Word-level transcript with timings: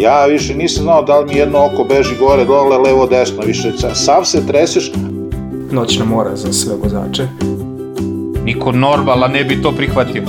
Ja 0.00 0.26
više 0.26 0.54
nisam 0.54 0.82
znao 0.82 1.02
da 1.02 1.18
li 1.18 1.26
mi 1.26 1.38
jedno 1.38 1.58
oko 1.64 1.84
beži 1.84 2.16
gore, 2.18 2.44
dole, 2.44 2.78
levo, 2.78 3.06
desno, 3.06 3.42
više 3.46 3.72
sav 3.94 4.24
se 4.24 4.46
treseš. 4.46 4.92
Noćna 5.70 6.04
mora 6.04 6.36
za 6.36 6.52
sve 6.52 6.74
vozače. 6.82 7.28
Niko 8.44 8.72
normala 8.72 9.28
ne 9.28 9.44
bi 9.44 9.62
to 9.62 9.72
prihvatio. 9.72 10.22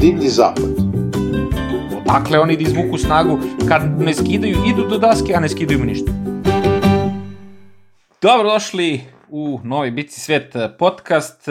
Divlji 0.00 0.28
zapad. 0.28 0.86
Dakle, 2.06 2.38
oni 2.38 2.56
da 2.56 2.62
izvuku 2.62 2.98
snagu 2.98 3.38
kad 3.68 4.00
ne 4.00 4.14
skidaju, 4.14 4.56
idu 4.66 4.88
do 4.88 4.98
daske, 4.98 5.34
a 5.34 5.40
ne 5.40 5.48
skidaju 5.48 5.78
mu 5.78 5.84
ništa. 5.84 6.12
Dobrodošli 8.22 9.00
u 9.28 9.60
Novi 9.64 9.90
Bici 9.90 10.20
Svet 10.20 10.56
podcast. 10.78 11.48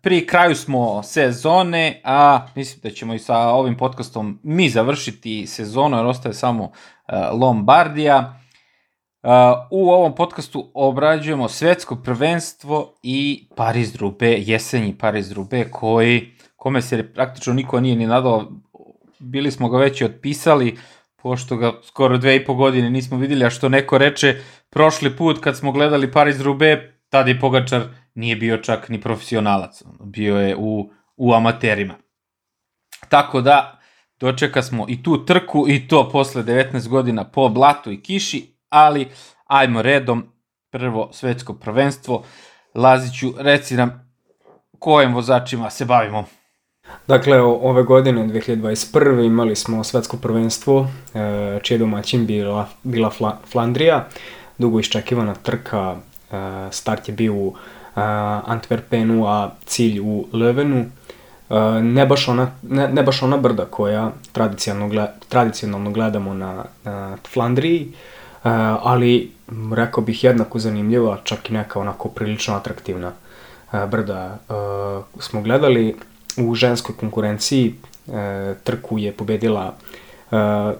Pri 0.00 0.26
kraju 0.26 0.54
smo 0.54 1.02
sezone, 1.02 2.00
a 2.04 2.46
mislim 2.54 2.80
da 2.82 2.90
ćemo 2.90 3.14
i 3.14 3.18
sa 3.18 3.38
ovim 3.38 3.76
podcastom 3.76 4.40
mi 4.42 4.68
završiti 4.68 5.46
sezonu, 5.46 5.96
jer 5.96 6.06
ostaje 6.06 6.34
samo 6.34 6.70
Lombardija. 7.32 8.40
U 9.70 9.90
ovom 9.90 10.14
podcastu 10.14 10.70
obrađujemo 10.74 11.48
svetsko 11.48 11.96
prvenstvo 11.96 12.98
i 13.02 13.48
Paris 13.56 13.92
Drube, 13.92 14.36
jesenji 14.38 14.98
Paris 14.98 15.28
Drube, 15.28 15.64
koji, 15.70 16.32
kome 16.56 16.82
se 16.82 17.12
praktično 17.12 17.52
niko 17.52 17.80
nije 17.80 17.96
ni 17.96 18.06
nadao, 18.06 18.48
bili 19.18 19.50
smo 19.50 19.68
ga 19.68 19.78
već 19.78 20.00
i 20.00 20.04
otpisali, 20.04 20.78
pošto 21.22 21.56
ga 21.56 21.72
skoro 21.82 22.18
dve 22.18 22.36
i 22.36 22.44
po 22.44 22.54
godine 22.54 22.90
nismo 22.90 23.16
videli, 23.16 23.44
a 23.44 23.50
što 23.50 23.68
neko 23.68 23.98
reče, 23.98 24.36
prošli 24.70 25.16
put 25.16 25.38
kad 25.40 25.56
smo 25.56 25.72
gledali 25.72 26.12
Paris 26.12 26.36
Drube, 26.36 26.97
tada 27.10 27.30
i 27.30 27.40
Pogačar 27.40 27.82
nije 28.14 28.36
bio 28.36 28.56
čak 28.56 28.88
ni 28.88 29.00
profesionalac, 29.00 29.82
bio 30.00 30.36
je 30.36 30.56
u, 30.56 30.90
u 31.16 31.32
amaterima. 31.32 31.94
Tako 33.08 33.40
da, 33.40 33.80
dočeka 34.20 34.62
smo 34.62 34.86
i 34.88 35.02
tu 35.02 35.24
trku 35.24 35.64
i 35.68 35.88
to 35.88 36.08
posle 36.12 36.42
19 36.42 36.88
godina 36.88 37.24
po 37.24 37.48
blatu 37.48 37.92
i 37.92 38.02
kiši, 38.02 38.54
ali 38.68 39.08
ajmo 39.46 39.82
redom, 39.82 40.32
prvo 40.70 41.10
svetsko 41.12 41.54
prvenstvo. 41.54 42.24
Laziću, 42.74 43.34
reci 43.38 43.74
nam 43.74 44.12
kojim 44.78 45.14
vozačima 45.14 45.70
se 45.70 45.84
bavimo. 45.84 46.24
Dakle, 47.06 47.40
ove 47.40 47.82
godine, 47.82 48.22
2021. 48.24 49.26
imali 49.26 49.56
smo 49.56 49.84
svetsko 49.84 50.16
prvenstvo, 50.16 50.88
e, 51.14 51.58
čije 51.62 51.78
domaćin 51.78 52.26
bila, 52.26 52.68
bila 52.82 53.10
Flandrija, 53.52 54.08
dugo 54.58 54.80
iščekivana 54.80 55.34
trka, 55.34 55.96
start 56.70 57.08
je 57.08 57.14
bio 57.14 57.34
u 57.34 57.54
e, 57.96 58.00
Antwerpenu, 58.46 59.26
a 59.26 59.50
cilj 59.66 60.00
u 60.00 60.26
Levenu. 60.32 60.86
Ne 61.82 62.06
baš, 62.06 62.28
ona, 62.28 62.50
ne, 62.62 62.88
ne 62.88 63.02
baš 63.02 63.22
ona 63.22 63.36
brda 63.36 63.64
koja 63.64 64.10
tradicionalno, 64.32 64.88
gled, 64.88 65.08
tradicionalno 65.28 65.90
gledamo 65.90 66.34
na, 66.34 66.64
na 66.84 67.16
Flandriji, 67.32 67.92
ali 68.82 69.32
rekao 69.72 70.04
bih 70.04 70.24
jednako 70.24 70.58
zanimljiva, 70.58 71.18
čak 71.24 71.50
i 71.50 71.52
neka 71.52 71.80
onako 71.80 72.08
prilično 72.08 72.54
atraktivna 72.54 73.12
brda 73.72 74.38
smo 75.20 75.42
gledali 75.42 75.96
u 76.36 76.54
ženskoj 76.54 76.96
konkurenciji 76.96 77.74
trku 78.64 78.98
je 78.98 79.12
pobedila 79.12 79.74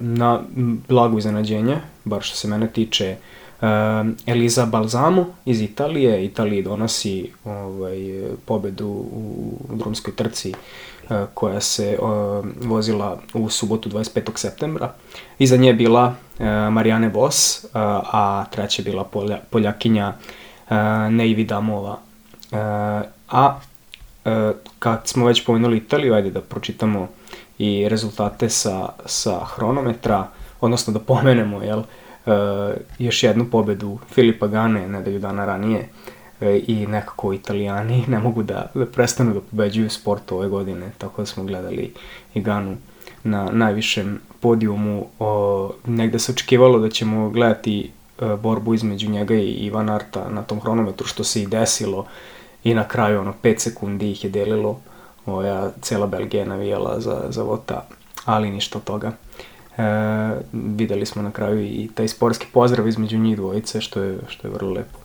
na 0.01 0.41
blago 0.89 1.19
iznenađenje, 1.19 1.77
bar 2.05 2.23
što 2.23 2.37
se 2.37 2.49
mene 2.49 2.67
tiče, 2.67 3.17
Eliza 4.27 4.67
Balzamo 4.67 5.27
iz 5.45 5.61
Italije. 5.61 6.25
Italiji 6.25 6.63
donosi 6.63 7.31
ovaj, 7.45 7.99
pobedu 8.45 8.89
u 8.89 9.53
drumskoj 9.75 10.17
trci 10.17 10.53
e, 11.11 11.27
koja 11.35 11.61
se 11.61 11.89
e, 11.93 11.99
vozila 12.61 13.21
u 13.35 13.51
subotu 13.51 13.89
25. 13.89 14.31
septembra. 14.35 14.93
Iza 15.39 15.57
nje 15.57 15.69
je 15.69 15.75
bila 15.75 16.15
e, 16.39 16.45
Marijane 16.71 17.09
Vos, 17.09 17.67
a 17.73 18.45
treća 18.51 18.83
je 18.83 18.85
bila 18.85 19.05
Polja, 19.05 19.39
Poljakinja 19.51 20.13
Neivi 21.11 21.45
Damova. 21.45 21.99
A 23.31 23.59
kad 24.79 25.09
smo 25.09 25.27
već 25.27 25.45
pomenuli 25.45 25.77
Italiju, 25.77 26.15
ajde 26.15 26.31
da 26.31 26.41
pročitamo 26.41 27.09
i 27.59 27.89
rezultate 27.89 28.49
sa, 28.49 28.89
sa 29.07 29.41
hronometra, 29.45 30.29
odnosno 30.61 30.93
da 30.93 30.99
pomenemo, 30.99 31.63
jel, 31.63 31.83
e, 32.29 32.77
još 32.99 33.23
jednu 33.23 33.51
pobedu 33.51 33.99
Filipa 34.11 34.47
Gane 34.47 34.89
nedelju 34.89 35.19
dana 35.19 35.45
ranije 35.45 35.89
e, 36.41 36.61
i 36.67 36.87
nekako 36.87 37.33
italijani 37.33 38.05
ne 38.13 38.19
mogu 38.19 38.43
da, 38.43 38.71
da 38.75 38.87
prestanu 38.87 39.35
da 39.35 39.41
pobeđuju 39.41 39.91
sport 39.91 40.33
ove 40.33 40.49
godine, 40.49 40.91
tako 40.99 41.23
da 41.23 41.27
smo 41.27 41.45
gledali 41.45 41.93
i 42.35 42.41
Ganu 42.41 42.77
na 43.25 43.49
najvišem 43.53 44.21
podijumu. 44.41 45.07
O, 45.19 45.73
negde 45.87 46.19
se 46.19 46.33
očekivalo 46.33 46.79
da 46.79 46.91
ćemo 46.91 47.31
gledati 47.31 47.91
e, 48.19 48.37
borbu 48.37 48.75
između 48.75 49.11
njega 49.11 49.35
i 49.35 49.51
Ivan 49.51 49.89
Arta 49.89 50.29
na 50.31 50.43
tom 50.43 50.61
hronometru, 50.61 51.07
što 51.07 51.25
se 51.25 51.43
i 51.43 51.47
desilo 51.47 52.07
i 52.65 52.75
na 52.75 52.89
kraju 52.89 53.21
ono 53.21 53.35
5 53.43 53.59
sekundi 53.59 54.11
ih 54.11 54.25
je 54.25 54.31
delilo 54.31 54.81
moja 55.27 55.71
cela 55.83 56.07
Belgija 56.07 56.45
navijala 56.45 57.01
za, 57.01 57.25
za 57.29 57.43
Vota, 57.43 57.87
ali 58.25 58.51
ništa 58.51 58.79
od 58.79 58.85
toga. 58.85 59.13
E, 59.79 59.83
videli 60.53 61.07
smo 61.07 61.23
na 61.23 61.31
kraju 61.31 61.63
i 61.63 61.89
taj 61.95 62.09
sportski 62.09 62.47
pozdrav 62.53 62.89
između 62.89 63.19
njih 63.19 63.37
dvojice, 63.37 63.81
što 63.81 64.03
je, 64.03 64.19
što 64.29 64.49
je 64.49 64.55
vrlo 64.55 64.71
lepo. 64.71 64.99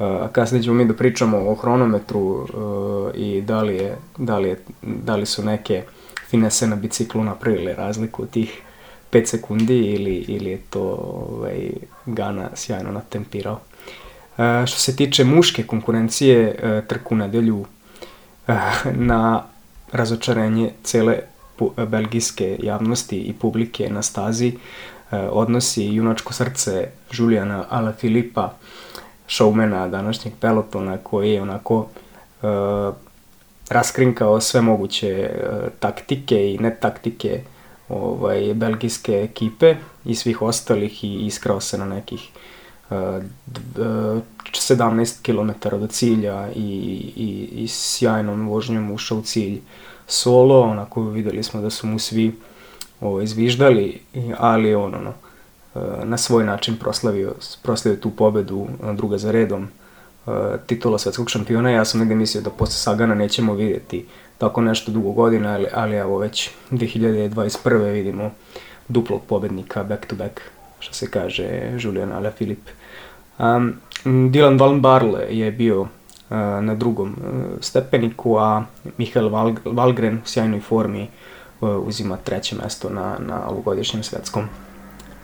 E, 0.00 0.28
kasnije 0.32 0.62
ćemo 0.62 0.76
mi 0.76 0.84
da 0.84 0.94
pričamo 0.94 1.50
o 1.50 1.54
hronometru 1.54 2.46
e, 3.14 3.18
i 3.18 3.42
da 3.42 3.62
li, 3.62 3.76
je, 3.76 3.96
da, 4.16 4.38
li 4.38 4.48
je, 4.48 4.60
da 4.82 5.16
li 5.16 5.26
su 5.26 5.44
neke 5.44 5.82
finese 6.28 6.66
na 6.66 6.76
biciklu 6.76 7.24
napravile 7.24 7.74
razliku 7.74 8.22
od 8.22 8.30
tih 8.30 8.62
5 9.12 9.26
sekundi 9.26 9.76
ili, 9.76 10.14
ili 10.14 10.50
je 10.50 10.58
to 10.70 10.82
ovaj, 11.30 11.70
Gana 12.06 12.48
sjajno 12.54 12.92
natempirao. 12.92 13.60
E, 14.38 14.66
što 14.66 14.78
se 14.78 14.96
tiče 14.96 15.24
muške 15.24 15.62
konkurencije, 15.62 16.54
e, 16.62 16.82
trku 16.88 17.14
nedelju 17.14 17.64
e, 18.48 18.54
na 18.94 19.42
razočarenje 19.92 20.70
cele 20.82 21.18
belgijske 21.88 22.58
javnosti 22.62 23.18
i 23.18 23.32
publike 23.32 23.90
na 23.90 24.02
stazi 24.02 24.52
odnosi 25.10 25.84
junačko 25.84 26.32
srce 26.32 26.88
Julijana 27.12 27.64
Alaphilippa, 27.68 28.52
šoumena 29.26 29.88
današnjeg 29.88 30.34
pelotona 30.40 30.96
koji 30.96 31.32
je 31.32 31.42
onako 31.42 31.86
raskrinkao 33.68 34.40
sve 34.40 34.60
moguće 34.60 35.30
taktike 35.80 36.52
i 36.52 36.58
netaktike 36.58 37.42
ovaj, 37.88 38.54
belgijske 38.54 39.12
ekipe 39.12 39.76
i 40.04 40.14
svih 40.14 40.42
ostalih 40.42 41.04
i 41.04 41.26
iskrao 41.26 41.60
se 41.60 41.78
na 41.78 41.86
nekih 41.86 42.28
17 42.90 45.22
km 45.22 45.50
do 45.80 45.86
cilja 45.86 46.48
i, 46.56 46.60
i, 47.16 47.48
i 47.52 47.68
sjajnom 47.68 48.48
vožnjom 48.48 48.90
ušao 48.90 49.18
u 49.18 49.22
cilj 49.22 49.60
solo, 50.10 50.60
onako 50.60 51.02
videli 51.02 51.42
smo 51.42 51.60
da 51.60 51.70
su 51.70 51.86
mu 51.86 51.98
svi 51.98 52.32
ovo, 53.00 53.20
izviždali, 53.20 54.00
ali 54.38 54.74
on 54.74 54.94
ono, 54.94 55.12
na 56.04 56.16
svoj 56.16 56.44
način 56.44 56.76
proslavio, 56.76 57.34
proslavio 57.62 58.00
tu 58.00 58.10
pobedu 58.10 58.66
druga 58.94 59.18
za 59.18 59.30
redom 59.30 59.68
titula 60.66 60.98
svetskog 60.98 61.30
šampiona. 61.30 61.70
Ja 61.70 61.84
sam 61.84 62.00
negde 62.00 62.14
mislio 62.14 62.42
da 62.42 62.50
posle 62.50 62.74
Sagana 62.74 63.14
nećemo 63.14 63.54
vidjeti 63.54 64.06
tako 64.38 64.60
nešto 64.60 64.92
dugo 64.92 65.12
godina, 65.12 65.54
ali, 65.54 65.66
ali 65.74 65.96
evo 65.96 66.18
već 66.18 66.50
2021. 66.70 67.92
vidimo 67.92 68.30
duplog 68.88 69.20
pobednika 69.28 69.84
back 69.84 70.06
to 70.06 70.16
back, 70.16 70.40
što 70.80 70.94
se 70.94 71.10
kaže 71.10 71.48
Julian 71.78 72.12
Alaphilippe. 72.12 72.70
Um, 73.38 73.74
Dylan 74.04 74.60
Van 74.60 74.80
Barle 74.80 75.26
je 75.30 75.52
bio 75.52 75.86
na 76.36 76.74
drugom 76.74 77.08
uh, 77.08 77.60
stepeniku, 77.60 78.38
a 78.38 78.64
Michael 78.98 79.28
Val 79.28 79.54
Valgren 79.64 80.14
u 80.14 80.26
sjajnoj 80.26 80.60
formi 80.60 81.08
uh, 81.60 81.86
uzima 81.86 82.16
treće 82.16 82.56
mesto 82.62 82.90
na, 82.90 83.16
na 83.18 83.48
ovogodišnjem 83.48 84.02
svetskom. 84.02 84.44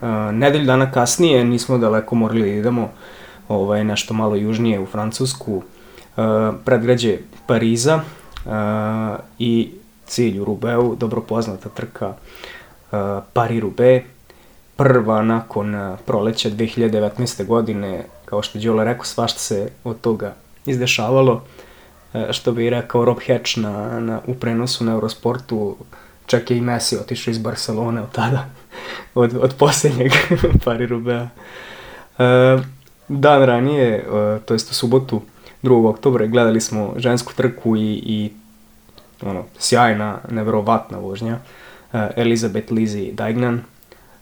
Uh, 0.01 0.07
nedelju 0.33 0.65
dana 0.65 0.91
kasnije 0.91 1.45
nismo 1.45 1.77
daleko 1.77 2.15
morali 2.15 2.41
da 2.41 2.47
idemo 2.47 2.89
ovaj, 3.47 3.83
nešto 3.83 4.13
malo 4.13 4.35
južnije 4.35 4.79
u 4.79 4.85
Francusku, 4.85 5.63
predgrađe 6.65 7.17
Pariza 7.47 8.01
i 9.39 9.71
cilj 10.05 10.39
u 10.39 10.45
Rubeu, 10.45 10.95
dobro 10.95 11.21
poznata 11.21 11.69
trka 11.69 12.13
Paris-Roubaix, 13.33 14.01
prva 14.75 15.21
nakon 15.21 15.95
proleća 16.05 16.49
2019. 16.49 17.45
godine, 17.45 18.05
kao 18.25 18.41
što 18.41 18.59
Đole 18.59 18.85
rekao, 18.85 19.05
svašta 19.05 19.39
se 19.39 19.69
od 19.83 20.01
toga 20.01 20.33
izdešavalo, 20.67 21.33
uh, 22.13 22.21
što 22.31 22.51
bi 22.51 22.69
rekao 22.69 23.05
Rob 23.05 23.17
Hatch 23.27 23.57
na, 23.57 23.99
na, 23.99 24.21
u 24.27 24.33
prenosu 24.33 24.83
na 24.83 24.91
Eurosportu, 24.91 25.75
čak 26.25 26.51
je 26.51 26.57
i 26.57 26.61
Messi 26.61 26.97
otišao 26.97 27.31
iz 27.31 27.37
Barcelone 27.37 28.01
od 28.01 28.11
tada, 28.11 28.49
od, 29.15 29.37
od 29.41 29.53
posljednjeg 29.57 30.11
Paris 30.65 30.89
Rubea. 30.89 31.27
Uh, 32.17 32.61
dan 33.07 33.43
ranije, 33.43 34.05
uh, 34.07 34.41
to 34.45 34.53
jest 34.53 34.71
u 34.71 34.73
subotu, 34.73 35.21
2. 35.63 35.89
oktobra, 35.89 36.25
gledali 36.25 36.61
smo 36.61 36.93
žensku 36.97 37.33
trku 37.35 37.75
i, 37.75 38.01
i 38.05 38.31
ono, 39.21 39.43
sjajna, 39.59 40.17
neverovatna 40.29 40.97
vožnja. 40.97 41.39
Elizabeth 42.15 42.71
Lizzie 42.71 43.13
Daignan, 43.13 43.61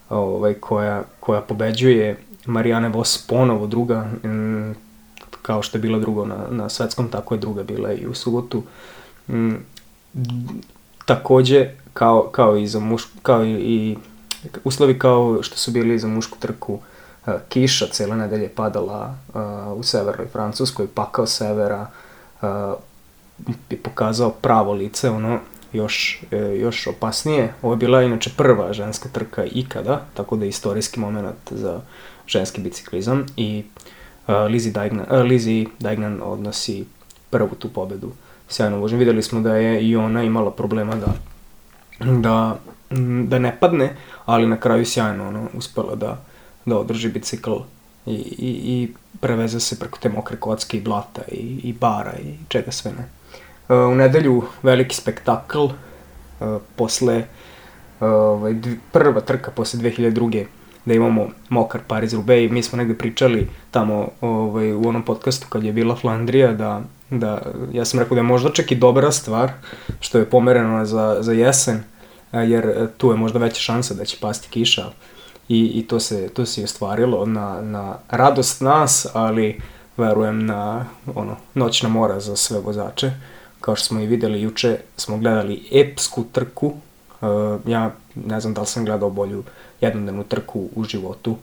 ovaj, 0.09 0.53
koja, 0.53 1.03
koja 1.19 1.41
pobeđuje 1.41 2.17
Marijane 2.45 2.89
Vos 2.89 3.27
ponovo 3.27 3.67
druga, 3.67 4.07
kao 5.45 5.61
što 5.61 5.77
je 5.77 5.81
bila 5.81 5.99
druga 5.99 6.25
na, 6.25 6.37
na 6.49 6.69
svetskom, 6.69 7.09
tako 7.09 7.35
je 7.35 7.39
druga 7.39 7.63
bila 7.63 7.93
i 7.93 8.07
u 8.07 8.13
subotu. 8.13 8.63
M, 9.29 9.65
takođe, 11.05 11.69
kao, 11.93 12.29
kao 12.31 12.57
i 12.57 12.67
za 12.67 12.79
mušku, 12.79 13.19
kao 13.21 13.43
i, 13.45 13.51
i 13.51 13.97
uslovi 14.63 14.99
kao 14.99 15.43
što 15.43 15.57
su 15.57 15.71
bili 15.71 15.99
za 15.99 16.07
mušku 16.07 16.37
trku, 16.39 16.79
kiša 17.49 17.87
cele 17.91 18.15
nedelje 18.15 18.49
padala 18.49 19.15
u 19.75 19.83
severnoj 19.83 20.27
Francuskoj, 20.27 20.87
pakao 20.87 21.25
severa 21.25 21.87
je 23.69 23.77
pokazao 23.83 24.29
pravo 24.29 24.73
lice, 24.73 25.09
ono, 25.09 25.39
još, 25.73 26.23
e, 26.31 26.37
još 26.37 26.87
opasnije. 26.87 27.53
Ovo 27.61 27.73
je 27.73 27.77
bila 27.77 28.03
inače 28.03 28.29
prva 28.37 28.73
ženska 28.73 29.09
trka 29.09 29.45
ikada, 29.45 30.01
tako 30.13 30.35
da 30.35 30.45
je 30.45 30.49
istorijski 30.49 30.99
moment 30.99 31.51
za 31.51 31.81
ženski 32.27 32.61
biciklizam 32.61 33.25
i 33.37 33.63
uh, 33.65 33.81
Lizzie, 34.27 34.71
Daignan, 34.71 35.05
uh, 35.11 35.25
Lizzie 35.25 35.65
Daignan 35.79 36.21
odnosi 36.23 36.85
prvu 37.29 37.55
tu 37.55 37.69
pobedu 37.69 38.11
sjajno 38.49 38.77
vožnju. 38.77 38.97
Videli 38.97 39.23
smo 39.23 39.41
da 39.41 39.55
je 39.55 39.87
i 39.87 39.95
ona 39.95 40.23
imala 40.23 40.51
problema 40.51 40.95
da, 40.95 41.13
da, 41.99 42.57
da 43.27 43.39
ne 43.39 43.57
padne, 43.59 43.95
ali 44.25 44.47
na 44.47 44.57
kraju 44.57 44.85
sjajno 44.85 45.27
ono, 45.27 45.47
uspela 45.53 45.95
da, 45.95 46.21
da 46.65 46.77
održi 46.77 47.09
bicikl 47.09 47.55
i, 48.05 48.13
i, 48.13 48.49
i 48.65 48.93
preveze 49.21 49.59
se 49.59 49.79
preko 49.79 49.99
te 50.01 50.09
mokre 50.09 50.37
kocke 50.37 50.77
i 50.77 50.81
blata 50.81 51.21
i, 51.31 51.59
i 51.63 51.73
bara 51.73 52.13
i 52.23 52.35
čega 52.47 52.71
sve 52.71 52.91
ne. 52.91 53.09
Uh, 53.69 53.91
u 53.91 53.95
nedelju 53.95 54.43
veliki 54.63 54.95
spektakl, 54.95 55.65
posle 56.75 57.25
ovaj, 57.99 58.55
prva 58.91 59.21
trka 59.21 59.51
posle 59.51 59.79
2002 59.79 60.45
da 60.85 60.93
imamo 60.93 61.27
mokar 61.49 61.81
Paris 61.87 62.13
i 62.13 62.49
mi 62.51 62.63
smo 62.63 62.77
negde 62.77 62.93
pričali 62.93 63.49
tamo 63.71 64.07
ovaj, 64.21 64.73
u 64.73 64.87
onom 64.87 65.03
podcastu 65.03 65.47
kad 65.49 65.63
je 65.63 65.73
bila 65.73 65.95
Flandrija 65.95 66.53
da, 66.53 66.81
da 67.09 67.41
ja 67.73 67.85
sam 67.85 67.99
rekao 67.99 68.15
da 68.15 68.19
je 68.19 68.23
možda 68.23 68.49
čak 68.49 68.71
i 68.71 68.75
dobra 68.75 69.11
stvar 69.11 69.51
što 69.99 70.17
je 70.17 70.29
pomereno 70.29 70.85
za, 70.85 71.17
za 71.19 71.33
jesen 71.33 71.83
jer 72.31 72.87
tu 72.97 73.11
je 73.11 73.17
možda 73.17 73.39
veća 73.39 73.61
šansa 73.61 73.93
da 73.93 74.05
će 74.05 74.17
pasti 74.21 74.49
kiša 74.49 74.85
i, 75.49 75.65
i 75.65 75.87
to, 75.87 75.99
se, 75.99 76.29
to 76.29 76.45
se 76.45 76.61
i 76.61 76.63
ostvarilo 76.63 77.25
na, 77.25 77.61
na 77.61 77.97
radost 78.09 78.61
nas, 78.61 79.07
ali 79.13 79.61
verujem 79.97 80.45
na 80.45 80.85
ono, 81.15 81.37
noćna 81.53 81.89
mora 81.89 82.19
za 82.19 82.35
sve 82.35 82.59
vozače. 82.59 83.11
Kao 83.61 83.75
što 83.75 83.85
smo 83.85 83.99
i 83.99 84.07
videli 84.07 84.41
juče, 84.41 84.77
smo 84.97 85.17
gledali 85.17 85.63
epsku 85.71 86.23
trku. 86.31 86.73
Uh, 87.21 87.59
ja 87.67 87.91
ne 88.15 88.39
znam 88.39 88.53
da 88.53 88.61
li 88.61 88.67
sam 88.67 88.85
gledao 88.85 89.09
bolju 89.09 89.43
jednodnevnu 89.81 90.23
trku 90.23 90.69
u 90.75 90.83
životu. 90.83 91.35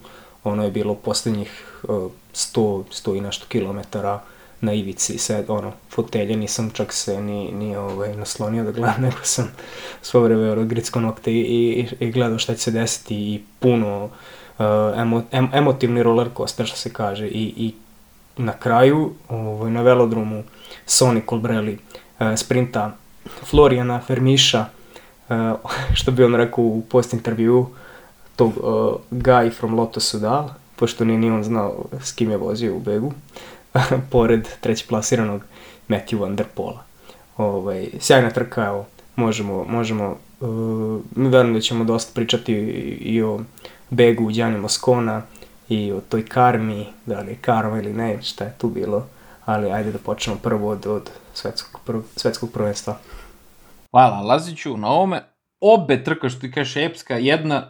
Ono 0.44 0.64
je 0.64 0.70
bilo 0.70 0.94
poslednjih 0.94 1.82
uh, 1.82 2.10
100, 2.34 2.84
100 2.90 3.16
i 3.16 3.20
nešto 3.20 3.46
kilometara 3.48 4.20
na 4.62 4.72
ivici 4.72 5.19
sed, 5.19 5.44
ono, 5.48 5.72
fotelje, 5.90 6.36
nisam 6.36 6.70
čak 6.70 6.92
se 6.92 7.20
ni, 7.20 7.52
ni 7.52 7.76
ovaj, 7.76 8.16
naslonio 8.16 8.64
da 8.64 8.70
gledam, 8.70 9.02
nego 9.06 9.16
sam 9.22 9.52
svo 10.02 10.20
vreme 10.20 10.52
ono, 10.52 10.64
gricko 10.64 11.00
nokte 11.00 11.32
i, 11.32 11.40
i, 11.40 11.88
i 12.00 12.10
gledao 12.10 12.38
šta 12.38 12.54
će 12.54 12.60
se 12.60 12.70
desiti 12.70 13.14
i 13.14 13.42
puno 13.60 14.04
uh, 14.04 14.64
emo, 14.96 15.22
em, 15.32 15.48
emotivni 15.52 16.02
roller 16.02 16.28
coaster, 16.36 16.66
što 16.66 16.76
se 16.76 16.92
kaže, 16.92 17.26
i, 17.26 17.54
i 17.56 17.74
na 18.36 18.52
kraju, 18.52 19.12
ovaj, 19.28 19.70
na 19.70 19.82
velodromu, 19.82 20.42
Sony 20.86 21.20
Colbrelli 21.28 21.78
uh, 22.20 22.26
sprinta 22.36 22.96
Florijana 23.44 24.00
Fermiša, 24.00 24.66
što 25.98 26.10
bi 26.10 26.24
on 26.24 26.34
rekao 26.34 26.64
u 26.64 26.82
post 26.90 27.12
intervju, 27.12 27.66
tog 28.36 28.52
uh, 28.56 28.94
guy 29.10 29.52
from 29.52 29.74
Lotto 29.74 30.00
Sudal, 30.00 30.48
pošto 30.76 31.04
nije 31.04 31.19
ni 31.19 31.30
on 31.30 31.44
znao 31.44 31.84
s 32.00 32.12
kim 32.12 32.30
je 32.30 32.36
vozio 32.36 32.76
u 32.76 32.80
begu. 32.80 33.12
pored 34.12 34.48
treći 34.60 34.86
plasiranog 34.88 35.42
Matthew 35.88 36.20
Van 36.20 36.36
Der 36.36 36.46
Pola. 36.54 36.84
Ovaj, 37.36 37.88
sjajna 38.00 38.30
trka, 38.30 38.66
evo, 38.66 38.86
možemo, 39.16 39.64
možemo 39.64 40.16
uh, 40.40 41.00
verujem 41.14 41.54
da 41.54 41.60
ćemo 41.60 41.84
dosta 41.84 42.10
pričati 42.14 42.52
i, 43.00 43.22
o 43.22 43.40
begu 43.90 44.32
Đani 44.32 44.58
Moskona 44.58 45.22
i 45.69 45.92
o 45.92 46.00
toj 46.00 46.26
karmi, 46.26 46.86
da 47.06 47.20
li 47.20 47.30
je 47.30 47.38
karma 47.40 47.78
ili 47.78 47.92
ne, 47.92 48.22
šta 48.22 48.44
je 48.44 48.54
tu 48.58 48.69
bilo, 48.69 49.06
ali 49.44 49.72
ajde 49.72 49.92
da 49.92 49.98
počnemo 49.98 50.38
prvo 50.42 50.69
od, 50.69 50.86
od 50.86 51.10
svetskog, 51.34 51.80
prv, 51.84 52.00
svetskog 52.16 52.50
prvenstva. 52.52 52.98
Hvala 53.92 54.20
Laziću 54.20 54.76
na 54.76 54.88
ovome 54.88 55.22
obe 55.60 56.04
trka 56.04 56.28
što 56.28 56.40
ti 56.40 56.50
kažeš 56.50 56.76
epska, 56.76 57.16
jedna 57.16 57.66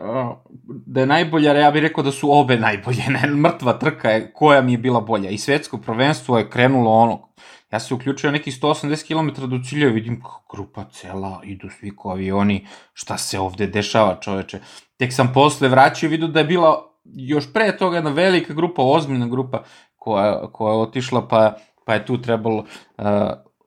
da 0.86 1.00
je 1.00 1.06
najbolja, 1.06 1.52
ja 1.52 1.70
bih 1.70 1.82
rekao 1.82 2.04
da 2.04 2.12
su 2.12 2.32
obe 2.32 2.56
najbolje, 2.56 3.02
ne, 3.08 3.26
mrtva 3.26 3.72
trka 3.72 4.10
je 4.10 4.32
koja 4.32 4.62
mi 4.62 4.72
je 4.72 4.78
bila 4.78 5.00
bolja 5.00 5.30
i 5.30 5.38
svetsko 5.38 5.78
prvenstvo 5.78 6.38
je 6.38 6.50
krenulo 6.50 6.90
ono, 6.90 7.28
ja 7.72 7.80
se 7.80 7.94
uključio 7.94 8.30
neki 8.30 8.50
180 8.50 9.06
km 9.06 9.50
do 9.50 9.60
cilja 9.64 9.88
i 9.88 9.92
vidim 9.92 10.22
grupa 10.52 10.84
cela, 10.84 11.40
idu 11.44 11.68
svi 11.70 11.96
ko 11.96 12.10
avioni, 12.10 12.66
šta 12.92 13.18
se 13.18 13.40
ovde 13.40 13.66
dešava 13.66 14.16
čoveče. 14.20 14.60
Tek 14.96 15.12
sam 15.12 15.32
posle 15.34 15.68
vraćao 15.68 16.06
i 16.06 16.10
vidio 16.10 16.28
da 16.28 16.40
je 16.40 16.44
bila 16.44 16.98
još 17.04 17.52
pre 17.52 17.76
toga 17.76 17.96
jedna 17.96 18.10
velika 18.10 18.54
grupa, 18.54 18.82
ozbiljna 18.82 19.26
grupa 19.26 19.62
koja, 19.96 20.52
koja 20.52 20.72
je 20.72 20.80
otišla, 20.80 21.28
pa, 21.28 21.56
pa 21.84 21.94
je 21.94 22.06
tu 22.06 22.22
trebalo 22.22 22.58
uh, 22.98 23.04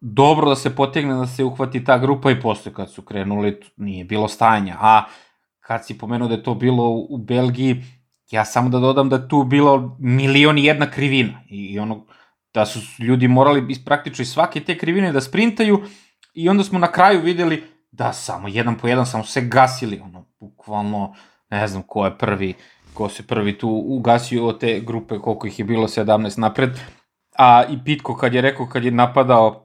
dobro 0.01 0.49
da 0.49 0.55
se 0.55 0.75
potegne 0.75 1.13
da 1.13 1.27
se 1.27 1.43
uhvati 1.43 1.83
ta 1.83 1.97
grupa 1.97 2.31
i 2.31 2.41
posle 2.41 2.73
kad 2.73 2.91
su 2.91 3.01
krenuli 3.01 3.59
nije 3.77 4.05
bilo 4.05 4.27
stanja. 4.27 4.77
A 4.79 5.03
kad 5.59 5.85
si 5.85 5.97
pomenuo 5.97 6.27
da 6.27 6.33
je 6.33 6.43
to 6.43 6.55
bilo 6.55 6.89
u 7.09 7.17
Belgiji, 7.17 7.83
ja 8.31 8.45
samo 8.45 8.69
da 8.69 8.79
dodam 8.79 9.09
da 9.09 9.27
tu 9.27 9.43
bilo 9.43 9.97
milion 9.99 10.57
i 10.57 10.63
jedna 10.63 10.91
krivina 10.91 11.41
i 11.49 11.79
ono 11.79 12.05
da 12.53 12.65
su 12.65 12.79
ljudi 13.03 13.27
morali 13.27 13.65
iz 13.69 13.85
praktično 13.85 14.21
iz 14.21 14.29
svake 14.29 14.59
te 14.59 14.77
krivine 14.77 15.11
da 15.11 15.21
sprintaju 15.21 15.81
i 16.33 16.49
onda 16.49 16.63
smo 16.63 16.79
na 16.79 16.91
kraju 16.91 17.21
videli 17.21 17.63
da 17.91 18.13
samo 18.13 18.47
jedan 18.47 18.77
po 18.77 18.87
jedan 18.87 19.05
samo 19.05 19.23
se 19.23 19.41
gasili, 19.41 19.99
ono, 19.99 20.25
bukvalno, 20.39 21.15
ne 21.49 21.67
znam 21.67 21.83
ko 21.83 22.05
je 22.05 22.17
prvi, 22.17 22.53
ko 22.93 23.09
se 23.09 23.27
prvi 23.27 23.57
tu 23.57 23.83
ugasio 23.85 24.47
od 24.47 24.59
te 24.59 24.79
grupe, 24.79 25.19
koliko 25.19 25.47
ih 25.47 25.59
je 25.59 25.65
bilo, 25.65 25.87
17 25.87 26.39
napred, 26.39 26.79
a 27.37 27.63
i 27.69 27.77
Pitko 27.85 28.15
kad 28.15 28.33
je 28.33 28.41
rekao, 28.41 28.67
kad 28.67 28.83
je 28.83 28.91
napadao 28.91 29.64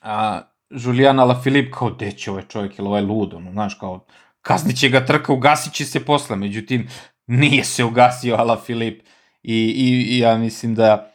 a, 0.00 0.40
Julian 0.70 1.20
Alaphilippe 1.20 1.70
kao, 1.70 1.90
gde 1.90 2.12
će 2.12 2.30
ovaj 2.30 2.42
čovjek, 2.48 2.78
ili 2.78 2.88
ovaj 2.88 3.02
lud, 3.02 3.34
ono, 3.34 3.52
znaš, 3.52 3.74
kao, 3.74 4.04
kazniće 4.42 4.88
ga 4.88 5.06
trka, 5.06 5.32
ugasit 5.32 5.72
će 5.72 5.84
se 5.84 6.04
posle, 6.04 6.36
međutim, 6.36 6.88
nije 7.26 7.64
se 7.64 7.84
ugasio 7.84 8.36
Alaphilippe 8.40 9.04
i, 9.42 9.54
i, 9.54 10.16
i 10.16 10.18
ja 10.18 10.36
mislim 10.38 10.74
da 10.74 11.14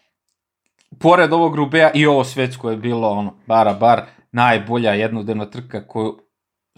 pored 1.00 1.34
ovog 1.34 1.55
Rubea 1.55 1.91
i 1.93 2.05
ovo 2.05 2.24
svetsko 2.24 2.72
je 2.72 2.77
bilo 2.77 3.10
ono, 3.10 3.34
bara 3.48 3.74
bar, 3.74 4.01
najbolja 4.31 4.93
jednodnevna 4.93 5.46
trka 5.46 5.88
koju 5.88 6.19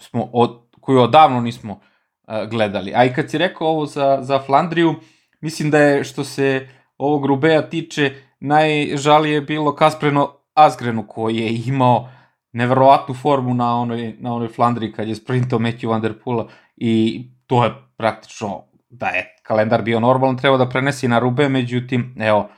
smo 0.00 0.30
od, 0.32 0.60
koju 0.80 1.00
odavno 1.00 1.40
nismo 1.40 1.72
uh, 1.72 2.48
gledali. 2.50 2.92
A 2.94 3.04
i 3.04 3.14
kad 3.14 3.30
si 3.30 3.38
rekao 3.38 3.68
ovo 3.68 3.86
za, 3.86 4.18
za 4.22 4.38
Flandriju, 4.38 4.94
mislim 5.40 5.70
da 5.70 5.78
je 5.78 6.04
što 6.04 6.24
se 6.24 6.68
ovog 6.98 7.26
Rubea 7.26 7.62
tiče, 7.62 8.14
najžalije 8.40 9.40
bilo 9.40 9.74
Kaspreno 9.74 10.35
Asgrenu 10.56 11.06
koji 11.08 11.36
je 11.36 11.62
imao 11.66 12.08
neverovatnu 12.52 13.14
formu 13.14 13.54
na 13.54 13.76
onoj, 13.76 14.16
na 14.18 14.34
onoj 14.34 14.48
Flandriji 14.48 14.92
kad 14.92 15.08
je 15.08 15.14
sprintao 15.14 15.58
Matthew 15.58 15.88
Van 15.88 16.00
Der 16.00 16.14
Poola 16.24 16.48
i 16.76 17.22
to 17.46 17.64
je 17.64 17.74
praktično 17.96 18.62
da 18.88 19.06
je 19.06 19.36
kalendar 19.42 19.82
bio 19.82 20.00
normalan, 20.00 20.36
treba 20.36 20.56
da 20.56 20.68
prenesi 20.68 21.08
na 21.08 21.18
Rube, 21.18 21.48
međutim, 21.48 22.14
evo, 22.20 22.48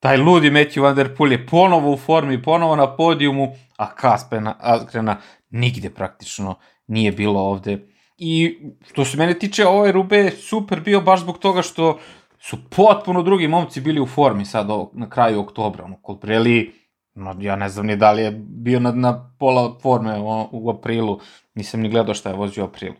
taj 0.00 0.16
ludi 0.16 0.50
Matthew 0.50 0.82
Van 0.82 0.94
Der 0.94 1.16
Poel 1.16 1.32
je 1.32 1.46
ponovo 1.46 1.92
u 1.92 1.96
formi, 1.96 2.42
ponovo 2.42 2.76
na 2.76 2.96
podijumu, 2.96 3.48
a 3.76 3.94
Kaspena, 3.94 4.54
Asgrena 4.58 5.16
nigde 5.50 5.90
praktično 5.90 6.54
nije 6.86 7.12
bilo 7.12 7.40
ovde. 7.40 7.86
I 8.18 8.58
što 8.90 9.04
se 9.04 9.16
mene 9.16 9.34
tiče, 9.34 9.66
ovaj 9.66 9.92
Rube 9.92 10.16
je 10.16 10.30
super 10.30 10.80
bio 10.80 11.00
baš 11.00 11.20
zbog 11.20 11.38
toga 11.38 11.62
što 11.62 11.98
su 12.38 12.56
potpuno 12.76 13.22
drugi 13.22 13.48
momci 13.48 13.80
bili 13.80 14.00
u 14.00 14.06
formi 14.06 14.44
sad 14.44 14.70
ovo, 14.70 14.90
na 14.94 15.10
kraju 15.10 15.40
oktobra. 15.40 15.84
Ono, 15.84 15.96
Colbrelli 16.06 16.72
No, 17.18 17.34
ja 17.40 17.56
ne 17.56 17.68
znam 17.68 17.86
ni 17.86 17.96
da 17.96 18.12
li 18.12 18.22
je 18.22 18.30
bio 18.48 18.80
na, 18.80 18.92
na 18.92 19.30
pola 19.38 19.78
forme 19.82 20.18
u, 20.18 20.48
u 20.52 20.70
aprilu, 20.70 21.20
nisam 21.54 21.80
ni 21.80 21.88
gledao 21.88 22.14
šta 22.14 22.28
je 22.28 22.36
vozio 22.36 22.64
u 22.64 22.66
aprilu. 22.66 22.94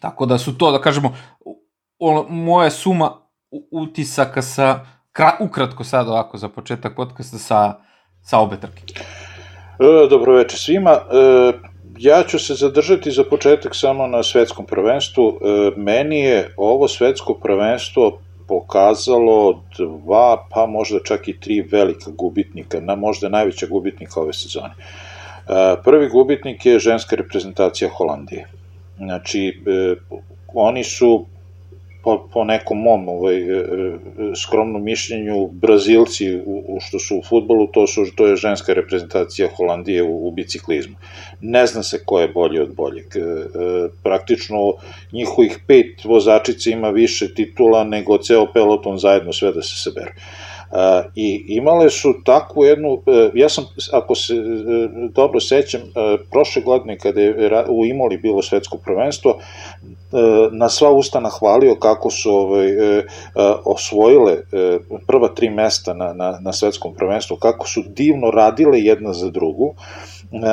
Tako 0.00 0.26
da 0.26 0.38
su 0.38 0.58
to, 0.58 0.72
da 0.72 0.80
kažemo, 0.80 1.14
o, 1.98 2.26
moje 2.28 2.70
suma 2.70 3.12
utisaka 3.70 4.42
sa, 4.42 4.86
kra, 5.12 5.36
ukratko 5.40 5.84
sad 5.84 6.08
ovako 6.08 6.38
za 6.38 6.48
početak 6.48 6.96
podcasta 6.96 7.38
sa, 7.38 7.74
sa 8.22 8.38
obe 8.38 8.60
trke. 8.60 8.82
E, 9.78 10.08
dobro 10.10 10.34
večer 10.34 10.58
svima. 10.58 10.90
E, 10.90 11.52
ja 11.98 12.22
ću 12.22 12.38
se 12.38 12.54
zadržati 12.54 13.10
za 13.10 13.24
početak 13.24 13.74
samo 13.74 14.06
na 14.06 14.22
svetskom 14.22 14.66
prvenstvu. 14.66 15.28
E, 15.28 15.70
meni 15.76 16.18
je 16.18 16.54
ovo 16.56 16.88
svetsko 16.88 17.34
prvenstvo 17.34 18.18
pokazalo 18.46 19.62
dva, 19.78 20.46
pa 20.50 20.66
možda 20.66 20.98
čak 21.04 21.28
i 21.28 21.40
tri 21.40 21.60
velika 21.62 22.10
gubitnika, 22.10 22.80
na 22.80 22.94
možda 22.94 23.28
najveća 23.28 23.66
gubitnika 23.66 24.20
ove 24.20 24.32
sezone. 24.32 24.74
E, 24.74 25.76
prvi 25.84 26.08
gubitnik 26.08 26.66
je 26.66 26.78
ženska 26.78 27.16
reprezentacija 27.16 27.90
Holandije. 27.90 28.48
Znači, 28.96 29.62
e, 29.66 29.94
oni 30.54 30.84
su 30.84 31.26
po, 32.04 32.28
po 32.32 32.44
nekom 32.44 32.78
mom 32.78 33.08
ovaj, 33.08 33.36
e, 33.36 33.56
e, 33.56 33.64
skromnom 34.36 34.84
mišljenju 34.84 35.46
Brazilci 35.52 36.34
u, 36.36 36.64
u 36.68 36.80
što 36.80 36.98
su 36.98 37.18
u 37.18 37.22
futbolu, 37.22 37.66
to, 37.66 37.86
su, 37.86 38.04
to 38.16 38.26
je 38.26 38.36
ženska 38.36 38.74
reprezentacija 38.74 39.48
Holandije 39.56 40.02
u, 40.02 40.28
u 40.28 40.30
biciklizmu. 40.30 40.96
Ne 41.40 41.66
zna 41.66 41.82
se 41.82 42.04
ko 42.04 42.20
je 42.20 42.28
bolji 42.28 42.60
od 42.60 42.74
boljeg. 42.74 43.16
E, 43.16 43.20
praktično 44.02 44.72
njihovih 45.12 45.58
pet 45.66 46.04
vozačica 46.04 46.70
ima 46.70 46.90
više 46.90 47.34
titula 47.34 47.84
nego 47.84 48.18
ceo 48.18 48.46
peloton 48.52 48.98
zajedno 48.98 49.32
sve 49.32 49.52
da 49.52 49.62
se 49.62 49.76
seberu. 49.82 50.12
I 51.14 51.44
imale 51.48 51.90
su 51.90 52.14
takvu 52.24 52.64
jednu, 52.64 53.02
ja 53.34 53.48
sam, 53.48 53.64
ako 53.92 54.14
se 54.14 54.34
dobro 55.10 55.40
sećam, 55.40 55.80
prošle 56.30 56.62
godine 56.62 56.98
kada 56.98 57.20
je 57.20 57.64
u 57.68 57.86
Imoli 57.86 58.16
bilo 58.16 58.42
svetsko 58.42 58.78
prvenstvo, 58.78 59.38
E, 60.14 60.48
na 60.52 60.68
sva 60.68 60.90
usta 60.90 61.20
nahvalio 61.20 61.74
kako 61.74 62.10
su 62.10 62.34
ovaj, 62.34 62.68
e, 62.68 62.98
e, 62.98 63.04
osvojile 63.64 64.36
prva 65.06 65.28
tri 65.28 65.50
mesta 65.50 65.94
na, 65.94 66.12
na, 66.12 66.38
na 66.40 66.52
svetskom 66.52 66.94
prvenstvu, 66.94 67.36
kako 67.36 67.68
su 67.68 67.82
divno 67.86 68.30
radile 68.30 68.80
jedna 68.80 69.12
za 69.12 69.30
drugu. 69.30 69.74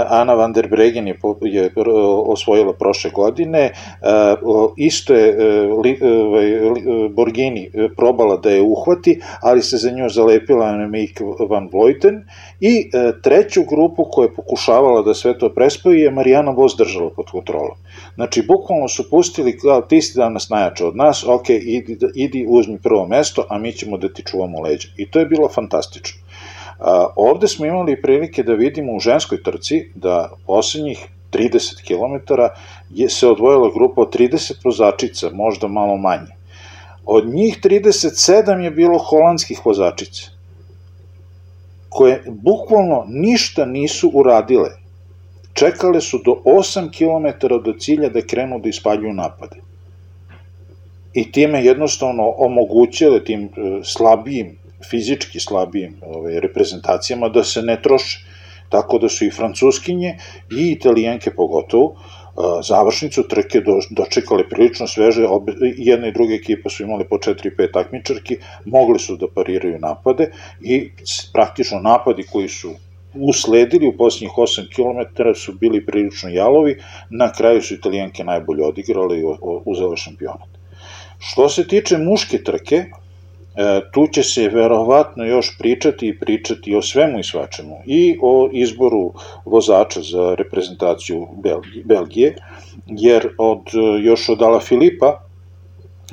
Ana 0.10 0.34
van 0.34 0.54
der 0.54 0.68
Bregen 0.68 1.08
je, 1.08 1.18
je 1.42 1.72
osvojila 2.26 2.74
prošle 2.74 3.12
godine, 3.12 3.72
isto 4.78 5.14
je 5.14 5.36
ovaj, 5.72 6.52
Borgini 7.10 7.72
probala 7.98 8.38
da 8.38 8.50
je 8.50 8.62
uhvati, 8.62 9.22
ali 9.42 9.62
se 9.62 9.78
za 9.78 9.92
nju 9.92 10.10
zalepila 10.10 10.66
Annemiek 10.66 11.22
van 11.50 11.70
Vleuten 11.74 12.24
i 12.60 12.90
treću 13.24 13.64
grupu 13.70 14.06
koja 14.12 14.26
je 14.26 14.36
pokušavala 14.36 15.02
da 15.02 15.14
sve 15.14 15.38
to 15.38 15.50
prespoji 15.50 16.00
je 16.00 16.12
Marijana 16.12 16.52
Vos 16.52 16.76
držala 16.78 17.10
pod 17.16 17.26
kontrolom. 17.32 17.78
Znači, 18.16 18.42
bukvalno 18.42 18.88
su 18.88 19.10
pustili, 19.10 19.58
kao, 19.58 19.82
ti 19.82 20.02
si 20.02 20.18
danas 20.18 20.50
najjača 20.50 20.88
od 20.88 20.96
nas, 20.96 21.24
ok, 21.28 21.50
idi, 21.50 21.98
idi 22.16 22.46
uzmi 22.50 22.80
prvo 22.84 23.08
mesto, 23.08 23.46
a 23.50 23.58
mi 23.58 23.72
ćemo 23.72 23.98
da 23.98 24.14
ti 24.14 24.24
čuvamo 24.32 24.62
leđa. 24.62 24.88
I 24.98 25.12
to 25.12 25.20
je 25.20 25.26
bilo 25.26 25.50
fantastično. 25.50 26.21
Ovde 27.16 27.48
smo 27.48 27.66
imali 27.66 28.02
prilike 28.02 28.44
da 28.44 28.54
vidimo 28.54 28.94
u 28.94 29.00
ženskoj 29.00 29.44
trci 29.44 29.92
da 29.96 30.30
poslednjih 30.46 31.08
30 31.32 31.84
km 31.88 32.34
je 32.90 33.10
se 33.10 33.28
odvojila 33.28 33.70
grupa 33.74 34.02
od 34.02 34.16
30 34.16 34.66
vozačica, 34.66 35.30
možda 35.34 35.68
malo 35.68 35.98
manje. 35.98 36.36
Od 37.06 37.34
njih 37.34 37.60
37 37.64 38.60
je 38.60 38.72
bilo 38.72 38.98
holandskih 38.98 39.66
vozačica, 39.66 40.32
koje 41.90 42.24
bukvalno 42.28 43.06
ništa 43.08 43.66
nisu 43.66 44.12
uradile 44.14 44.82
čekale 45.54 46.02
su 46.02 46.22
do 46.26 46.32
8 46.46 46.90
km 46.92 47.48
do 47.64 47.74
cilja 47.80 48.10
da 48.10 48.22
krenu 48.22 48.60
da 48.60 48.70
ispaljuju 48.70 49.14
napade. 49.14 49.58
I 51.14 51.32
time 51.32 51.66
jednostavno 51.66 52.34
omogućile 52.38 53.24
tim 53.24 53.44
e, 53.46 53.50
slabijim, 53.84 54.58
fizički 54.90 55.40
slabijim 55.40 56.02
ovaj, 56.06 56.40
reprezentacijama 56.40 57.30
da 57.30 57.44
se 57.44 57.62
ne 57.62 57.82
troše. 57.82 58.26
Tako 58.70 58.98
da 59.00 59.10
su 59.10 59.26
i 59.26 59.32
francuskinje 59.32 60.18
i 60.52 60.72
italijanke 60.72 61.32
pogotovo 61.36 61.96
završnicu 62.64 63.24
trke 63.28 63.60
do, 63.62 63.80
dočekale 63.90 64.50
prilično 64.50 64.88
sveže, 64.88 65.26
obe, 65.28 65.54
jedna 65.78 66.08
i 66.08 66.12
druga 66.12 66.34
ekipa 66.34 66.70
su 66.70 66.84
imali 66.84 67.08
po 67.10 67.18
4-5 67.18 67.72
takmičarki, 67.74 68.38
mogli 68.66 69.00
su 69.00 69.18
da 69.18 69.28
pariraju 69.36 69.80
napade 69.80 70.32
i 70.62 70.92
praktično 71.34 71.80
napadi 71.80 72.24
koji 72.32 72.48
su 72.48 72.72
usledili 73.14 73.88
u 73.88 73.98
posljednjih 73.98 74.32
8 74.38 74.68
km 74.76 75.34
su 75.36 75.54
bili 75.54 75.86
prilično 75.86 76.30
jalovi, 76.30 76.78
na 77.10 77.32
kraju 77.32 77.62
su 77.62 77.74
italijanke 77.74 78.24
najbolje 78.24 78.66
odigrale 78.66 79.20
i 79.20 79.24
uzele 79.66 79.98
šampionat. 79.98 80.50
Što 81.20 81.50
se 81.50 81.68
tiče 81.68 81.98
muške 81.98 82.44
trke, 82.44 82.86
tu 83.94 84.08
će 84.08 84.24
se 84.24 84.50
verovatno 84.50 85.26
još 85.26 85.58
pričati 85.60 86.08
i 86.08 86.20
pričati 86.20 86.76
o 86.76 86.82
svemu 86.82 87.20
i 87.20 87.24
svačemu 87.24 87.78
i 87.86 88.18
o 88.22 88.50
izboru 88.54 89.14
vozača 89.46 90.02
za 90.02 90.36
reprezentaciju 90.36 91.28
Belgije, 91.86 92.36
jer 92.88 93.30
od, 93.38 93.62
još 94.04 94.30
od 94.30 94.42
Ala 94.42 94.60
Filipa 94.60 95.31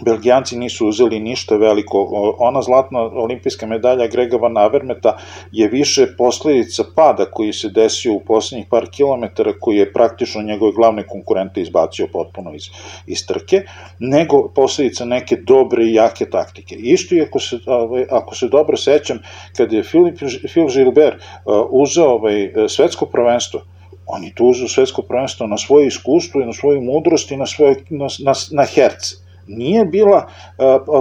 Belgijanci 0.05 0.59
nisu 0.59 0.89
uzeli 0.89 1.21
ništa 1.21 1.57
veliko. 1.57 2.35
Ona 2.39 2.63
zlatna 2.63 3.01
olimpijska 3.01 3.67
medalja 3.67 4.07
Grega 4.07 4.37
Van 4.37 4.57
Avermeta 4.57 5.17
je 5.53 5.69
više 5.69 6.07
posledica 6.19 6.85
pada 6.95 7.25
koji 7.25 7.53
se 7.53 7.69
desio 7.69 8.15
u 8.15 8.21
poslednjih 8.21 8.67
par 8.71 8.87
kilometara, 8.91 9.53
koji 9.61 9.77
je 9.77 9.93
praktično 9.93 10.43
njegove 10.43 10.73
glavne 10.73 11.07
konkurente 11.07 11.61
izbacio 11.61 12.09
potpuno 12.13 12.55
iz, 12.55 12.63
iz 13.07 13.27
trke, 13.27 13.63
nego 13.99 14.49
posledica 14.49 15.05
neke 15.05 15.37
dobre 15.37 15.85
i 15.85 15.95
jake 15.95 16.31
taktike. 16.31 16.75
Isto 16.75 17.15
i 17.15 17.23
ako 17.23 17.41
se, 17.41 17.59
ovaj, 17.67 18.05
ako 18.11 18.35
se 18.35 18.49
dobro 18.49 18.77
sećam, 18.77 19.19
kad 19.57 19.73
je 19.73 19.83
Filip, 19.83 20.19
Phil 20.53 20.67
Gilbert 20.67 21.17
uh, 21.17 21.67
uzeo 21.71 22.09
ovaj, 22.09 22.53
svetsko 22.69 23.07
prvenstvo, 23.07 23.61
on 24.07 24.25
je 24.25 24.35
tu 24.35 24.47
uzeo 24.47 24.69
svetsko 24.69 25.03
prvenstvo 25.03 25.47
na 25.47 25.59
svoje 25.59 25.87
iskustvo 25.87 26.41
i 26.41 26.47
na 26.47 26.53
svoju 26.53 26.81
mudrost 26.81 27.31
i 27.31 27.37
na, 27.37 27.47
svoje, 27.47 27.75
na, 27.91 28.07
na, 28.25 28.33
na 28.51 28.65
herce 28.65 29.28
nije 29.49 29.85
bila 29.85 30.29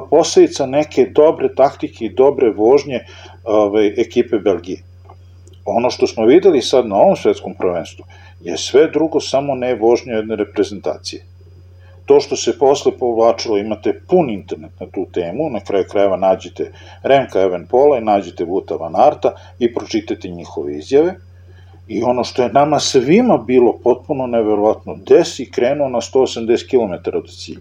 posledica 0.10 0.66
neke 0.66 1.06
dobre 1.06 1.56
taktike 1.56 2.06
i 2.06 2.14
dobre 2.14 2.52
vožnje 2.52 3.00
ove, 3.44 3.94
ekipe 3.98 4.38
Belgije. 4.38 4.84
Ono 5.66 5.90
što 5.90 6.08
smo 6.08 6.26
videli 6.26 6.62
sad 6.62 6.88
na 6.88 6.96
ovom 6.96 7.16
svetskom 7.16 7.54
prvenstvu 7.54 8.06
je 8.42 8.58
sve 8.58 8.88
drugo 8.88 9.20
samo 9.20 9.56
ne 9.56 9.76
vožnje 9.76 10.14
jedne 10.14 10.36
reprezentacije. 10.36 11.24
To 12.06 12.20
što 12.20 12.36
se 12.36 12.58
posle 12.60 12.92
povlačilo, 12.98 13.58
imate 13.58 14.02
pun 14.08 14.30
internet 14.30 14.72
na 14.80 14.88
tu 14.88 15.06
temu, 15.14 15.50
na 15.50 15.60
kraju 15.60 15.86
krajeva 15.92 16.18
nađite 16.18 16.72
Remka 17.04 17.42
Evenpola 17.42 17.98
i 17.98 18.04
nađite 18.04 18.46
Vuta 18.46 18.76
Van 18.76 18.96
Arta 18.96 19.34
i 19.60 19.74
pročitate 19.74 20.30
njihove 20.30 20.78
izjave. 20.78 21.16
I 21.88 22.04
ono 22.04 22.24
što 22.24 22.44
je 22.44 22.50
nama 22.54 22.80
svima 22.80 23.38
bilo 23.38 23.74
potpuno 23.84 24.28
neverovatno, 24.28 24.96
gde 24.96 25.26
si 25.26 25.52
krenuo 25.52 25.90
na 25.90 26.02
180 26.02 26.70
km 26.70 27.18
od 27.18 27.30
cilja? 27.38 27.60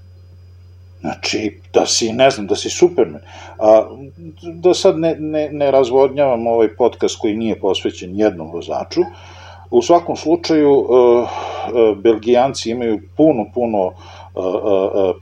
Znači, 1.06 1.60
da 1.72 1.86
si, 1.86 2.12
ne 2.12 2.30
znam, 2.30 2.46
da 2.46 2.56
si 2.56 2.70
Superman. 2.70 3.20
A, 3.58 3.82
da 4.42 4.74
sad 4.74 4.98
ne, 4.98 5.14
ne, 5.18 5.48
ne 5.52 5.70
razvodnjavam 5.70 6.46
ovaj 6.46 6.68
podcast 6.76 7.18
koji 7.20 7.36
nije 7.36 7.60
posvećen 7.60 8.18
jednom 8.18 8.50
vozaču, 8.50 9.04
u 9.70 9.82
svakom 9.82 10.16
slučaju, 10.16 10.72
uh, 10.72 10.88
uh, 10.88 11.98
Belgijanci 11.98 12.70
imaju 12.70 13.00
puno, 13.16 13.46
puno 13.54 13.86
uh, 13.86 13.92
uh, 14.34 15.16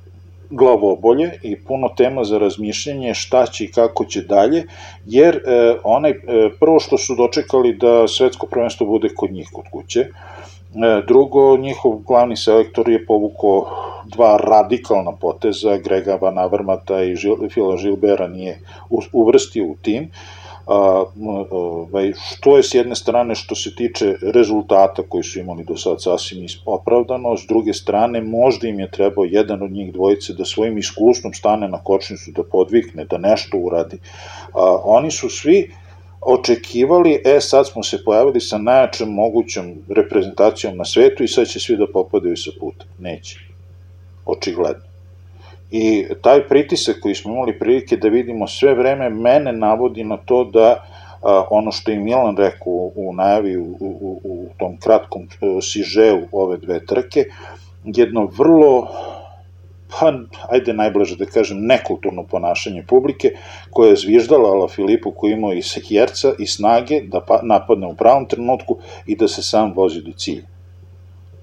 glavobolje 0.50 1.30
i 1.42 1.56
puno 1.60 1.88
tema 1.96 2.24
za 2.24 2.38
razmišljanje 2.38 3.14
šta 3.14 3.46
će 3.46 3.64
i 3.64 3.72
kako 3.72 4.04
će 4.04 4.22
dalje, 4.22 4.64
jer 5.06 5.36
uh, 5.36 5.80
onaj, 5.84 6.10
uh, 6.10 6.16
prvo 6.60 6.80
što 6.80 6.98
su 6.98 7.14
dočekali 7.14 7.76
da 7.76 8.08
svetsko 8.08 8.46
prvenstvo 8.46 8.86
bude 8.86 9.08
kod 9.16 9.32
njih 9.32 9.48
kod 9.52 9.64
kuće, 9.72 10.08
drugo, 11.06 11.56
njihov 11.56 11.98
glavni 12.06 12.36
selektor 12.36 12.88
je 12.88 13.06
povuko 13.06 13.70
dva 14.06 14.36
radikalna 14.36 15.12
poteza, 15.12 15.76
Grega 15.76 16.18
Van 16.20 16.38
Avermata 16.38 17.02
i 17.02 17.16
Žil, 17.16 17.36
Fila 17.52 17.76
Žilbera 17.76 18.28
nije 18.28 18.60
uvrstio 19.12 19.64
u 19.64 19.76
tim, 19.82 20.10
a, 20.66 21.04
ovaj, 21.50 22.12
što 22.36 22.56
je 22.56 22.62
s 22.62 22.74
jedne 22.74 22.96
strane 22.96 23.34
što 23.34 23.54
se 23.54 23.74
tiče 23.74 24.14
rezultata 24.22 25.02
koji 25.08 25.22
su 25.22 25.38
imali 25.38 25.64
do 25.64 25.76
sad 25.76 26.02
sasvim 26.02 26.46
opravdano, 26.66 27.36
s 27.36 27.46
druge 27.48 27.72
strane 27.72 28.20
možda 28.20 28.68
im 28.68 28.80
je 28.80 28.90
trebao 28.90 29.24
jedan 29.24 29.62
od 29.62 29.70
njih 29.70 29.92
dvojice 29.92 30.32
da 30.32 30.44
svojim 30.44 30.78
iskustvom 30.78 31.34
stane 31.34 31.68
na 31.68 31.78
kočnicu, 31.84 32.30
da 32.30 32.42
podvikne, 32.42 33.04
da 33.04 33.18
nešto 33.18 33.58
uradi. 33.58 33.98
A, 34.54 34.78
oni 34.84 35.10
su 35.10 35.28
svi 35.28 35.70
očekivali, 36.24 37.22
e 37.24 37.40
sad 37.40 37.68
smo 37.68 37.82
se 37.82 38.04
pojavili 38.04 38.40
sa 38.40 38.58
najjačem 38.58 39.08
mogućom 39.08 39.74
reprezentacijom 39.88 40.76
na 40.76 40.84
svetu 40.84 41.24
i 41.24 41.28
sad 41.28 41.46
će 41.46 41.60
svi 41.60 41.76
da 41.76 41.86
popadaju 41.92 42.36
sa 42.36 42.50
puta. 42.60 42.84
Neće 42.98 43.38
očigledno. 44.26 44.84
I 45.70 46.06
taj 46.22 46.48
pritisak 46.48 46.96
koji 47.00 47.14
smo 47.14 47.32
imali 47.32 47.58
prilike 47.58 47.96
da 47.96 48.08
vidimo 48.08 48.46
sve 48.46 48.74
vreme 48.74 49.10
mene 49.10 49.52
navodi 49.52 50.04
na 50.04 50.16
to 50.16 50.44
da 50.44 50.84
a, 51.22 51.44
ono 51.50 51.72
što 51.72 51.90
je 51.90 51.98
Milan 51.98 52.36
rekao 52.36 52.72
u, 52.72 52.92
u 52.96 53.14
najavi 53.14 53.56
u, 53.56 53.76
u, 53.80 54.20
u 54.24 54.46
tom 54.58 54.76
kratkom 54.76 55.22
uh, 55.22 55.58
sižeu 55.62 56.20
ove 56.32 56.56
dve 56.56 56.86
trke, 56.86 57.24
jedno 57.84 58.28
vrlo 58.38 58.88
pa, 60.00 60.12
ajde 60.50 60.72
najbliže 60.72 61.16
da 61.16 61.26
kažem, 61.26 61.66
nekulturno 61.66 62.24
ponašanje 62.30 62.84
publike, 62.88 63.34
koja 63.70 63.90
je 63.90 63.96
zviždala 63.96 64.50
Ala 64.50 64.68
Filipu 64.68 65.10
koji 65.10 65.32
imao 65.32 65.52
i 65.52 65.62
sekjerca 65.62 66.34
i 66.38 66.46
snage 66.46 67.00
da 67.00 67.20
pa, 67.20 67.40
napadne 67.42 67.86
u 67.86 67.94
pravom 67.96 68.26
trenutku 68.28 68.78
i 69.06 69.16
da 69.16 69.28
se 69.28 69.42
sam 69.42 69.72
vozi 69.76 70.02
do 70.02 70.12
cilja 70.12 70.54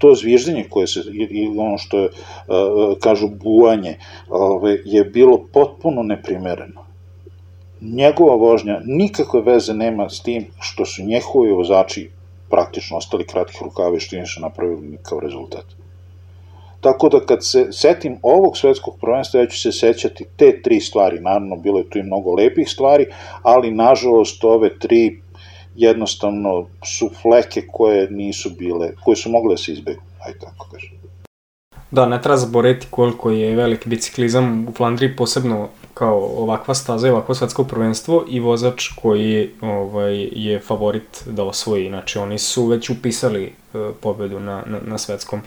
to 0.01 0.15
zviždenje 0.15 0.65
koje 0.70 0.88
se, 0.88 1.00
i 1.13 1.48
ono 1.58 1.77
što 1.77 2.00
je, 2.00 2.10
kažu, 3.00 3.27
bujanje, 3.27 3.98
je 4.86 5.03
bilo 5.03 5.38
potpuno 5.53 6.03
neprimereno. 6.03 6.86
Njegova 7.81 8.36
vožnja 8.36 8.81
nikakve 8.86 9.41
veze 9.41 9.74
nema 9.74 10.10
s 10.10 10.22
tim 10.22 10.46
što 10.60 10.86
su 10.86 11.03
njehovi 11.03 11.51
vozači 11.51 12.10
praktično 12.50 12.98
ostali 12.98 13.27
kratkih 13.27 13.62
rukava 13.63 13.98
i 13.98 14.00
što 14.00 14.15
nisu 14.15 14.41
napravili 14.41 14.88
nikakav 14.88 15.20
rezultat. 15.20 15.80
Tako 16.81 17.09
da 17.09 17.19
kad 17.25 17.45
se 17.45 17.67
setim 17.71 18.19
ovog 18.21 18.57
svetskog 18.57 18.97
prvenstva, 19.01 19.39
ja 19.39 19.47
ću 19.47 19.59
se 19.59 19.71
sećati 19.71 20.25
te 20.38 20.61
tri 20.61 20.79
stvari, 20.79 21.19
naravno 21.19 21.55
bilo 21.55 21.79
je 21.79 21.89
tu 21.89 22.00
i 22.00 22.03
mnogo 22.03 22.33
lepih 22.33 22.69
stvari, 22.69 23.05
ali 23.43 23.71
nažalost 23.71 24.43
ove 24.43 24.79
tri 24.79 25.21
jednostavno 25.75 26.67
su 26.85 27.09
fleke 27.21 27.61
koje 27.71 28.11
nisu 28.11 28.50
bile, 28.59 28.91
koje 29.03 29.15
su 29.15 29.29
mogle 29.29 29.53
da 29.53 29.57
se 29.57 29.71
izbegnu, 29.71 30.03
aj 30.25 30.33
tako 30.39 30.67
kažem. 30.71 30.89
Da, 31.91 32.05
ne 32.05 32.21
treba 32.21 32.38
zaboraviti 32.38 32.88
koliko 32.89 33.31
je 33.31 33.55
veliki 33.55 33.89
biciklizam 33.89 34.67
u 34.67 34.71
Flandriji, 34.71 35.15
posebno 35.15 35.69
kao 36.01 36.17
ovakva 36.38 36.74
staza 36.74 37.08
i 37.08 37.12
ovakvo 37.12 37.36
svetsko 37.36 37.63
prvenstvo 37.63 38.25
i 38.29 38.39
vozač 38.39 38.88
koji 39.01 39.50
ovaj, 39.62 40.29
je 40.31 40.60
favorit 40.60 41.24
da 41.25 41.43
osvoji. 41.43 41.89
Znači, 41.89 42.20
oni 42.20 42.38
su 42.39 42.65
već 42.65 42.89
upisali 42.89 43.53
uh, 43.74 43.81
pobedu 44.01 44.39
na, 44.39 44.63
na, 44.65 44.79
na 44.86 44.98
svetskom. 44.98 45.41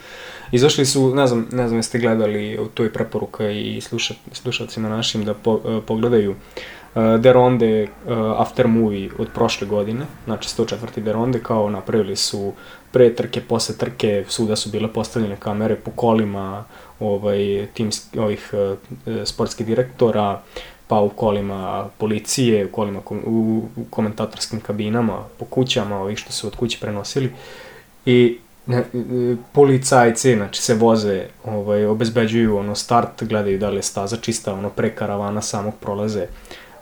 Izašli 0.53 0.87
su, 0.87 1.15
ne 1.15 1.27
znam, 1.27 1.49
ne 1.53 1.69
znam 1.69 1.79
jeste 1.79 1.99
gledali, 1.99 2.59
to 2.75 2.83
je 2.83 2.93
preporuka 2.93 3.51
i 3.51 3.81
slušat, 3.81 4.17
slušalcima 4.33 4.89
našim 4.89 5.25
da 5.25 5.35
po, 5.35 5.53
uh, 5.53 5.83
pogledaju 5.87 6.31
uh, 6.31 7.21
Deronde 7.21 7.83
uh, 7.83 7.91
after 8.39 8.69
movie 8.69 9.11
od 9.19 9.29
prošle 9.35 9.67
godine, 9.67 10.07
znači 10.25 10.49
104. 10.49 11.01
Deronde, 11.01 11.41
kao 11.43 11.71
napravili 11.71 12.17
su 12.17 12.53
pre 12.93 13.15
trke, 13.15 13.41
posle 13.41 13.77
trke, 13.77 14.25
svuda 14.29 14.57
su 14.57 14.71
bile 14.71 14.93
postavljene 14.93 15.37
kamere 15.37 15.77
po 15.77 15.91
kolima, 15.91 16.65
ovaj, 17.01 17.69
tim 17.75 17.91
ovih 18.19 18.51
uh, 18.53 18.79
sportskih 19.25 19.67
direktora, 19.67 20.41
pa 20.89 21.01
u 21.01 21.09
kolima 21.09 21.89
policije, 21.99 22.67
u 22.67 22.73
kolima 22.73 23.01
u, 23.11 23.63
komentatorskim 23.91 24.61
kabinama, 24.61 25.25
po 25.39 25.45
kućama, 25.45 26.01
ovih 26.01 26.19
što 26.19 26.33
su 26.33 26.47
od 26.47 26.57
kuće 26.57 26.79
prenosili. 26.81 27.33
I 28.07 28.39
ne, 28.67 28.85
policajci, 29.53 30.35
znači 30.35 30.63
se 30.63 30.75
voze, 30.75 31.25
ovaj, 31.45 31.87
obezbeđuju 31.87 32.57
ono 32.57 32.75
start, 32.75 33.25
gledaju 33.25 33.59
da 33.59 33.69
li 33.69 33.77
je 33.77 33.83
staza 33.83 34.17
čista, 34.17 34.55
ono 34.55 34.71
pre 34.71 34.95
karavana 34.95 35.43
samog 35.43 35.75
prolaze 35.81 36.27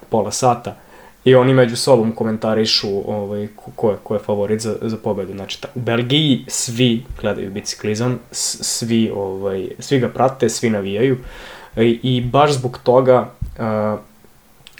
pola 0.09 0.31
sata. 0.31 0.77
I 1.25 1.35
oni 1.35 1.55
među 1.55 1.77
sobom 1.77 2.13
komentarišu 2.13 2.89
ovaj, 3.07 3.49
ko, 3.77 3.91
je, 3.91 3.97
ko 4.03 4.15
je 4.15 4.21
favorit 4.21 4.61
za, 4.61 4.77
za 4.83 4.97
pobedu. 4.97 5.33
Znači, 5.33 5.61
ta, 5.61 5.69
u 5.75 5.81
Belgiji 5.81 6.45
svi 6.49 7.05
gledaju 7.21 7.51
biciklizam, 7.51 8.19
svi, 8.31 9.11
ovaj, 9.15 9.69
svi 9.79 9.99
ga 9.99 10.09
prate, 10.09 10.49
svi 10.49 10.71
navijaju. 10.71 11.19
I, 11.77 12.01
i 12.03 12.21
baš 12.21 12.53
zbog 12.53 12.79
toga 12.83 13.31
a, 13.59 13.97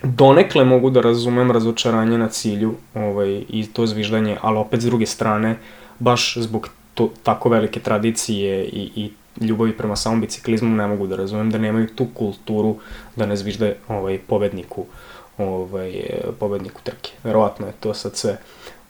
donekle 0.03 0.65
mogu 0.65 0.91
da 0.91 1.01
razumem 1.01 1.51
razočaranje 1.51 2.19
na 2.19 2.29
cilju 2.29 2.75
ovaj, 2.95 3.45
i 3.49 3.67
to 3.73 3.87
zviždanje, 3.87 4.37
ali 4.41 4.59
opet 4.59 4.81
s 4.81 4.85
druge 4.85 5.07
strane, 5.07 5.57
baš 5.99 6.37
zbog 6.37 6.69
to, 6.95 7.11
tako 7.23 7.49
velike 7.49 7.81
tradicije 7.81 8.65
i, 8.65 8.91
i 8.97 9.11
ljubavi 9.45 9.73
prema 9.73 9.97
samom 9.97 10.21
biciklizmu 10.21 10.77
ne 10.77 10.87
mogu 10.87 11.07
da 11.07 11.17
razumem 11.17 11.51
da 11.51 11.59
nemaju 11.59 11.87
tu 11.95 12.07
kulturu 12.15 12.77
da 13.17 13.27
ne 13.27 13.37
zvižde 13.37 13.77
ovaj, 13.89 14.19
pobedniku 14.19 14.81
uh, 14.81 14.87
ovaj, 15.39 16.03
pobedniku 16.41 16.81
trke. 16.85 17.11
Verovatno 17.25 17.67
je 17.67 17.73
to 17.81 17.95
sad 17.95 18.17
sve 18.17 18.39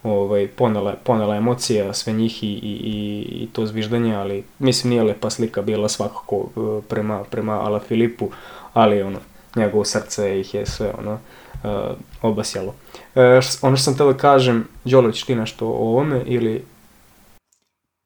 ovaj, 0.02 0.48
ponela, 0.48 0.94
ponela 1.04 1.36
emocija 1.36 1.94
sve 1.94 2.12
njih 2.12 2.44
i, 2.44 2.46
i, 2.46 2.72
i, 2.84 3.42
i 3.42 3.48
to 3.52 3.66
zviždanje, 3.66 4.14
ali 4.14 4.44
mislim 4.58 4.90
nije 4.90 5.02
lepa 5.02 5.30
slika 5.30 5.62
bila 5.62 5.88
svakako 5.88 6.36
eh, 6.36 6.82
prema, 6.88 7.24
prema 7.24 7.60
Ala 7.60 7.80
Filipu, 7.80 8.30
ali 8.72 9.02
ono, 9.02 9.18
njegovo 9.56 9.84
srce 9.84 10.40
ih 10.40 10.54
je 10.54 10.66
sve 10.66 10.92
ono, 10.98 11.18
uh, 11.64 11.96
obasjalo. 12.22 12.74
E, 13.14 13.40
ono 13.62 13.76
što 13.76 13.84
sam 13.84 13.96
teo 13.96 14.12
da 14.12 14.18
kažem, 14.18 14.68
Đolović, 14.84 15.22
ti 15.22 15.34
nešto 15.34 15.66
o 15.66 15.88
ovome 15.88 16.22
ili 16.26 16.64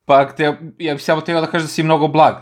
Pa, 0.07 0.25
te, 0.25 0.45
ja 0.79 0.95
bih 0.95 1.03
samo 1.03 1.21
teo 1.21 1.41
da 1.41 1.47
kažem 1.47 1.67
da 1.67 1.69
si 1.69 1.83
mnogo 1.83 2.09
blag. 2.09 2.35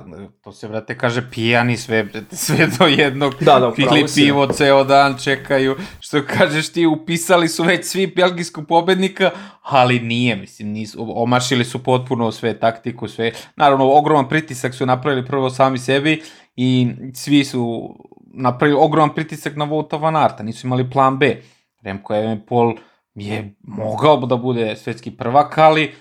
To 0.42 0.52
se, 0.52 0.68
brate, 0.68 0.98
kaže 0.98 1.30
pijani 1.30 1.76
sve, 1.76 2.06
sve 2.32 2.66
do 2.78 2.86
jednog. 2.86 3.34
Da, 3.40 3.58
da, 3.60 3.72
Pili 3.72 4.04
pivo 4.14 4.46
ceo 4.46 4.84
dan, 4.84 5.16
čekaju. 5.18 5.76
Što 6.00 6.22
kažeš 6.26 6.72
ti, 6.72 6.86
upisali 6.86 7.48
su 7.48 7.62
već 7.62 7.86
svi 7.86 8.06
belgijskog 8.06 8.66
pobednika, 8.68 9.30
ali 9.62 10.00
nije, 10.00 10.36
mislim, 10.36 10.68
nisu, 10.68 11.22
omašili 11.22 11.64
su 11.64 11.82
potpuno 11.82 12.32
sve 12.32 12.58
taktiku, 12.58 13.08
sve. 13.08 13.32
Naravno, 13.56 13.92
ogroman 13.92 14.28
pritisak 14.28 14.74
su 14.74 14.86
napravili 14.86 15.26
prvo 15.26 15.50
sami 15.50 15.78
sebi 15.78 16.22
i 16.56 16.88
svi 17.14 17.44
su 17.44 17.94
napravili 18.34 18.78
ogroman 18.80 19.14
pritisak 19.14 19.56
na 19.56 19.64
Vouta 19.64 19.96
Van 19.96 20.16
Arta, 20.16 20.42
nisu 20.42 20.66
imali 20.66 20.90
plan 20.90 21.18
B. 21.18 21.36
Remko 21.82 22.14
Evenpol 22.14 22.74
je 23.14 23.54
mogao 23.60 24.16
da 24.16 24.36
bude 24.36 24.76
svetski 24.76 25.10
prvak, 25.10 25.58
ali 25.58 25.94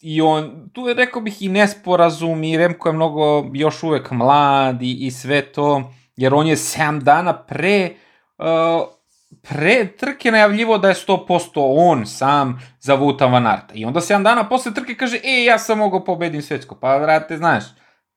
i 0.00 0.20
on, 0.20 0.70
tu 0.72 0.88
je 0.88 0.94
rekao 0.94 1.22
bih 1.22 1.42
i 1.42 1.48
nesporazum 1.48 2.44
i 2.44 2.56
Remko 2.56 2.88
je 2.88 2.92
mnogo 2.92 3.50
još 3.54 3.82
uvek 3.82 4.10
mlad 4.10 4.82
i, 4.82 5.06
i 5.06 5.10
sve 5.10 5.42
to, 5.42 5.92
jer 6.16 6.34
on 6.34 6.46
je 6.46 6.56
7 6.56 7.00
dana 7.02 7.32
pre 7.32 7.90
uh, 8.38 9.00
pre 9.42 9.96
trke 9.96 10.30
najavljivo 10.30 10.78
da 10.78 10.88
je 10.88 10.94
100% 10.94 11.50
on 11.54 12.06
sam 12.06 12.60
za 12.80 12.94
Vuta 12.94 13.26
Van 13.26 13.46
Arta. 13.46 13.74
I 13.74 13.84
onda 13.84 14.00
7 14.00 14.22
dana 14.22 14.48
posle 14.48 14.74
trke 14.74 14.94
kaže, 14.94 15.20
e, 15.24 15.44
ja 15.44 15.58
sam 15.58 15.78
mogao 15.78 16.04
pobedim 16.04 16.42
svetsko. 16.42 16.74
Pa, 16.74 16.96
vrate, 16.96 17.36
znaš, 17.36 17.64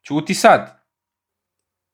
čuti 0.02 0.34
sad. 0.34 0.84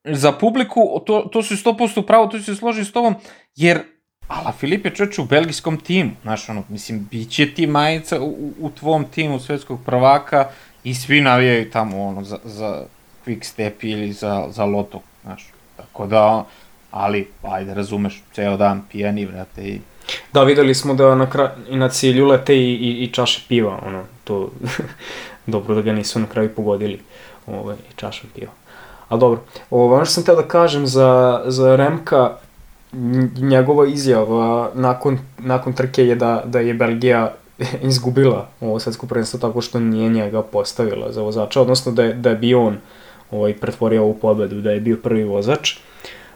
Za 0.04 0.32
publiku, 0.32 1.04
to, 1.06 1.30
to 1.32 1.44
su 1.44 1.56
100% 1.56 2.06
pravo, 2.06 2.28
to 2.28 2.40
se 2.40 2.56
složi 2.56 2.86
s 2.86 2.92
tobom, 2.92 3.16
jer 3.56 3.82
Ala 4.30 4.52
Filip 4.52 4.86
je 4.86 4.96
čovječ 4.96 5.20
u 5.20 5.24
belgijskom 5.26 5.78
timu, 5.78 6.12
znaš, 6.22 6.50
ono, 6.50 6.64
mislim, 6.70 7.08
bit 7.12 7.32
će 7.32 7.54
ti 7.54 7.68
majica 7.68 8.22
u, 8.22 8.54
u 8.60 8.70
tvom 8.70 9.06
timu 9.06 9.40
svetskog 9.40 9.80
prvaka 9.86 10.48
i 10.84 10.94
svi 10.94 11.22
navijaju 11.22 11.72
tamo, 11.72 12.08
ono, 12.08 12.24
za, 12.24 12.38
za 12.44 12.84
quick 13.26 13.44
step 13.44 13.84
ili 13.84 14.14
za, 14.14 14.46
za 14.50 14.66
loto, 14.66 15.02
znaš, 15.24 15.48
tako 15.78 16.08
da, 16.08 16.46
ali, 16.92 17.28
ajde, 17.44 17.74
razumeš, 17.74 18.22
ceo 18.34 18.58
dan 18.58 18.82
pijani, 18.92 19.26
vrate, 19.26 19.62
i... 19.62 19.80
Da, 20.34 20.44
videli 20.44 20.76
smo 20.76 20.94
da 20.94 21.16
na, 21.16 21.28
i 21.70 21.76
na 21.76 21.90
cilju 21.90 22.28
lete 22.28 22.56
i, 22.56 22.74
i, 22.74 23.04
i 23.04 23.08
čaše 23.08 23.42
piva, 23.48 23.80
ono, 23.86 24.04
to, 24.24 24.52
dobro 25.48 25.76
da 25.76 25.82
ga 25.82 25.94
nisu 25.94 26.20
na 26.20 26.28
kraju 26.28 26.56
pogodili, 26.56 27.00
ovaj, 27.48 27.76
čaša 27.96 28.28
piva. 28.36 28.52
Ali 29.10 29.20
dobro, 29.20 29.44
ovo, 29.70 29.96
ono 29.96 30.06
što 30.06 30.14
sam 30.14 30.24
teo 30.24 30.36
da 30.36 30.48
kažem 30.48 30.88
za, 30.88 31.42
za 31.46 31.76
Remka, 31.76 32.38
njegova 33.42 33.88
izjava 33.88 34.72
nakon, 34.74 35.20
nakon 35.38 35.74
trke 35.74 36.06
je 36.06 36.16
da, 36.16 36.44
da 36.46 36.60
je 36.60 36.74
Belgija 36.74 37.34
izgubila 37.90 38.48
ovo 38.62 38.80
svetsko 38.80 39.08
prvenstvo 39.08 39.40
tako 39.40 39.62
što 39.62 39.80
nije 39.80 40.10
njega 40.10 40.42
postavila 40.42 41.12
za 41.12 41.22
vozača, 41.22 41.62
odnosno 41.62 41.92
da 41.92 42.04
je, 42.04 42.14
da 42.14 42.30
je 42.30 42.36
bio 42.36 42.66
on 42.66 42.78
ovaj, 43.32 43.58
pretvorio 43.58 44.04
ovu 44.04 44.14
pobedu, 44.14 44.62
da 44.62 44.72
je 44.72 44.80
bio 44.80 44.98
prvi 45.04 45.24
vozač. 45.24 45.78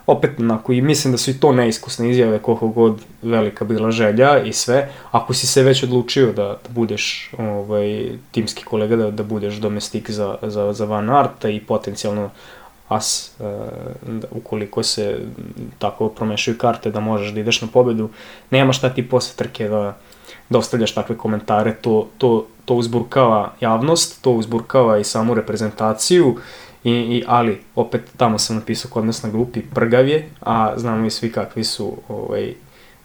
Opet, 0.07 0.39
onako, 0.39 0.73
i 0.73 0.81
mislim 0.81 1.11
da 1.11 1.17
su 1.17 1.31
i 1.31 1.39
to 1.39 1.51
neiskusne 1.51 2.09
izjave 2.09 2.39
koliko 2.39 2.67
god 2.67 3.01
velika 3.21 3.65
bila 3.65 3.91
želja 3.91 4.43
i 4.43 4.53
sve. 4.53 4.89
Ako 5.11 5.33
si 5.33 5.47
se 5.47 5.63
već 5.63 5.83
odlučio 5.83 6.25
da, 6.25 6.43
da 6.43 6.69
budeš 6.69 7.31
ovaj, 7.37 8.09
timski 8.31 8.63
kolega, 8.63 8.95
da, 8.95 9.11
da 9.11 9.23
budeš 9.23 9.55
domestik 9.55 10.11
za, 10.11 10.35
za, 10.41 10.73
za 10.73 10.85
Van 10.85 11.09
Arta 11.09 11.49
i 11.49 11.59
potencijalno 11.59 12.29
as, 12.93 13.31
uh, 13.39 13.47
ukoliko 14.31 14.83
se 14.83 15.19
tako 15.79 16.09
promešaju 16.09 16.57
karte 16.57 16.91
da 16.91 16.99
možeš 16.99 17.31
da 17.33 17.39
ideš 17.39 17.61
na 17.61 17.67
pobedu, 17.67 18.09
nema 18.49 18.73
šta 18.73 18.89
ti 18.89 19.09
posle 19.09 19.35
trke 19.35 19.67
da, 19.67 19.97
da 20.49 20.57
ostavljaš 20.57 20.93
takve 20.93 21.17
komentare, 21.17 21.75
to, 21.81 22.07
to, 22.17 22.45
to 22.65 22.75
uzburkava 22.75 23.53
javnost, 23.59 24.21
to 24.21 24.31
uzburkava 24.31 24.97
i 24.97 25.03
samu 25.03 25.33
reprezentaciju, 25.33 26.37
I, 26.83 26.91
i, 26.91 27.23
ali, 27.27 27.61
opet, 27.75 28.01
tamo 28.17 28.37
sam 28.37 28.55
napisao 28.55 28.91
kod 28.91 29.05
nas 29.05 29.23
na 29.23 29.29
grupi 29.29 29.61
prgavje, 29.61 30.29
a 30.41 30.73
znamo 30.75 31.05
i 31.05 31.09
svi 31.09 31.31
kakvi 31.31 31.63
su 31.63 31.97
ovaj, 32.07 32.53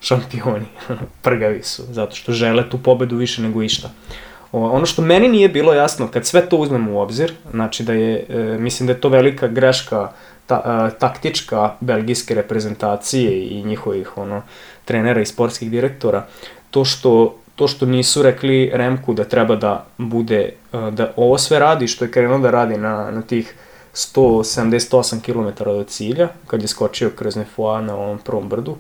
šampioni, 0.00 0.66
prgavi 1.26 1.62
su, 1.62 1.82
zato 1.90 2.16
što 2.16 2.32
žele 2.32 2.70
tu 2.70 2.78
pobedu 2.78 3.16
više 3.16 3.42
nego 3.42 3.62
išta. 3.62 3.90
Ono 4.52 4.86
što 4.86 5.02
meni 5.02 5.28
nije 5.28 5.48
bilo 5.48 5.74
jasno, 5.74 6.08
kad 6.08 6.26
sve 6.26 6.48
to 6.48 6.56
uzmemo 6.56 6.92
u 6.92 6.98
obzir, 6.98 7.32
znači 7.50 7.82
da 7.82 7.92
je, 7.92 8.26
e, 8.28 8.58
mislim 8.58 8.86
da 8.86 8.92
je 8.92 9.00
to 9.00 9.08
velika 9.08 9.48
greška 9.48 10.12
ta, 10.46 10.88
e, 10.94 10.98
taktička 10.98 11.74
belgijske 11.80 12.34
reprezentacije 12.34 13.48
i 13.48 13.62
njihovih 13.64 14.18
ono, 14.18 14.42
trenera 14.84 15.20
i 15.20 15.26
sportskih 15.26 15.70
direktora, 15.70 16.26
to 16.70 16.84
što 16.84 17.34
to 17.58 17.68
što 17.68 17.86
nisu 17.86 18.22
rekli 18.22 18.70
Remku 18.74 19.14
da 19.14 19.24
treba 19.24 19.56
da 19.56 19.86
bude, 19.98 20.52
e, 20.72 20.90
da 20.90 21.12
ovo 21.16 21.38
sve 21.38 21.58
radi 21.58 21.88
što 21.88 22.04
je 22.04 22.10
krenuo 22.10 22.38
da 22.38 22.50
radi 22.50 22.76
na, 22.76 23.10
na 23.10 23.22
tih 23.22 23.54
178 23.94 25.20
km 25.20 25.64
do 25.64 25.84
cilja, 25.84 26.28
kad 26.46 26.62
je 26.62 26.68
skočio 26.68 27.10
kroz 27.10 27.36
Nefoa 27.36 27.80
na 27.80 27.94
ovom 27.96 28.18
prvom 28.18 28.48
brdu, 28.48 28.76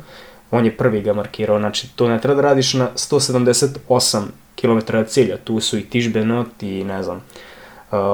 on 0.50 0.64
je 0.64 0.76
prvi 0.76 1.02
ga 1.02 1.12
markirao, 1.12 1.58
znači 1.58 1.88
to 1.96 2.08
ne 2.08 2.20
treba 2.20 2.42
da 2.42 2.48
radiš 2.48 2.74
na 2.74 2.88
178 2.94 4.22
km 4.60 5.04
cilja, 5.06 5.36
tu 5.36 5.60
su 5.60 5.78
i 5.78 5.82
Tižbenot 5.82 6.62
i 6.62 6.84
ne 6.84 7.02
znam, 7.02 7.16
uh, 7.16 7.22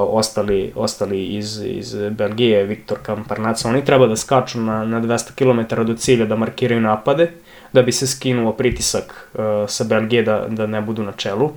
ostali, 0.09 0.73
ostali 0.75 1.25
iz, 1.25 1.63
iz 1.65 1.97
Belgije, 2.11 2.65
Viktor 2.65 2.99
Kamparnaca, 3.03 3.69
oni 3.69 3.85
treba 3.85 4.07
da 4.07 4.17
skaču 4.17 4.61
na, 4.61 4.85
na 4.85 5.01
200 5.01 5.35
km 5.35 5.85
do 5.85 5.95
cilja 5.95 6.27
da 6.27 6.37
markiraju 6.37 6.81
napade, 6.81 7.31
da 7.73 7.83
bi 7.83 7.93
se 7.93 8.07
skinuo 8.07 8.53
pritisak 8.53 9.31
uh, 9.35 9.41
sa 9.69 9.85
Belgije 9.85 10.23
da, 10.23 10.47
da 10.49 10.67
ne 10.67 10.81
budu 10.81 11.03
na 11.03 11.13
čelu. 11.13 11.51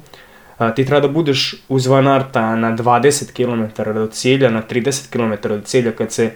A, 0.58 0.72
ti 0.72 0.86
treba 0.86 1.08
da 1.08 1.08
budeš 1.08 1.56
uz 1.70 1.88
Van 1.88 2.08
Arta 2.08 2.56
na 2.56 2.76
20 2.78 3.34
km 3.34 3.94
do 3.94 4.08
cilja, 4.08 4.50
na 4.50 4.63
30 4.70 5.12
km 5.12 5.48
do 5.50 5.62
cilja 5.62 5.92
kad 5.92 6.12
se 6.12 6.32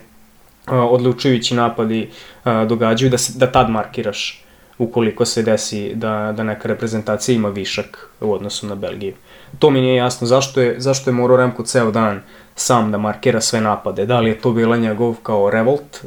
odlučujući 0.67 1.55
napadi 1.55 2.09
događaju, 2.45 3.11
da, 3.11 3.17
se, 3.17 3.33
da 3.35 3.51
tad 3.51 3.69
markiraš 3.69 4.43
ukoliko 4.77 5.25
se 5.25 5.43
desi 5.43 5.91
da, 5.95 6.33
da 6.37 6.43
neka 6.43 6.67
reprezentacija 6.67 7.35
ima 7.35 7.49
višak 7.49 8.09
u 8.21 8.33
odnosu 8.33 8.67
na 8.67 8.75
Belgiju. 8.75 9.13
To 9.59 9.69
mi 9.69 9.81
nije 9.81 9.95
jasno 9.95 10.27
zašto 10.27 10.61
je, 10.61 10.75
zašto 10.79 11.09
je 11.09 11.13
morao 11.13 11.37
Remko 11.37 11.63
ceo 11.63 11.91
dan 11.91 12.21
sam 12.55 12.91
da 12.91 12.97
markira 12.97 13.41
sve 13.41 13.61
napade. 13.61 14.05
Da 14.05 14.19
li 14.19 14.29
je 14.29 14.39
to 14.39 14.51
bila 14.51 14.77
njegov 14.77 15.15
kao 15.23 15.49
revolt, 15.49 16.05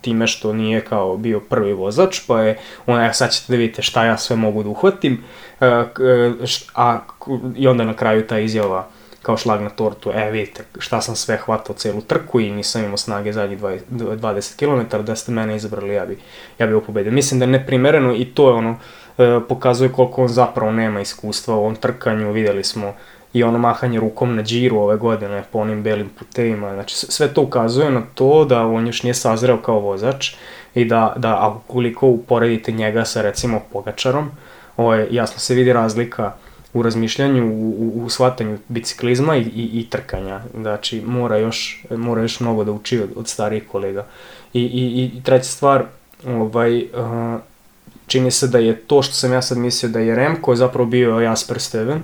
time 0.00 0.26
što 0.26 0.52
nije 0.52 0.80
kao 0.80 1.16
bio 1.16 1.40
prvi 1.40 1.72
vozač, 1.72 2.20
pa 2.26 2.40
je 2.40 2.58
on, 2.86 3.00
ja 3.00 3.12
sad 3.12 3.32
ćete 3.32 3.52
da 3.52 3.56
vidite 3.56 3.82
šta 3.82 4.04
ja 4.04 4.16
sve 4.16 4.36
mogu 4.36 4.62
da 4.62 4.68
uhvatim, 4.68 5.24
uh, 5.60 5.66
a, 6.74 6.98
i 7.56 7.68
onda 7.68 7.84
na 7.84 7.94
kraju 7.94 8.26
ta 8.26 8.38
izjava 8.38 8.88
kao 9.22 9.36
šlag 9.36 9.62
na 9.62 9.70
tortu, 9.70 10.10
e 10.14 10.30
vidite 10.30 10.64
šta 10.78 11.00
sam 11.00 11.16
sve 11.16 11.36
hvatao 11.36 11.76
celu 11.76 12.00
trku 12.00 12.40
i 12.40 12.50
nisam 12.50 12.84
imao 12.84 12.96
snage 12.96 13.32
zadnjih 13.32 13.60
20, 13.60 13.80
20 13.90 14.56
km, 14.56 14.96
da 15.02 15.16
ste 15.16 15.32
mene 15.32 15.56
izabrali, 15.56 15.94
ja 15.94 16.06
bi, 16.06 16.18
ja 16.58 16.66
bi 16.66 16.80
pobedio. 16.80 17.12
Mislim 17.12 17.40
da 17.40 17.44
je 17.44 17.50
neprimereno 17.50 18.14
i 18.14 18.24
to 18.24 18.48
je 18.48 18.54
ono, 18.54 18.70
uh, 18.70 19.42
pokazuje 19.48 19.92
koliko 19.92 20.22
on 20.22 20.28
zapravo 20.28 20.72
nema 20.72 21.00
iskustva 21.00 21.54
u 21.54 21.58
ovom 21.58 21.76
trkanju, 21.76 22.32
videli 22.32 22.64
smo 22.64 22.94
i 23.32 23.42
ono 23.42 23.58
mahanje 23.58 24.00
rukom 24.00 24.36
na 24.36 24.42
džiru 24.42 24.78
ove 24.78 24.96
godine 24.96 25.44
po 25.52 25.58
onim 25.58 25.82
belim 25.82 26.08
putevima. 26.18 26.74
Znači 26.74 26.96
sve 26.96 27.34
to 27.34 27.42
ukazuje 27.42 27.90
na 27.90 28.02
to 28.14 28.44
da 28.44 28.66
on 28.66 28.86
još 28.86 29.02
nije 29.02 29.14
sazreo 29.14 29.56
kao 29.56 29.80
vozač 29.80 30.34
i 30.74 30.84
da, 30.84 31.14
da 31.16 31.28
a 31.28 31.48
ukoliko 31.48 32.06
uporedite 32.06 32.72
njega 32.72 33.04
sa 33.04 33.22
recimo 33.22 33.60
Pogačarom, 33.72 34.30
ovaj, 34.76 35.06
jasno 35.10 35.38
se 35.38 35.54
vidi 35.54 35.72
razlika 35.72 36.32
u 36.72 36.82
razmišljanju, 36.82 37.46
u, 37.46 38.04
u, 38.04 38.08
shvatanju 38.08 38.58
biciklizma 38.68 39.36
i, 39.36 39.40
i, 39.40 39.80
i 39.80 39.86
trkanja. 39.90 40.40
Znači, 40.54 41.00
mora 41.00 41.36
još, 41.36 41.84
mora 41.90 42.22
još 42.22 42.40
mnogo 42.40 42.64
da 42.64 42.72
uči 42.72 43.00
od, 43.00 43.10
od 43.16 43.28
starijih 43.28 43.68
kolega. 43.68 44.06
I, 44.52 44.62
i, 44.62 45.10
i 45.16 45.22
treća 45.22 45.44
stvar, 45.44 45.84
ovaj, 46.26 46.82
uh, 46.82 47.40
čini 48.06 48.30
se 48.30 48.48
da 48.48 48.58
je 48.58 48.76
to 48.76 49.02
što 49.02 49.14
sam 49.14 49.32
ja 49.32 49.42
sad 49.42 49.58
mislio 49.58 49.90
da 49.90 49.98
je 49.98 50.14
Remko 50.14 50.56
zapravo 50.56 50.86
bio 50.86 51.20
Jasper 51.20 51.60
Steven. 51.60 52.02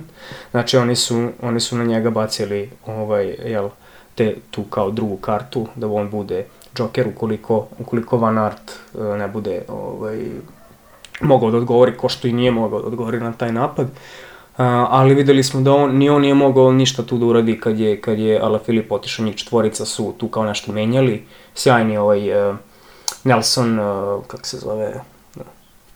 Znači 0.51 0.77
oni 0.77 0.95
su, 0.95 1.29
oni 1.41 1.59
su 1.59 1.77
na 1.77 1.83
njega 1.83 2.09
bacili 2.09 2.69
ovaj, 2.85 3.35
jel, 3.45 3.69
te, 4.15 4.35
tu 4.51 4.63
kao 4.63 4.91
drugu 4.91 5.17
kartu, 5.17 5.67
da 5.75 5.87
on 5.87 6.09
bude 6.09 6.45
Joker 6.77 7.07
ukoliko, 7.07 7.67
ukoliko 7.79 8.17
Van 8.17 8.37
Aert 8.37 8.71
e, 8.71 9.17
ne 9.17 9.27
bude 9.27 9.61
ovaj, 9.67 10.25
mogao 11.21 11.51
da 11.51 11.57
odgovori 11.57 11.97
ko 11.97 12.09
što 12.09 12.27
i 12.27 12.33
nije 12.33 12.51
mogao 12.51 12.81
da 12.81 12.87
odgovori 12.87 13.19
na 13.19 13.31
taj 13.31 13.51
napad. 13.51 13.87
Uh, 13.87 14.26
ali 14.65 15.15
videli 15.15 15.43
smo 15.43 15.61
da 15.61 15.73
on, 15.73 15.97
ni 15.97 16.09
on 16.09 16.21
nije 16.21 16.33
mogao 16.33 16.71
ništa 16.71 17.03
tu 17.03 17.17
da 17.17 17.25
uradi 17.25 17.59
kad 17.59 17.79
je, 17.79 18.01
kad 18.01 18.19
je 18.19 18.39
Ala 18.39 18.59
Filip 18.59 18.91
otišao, 18.91 19.25
njih 19.25 19.35
četvorica 19.35 19.85
su 19.85 20.13
tu 20.17 20.27
kao 20.27 20.45
nešto 20.45 20.71
menjali. 20.71 21.25
Sjajni 21.55 21.97
ovaj 21.97 22.49
uh, 22.49 22.55
Nelson, 23.23 23.79
uh, 23.79 24.25
kako 24.27 24.45
se 24.45 24.57
zove, 24.57 25.01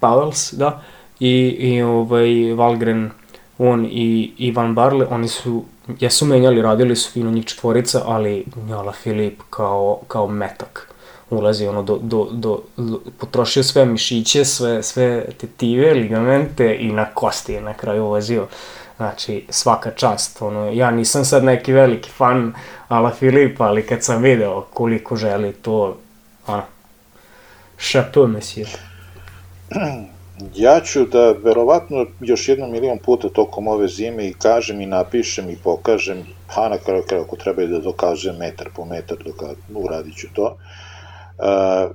Powells, 0.01 0.53
da, 0.53 0.81
i, 1.19 1.29
i 1.59 1.81
ovaj, 1.81 2.53
Valgren, 2.53 3.11
on 3.57 3.85
i 3.85 4.31
Ivan 4.37 4.75
Barle, 4.75 5.05
oni 5.09 5.27
su, 5.27 5.63
jesu 5.99 6.25
menjali, 6.25 6.61
radili 6.61 6.95
su 6.95 7.11
fino 7.11 7.31
njih 7.31 7.45
četvorica, 7.45 8.01
ali 8.05 8.45
Njola 8.67 8.91
Filip 8.91 9.41
kao, 9.49 9.99
kao 10.07 10.27
metak 10.27 10.90
ulazi 11.31 11.67
ono 11.67 11.83
do, 11.83 11.97
do, 12.01 12.27
do, 12.31 12.61
do, 12.77 12.99
potrošio 13.19 13.63
sve 13.63 13.85
mišiće, 13.85 14.45
sve, 14.45 14.83
sve 14.83 15.25
tetive, 15.37 15.93
ligamente 15.93 16.77
i 16.79 16.91
na 16.91 17.05
kosti 17.05 17.53
je 17.53 17.61
na 17.61 17.73
kraju 17.73 18.05
ulazio. 18.05 18.47
Znači, 18.97 19.45
svaka 19.49 19.91
čast. 19.91 20.41
Ono, 20.41 20.71
ja 20.71 20.91
nisam 20.91 21.25
sad 21.25 21.43
neki 21.43 21.73
veliki 21.73 22.09
fan 22.09 22.53
Ala 22.87 23.11
Filipa, 23.11 23.65
ali 23.65 23.87
kad 23.87 24.03
sam 24.03 24.21
video 24.21 24.61
koliko 24.73 25.15
želi 25.15 25.53
to, 25.53 25.97
ono, 26.47 26.63
chapeau, 27.77 28.27
monsieur. 28.27 28.69
Ja 30.55 30.79
ću 30.79 31.05
da 31.05 31.31
verovatno 31.31 32.05
još 32.19 32.47
jednom 32.49 32.71
milion 32.71 32.97
puta 32.97 33.29
tokom 33.29 33.67
ove 33.67 33.87
zime 33.87 34.27
i 34.27 34.33
kažem 34.33 34.81
i 34.81 34.85
napišem 34.85 35.49
i 35.49 35.57
pokažem, 35.63 36.23
pa 36.55 36.69
na 36.69 36.77
kraju 36.77 37.03
kraju 37.07 37.23
ako 37.23 37.35
treba 37.35 37.65
da 37.65 37.79
dokazujem 37.79 38.37
metar 38.37 38.69
po 38.75 38.85
metar 38.85 39.17
dok 39.17 39.43
uradit 39.75 40.17
ću 40.17 40.27
to. 40.33 40.43
Uh, 40.43 40.51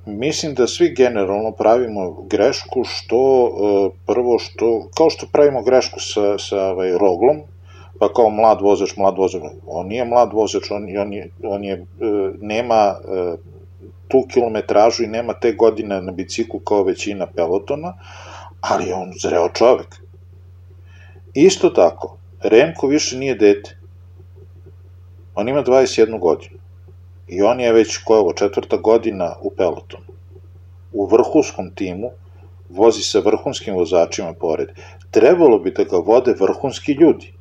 mislim 0.06 0.54
da 0.54 0.66
svi 0.66 0.94
generalno 0.94 1.50
pravimo 1.50 2.22
grešku 2.30 2.84
što 2.84 3.44
uh, 3.44 3.92
prvo 4.06 4.38
što 4.38 4.88
kao 4.96 5.10
što 5.10 5.26
pravimo 5.32 5.62
grešku 5.62 6.00
sa 6.00 6.38
sa 6.38 6.62
ovaj 6.62 6.92
roglom 6.92 7.40
pa 7.98 8.12
kao 8.12 8.30
mlad 8.30 8.60
vozač 8.60 8.96
mlad 8.96 9.18
vozač 9.18 9.42
on 9.66 9.86
nije 9.86 10.04
mlad 10.04 10.32
vozač 10.32 10.70
on 10.70 10.86
on 11.00 11.12
je 11.12 11.30
on 11.42 11.64
je 11.64 11.74
uh, 11.80 11.86
nema 12.40 12.94
tu 14.08 14.26
kilometražu 14.28 15.04
i 15.04 15.06
nema 15.06 15.32
te 15.32 15.52
godine 15.52 16.02
na 16.02 16.12
biciklu 16.12 16.60
kao 16.60 16.82
većina 16.82 17.26
pelotona, 17.26 17.94
ali 18.60 18.88
je 18.88 18.94
on 18.94 19.12
zreo 19.22 19.48
čovek. 19.48 19.96
Isto 21.34 21.70
tako, 21.70 22.18
Remko 22.42 22.86
više 22.86 23.16
nije 23.16 23.34
dete. 23.34 23.78
On 25.34 25.48
ima 25.48 25.62
21 25.62 26.20
godinu. 26.20 26.58
I 27.28 27.42
on 27.42 27.60
je 27.60 27.72
već, 27.72 27.96
koja 28.04 28.20
ovo, 28.20 28.32
četvrta 28.32 28.76
godina 28.76 29.34
u 29.42 29.50
pelotonu. 29.50 30.06
U 30.92 31.06
vrhunskom 31.06 31.70
timu, 31.74 32.10
vozi 32.68 33.02
sa 33.02 33.18
vrhunskim 33.18 33.74
vozačima 33.74 34.32
pored. 34.32 34.68
Trebalo 35.10 35.58
bi 35.58 35.70
da 35.70 35.84
ga 35.84 35.96
vode 35.96 36.34
vrhunski 36.40 36.92
ljudi. 36.92 37.32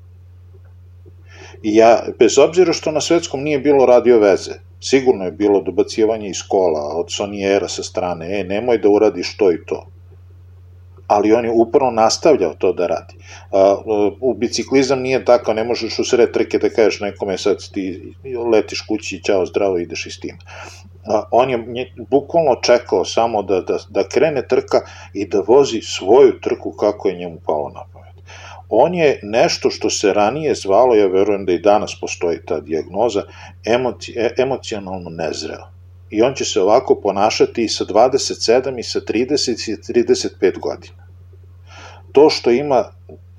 I 1.64 1.76
ja, 1.76 2.04
bez 2.20 2.38
obzira 2.38 2.74
što 2.74 2.92
na 2.92 3.02
svetskom 3.02 3.44
nije 3.44 3.60
bilo 3.60 3.86
radio 3.86 4.20
veze, 4.20 4.60
sigurno 4.82 5.26
je 5.26 5.32
bilo 5.32 5.62
dobacivanje 5.62 6.30
iz 6.30 6.42
kola, 6.48 6.82
od 6.98 7.06
Sonijera 7.10 7.68
sa 7.68 7.84
strane, 7.84 8.40
e, 8.40 8.44
nemoj 8.44 8.78
da 8.78 8.90
uradiš 8.90 9.38
to 9.38 9.52
i 9.52 9.66
to. 9.66 9.86
Ali 11.08 11.34
on 11.34 11.46
je 11.46 11.52
upravo 11.52 11.92
nastavljao 11.92 12.54
to 12.54 12.74
da 12.74 12.88
radi. 12.88 13.16
U 14.22 14.34
biciklizam 14.34 15.00
nije 15.00 15.26
tako, 15.26 15.54
ne 15.54 15.64
možeš 15.64 16.00
u 16.00 16.04
sred 16.04 16.32
trke 16.32 16.58
da 16.58 16.70
kažeš 16.70 17.00
nekome 17.00 17.38
sad 17.38 17.58
ti 17.72 18.14
letiš 18.52 18.82
kući 18.82 19.24
ćao 19.24 19.46
zdravo 19.46 19.78
ideš 19.78 20.06
i 20.06 20.12
s 20.12 20.20
tim. 20.20 20.38
On 21.32 21.50
je 21.50 21.94
bukvalno 22.10 22.56
čekao 22.64 23.06
samo 23.06 23.44
da, 23.44 23.62
da, 23.62 23.78
da 23.90 24.08
krene 24.10 24.48
trka 24.48 24.82
i 25.14 25.28
da 25.28 25.44
vozi 25.48 25.82
svoju 25.82 26.40
trku 26.42 26.72
kako 26.72 27.08
je 27.08 27.16
njemu 27.16 27.38
palo 27.46 27.70
na 27.70 27.96
on 28.70 28.96
je 28.96 29.20
nešto 29.24 29.70
što 29.70 29.90
se 29.90 30.14
ranije 30.14 30.56
zvalo, 30.56 30.96
ja 30.96 31.08
verujem 31.08 31.46
da 31.46 31.52
i 31.52 31.60
danas 31.60 31.98
postoji 32.02 32.46
ta 32.46 32.60
diagnoza, 32.60 33.24
emoci, 33.66 34.14
e, 34.18 34.34
emocionalno 34.38 35.10
nezreo. 35.10 35.75
I 36.16 36.22
on 36.22 36.34
će 36.34 36.46
se 36.46 36.62
ovako 36.62 36.96
ponašati 36.96 37.64
i 37.64 37.70
sa 37.70 37.86
27 37.86 38.80
i 38.80 38.84
sa 38.84 39.00
30 39.00 39.72
i 39.72 39.76
35 39.94 40.60
godina. 40.60 41.08
To 42.12 42.30
što 42.30 42.52
ima 42.52 42.84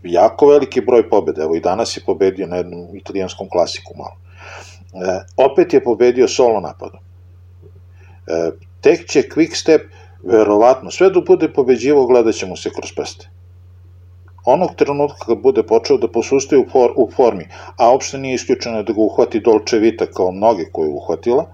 jako 0.03 0.47
veliki 0.47 0.81
broj 0.81 1.09
pobjede, 1.11 1.43
evo 1.43 1.57
i 1.57 1.61
danas 1.61 1.97
je 1.97 2.03
pobedio 2.07 2.47
na 2.47 2.57
jednom 2.57 2.97
italijanskom 2.97 3.49
klasiku 3.49 3.95
malo. 3.97 4.17
E, 5.07 5.25
opet 5.37 5.75
je 5.75 5.85
pobedio 5.85 6.29
solo 6.29 6.61
napadom. 6.61 7.01
E, 7.01 8.51
tek 8.81 9.09
će 9.09 9.23
quick 9.23 9.57
step, 9.61 9.83
verovatno, 10.23 10.91
sve 10.91 11.11
do 11.11 11.21
bude 11.21 11.53
pobeđivo, 11.53 12.07
gledat 12.07 12.35
ćemo 12.35 12.57
se 12.57 12.71
kroz 12.71 12.93
prste 12.93 13.29
onog 14.47 14.75
trenutka 14.77 15.27
kad 15.27 15.39
bude 15.43 15.63
počeo 15.63 15.99
da 15.99 16.09
posustaje 16.09 16.61
u, 16.61 16.67
for, 16.73 16.93
u 16.97 17.11
formi, 17.11 17.49
a 17.77 17.91
uopšte 17.91 18.19
nije 18.19 18.35
isključeno 18.35 18.83
da 18.83 18.93
ga 18.93 19.01
uhvati 19.01 19.41
Dolce 19.41 19.79
Vita 19.79 20.07
kao 20.07 20.31
mnoge 20.33 20.69
koje 20.73 20.89
je 20.89 20.95
uhvatila, 20.95 21.47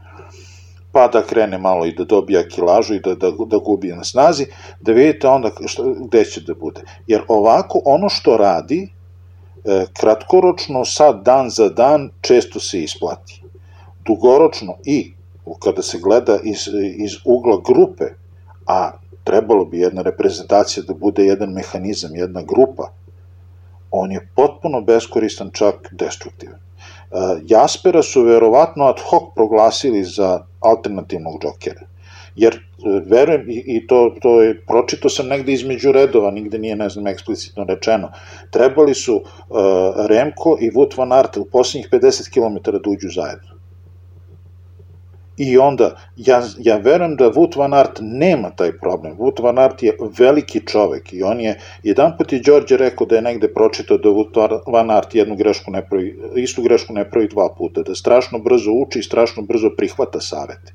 pa 0.93 1.09
da 1.09 1.23
krene 1.23 1.59
malo 1.59 1.87
i 1.87 1.95
da 1.95 2.05
dobija 2.05 2.49
kilažu 2.49 2.95
i 2.95 3.01
da, 3.01 3.15
da, 3.15 3.31
da 3.47 3.59
gubi 3.59 3.89
na 3.89 4.05
snazi, 4.05 4.47
da 4.81 4.93
vidite 4.93 5.29
onda 5.29 5.51
šta, 5.67 5.83
gde 6.07 6.25
će 6.25 6.41
da 6.41 6.55
bude. 6.55 6.81
Jer 7.07 7.23
ovako 7.29 7.81
ono 7.85 8.09
što 8.09 8.37
radi, 8.37 8.89
e, 9.65 9.85
kratkoročno 10.01 10.85
sad 10.85 11.23
dan 11.25 11.51
za 11.51 11.69
dan 11.69 12.11
često 12.21 12.61
se 12.61 12.83
isplati. 12.83 13.43
Dugoročno 14.07 14.77
i 14.85 15.15
kada 15.65 15.83
se 15.83 15.99
gleda 15.99 16.39
iz, 16.45 16.69
iz 16.97 17.13
ugla 17.25 17.61
grupe, 17.67 18.05
a 18.67 18.91
trebalo 19.25 19.65
bi 19.65 19.79
jedna 19.79 20.03
reprezentacija 20.03 20.85
da 20.89 20.95
bude 20.95 21.25
jedan 21.25 21.53
mehanizam, 21.53 22.17
jedna 22.17 22.43
grupa, 22.43 22.93
on 23.91 24.13
je 24.13 24.29
potpuno 24.35 24.81
beskoristan, 24.81 25.51
čak 25.53 25.89
destruktivan. 25.93 26.59
Uh, 27.13 27.41
Jaspera 27.47 28.03
su 28.03 28.23
verovatno 28.23 28.85
ad 28.85 29.01
hoc 29.01 29.23
proglasili 29.35 30.05
za 30.05 30.47
alternativnog 30.61 31.43
džokera. 31.43 31.87
Jer, 32.37 32.55
uh, 32.55 33.03
verujem, 33.07 33.45
i, 33.49 33.87
to, 33.87 34.15
to 34.23 34.43
je, 34.43 34.61
pročito 34.67 35.09
sam 35.09 35.29
negde 35.29 35.53
između 35.53 35.93
redova, 35.93 36.31
nigde 36.31 36.59
nije, 36.59 36.77
ne 36.77 36.89
znam, 36.89 37.07
eksplicitno 37.07 37.65
rečeno, 37.65 38.13
trebali 38.51 38.95
su 38.95 39.17
uh, 39.17 39.27
Remko 40.09 40.57
i 40.61 40.71
Wout 40.71 40.99
van 40.99 41.13
u 41.37 41.45
posljednjih 41.45 41.91
50 41.93 42.33
km 42.33 42.71
da 42.71 42.91
uđu 42.91 43.09
zajedno. 43.09 43.62
I 45.37 45.59
onda, 45.59 45.97
ja, 46.17 46.43
ja 46.59 46.77
verujem 46.77 47.17
da 47.17 47.31
Wout 47.33 47.57
van 47.57 47.75
Aert 47.75 47.99
nema 48.01 48.51
taj 48.51 48.73
problem. 48.79 49.17
Wout 49.19 49.43
van 49.43 49.59
Aert 49.59 49.83
je 49.83 49.97
veliki 50.19 50.61
čovek 50.67 51.13
i 51.13 51.23
on 51.23 51.41
je, 51.41 51.55
jedan 51.83 52.13
put 52.19 52.33
je 52.33 52.41
Đorđe 52.41 52.77
rekao 52.77 53.07
da 53.07 53.17
je 53.17 53.23
negde 53.23 53.49
pročitao 53.55 53.99
da 53.99 54.09
Wout 54.09 54.61
van 54.67 54.91
Aert 54.91 55.15
jednu 55.15 55.37
grešku 55.37 55.71
ne 55.71 55.87
pravi, 55.89 56.19
istu 56.37 56.63
grešku 56.63 56.93
ne 56.93 57.11
pravi 57.11 57.29
dva 57.29 57.49
puta, 57.59 57.83
da 57.83 57.95
strašno 57.95 58.39
brzo 58.39 58.73
uči 58.73 58.99
i 58.99 59.03
strašno 59.03 59.43
brzo 59.43 59.71
prihvata 59.77 60.21
savete. 60.21 60.75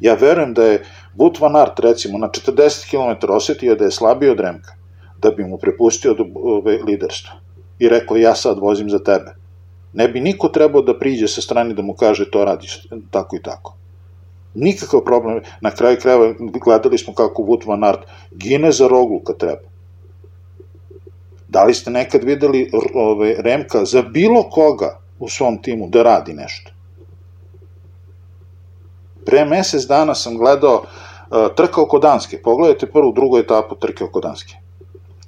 Ja 0.00 0.14
verujem 0.14 0.54
da 0.54 0.64
je 0.64 0.82
Wout 1.16 1.40
van 1.40 1.56
Aert 1.56 1.80
recimo 1.80 2.18
na 2.18 2.28
40 2.28 2.90
km 2.90 3.32
osetio 3.32 3.74
da 3.74 3.84
je 3.84 3.90
slabiji 3.90 4.30
od 4.30 4.40
Remka, 4.40 4.74
da 5.18 5.30
bi 5.30 5.44
mu 5.44 5.58
prepustio 5.58 6.14
do 6.14 6.24
liderstva 6.86 7.32
i 7.78 7.88
rekao 7.88 8.16
ja 8.16 8.34
sad 8.34 8.58
vozim 8.58 8.90
za 8.90 8.98
tebe. 8.98 9.36
Ne 9.92 10.08
bi 10.08 10.20
niko 10.20 10.48
trebao 10.48 10.82
da 10.82 10.98
priđe 10.98 11.28
sa 11.28 11.40
strane 11.40 11.74
da 11.74 11.82
mu 11.82 11.94
kaže 11.94 12.30
to 12.30 12.44
radiš 12.44 12.86
tako 13.10 13.36
i 13.36 13.42
tako. 13.42 13.76
Nikakav 14.54 15.00
problem. 15.04 15.40
Na 15.60 15.70
kraju 15.70 15.96
krajeva 16.02 16.34
gledali 16.38 16.98
smo 16.98 17.14
kako 17.14 17.42
Wout 17.42 17.66
van 17.66 17.84
Aert 17.84 18.00
gine 18.30 18.72
za 18.72 18.88
roglu 18.88 19.20
kad 19.20 19.36
treba. 19.38 19.68
Da 21.48 21.64
li 21.64 21.74
ste 21.74 21.90
nekad 21.90 22.24
videli 22.24 22.70
ove, 22.94 23.34
Remka 23.38 23.84
za 23.84 24.02
bilo 24.02 24.42
koga 24.42 25.00
u 25.18 25.28
svom 25.28 25.62
timu 25.62 25.88
da 25.88 26.02
radi 26.02 26.32
nešto? 26.34 26.70
Pre 29.26 29.44
mesec 29.44 29.86
dana 29.86 30.14
sam 30.14 30.36
gledao 30.36 30.74
uh, 30.74 31.54
trka 31.56 31.82
oko 31.82 31.98
Danske. 31.98 32.42
Pogledajte 32.42 32.86
prvu, 32.86 33.12
drugu 33.12 33.38
etapu 33.38 33.74
trke 33.74 34.04
oko 34.04 34.20
Danske. 34.20 34.54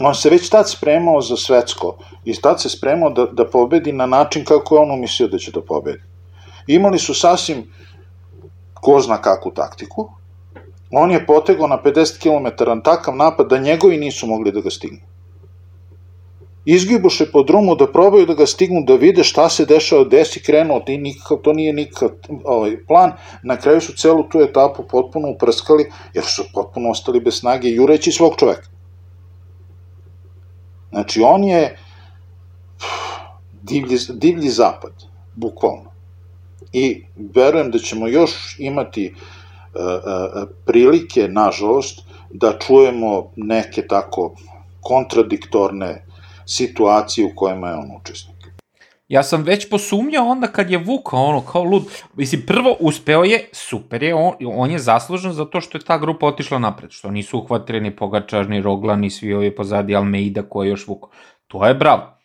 On 0.01 0.15
se 0.15 0.31
već 0.31 0.49
tad 0.49 0.71
spremao 0.71 1.21
za 1.21 1.37
svetsko 1.37 1.97
i 2.25 2.35
tad 2.35 2.61
se 2.63 2.69
spremao 2.69 3.11
da, 3.11 3.27
da 3.27 3.47
pobedi 3.51 3.93
na 3.93 4.07
način 4.07 4.45
kako 4.45 4.75
je 4.75 4.81
on 4.81 4.91
umislio 4.91 5.29
da 5.29 5.39
će 5.39 5.53
da 5.53 5.61
pobedi. 5.61 6.03
Imali 6.67 6.99
su 6.99 7.15
sasvim 7.15 7.73
ko 8.87 9.01
zna 9.03 9.19
kakvu 9.19 9.51
taktiku, 9.51 10.07
on 10.91 11.11
je 11.11 11.25
potegao 11.27 11.67
na 11.67 11.79
50 11.85 12.21
km 12.23 12.81
takav 12.85 13.17
napad 13.17 13.49
da 13.51 13.59
njegovi 13.59 13.97
nisu 13.99 14.27
mogli 14.27 14.53
da 14.53 14.61
ga 14.61 14.71
stignu. 14.71 15.01
Izgibuše 16.65 17.27
po 17.33 17.43
drumu 17.43 17.75
da 17.77 17.87
probaju 17.93 18.27
da 18.27 18.35
ga 18.35 18.47
stignu, 18.47 18.83
da 18.87 18.95
vide 18.95 19.25
šta 19.25 19.49
se 19.49 19.67
dešava, 19.67 20.05
gde 20.05 20.25
si 20.25 20.43
krenuo, 20.43 20.81
ti 20.81 20.99
nikakav, 20.99 21.39
to 21.43 21.53
nije 21.53 21.73
nikakav 21.73 22.11
ovaj, 22.45 22.77
plan. 22.87 23.13
Na 23.43 23.57
kraju 23.57 23.81
su 23.81 23.95
celu 23.97 24.23
tu 24.29 24.41
etapu 24.43 24.83
potpuno 24.91 25.31
uprskali, 25.31 25.91
jer 26.15 26.25
su 26.25 26.45
potpuno 26.55 26.91
ostali 26.91 27.21
bez 27.21 27.41
snage, 27.41 27.71
jureći 27.71 28.13
svog 28.13 28.39
čoveka. 28.39 28.69
Znači, 30.91 31.23
on 31.23 31.45
je 31.45 31.79
divlji, 33.63 33.99
divlji 34.15 34.51
zapad, 34.51 34.93
bukvalno 35.35 35.96
i 36.77 37.05
verujem 37.35 37.71
da 37.71 37.79
ćemo 37.79 38.09
još 38.09 38.57
imati 38.59 39.15
uh, 39.15 39.81
uh, 39.81 40.49
prilike, 40.67 41.29
nažalost, 41.29 42.01
da 42.31 42.59
čujemo 42.67 43.33
neke 43.37 43.87
tako 43.87 44.35
kontradiktorne 44.81 46.07
situacije 46.47 47.27
u 47.27 47.37
kojima 47.37 47.69
je 47.69 47.75
on 47.75 47.91
učesnik. 48.01 48.37
Ja 49.09 49.23
sam 49.23 49.43
već 49.43 49.69
posumnjao 49.71 50.27
onda 50.27 50.47
kad 50.47 50.71
je 50.71 50.79
vukao 50.79 51.25
ono 51.25 51.41
kao 51.41 51.63
lud. 51.65 51.85
Mislim, 52.15 52.43
prvo 52.47 52.77
uspeo 52.81 53.25
je, 53.25 53.49
super 53.53 54.03
je, 54.03 54.15
on, 54.15 54.33
on 54.47 54.71
je 54.71 54.79
zaslužen 54.79 55.33
za 55.33 55.45
to 55.45 55.61
što 55.61 55.79
je 55.79 55.85
ta 55.85 55.99
grupa 55.99 56.27
otišla 56.27 56.59
napred, 56.59 56.91
što 56.91 57.11
nisu 57.11 57.39
uhvatili 57.39 57.81
ni 57.81 57.97
Pogačar, 57.97 58.49
ni 58.49 58.61
Rogla, 58.61 58.97
ni 58.97 59.11
svi 59.11 59.35
ovi 59.35 59.55
pozadi 59.55 59.97
Almeida 59.97 60.43
koji 60.43 60.67
je 60.67 60.71
još 60.71 60.89
vukao. 60.89 61.11
To 61.47 61.67
je 61.67 61.75
bravo. 61.75 62.19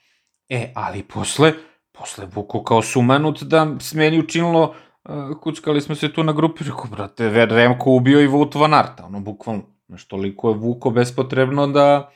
E, 0.49 0.71
ali 0.75 1.03
posle, 1.03 1.53
posle 1.91 2.25
vuku 2.35 2.63
kao 2.63 2.81
sumanut 2.81 3.43
da 3.43 3.67
meni 3.93 4.19
učinilo, 4.19 4.75
uh, 5.03 5.41
kuckali 5.41 5.81
smo 5.81 5.95
se 5.95 6.13
tu 6.13 6.23
na 6.23 6.33
grupi, 6.33 6.63
rekao, 6.63 6.85
brate, 6.91 7.45
Remko 7.45 7.91
ubio 7.91 8.21
i 8.21 8.27
Vut 8.27 8.55
Van 8.55 8.73
Arta, 8.73 9.05
ono, 9.05 9.19
bukvalno, 9.19 9.63
znaš, 9.87 10.07
toliko 10.07 10.49
je 10.49 10.55
vuko 10.55 10.89
bespotrebno 10.89 11.67
da, 11.67 12.11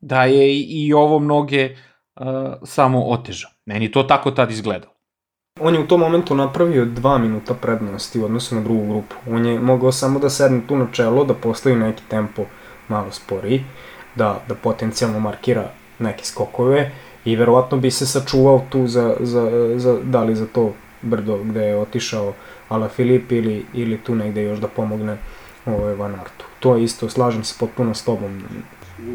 da 0.00 0.24
je 0.24 0.60
i 0.60 0.92
ovo 0.92 1.18
mnoge 1.18 1.76
uh, 2.16 2.26
samo 2.64 3.04
oteža. 3.04 3.48
Meni 3.66 3.92
to 3.92 4.02
tako 4.02 4.30
tad 4.30 4.50
izgledalo. 4.50 4.92
On 5.60 5.74
je 5.74 5.80
u 5.80 5.86
tom 5.86 6.00
momentu 6.00 6.34
napravio 6.34 6.84
dva 6.84 7.18
minuta 7.18 7.54
prednosti 7.54 8.20
u 8.20 8.24
odnosu 8.24 8.54
na 8.54 8.60
drugu 8.60 8.86
grupu. 8.88 9.16
On 9.30 9.46
je 9.46 9.60
mogao 9.60 9.92
samo 9.92 10.18
da 10.18 10.30
sedne 10.30 10.60
tu 10.66 10.76
na 10.76 10.86
čelo, 10.92 11.24
da 11.24 11.34
postavi 11.34 11.76
neki 11.76 12.02
tempo 12.08 12.44
malo 12.88 13.10
sporiji, 13.10 13.64
da, 14.14 14.40
da 14.48 14.54
potencijalno 14.54 15.20
markira 15.20 15.70
neke 15.98 16.24
skokove 16.24 16.90
i 17.24 17.36
verovatno 17.36 17.78
bi 17.78 17.90
se 17.90 18.06
sačuvao 18.06 18.64
tu 18.70 18.86
za, 18.86 19.16
za, 19.20 19.50
za, 19.76 19.98
da 20.02 20.22
li 20.22 20.36
za 20.36 20.46
to 20.46 20.72
brdo 21.02 21.38
gde 21.44 21.64
je 21.64 21.78
otišao 21.78 22.32
Ala 22.68 22.88
Filip 22.88 23.32
ili, 23.32 23.64
ili 23.74 23.98
tu 23.98 24.14
negde 24.14 24.42
još 24.42 24.58
da 24.58 24.68
pomogne 24.68 25.16
ovaj, 25.66 25.94
Van 25.94 26.14
Artu. 26.14 26.44
To 26.60 26.76
je 26.76 26.84
isto, 26.84 27.08
slažem 27.08 27.44
se 27.44 27.54
potpuno 27.60 27.94
s 27.94 28.04
tobom. 28.04 28.42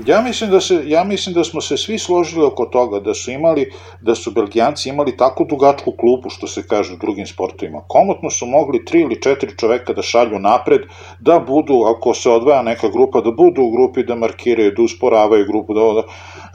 Ja 0.06 0.22
mislim 0.22 0.52
da 0.52 0.62
se 0.62 0.84
ja 0.86 1.04
mislim 1.04 1.36
da 1.36 1.44
smo 1.44 1.62
se 1.62 1.78
svi 1.78 2.00
složili 2.00 2.46
oko 2.46 2.66
toga 2.66 3.00
da 3.00 3.14
su 3.14 3.32
imali 3.32 3.72
da 4.02 4.16
su 4.16 4.32
Belgijanci 4.32 4.90
imali 4.90 5.18
tako 5.18 5.44
dugačku 5.50 5.92
klupu 5.92 6.30
što 6.30 6.48
se 6.48 6.68
kaže 6.68 6.94
u 6.94 6.98
drugim 6.98 7.28
sportovima. 7.28 7.82
Komotno 7.88 8.30
su 8.30 8.46
mogli 8.46 8.86
tri 8.86 9.02
ili 9.02 9.22
četiri 9.22 9.58
čoveka 9.58 9.94
da 9.94 10.02
šalju 10.02 10.40
napred, 10.40 10.82
da 11.20 11.40
budu 11.40 11.84
ako 11.84 12.14
se 12.14 12.30
odvaja 12.30 12.62
neka 12.62 12.90
grupa 12.90 13.22
da 13.22 13.32
budu 13.32 13.62
u 13.62 13.72
grupi 13.72 14.04
da 14.04 14.16
markiraju, 14.16 14.72
da 14.72 14.82
usporavaju 14.82 15.46
grupu, 15.46 15.74
da, 15.74 15.82
da 15.82 16.04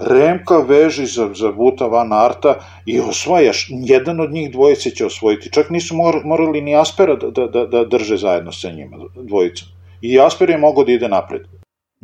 Remka 0.07 0.59
veži 0.59 1.07
za, 1.07 1.31
za 1.35 1.53
Buta 1.53 1.87
Van 1.87 2.13
Arta 2.13 2.55
i 2.87 3.01
osvajaš, 3.01 3.69
jedan 3.71 4.21
od 4.21 4.33
njih 4.33 4.53
dvojice 4.53 4.91
će 4.91 5.07
osvojiti, 5.07 5.53
čak 5.53 5.71
nisu 5.71 5.95
morali 6.25 6.61
ni 6.61 6.77
Aspera 6.77 7.17
da, 7.17 7.31
da, 7.31 7.47
da, 7.47 7.67
da 7.67 7.85
drže 7.85 8.17
zajedno 8.17 8.53
sa 8.53 8.71
njima, 8.71 8.97
dvojicom. 9.15 9.69
I 10.01 10.21
Asper 10.21 10.51
je 10.51 10.59
mogao 10.59 10.85
da 10.85 10.93
ide 10.93 11.09
napred. 11.09 11.43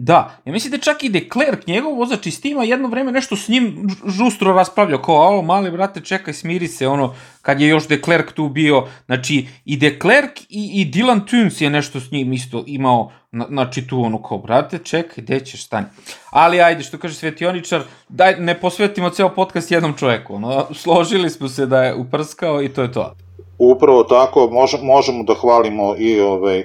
Da, 0.00 0.40
ja 0.44 0.52
mislim 0.52 0.70
da 0.70 0.78
čak 0.78 1.04
i 1.04 1.08
De 1.08 1.28
Klerk, 1.28 1.66
njegov 1.66 1.96
vozač 1.98 2.26
iz 2.26 2.40
tima, 2.42 2.64
jedno 2.64 2.88
vreme 2.88 3.12
nešto 3.12 3.36
s 3.36 3.48
njim 3.48 3.88
žustro 4.06 4.52
raspravljao, 4.52 5.02
kao, 5.02 5.16
alo, 5.16 5.42
mali 5.42 5.70
brate, 5.70 6.00
čekaj, 6.00 6.34
smiri 6.34 6.68
se, 6.68 6.88
ono, 6.88 7.14
kad 7.42 7.60
je 7.60 7.68
još 7.68 7.88
De 7.88 8.00
Klerk 8.00 8.32
tu 8.32 8.48
bio, 8.48 8.86
znači, 9.06 9.46
i 9.64 9.76
De 9.76 9.98
Klerk 9.98 10.40
i, 10.40 10.70
i 10.80 10.90
Dylan 10.92 11.30
Tunes 11.30 11.60
je 11.60 11.70
nešto 11.70 12.00
s 12.00 12.10
njim 12.10 12.32
isto 12.32 12.64
imao, 12.66 13.12
znači, 13.32 13.86
tu, 13.86 14.02
ono, 14.02 14.22
kao, 14.22 14.38
brate, 14.38 14.78
čekaj, 14.78 15.24
gde 15.24 15.40
ćeš, 15.40 15.64
stani. 15.64 15.86
Ali, 16.30 16.60
ajde, 16.60 16.82
što 16.82 16.98
kaže 16.98 17.14
Svetioničar, 17.14 17.82
daj, 18.08 18.36
ne 18.40 18.60
posvetimo 18.60 19.10
ceo 19.10 19.28
podcast 19.28 19.70
jednom 19.70 19.94
čoveku, 19.96 20.34
ono, 20.34 20.66
složili 20.74 21.30
smo 21.30 21.48
se 21.48 21.66
da 21.66 21.82
je 21.82 21.94
uprskao 21.94 22.62
i 22.62 22.68
to 22.68 22.82
je 22.82 22.92
to. 22.92 23.14
Upravo 23.58 24.04
tako, 24.04 24.50
možemo, 24.82 25.22
da 25.22 25.34
hvalimo 25.34 25.94
i, 25.98 26.20
ovaj, 26.20 26.64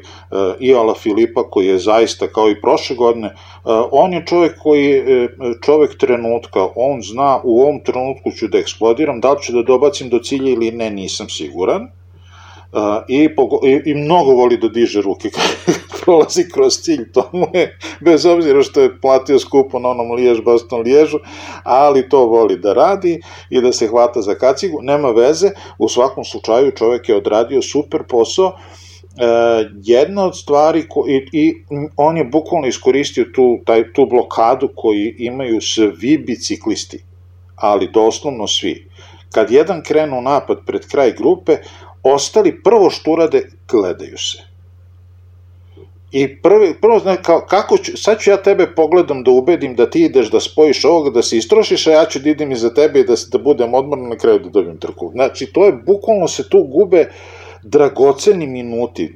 i 0.60 0.74
Ala 0.74 0.94
Filipa 0.94 1.50
koji 1.50 1.68
je 1.68 1.80
zaista 1.80 2.28
kao 2.28 2.50
i 2.50 2.62
prošle 2.62 2.96
godine, 2.96 3.36
on 3.92 4.14
je 4.14 4.26
čovek 4.26 4.58
koji 4.64 4.86
je 4.86 5.38
čovek 5.66 5.98
trenutka, 5.98 6.68
on 6.76 7.02
zna 7.02 7.40
u 7.44 7.62
ovom 7.62 7.80
trenutku 7.84 8.32
ću 8.32 8.48
da 8.48 8.58
eksplodiram, 8.58 9.22
da 9.22 9.32
li 9.32 9.42
ću 9.42 9.54
da 9.54 9.64
dobacim 9.64 10.10
do 10.10 10.20
cilja 10.20 10.50
ili 10.50 10.72
ne, 10.72 10.90
nisam 10.90 11.30
siguran, 11.30 11.88
i, 13.08 13.30
i, 13.64 13.82
i 13.86 13.94
mnogo 13.94 14.32
voli 14.32 14.58
da 14.58 14.68
diže 14.68 15.02
ruke 15.02 15.30
kad 15.30 15.76
prolazi 16.04 16.50
kroz 16.54 16.74
cilj, 16.82 17.12
to 17.12 17.30
mu 17.34 17.48
je, 17.54 17.78
bez 18.02 18.26
obzira 18.26 18.64
što 18.64 18.82
je 18.82 19.00
platio 19.02 19.40
skupo 19.40 19.80
na 19.80 19.90
onom 19.90 20.12
lijež, 20.12 20.42
baston 20.42 20.82
liježu, 20.82 21.20
ali 21.64 22.10
to 22.10 22.26
voli 22.26 22.58
da 22.60 22.74
radi 22.74 23.22
i 23.50 23.62
da 23.62 23.72
se 23.74 23.88
hvata 23.88 24.22
za 24.22 24.36
kacigu, 24.36 24.82
nema 24.82 25.12
veze, 25.12 25.52
u 25.78 25.90
svakom 25.90 26.24
slučaju 26.24 26.72
čovek 26.72 27.10
je 27.10 27.16
odradio 27.16 27.62
super 27.62 28.04
posao, 28.10 28.48
e, 28.48 28.56
jedna 29.84 30.26
od 30.26 30.38
stvari 30.38 30.88
ko, 30.90 31.06
i, 31.08 31.28
i 31.32 31.54
on 31.98 32.18
je 32.18 32.24
bukvalno 32.24 32.68
iskoristio 32.68 33.26
tu, 33.36 33.60
taj, 33.66 33.94
tu 33.94 34.06
blokadu 34.06 34.70
koji 34.76 35.16
imaju 35.18 35.62
svi 35.62 36.18
biciklisti, 36.18 37.04
ali 37.56 37.92
doslovno 37.94 38.48
svi. 38.48 38.88
Kad 39.32 39.52
jedan 39.52 39.84
krenu 39.84 40.22
napad 40.22 40.58
pred 40.66 40.88
kraj 40.88 41.12
grupe, 41.12 41.58
ostali 42.04 42.64
prvo 42.64 42.90
što 42.90 43.12
urade, 43.12 43.50
gledaju 43.68 44.18
se. 44.18 44.54
I 46.14 46.42
prvi, 46.42 46.74
prvo, 46.82 47.00
zna, 47.00 47.16
kao, 47.16 47.42
kako 47.50 47.78
ću, 47.78 47.98
sad 47.98 48.20
ću 48.20 48.30
ja 48.30 48.38
tebe 48.38 48.68
pogledom 48.76 49.24
da 49.24 49.32
ubedim 49.32 49.76
da 49.76 49.90
ti 49.90 50.04
ideš 50.04 50.30
da 50.32 50.40
spojiš 50.40 50.86
ovoga, 50.86 51.10
da 51.10 51.22
se 51.22 51.38
istrošiš, 51.38 51.88
a 51.88 51.92
ja 51.92 52.06
ću 52.06 52.20
da 52.20 52.30
idem 52.30 52.52
iza 52.52 52.74
tebe 52.74 53.00
i 53.00 53.04
da, 53.04 53.16
da 53.32 53.38
budem 53.38 53.74
odmorno 53.74 54.10
na 54.10 54.18
kraju 54.18 54.40
da 54.40 54.50
dobijem 54.50 54.78
trku. 54.78 55.10
Znači, 55.14 55.46
to 55.54 55.66
je, 55.66 55.72
bukvalno 55.72 56.28
se 56.28 56.50
tu 56.50 56.64
gube 56.64 57.06
dragoceni 57.64 58.48
minuti, 58.48 59.16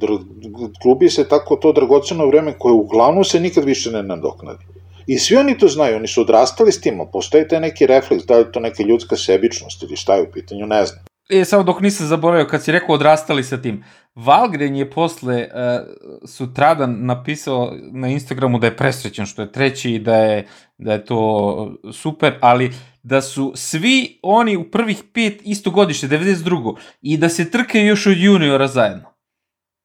gubi 0.84 1.10
se 1.10 1.28
tako 1.28 1.56
to 1.56 1.72
dragoceno 1.72 2.28
vreme 2.28 2.54
koje 2.60 2.74
uglavnom 2.74 3.24
se 3.24 3.40
nikad 3.40 3.64
više 3.64 3.92
ne 3.92 4.04
nadoknadi. 4.04 4.66
I 5.08 5.18
svi 5.20 5.36
oni 5.36 5.58
to 5.58 5.68
znaju, 5.68 5.96
oni 5.96 6.08
su 6.08 6.22
odrastali 6.22 6.72
s 6.72 6.82
tim, 6.82 7.00
postoji 7.14 7.48
taj 7.48 7.60
neki 7.60 7.88
refleks, 7.88 8.26
da 8.26 8.38
li 8.38 8.52
to 8.52 8.60
neka 8.60 8.84
ljudska 8.84 9.16
sebičnost 9.16 9.84
ili 9.84 9.96
šta 9.96 10.16
je 10.16 10.22
u 10.22 10.32
pitanju, 10.34 10.66
ne 10.66 10.86
znam. 10.86 11.00
E, 11.30 11.46
samo 11.46 11.64
dok 11.64 11.82
nisam 11.82 12.08
zaboravio, 12.08 12.48
kad 12.48 12.64
si 12.64 12.72
rekao 12.72 12.96
odrastali 12.96 13.44
sa 13.44 13.62
tim, 13.62 13.84
Valgren 14.16 14.76
je 14.76 14.92
posle 14.92 15.48
uh, 15.48 15.88
sutradan 16.28 17.06
napisao 17.06 17.74
na 17.92 18.08
Instagramu 18.08 18.60
da 18.60 18.68
je 18.68 18.78
presrećan 18.78 19.26
što 19.26 19.42
je 19.42 19.52
treći 19.52 19.92
i 19.94 20.00
da 20.00 20.16
je, 20.16 20.48
da 20.78 20.94
je 20.94 21.06
to 21.06 21.78
super, 21.94 22.38
ali 22.42 22.74
da 23.04 23.22
su 23.22 23.52
svi 23.56 24.20
oni 24.24 24.58
u 24.58 24.72
prvih 24.72 25.04
pet 25.14 25.42
isto 25.44 25.72
godište, 25.72 26.08
92. 26.08 26.76
i 27.02 27.18
da 27.18 27.30
se 27.30 27.52
trkaju 27.52 27.86
još 27.86 28.08
od 28.08 28.18
juniora 28.18 28.68
zajedno. 28.68 29.14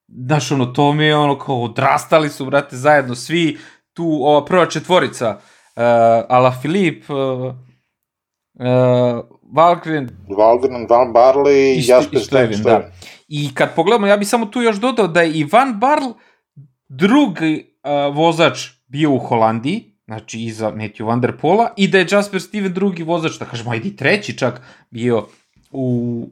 znaš, 0.09 0.53
ono, 0.53 0.67
to 0.67 0.93
mi 0.93 1.05
je 1.05 1.17
ono, 1.17 1.39
kao, 1.39 1.63
odrastali 1.63 2.29
su, 2.29 2.47
brate, 2.47 2.77
zajedno, 2.77 3.15
svi, 3.15 3.59
tu, 3.93 4.05
ova 4.23 4.45
prva 4.45 4.67
četvorica, 4.67 5.31
uh, 5.31 5.83
Ala 6.29 6.53
Filip, 6.63 7.11
uh, 7.11 7.17
uh, 8.55 9.25
Valgren, 9.53 10.09
Valgren, 10.37 10.87
Van 10.91 11.13
Barley 11.13 11.75
i 11.77 11.83
Jasper 11.87 12.21
Stenstein. 12.21 12.63
da. 12.63 12.91
I 13.29 13.55
kad 13.55 13.75
pogledamo, 13.75 14.07
ja 14.07 14.17
bih 14.17 14.29
samo 14.29 14.47
tu 14.47 14.63
još 14.63 14.77
dodao 14.77 15.07
da 15.07 15.23
je 15.23 15.33
Ivan 15.33 15.81
Barl 15.81 16.05
drugi 16.89 17.77
uh, 17.85 18.17
vozač 18.17 18.69
bio 18.87 19.11
u 19.13 19.19
Holandiji, 19.19 19.97
znači 20.05 20.41
iza 20.41 20.73
Matthew 20.73 21.07
Van 21.07 21.21
Der 21.21 21.37
Pola, 21.37 21.75
i 21.77 21.89
da 21.89 21.99
je 21.99 22.07
Jasper 22.11 22.41
Steven 22.41 22.73
drugi 22.73 23.03
vozač, 23.03 23.39
da 23.39 23.45
kažemo, 23.45 23.71
ajde 23.71 23.89
i 23.89 23.97
treći 23.97 24.39
čak 24.39 24.61
bio 24.91 25.27
u, 25.71 26.29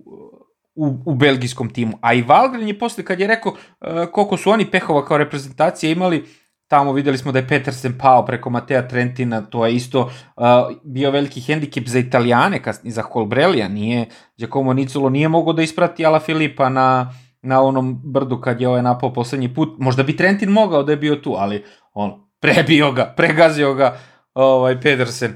u, 0.74 0.96
u 1.06 1.14
belgijskom 1.14 1.70
timu. 1.70 1.98
A 2.00 2.14
i 2.14 2.22
Valgren 2.22 2.68
je 2.68 2.78
posle, 2.78 3.04
kad 3.04 3.20
je 3.20 3.26
rekao 3.26 3.52
uh, 3.52 3.88
koliko 4.12 4.36
su 4.36 4.50
oni 4.50 4.70
pehova 4.70 5.04
kao 5.04 5.18
reprezentacija 5.18 5.92
imali, 5.92 6.24
tamo 6.70 6.92
videli 6.92 7.18
smo 7.18 7.32
da 7.32 7.38
je 7.38 7.48
Petersen 7.48 7.98
pao 7.98 8.24
preko 8.24 8.50
Matea 8.50 8.88
Trentina, 8.88 9.40
to 9.40 9.66
je 9.66 9.74
isto 9.74 10.00
uh, 10.00 10.44
bio 10.84 11.10
veliki 11.10 11.40
hendikep 11.40 11.88
za 11.88 11.98
Italijane, 11.98 12.62
kasnije 12.62 12.92
za 12.92 13.02
Colbrelija, 13.12 13.68
nije, 13.68 14.06
Giacomo 14.38 14.72
Nicolo 14.72 15.10
nije 15.10 15.28
mogao 15.28 15.52
da 15.52 15.62
isprati 15.62 16.06
Ala 16.06 16.20
Filipa 16.20 16.68
na, 16.68 17.14
na 17.42 17.62
onom 17.62 18.00
brdu 18.04 18.40
kad 18.40 18.60
je 18.60 18.68
ovaj 18.68 18.82
napao 18.82 19.12
poslednji 19.12 19.54
put, 19.54 19.74
možda 19.78 20.02
bi 20.02 20.16
Trentin 20.16 20.50
mogao 20.50 20.82
da 20.82 20.92
je 20.92 20.96
bio 20.96 21.16
tu, 21.16 21.34
ali 21.38 21.64
on, 21.94 22.12
prebio 22.40 22.92
ga, 22.92 23.14
pregazio 23.16 23.74
ga 23.74 23.98
ovaj, 24.34 24.80
Pedersen, 24.80 25.34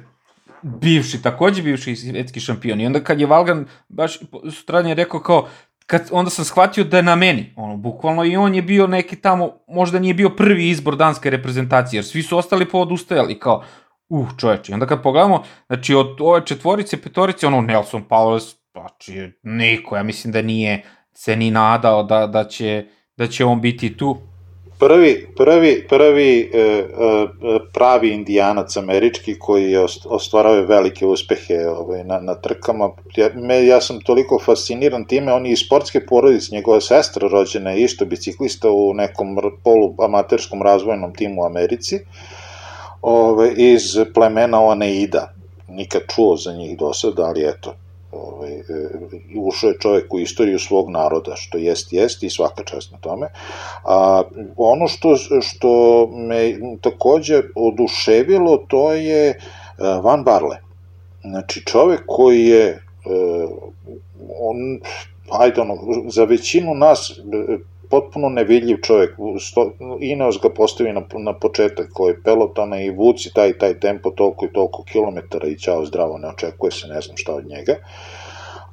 bivši, 0.62 1.22
takođe 1.22 1.62
bivši 1.62 1.96
svetski 1.96 2.40
šampion. 2.40 2.80
I 2.80 2.86
onda 2.86 3.00
kad 3.00 3.20
je 3.20 3.26
Valgan 3.26 3.66
baš 3.88 4.18
sutradan 4.52 4.88
je 4.88 4.94
rekao 4.94 5.20
kao, 5.20 5.48
kad, 5.86 6.08
onda 6.12 6.30
sam 6.30 6.44
shvatio 6.44 6.84
da 6.84 6.96
je 6.96 7.02
na 7.02 7.16
meni, 7.16 7.52
ono, 7.56 7.76
bukvalno 7.76 8.24
i 8.24 8.36
on 8.36 8.54
je 8.54 8.62
bio 8.62 8.86
neki 8.86 9.16
tamo, 9.16 9.52
možda 9.68 9.98
nije 9.98 10.14
bio 10.14 10.30
prvi 10.30 10.68
izbor 10.68 10.96
danske 10.96 11.30
reprezentacije, 11.30 11.98
jer 11.98 12.04
svi 12.04 12.22
su 12.22 12.38
ostali 12.38 12.68
poodustajali, 12.68 13.38
kao, 13.38 13.62
uh, 14.08 14.28
čoveče, 14.38 14.72
I 14.72 14.74
onda 14.74 14.86
kad 14.86 15.02
pogledamo, 15.02 15.42
znači 15.66 15.94
od 15.94 16.16
ove 16.20 16.46
četvorice, 16.46 17.02
petorice, 17.02 17.46
ono, 17.46 17.60
Nelson 17.60 18.04
Paules, 18.08 18.56
znači, 18.72 19.32
niko, 19.42 19.96
ja 19.96 20.02
mislim 20.02 20.32
da 20.32 20.42
nije 20.42 20.82
se 21.12 21.36
ni 21.36 21.50
nadao 21.50 22.02
da, 22.02 22.26
da, 22.26 22.44
će, 22.44 22.86
da 23.16 23.26
će 23.26 23.44
on 23.44 23.60
biti 23.60 23.96
tu. 23.96 24.18
Prvi, 24.84 25.26
prvi, 25.36 25.86
prvi 25.88 26.50
e, 26.52 26.58
e, 26.60 26.84
pravi 27.72 28.10
indijanac 28.10 28.76
američki 28.76 29.38
koji 29.38 29.70
je 29.70 29.80
ost- 29.80 30.06
ostvarao 30.06 30.60
velike 30.66 31.06
uspehe 31.06 31.68
ovaj, 31.68 32.04
na, 32.04 32.18
na 32.20 32.34
trkama. 32.34 32.90
Ja, 33.16 33.28
me, 33.34 33.66
ja 33.66 33.80
sam 33.80 34.00
toliko 34.00 34.38
fasciniran 34.38 35.04
time, 35.04 35.32
on 35.32 35.46
je 35.46 35.52
iz 35.52 35.62
sportske 35.66 36.06
porodice, 36.06 36.54
njegova 36.54 36.80
sestra 36.80 37.28
rođena 37.28 37.70
je 37.70 37.84
isto 37.84 38.04
biciklista 38.04 38.70
u 38.70 38.94
nekom 38.94 39.38
r- 39.38 39.50
poluamaterskom 39.64 40.62
razvojnom 40.62 41.14
timu 41.14 41.42
u 41.42 41.46
Americi, 41.46 42.00
ovaj, 43.02 43.54
iz 43.56 43.96
plemena 44.14 44.60
Oneida. 44.64 45.32
Nikad 45.68 46.02
čuo 46.14 46.36
za 46.36 46.52
njih 46.52 46.78
do 46.78 46.92
sada, 46.92 47.22
ali 47.22 47.48
eto, 47.48 47.74
ovaj, 48.14 48.52
e, 48.52 48.62
ušao 49.36 49.68
je 49.68 49.78
čovek 49.80 50.14
u 50.14 50.20
istoriju 50.20 50.58
svog 50.58 50.90
naroda, 50.90 51.36
što 51.36 51.58
jest, 51.58 51.92
jest 51.92 52.22
i 52.22 52.30
svaka 52.30 52.64
čast 52.64 52.92
na 52.92 52.98
tome. 52.98 53.28
A, 53.84 54.22
ono 54.56 54.88
što, 54.88 55.16
što 55.40 56.06
me 56.06 56.54
takođe 56.80 57.42
oduševilo, 57.56 58.56
to 58.56 58.92
je 58.92 59.28
e, 59.28 59.36
Van 60.02 60.24
Barle. 60.24 60.56
Znači, 61.22 61.64
čovek 61.66 62.02
koji 62.06 62.44
je, 62.44 62.66
e, 62.66 62.78
on, 64.40 64.80
ajde 65.30 65.60
ono, 65.60 65.76
za 66.08 66.24
većinu 66.24 66.74
nas 66.74 67.20
potpuno 67.94 68.28
nevidljiv 68.28 68.80
čovek. 68.82 69.10
Sto, 69.40 69.68
Ineos 70.00 70.38
ga 70.42 70.50
postavi 70.50 70.92
na, 70.92 71.02
na 71.18 71.34
početak 71.38 71.92
koji 71.92 72.22
pelotana 72.24 72.80
i 72.82 72.90
vuci 72.90 73.30
taj 73.34 73.52
taj 73.58 73.78
tempo 73.80 74.10
toliko 74.10 74.46
i 74.46 74.52
toliko 74.52 74.84
kilometara 74.92 75.48
i 75.48 75.58
ćao 75.58 75.84
zdravo, 75.86 76.18
ne 76.18 76.28
očekuje 76.28 76.72
se 76.72 76.88
ne 76.88 77.00
znam 77.00 77.16
šta 77.16 77.34
od 77.34 77.46
njega. 77.46 77.76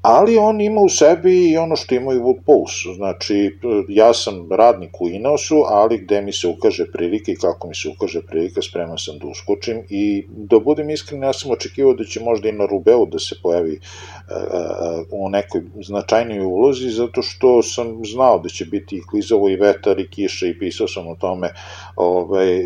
Ali 0.01 0.37
on 0.37 0.61
ima 0.61 0.81
u 0.81 0.89
sebi 0.89 1.51
i 1.51 1.57
ono 1.57 1.75
što 1.75 1.95
ima 1.95 2.13
i 2.13 2.17
Wood 2.17 2.39
Pulse. 2.45 2.93
Znači, 2.95 3.57
ja 3.89 4.13
sam 4.13 4.51
radnik 4.51 5.01
u 5.01 5.09
Ineosu, 5.09 5.63
ali 5.67 5.97
gde 5.97 6.21
mi 6.21 6.33
se 6.33 6.47
ukaže 6.47 6.85
prilika 6.91 7.31
i 7.31 7.35
kako 7.35 7.67
mi 7.67 7.75
se 7.75 7.89
ukaže 7.89 8.21
prilika, 8.21 8.61
spreman 8.61 8.97
sam 8.97 9.19
da 9.19 9.27
uskočim 9.27 9.83
i 9.89 10.25
da 10.27 10.59
budem 10.59 10.89
iskren, 10.89 11.23
ja 11.23 11.33
sam 11.33 11.51
očekivao 11.51 11.93
da 11.93 12.03
će 12.03 12.19
možda 12.19 12.49
i 12.49 12.51
na 12.51 12.65
Rubeu 12.65 13.05
da 13.05 13.19
se 13.19 13.35
pojavi 13.43 13.79
uh, 13.79 15.05
u 15.11 15.29
nekoj 15.29 15.61
značajnijoj 15.81 16.45
ulozi, 16.45 16.89
zato 16.89 17.21
što 17.21 17.61
sam 17.63 18.05
znao 18.05 18.39
da 18.39 18.49
će 18.49 18.65
biti 18.65 18.95
i 18.95 19.03
klizavo 19.09 19.49
i 19.49 19.55
vetar 19.55 19.99
i 19.99 20.09
kiša 20.09 20.47
i 20.47 20.57
pisao 20.59 20.87
sam 20.87 21.07
o 21.07 21.15
tome, 21.15 21.53
ovaj, 21.95 22.63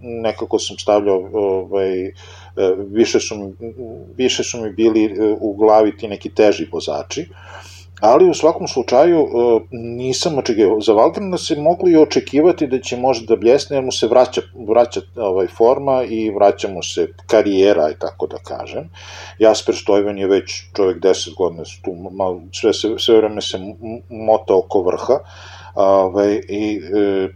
nekako 0.00 0.58
sam 0.58 0.78
stavljao 0.78 1.28
ovaj, 1.32 2.12
više 2.90 3.20
su, 3.20 3.36
mi, 3.36 3.72
više 4.16 4.42
su 4.42 4.62
mi 4.62 4.70
bili 4.70 5.16
u 5.40 5.54
glavi 5.56 5.96
ti 5.96 6.08
neki 6.08 6.34
teži 6.34 6.68
vozači, 6.72 7.26
ali 8.02 8.30
u 8.30 8.34
svakom 8.34 8.68
slučaju 8.68 9.28
nisam 9.70 10.38
očekivao. 10.38 10.80
Za 10.80 10.92
Valgrana 10.92 11.38
se 11.38 11.56
moglo 11.56 11.88
i 11.88 11.96
očekivati 11.96 12.66
da 12.66 12.80
će 12.80 12.96
možda 12.96 13.26
da 13.26 13.40
bljesne, 13.40 13.76
jer 13.76 13.84
mu 13.84 13.92
se 13.92 14.06
vraća, 14.06 14.40
vraća 14.68 15.00
ovaj, 15.16 15.46
forma 15.46 16.02
i 16.04 16.30
vraća 16.30 16.68
mu 16.68 16.82
se 16.82 17.08
karijera, 17.26 17.90
i 17.90 17.98
tako 17.98 18.26
da 18.26 18.36
kažem. 18.36 18.90
Jasper 19.38 19.74
Stojven 19.76 20.18
je 20.18 20.26
već 20.26 20.62
čovjek 20.76 20.98
10 20.98 21.34
godina, 21.36 21.62
tu 21.84 21.94
malo, 22.10 22.42
sve, 22.52 22.72
sve, 22.72 22.98
sve 22.98 23.16
vreme 23.16 23.40
se 23.40 23.58
mota 24.10 24.54
oko 24.54 24.82
vrha, 24.82 25.18
ovaj, 25.74 26.40
i 26.48 26.80
e, 26.96 27.28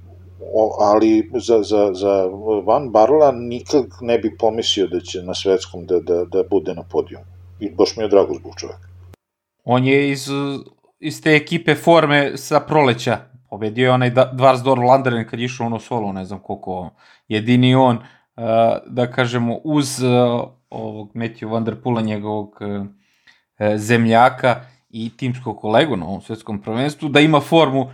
o, 0.55 0.77
ali 0.81 1.31
za, 1.35 1.63
za, 1.63 1.91
za 1.93 2.27
Van 2.65 2.91
Barla 2.91 3.33
nikad 3.33 3.85
ne 4.01 4.19
bi 4.19 4.37
pomislio 4.39 4.87
da 4.87 5.01
će 5.01 5.23
na 5.23 5.35
svetskom 5.35 5.87
da, 5.87 6.01
da, 6.01 6.25
da 6.25 6.43
bude 6.51 6.75
na 6.75 6.83
podijum. 6.83 7.23
I 7.61 7.71
baš 7.71 7.97
mi 7.97 8.05
je 8.05 8.09
drago 8.09 8.35
zbog 8.35 8.53
čoveka. 8.57 8.89
On 9.65 9.85
je 9.85 10.11
iz, 10.11 10.29
iz 10.99 11.23
te 11.23 11.31
ekipe 11.31 11.75
forme 11.75 12.37
sa 12.37 12.61
proleća. 12.61 13.19
Pobedio 13.51 13.85
je 13.85 13.93
onaj 13.93 14.13
Dvarsdor 14.33 14.79
Landeren 14.79 15.29
kad 15.29 15.41
išao 15.41 15.67
ono 15.67 15.79
solo, 15.79 16.13
ne 16.13 16.25
znam 16.25 16.41
koliko 16.41 16.91
jedini 17.29 17.75
on, 17.75 17.99
da 18.87 19.11
kažemo, 19.15 19.61
uz 19.65 20.03
ovog 20.71 21.11
Matthew 21.15 21.51
Van 21.51 21.65
Der 21.65 21.83
Pula, 21.83 22.01
njegovog 22.01 22.59
zemljaka 23.77 24.61
i 24.91 25.11
timskog 25.17 25.59
kolegu 25.61 25.97
na 25.97 26.07
ovom 26.07 26.21
svetskom 26.21 26.63
prvenstvu, 26.63 27.09
da 27.09 27.21
ima 27.21 27.41
formu 27.41 27.91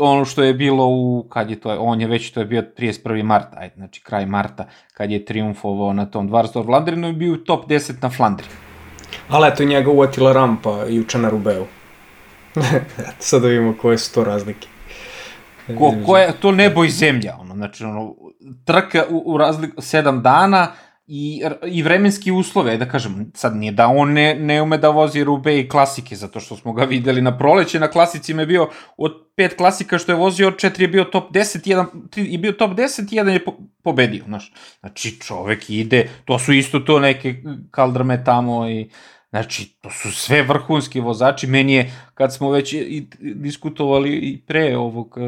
ono 0.00 0.24
što 0.24 0.42
je 0.42 0.54
bilo 0.54 0.86
u, 0.86 1.26
kad 1.28 1.50
je 1.50 1.60
to, 1.60 1.76
on 1.80 2.00
je 2.00 2.06
već, 2.06 2.30
to 2.30 2.40
je 2.40 2.46
bio 2.46 2.62
31. 2.78 3.22
marta, 3.22 3.56
ajde, 3.60 3.74
znači 3.76 4.02
kraj 4.02 4.26
marta, 4.26 4.66
kad 4.94 5.10
je 5.10 5.24
triumfovao 5.24 5.92
na 5.92 6.06
tom 6.06 6.28
Dvarsdor 6.28 6.64
Flandrinu 6.64 7.08
i 7.08 7.12
bio 7.12 7.32
u 7.32 7.36
top 7.36 7.66
10 7.68 8.02
na 8.02 8.10
Flandri. 8.10 8.46
Ali 9.28 9.48
eto, 9.48 9.64
njega 9.64 9.90
uvatila 9.90 10.32
rampa 10.32 10.84
juče 10.88 11.18
na 11.18 11.30
Rubeu. 11.30 11.66
Sad 13.18 13.42
da 13.42 13.48
vidimo 13.48 13.74
koje 13.80 13.98
su 13.98 14.14
to 14.14 14.24
razlike. 14.24 14.68
Ko, 15.78 15.94
ko 16.06 16.18
je 16.18 16.32
to 16.40 16.52
nebo 16.52 16.84
i 16.84 16.90
zemlja, 16.90 17.36
ono, 17.40 17.54
znači, 17.54 17.84
ono, 17.84 18.14
trka 18.64 19.04
u, 19.10 19.22
u 19.26 19.38
razliku, 19.38 19.82
sedam 19.82 20.22
dana, 20.22 20.72
i, 21.12 21.42
i 21.66 21.82
vremenski 21.82 22.32
uslove, 22.32 22.76
da 22.76 22.88
kažem, 22.88 23.32
sad 23.34 23.56
nije 23.56 23.72
da 23.72 23.88
on 23.88 24.12
ne, 24.12 24.34
ne 24.34 24.62
ume 24.62 24.78
da 24.78 24.88
vozi 24.88 25.24
Rube 25.24 25.58
i 25.58 25.68
klasike, 25.68 26.16
zato 26.16 26.40
što 26.40 26.56
smo 26.56 26.72
ga 26.72 26.84
videli 26.84 27.22
na 27.22 27.38
proleće, 27.38 27.80
na 27.80 27.88
klasicima 27.88 28.42
je 28.42 28.46
bio 28.46 28.68
od 28.96 29.12
pet 29.36 29.54
klasika 29.56 29.98
što 29.98 30.12
je 30.12 30.16
vozio, 30.16 30.50
četiri 30.50 30.84
je 30.84 30.88
bio 30.88 31.04
top 31.04 31.32
10, 31.32 31.68
jedan 31.68 31.86
tri, 32.10 32.32
je 32.32 32.38
bio 32.38 32.52
top 32.52 32.70
10 32.70 33.12
i 33.12 33.16
jedan 33.16 33.32
je 33.32 33.44
po, 33.44 33.54
pobedio, 33.82 34.24
znaš. 34.24 34.52
Znači, 34.80 35.20
čovek 35.20 35.70
ide, 35.70 36.08
to 36.24 36.38
su 36.38 36.52
isto 36.52 36.80
to 36.80 37.00
neke 37.00 37.34
kaldrame 37.70 38.24
tamo 38.24 38.68
i 38.68 38.90
Znači, 39.30 39.76
to 39.80 39.90
su 39.90 40.12
sve 40.12 40.42
vrhunski 40.42 41.00
vozači. 41.00 41.46
Meni 41.46 41.74
je, 41.74 41.92
kad 42.14 42.34
smo 42.34 42.50
već 42.50 42.72
i 42.72 43.08
diskutovali 43.20 44.16
i 44.16 44.42
pre 44.46 44.76
ovog 44.76 45.18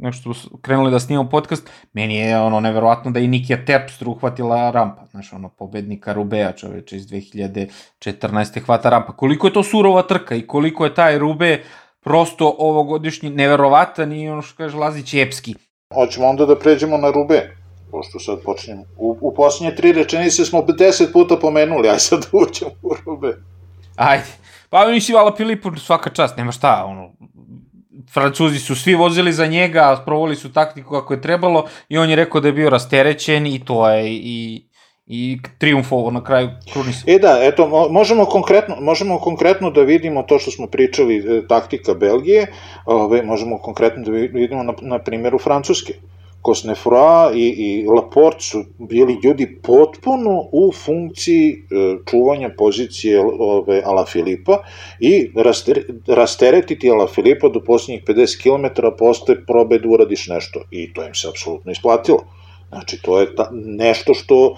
nešto 0.00 0.32
krenuli 0.62 0.90
da 0.90 1.00
snimamo 1.00 1.30
podcast, 1.30 1.70
meni 1.92 2.16
je 2.16 2.40
ono 2.40 2.60
neverovatno 2.60 3.10
da 3.10 3.20
i 3.20 3.28
Nikija 3.28 3.64
Terpstra 3.64 4.08
uhvatila 4.08 4.70
rampa, 4.70 5.06
znaš, 5.10 5.32
ono, 5.32 5.48
pobednika 5.48 6.12
Rubea 6.12 6.52
čoveče 6.52 6.96
iz 6.96 7.06
2014. 7.06 8.60
hvata 8.60 8.90
rampa. 8.90 9.12
Koliko 9.12 9.46
je 9.46 9.52
to 9.52 9.62
surova 9.62 10.02
trka 10.02 10.34
i 10.34 10.46
koliko 10.46 10.84
je 10.84 10.94
taj 10.94 11.18
Rube 11.18 11.62
prosto 12.00 12.54
ovogodišnji 12.58 13.30
neverovatan 13.30 14.12
i 14.12 14.30
ono 14.30 14.42
što 14.42 14.56
kaže 14.56 14.76
Lazić 14.76 15.14
epski. 15.14 15.54
Hoćemo 15.94 16.26
onda 16.26 16.46
da 16.46 16.58
pređemo 16.58 16.96
na 16.96 17.10
Rube, 17.10 17.56
pošto 17.90 18.18
sad 18.18 18.42
počnemo. 18.44 18.82
U, 18.96 19.18
u 19.20 19.34
posljednje 19.34 19.76
tri 19.76 19.92
rečenice 19.92 20.44
smo 20.44 20.58
50 20.58 21.12
puta 21.12 21.36
pomenuli, 21.36 21.88
aj 21.88 21.98
sad 21.98 22.26
uđemo 22.42 22.70
u 22.82 22.94
Rube. 23.04 23.36
Ajde. 23.96 24.24
Pa 24.70 24.86
nisi 24.86 25.12
Vala 25.12 25.36
Filipu 25.36 25.76
svaka 25.76 26.10
čast, 26.10 26.36
nema 26.36 26.52
šta, 26.52 26.84
ono, 26.86 27.12
Francuzi 28.12 28.58
su 28.58 28.74
svi 28.74 28.94
vozili 28.94 29.32
za 29.32 29.46
njega, 29.46 29.98
sprovoli 30.02 30.36
su 30.36 30.52
taktiku 30.52 30.90
kako 30.90 31.14
je 31.14 31.20
trebalo 31.20 31.66
i 31.88 31.98
on 31.98 32.10
je 32.10 32.16
rekao 32.16 32.40
da 32.40 32.48
je 32.48 32.52
bio 32.52 32.70
rasterećen 32.70 33.46
i 33.46 33.64
to 33.64 33.88
je 33.88 34.14
i, 34.14 34.64
i 35.06 35.38
triumfovao 35.58 36.10
na 36.10 36.24
kraju 36.24 36.48
Krunisa. 36.72 37.04
E 37.06 37.18
da, 37.18 37.38
eto, 37.42 37.88
možemo 37.90 38.24
konkretno, 38.24 38.76
možemo 38.80 39.18
konkretno 39.18 39.70
da 39.70 39.82
vidimo 39.82 40.22
to 40.22 40.38
što 40.38 40.50
smo 40.50 40.66
pričali, 40.66 41.16
e, 41.16 41.46
taktika 41.48 41.94
Belgije, 41.94 42.46
ove, 42.86 43.22
možemo 43.22 43.58
konkretno 43.58 44.04
da 44.04 44.10
vidimo 44.10 44.62
na, 44.62 44.74
na 44.80 44.98
primjeru 44.98 45.38
Francuske. 45.38 45.94
Kosnefroa 46.42 47.32
i, 47.34 47.46
i 47.48 47.86
Laporte 47.86 48.40
su 48.40 48.64
bili 48.78 49.18
ljudi 49.24 49.58
potpuno 49.62 50.48
u 50.52 50.72
funkciji 50.84 51.52
e, 51.52 51.56
čuvanja 52.10 52.50
pozicije 52.58 53.20
ove, 53.38 53.82
Ala 53.84 54.06
Filipa 54.06 54.62
i 55.00 55.30
raster, 55.36 55.84
rasteretiti 56.06 56.90
Ala 56.90 57.06
Filipa 57.06 57.48
do 57.48 57.60
posljednjih 57.64 58.04
50 58.04 58.42
km 58.42 58.86
posle 58.98 59.46
probe 59.46 59.78
da 59.78 59.88
uradiš 59.88 60.28
nešto. 60.28 60.62
I 60.70 60.92
to 60.92 61.06
im 61.06 61.14
se 61.14 61.28
apsolutno 61.28 61.72
isplatilo. 61.72 62.24
Znači, 62.68 63.02
to 63.02 63.20
je 63.20 63.34
ta, 63.36 63.48
nešto 63.52 64.14
što 64.14 64.56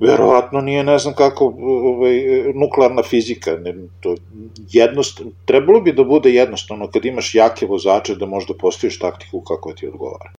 verovatno 0.00 0.60
nije 0.60 0.84
ne 0.84 0.98
znam 0.98 1.14
kako 1.14 1.54
ovaj, 1.62 2.22
nuklearna 2.54 3.02
fizika, 3.02 3.56
ne, 3.56 3.74
to 4.00 4.14
jednost, 4.70 5.22
trebalo 5.44 5.80
bi 5.80 5.92
da 5.92 6.04
bude 6.04 6.30
jednostavno 6.30 6.90
kad 6.90 7.04
imaš 7.04 7.34
jake 7.34 7.66
vozače 7.66 8.14
da 8.14 8.26
možda 8.26 8.54
postaviš 8.54 8.98
taktiku 8.98 9.40
kako 9.40 9.72
ti 9.72 9.86
odgovara. 9.86 10.37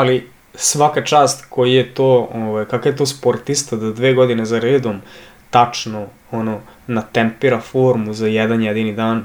Ali 0.00 0.28
svaka 0.54 1.04
čast 1.04 1.44
koji 1.48 1.74
je 1.74 1.94
to, 1.94 2.28
ovaj, 2.34 2.64
kakav 2.64 2.92
je 2.92 2.96
to 2.96 3.06
sportista 3.06 3.76
da 3.76 3.92
dve 3.92 4.14
godine 4.14 4.44
za 4.44 4.58
redom 4.58 5.00
tačno 5.50 6.06
ono, 6.30 6.60
natempira 6.86 7.60
formu 7.60 8.12
za 8.12 8.26
jedan 8.26 8.62
jedini 8.62 8.92
dan 8.92 9.24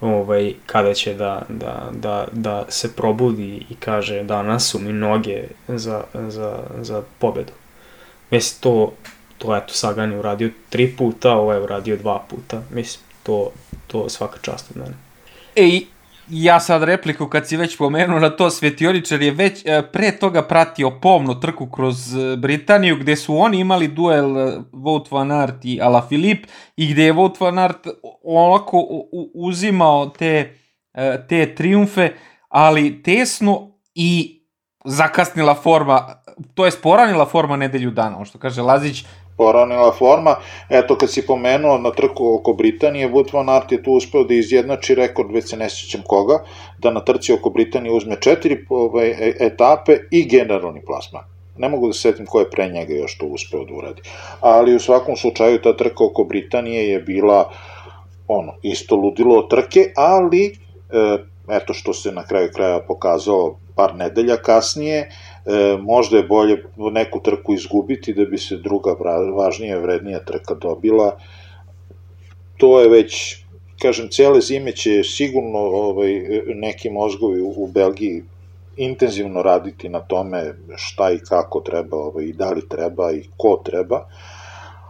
ovaj, 0.00 0.54
kada 0.66 0.94
će 0.94 1.14
da, 1.14 1.42
da, 1.48 1.90
da, 1.92 2.28
da 2.32 2.64
se 2.68 2.96
probudi 2.96 3.66
i 3.70 3.74
kaže 3.74 4.22
danas 4.22 4.70
su 4.70 4.78
mi 4.78 4.92
noge 4.92 5.44
za, 5.68 6.04
za, 6.28 6.58
za 6.80 7.02
pobedu. 7.18 7.52
Mislim, 8.30 8.60
to, 8.60 8.92
to 9.38 9.56
eto, 9.56 9.74
Sagan 9.74 10.12
je 10.12 10.18
uradio 10.18 10.50
tri 10.70 10.96
puta, 10.96 11.32
ovo 11.32 11.52
je 11.52 11.60
uradio 11.60 11.96
dva 11.96 12.24
puta. 12.30 12.62
Mislim, 12.70 13.04
to, 13.22 13.50
to 13.86 14.08
svaka 14.08 14.38
čast 14.42 14.70
od 14.70 14.76
mene. 14.76 14.94
E, 15.56 15.80
ja 16.28 16.60
sad 16.60 16.82
repliku 16.82 17.26
kad 17.26 17.48
si 17.48 17.56
već 17.56 17.76
pomenuo 17.76 18.18
na 18.18 18.30
to, 18.30 18.50
Svetioničar 18.50 19.22
je 19.22 19.30
već 19.30 19.62
e, 19.66 19.82
pre 19.92 20.12
toga 20.12 20.42
pratio 20.42 20.90
pomnu 21.00 21.40
trku 21.40 21.66
kroz 21.66 22.16
e, 22.16 22.36
Britaniju, 22.36 22.96
gde 22.96 23.16
su 23.16 23.36
oni 23.36 23.58
imali 23.58 23.88
duel 23.88 24.38
e, 24.38 24.60
Wout 24.72 25.12
van 25.12 25.32
Aert 25.32 25.64
i 25.64 25.80
Alaphilippe 25.82 26.48
i 26.76 26.92
gde 26.92 27.04
je 27.04 27.14
Wout 27.14 27.40
van 27.40 27.58
Aert 27.58 27.86
onako 28.22 28.86
uzimao 29.34 30.06
te, 30.06 30.54
te 31.28 31.54
triumfe, 31.54 32.12
ali 32.48 33.02
tesno 33.02 33.70
i 33.94 34.40
zakasnila 34.84 35.54
forma, 35.54 36.22
to 36.54 36.64
je 36.64 36.70
sporanila 36.70 37.26
forma 37.26 37.56
nedelju 37.56 37.90
dana, 37.90 38.16
ono 38.16 38.24
što 38.24 38.38
kaže 38.38 38.62
Lazić, 38.62 39.04
poranila 39.36 39.92
forma. 39.92 40.36
Eto, 40.68 40.96
kad 40.98 41.10
si 41.10 41.26
pomenuo 41.26 41.78
na 41.78 41.90
trku 41.90 42.34
oko 42.34 42.52
Britanije, 42.52 43.10
Wout 43.10 43.32
van 43.32 43.48
Aert 43.48 43.72
je 43.72 43.82
tu 43.82 43.92
uspeo 43.92 44.24
da 44.24 44.34
izjednači 44.34 44.94
rekord, 44.94 45.32
već 45.32 45.50
se 45.50 45.56
ne 45.56 45.70
sjećam 45.70 46.02
koga, 46.06 46.44
da 46.78 46.90
na 46.90 47.00
trci 47.00 47.32
oko 47.32 47.50
Britanije 47.50 47.92
uzme 47.92 48.16
četiri 48.20 48.64
ovaj, 48.68 49.10
e, 49.10 49.32
etape 49.40 49.98
i 50.10 50.24
generalni 50.28 50.84
plasman. 50.86 51.24
Ne 51.56 51.68
mogu 51.68 51.86
da 51.86 51.92
setim 51.92 52.26
ko 52.26 52.40
je 52.40 52.50
pre 52.50 52.68
njega 52.68 52.94
još 52.94 53.18
to 53.18 53.26
uspeo 53.26 53.64
da 53.64 53.74
uradi. 53.74 54.02
Ali 54.40 54.74
u 54.74 54.80
svakom 54.80 55.16
slučaju 55.16 55.62
ta 55.62 55.76
trka 55.76 56.04
oko 56.04 56.24
Britanije 56.24 56.88
je 56.90 57.00
bila 57.00 57.50
ono, 58.28 58.52
isto 58.62 58.96
ludilo 58.96 59.42
trke, 59.42 59.92
ali 59.96 60.46
e, 60.46 60.54
eto 61.48 61.74
što 61.74 61.92
se 61.92 62.12
na 62.12 62.24
kraju 62.24 62.50
kraja 62.54 62.80
pokazalo 62.88 63.58
par 63.76 63.94
nedelja 63.94 64.36
kasnije, 64.36 65.10
e, 65.46 65.76
možda 65.80 66.16
je 66.16 66.22
bolje 66.22 66.64
neku 66.76 67.20
trku 67.20 67.54
izgubiti 67.54 68.14
da 68.14 68.24
bi 68.24 68.38
se 68.38 68.56
druga 68.56 68.94
važnija, 69.36 69.78
vrednija 69.78 70.24
trka 70.24 70.54
dobila. 70.54 71.16
To 72.56 72.80
je 72.80 72.88
već, 72.88 73.36
kažem, 73.82 74.08
cele 74.08 74.40
zime 74.40 74.72
će 74.72 75.02
sigurno 75.02 75.58
ovaj, 75.58 76.20
neki 76.54 76.90
mozgovi 76.90 77.40
u, 77.40 77.54
u 77.56 77.66
Belgiji 77.66 78.22
intenzivno 78.76 79.42
raditi 79.42 79.88
na 79.88 80.00
tome 80.00 80.54
šta 80.76 81.10
i 81.10 81.18
kako 81.18 81.60
treba 81.60 81.96
ovaj, 81.96 82.24
i 82.24 82.32
da 82.32 82.50
li 82.50 82.68
treba 82.68 83.12
i 83.12 83.22
ko 83.36 83.62
treba. 83.64 84.08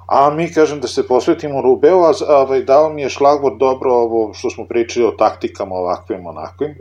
A 0.07 0.31
mi, 0.31 0.53
kažem, 0.53 0.81
da 0.81 0.89
se 0.89 1.07
posvetimo 1.07 1.63
Rubeu, 1.63 2.05
a 2.05 2.13
ovaj, 2.29 2.63
dao 2.63 2.91
mi 2.93 3.03
je 3.03 3.09
šlagvor 3.09 3.57
dobro 3.59 3.93
ovo 3.93 4.35
što 4.35 4.51
smo 4.51 4.67
pričali 4.67 5.07
o 5.07 5.11
taktikama 5.19 5.75
ovakvim, 5.75 6.27
onakvim. 6.27 6.75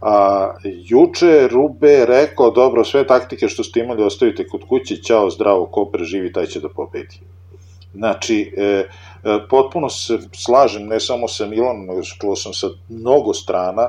A, 0.00 0.50
juče 0.62 1.48
Rube 1.48 2.04
rekao, 2.06 2.50
dobro, 2.50 2.84
sve 2.84 3.06
taktike 3.06 3.48
što 3.48 3.64
ste 3.64 3.80
imali 3.80 4.02
ostavite 4.02 4.48
kod 4.48 4.68
kuće, 4.68 4.96
ćao, 4.96 5.30
zdravo, 5.30 5.66
ko 5.66 5.84
preživi, 5.84 6.32
taj 6.32 6.46
će 6.46 6.60
da 6.60 6.68
pobedi. 6.68 7.20
Znači, 7.94 8.54
e, 8.56 8.62
e, 8.62 8.84
potpuno 9.50 9.88
se 9.88 10.18
slažem, 10.32 10.86
ne 10.86 11.00
samo 11.00 11.28
sa 11.28 11.46
Milanom, 11.46 11.86
nego 11.86 12.02
čuo 12.02 12.36
sam 12.36 12.52
sa 12.52 12.68
mnogo 12.88 13.34
strana, 13.34 13.88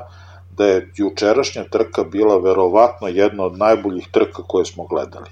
da 0.56 0.66
je 0.66 0.92
jučerašnja 0.96 1.64
trka 1.64 2.04
bila 2.04 2.38
verovatno 2.38 3.08
jedna 3.08 3.44
od 3.44 3.58
najboljih 3.58 4.08
trka 4.12 4.42
koje 4.42 4.64
smo 4.64 4.84
gledali. 4.84 5.30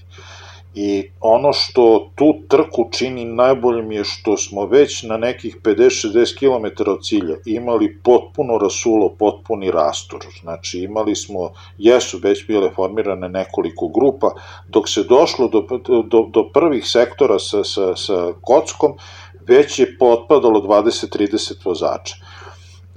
I 0.78 1.10
ono 1.20 1.52
što 1.52 2.10
tu 2.14 2.34
trku 2.48 2.88
čini 2.92 3.24
najboljim 3.24 3.92
je 3.92 4.04
što 4.04 4.36
smo 4.36 4.66
već 4.66 5.02
na 5.02 5.16
nekih 5.16 5.56
50-60 5.62 6.38
km 6.38 6.90
od 6.90 7.04
cilja 7.04 7.36
imali 7.44 7.98
potpuno 8.02 8.58
rasulo, 8.58 9.08
potpuni 9.18 9.70
rastor. 9.70 10.20
Znači 10.40 10.78
imali 10.78 11.16
smo, 11.16 11.50
jesu 11.78 12.18
već 12.22 12.46
bile 12.46 12.70
formirane 12.74 13.28
nekoliko 13.28 13.88
grupa, 13.88 14.34
dok 14.68 14.88
se 14.88 15.04
došlo 15.04 15.48
do, 15.48 15.66
do, 16.04 16.26
do 16.30 16.50
prvih 16.54 16.84
sektora 16.86 17.38
sa, 17.38 17.64
sa, 17.64 17.96
sa 17.96 18.32
kockom, 18.40 18.92
već 19.48 19.78
je 19.78 19.98
potpadalo 19.98 20.60
20-30 20.60 21.54
vozača. 21.64 22.14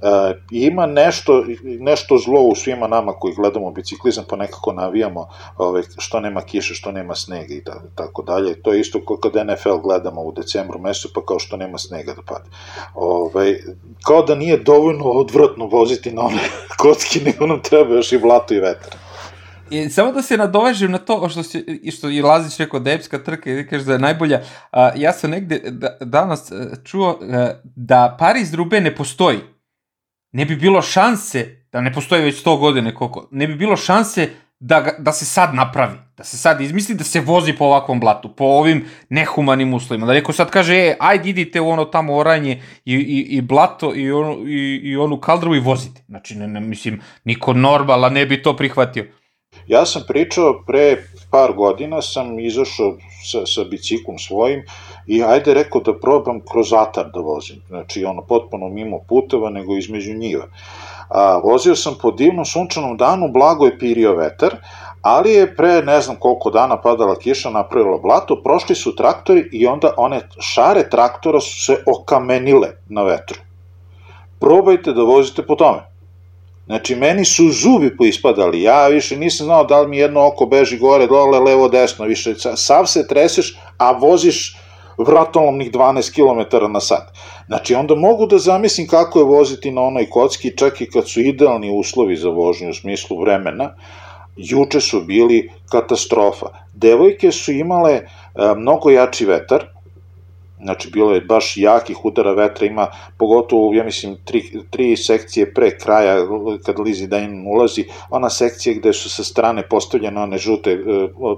E, 0.02 0.34
ima 0.50 0.86
nešto, 0.86 1.44
nešto 1.62 2.18
zlo 2.18 2.40
u 2.40 2.54
svima 2.54 2.86
nama 2.86 3.12
koji 3.12 3.34
gledamo 3.34 3.70
biciklizam 3.70 4.24
pa 4.28 4.36
nekako 4.36 4.72
navijamo 4.72 5.28
ove, 5.56 5.82
što 5.98 6.20
nema 6.20 6.40
kiše, 6.40 6.74
što 6.74 6.92
nema 6.92 7.14
snega 7.14 7.54
i 7.54 7.62
tako 7.94 8.22
dalje. 8.22 8.62
To 8.62 8.72
je 8.72 8.80
isto 8.80 9.00
kao 9.08 9.16
kad 9.16 9.46
NFL 9.46 9.76
gledamo 9.82 10.22
u 10.22 10.32
decembru 10.32 10.78
mesecu 10.78 11.08
pa 11.14 11.20
kao 11.24 11.38
što 11.38 11.56
nema 11.56 11.78
snega 11.78 12.14
da 12.14 12.22
pade. 12.22 12.50
Ove, 12.94 13.60
kao 14.06 14.22
da 14.22 14.34
nije 14.34 14.56
dovoljno 14.56 15.04
odvratno 15.04 15.66
voziti 15.66 16.12
na 16.12 16.22
one 16.22 16.42
kocki, 16.82 17.20
nego 17.20 17.46
nam 17.46 17.62
treba 17.62 17.94
još 17.94 18.12
i 18.12 18.18
blato 18.18 18.54
i 18.54 18.60
vetar. 18.60 18.94
I 19.70 19.88
samo 19.88 20.12
da 20.12 20.22
se 20.22 20.36
nadovežem 20.36 20.90
na 20.90 20.98
to 20.98 21.28
što, 21.28 21.42
si, 21.42 21.90
što 21.96 22.08
je 22.08 22.22
Lazić 22.22 22.58
rekao 22.58 22.80
da 22.80 22.90
epska 22.90 23.18
trka 23.18 23.50
i 23.50 23.66
kaže 23.66 23.84
da 23.84 23.92
je 23.92 23.98
najbolja. 23.98 24.40
A, 24.72 24.90
ja 24.96 25.12
sam 25.12 25.30
negde 25.30 25.60
da, 25.70 25.96
danas 26.00 26.52
e, 26.52 26.54
čuo 26.84 27.18
a, 27.22 27.36
e, 27.36 27.60
da 27.64 28.16
Paris 28.18 28.52
Roubaix 28.52 28.82
ne 28.82 28.94
postoji 28.94 29.38
ne 30.32 30.44
bi 30.44 30.56
bilo 30.56 30.82
šanse, 30.82 31.64
da 31.72 31.80
ne 31.80 31.92
postoji 31.92 32.22
već 32.22 32.44
100 32.44 32.58
godine 32.58 32.94
koliko, 32.94 33.28
ne 33.30 33.46
bi 33.46 33.54
bilo 33.54 33.76
šanse 33.76 34.30
da, 34.60 34.80
ga, 34.80 34.94
da 34.98 35.12
se 35.12 35.24
sad 35.24 35.54
napravi, 35.54 35.98
da 36.16 36.24
se 36.24 36.36
sad 36.36 36.60
izmisli 36.60 36.94
da 36.94 37.04
se 37.04 37.20
vozi 37.20 37.52
po 37.52 37.64
ovakvom 37.64 38.00
blatu, 38.00 38.28
po 38.36 38.44
ovim 38.44 38.84
nehumanim 39.08 39.74
uslovima. 39.74 40.06
Da 40.06 40.12
neko 40.12 40.32
sad 40.32 40.50
kaže, 40.50 40.74
e, 40.74 40.96
ajde 41.00 41.30
idite 41.30 41.60
u 41.60 41.68
ono 41.68 41.84
tamo 41.84 42.16
oranje 42.16 42.62
i, 42.84 42.94
i, 42.94 43.36
i 43.36 43.40
blato 43.40 43.92
i, 43.94 44.12
ono, 44.12 44.32
i, 44.46 44.80
i 44.82 44.96
onu 44.96 45.20
kaldru 45.20 45.54
i 45.54 45.60
vozite. 45.60 46.02
Znači, 46.08 46.34
ne, 46.34 46.48
ne, 46.48 46.60
mislim, 46.60 47.00
niko 47.24 47.52
normala 47.52 48.08
ne 48.08 48.26
bi 48.26 48.42
to 48.42 48.56
prihvatio. 48.56 49.06
Ja 49.66 49.86
sam 49.86 50.02
pričao 50.08 50.62
pre 50.66 50.96
par 51.30 51.52
godina, 51.52 52.02
sam 52.02 52.38
izašao 52.38 52.96
sa, 53.30 53.46
sa 53.46 53.64
biciklom 53.64 54.18
svojim 54.18 54.62
i 55.10 55.22
ajde 55.24 55.54
rekao 55.54 55.80
da 55.80 55.92
probam 55.98 56.40
kroz 56.52 56.72
atar 56.72 57.10
da 57.14 57.20
vozim, 57.20 57.62
znači 57.68 58.04
ono 58.04 58.22
potpuno 58.22 58.68
mimo 58.68 58.98
puteva 59.08 59.50
nego 59.50 59.76
između 59.76 60.14
njiva. 60.14 60.44
A, 61.08 61.40
vozio 61.44 61.76
sam 61.76 61.96
po 62.02 62.10
divnom 62.10 62.44
sunčanom 62.44 62.96
danu, 62.96 63.28
blago 63.28 63.66
je 63.66 63.78
pirio 63.78 64.14
vetar, 64.16 64.54
ali 65.02 65.32
je 65.32 65.56
pre 65.56 65.82
ne 65.82 66.00
znam 66.00 66.16
koliko 66.16 66.50
dana 66.50 66.80
padala 66.80 67.18
kiša, 67.18 67.50
napravila 67.50 67.98
blato, 67.98 68.42
prošli 68.42 68.74
su 68.74 68.94
traktori 68.96 69.48
i 69.52 69.66
onda 69.66 69.94
one 69.96 70.20
šare 70.40 70.88
traktora 70.90 71.40
su 71.40 71.64
se 71.64 71.82
okamenile 71.86 72.68
na 72.88 73.02
vetru. 73.02 73.38
Probajte 74.38 74.92
da 74.92 75.02
vozite 75.02 75.42
po 75.46 75.54
tome. 75.54 75.82
Znači, 76.66 76.94
meni 76.94 77.24
su 77.24 77.50
zubi 77.50 77.96
poispadali, 77.96 78.62
ja 78.62 78.86
više 78.88 79.16
nisam 79.16 79.46
znao 79.46 79.64
da 79.64 79.80
li 79.80 79.88
mi 79.88 79.98
jedno 79.98 80.26
oko 80.26 80.46
beži 80.46 80.78
gore, 80.78 81.06
dole, 81.06 81.38
levo, 81.38 81.68
desno, 81.68 82.04
više, 82.04 82.34
sav 82.56 82.86
se 82.86 83.06
treseš, 83.08 83.56
a 83.78 83.92
voziš 83.92 84.56
vratolomnih 84.98 85.72
12 85.72 86.14
km 86.14 86.72
na 86.72 86.80
sat. 86.80 87.12
Znači, 87.46 87.74
onda 87.74 87.94
mogu 87.94 88.26
da 88.26 88.38
zamislim 88.38 88.86
kako 88.86 89.18
je 89.18 89.24
voziti 89.24 89.70
na 89.70 89.82
onoj 89.82 90.10
kocki, 90.10 90.56
čak 90.56 90.80
i 90.80 90.90
kad 90.90 91.08
su 91.08 91.20
idealni 91.20 91.70
uslovi 91.70 92.16
za 92.16 92.28
vožnju 92.28 92.70
u 92.70 92.74
smislu 92.74 93.20
vremena, 93.20 93.74
juče 94.36 94.80
su 94.80 95.00
bili 95.00 95.50
katastrofa. 95.70 96.46
Devojke 96.74 97.32
su 97.32 97.52
imale 97.52 97.92
e, 97.92 98.04
mnogo 98.56 98.90
jači 98.90 99.26
vetar, 99.26 99.66
Znači, 100.62 100.90
bilo 100.90 101.14
je 101.14 101.20
baš 101.20 101.56
jakih 101.56 102.04
udara 102.04 102.32
vetra, 102.32 102.66
ima 102.66 102.86
pogotovo, 103.18 103.74
ja 103.74 103.84
mislim, 103.84 104.16
tri, 104.24 104.42
tri 104.70 104.96
sekcije 104.96 105.54
pre 105.54 105.78
kraja, 105.78 106.16
kad 106.66 106.78
Lizi 106.80 107.06
Dane 107.06 107.48
ulazi, 107.48 107.84
ona 108.10 108.30
sekcija 108.30 108.74
gde 108.78 108.92
su 108.92 109.10
sa 109.10 109.24
strane 109.24 109.68
postavljene 109.68 110.20
one 110.20 110.38
žute 110.38 110.70
e, 110.70 110.82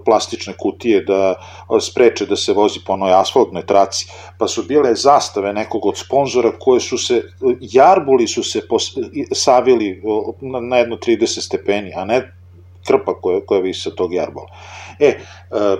plastične 0.04 0.54
kutije 0.58 1.04
da 1.04 1.34
spreče 1.80 2.26
da 2.26 2.36
se 2.36 2.52
vozi 2.52 2.80
po 2.86 2.92
onoj 2.92 3.14
asfaltnoj 3.14 3.66
traci, 3.66 4.06
pa 4.38 4.48
su 4.48 4.62
bile 4.62 4.94
zastave 4.94 5.52
nekog 5.52 5.86
od 5.86 5.98
sponzora 5.98 6.52
koje 6.58 6.80
su 6.80 6.98
se, 6.98 7.22
jarbuli 7.60 8.26
su 8.26 8.42
se 8.42 8.66
pos, 8.68 8.94
savili 9.32 10.02
na 10.68 10.76
jedno 10.76 10.96
30 10.96 11.40
stepeni, 11.40 11.92
a 11.96 12.04
ne 12.04 12.22
krpa 12.86 13.14
koja, 13.20 13.40
koja 13.46 13.60
visi 13.60 13.80
sa 13.80 13.90
tog 13.90 14.14
jarbola. 14.14 14.48
E, 14.98 15.06
e, 15.06 15.16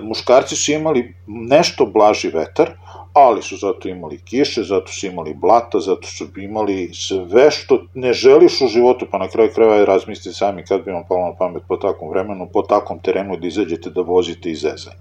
muškarci 0.01 0.55
su 0.55 0.71
imali 0.71 1.15
nešto 1.27 1.85
blaži 1.85 2.27
vetar, 2.27 2.71
ali 3.13 3.41
su 3.41 3.57
zato 3.57 3.89
imali 3.89 4.21
kiše, 4.21 4.63
zato 4.63 4.91
su 4.91 5.05
imali 5.07 5.33
blata, 5.33 5.79
zato 5.79 6.07
su 6.07 6.27
imali 6.37 6.89
sve 6.93 7.51
što 7.51 7.83
ne 7.93 8.13
želiš 8.13 8.61
u 8.61 8.67
životu, 8.67 9.05
pa 9.11 9.17
na 9.17 9.27
kraju 9.27 9.49
krajeva 9.55 9.85
razmislite 9.85 10.33
sami 10.33 10.65
kad 10.65 10.83
bi 10.83 10.91
vam 10.91 11.03
palo 11.07 11.25
na 11.25 11.35
pamet 11.35 11.63
po 11.67 11.77
takvom 11.77 12.09
vremenu, 12.09 12.49
po 12.53 12.61
takvom 12.61 12.99
terenu 12.99 13.37
da 13.37 13.47
izađete 13.47 13.89
da 13.89 14.01
vozite 14.01 14.51
iz 14.51 14.61
Zezanja. 14.61 14.97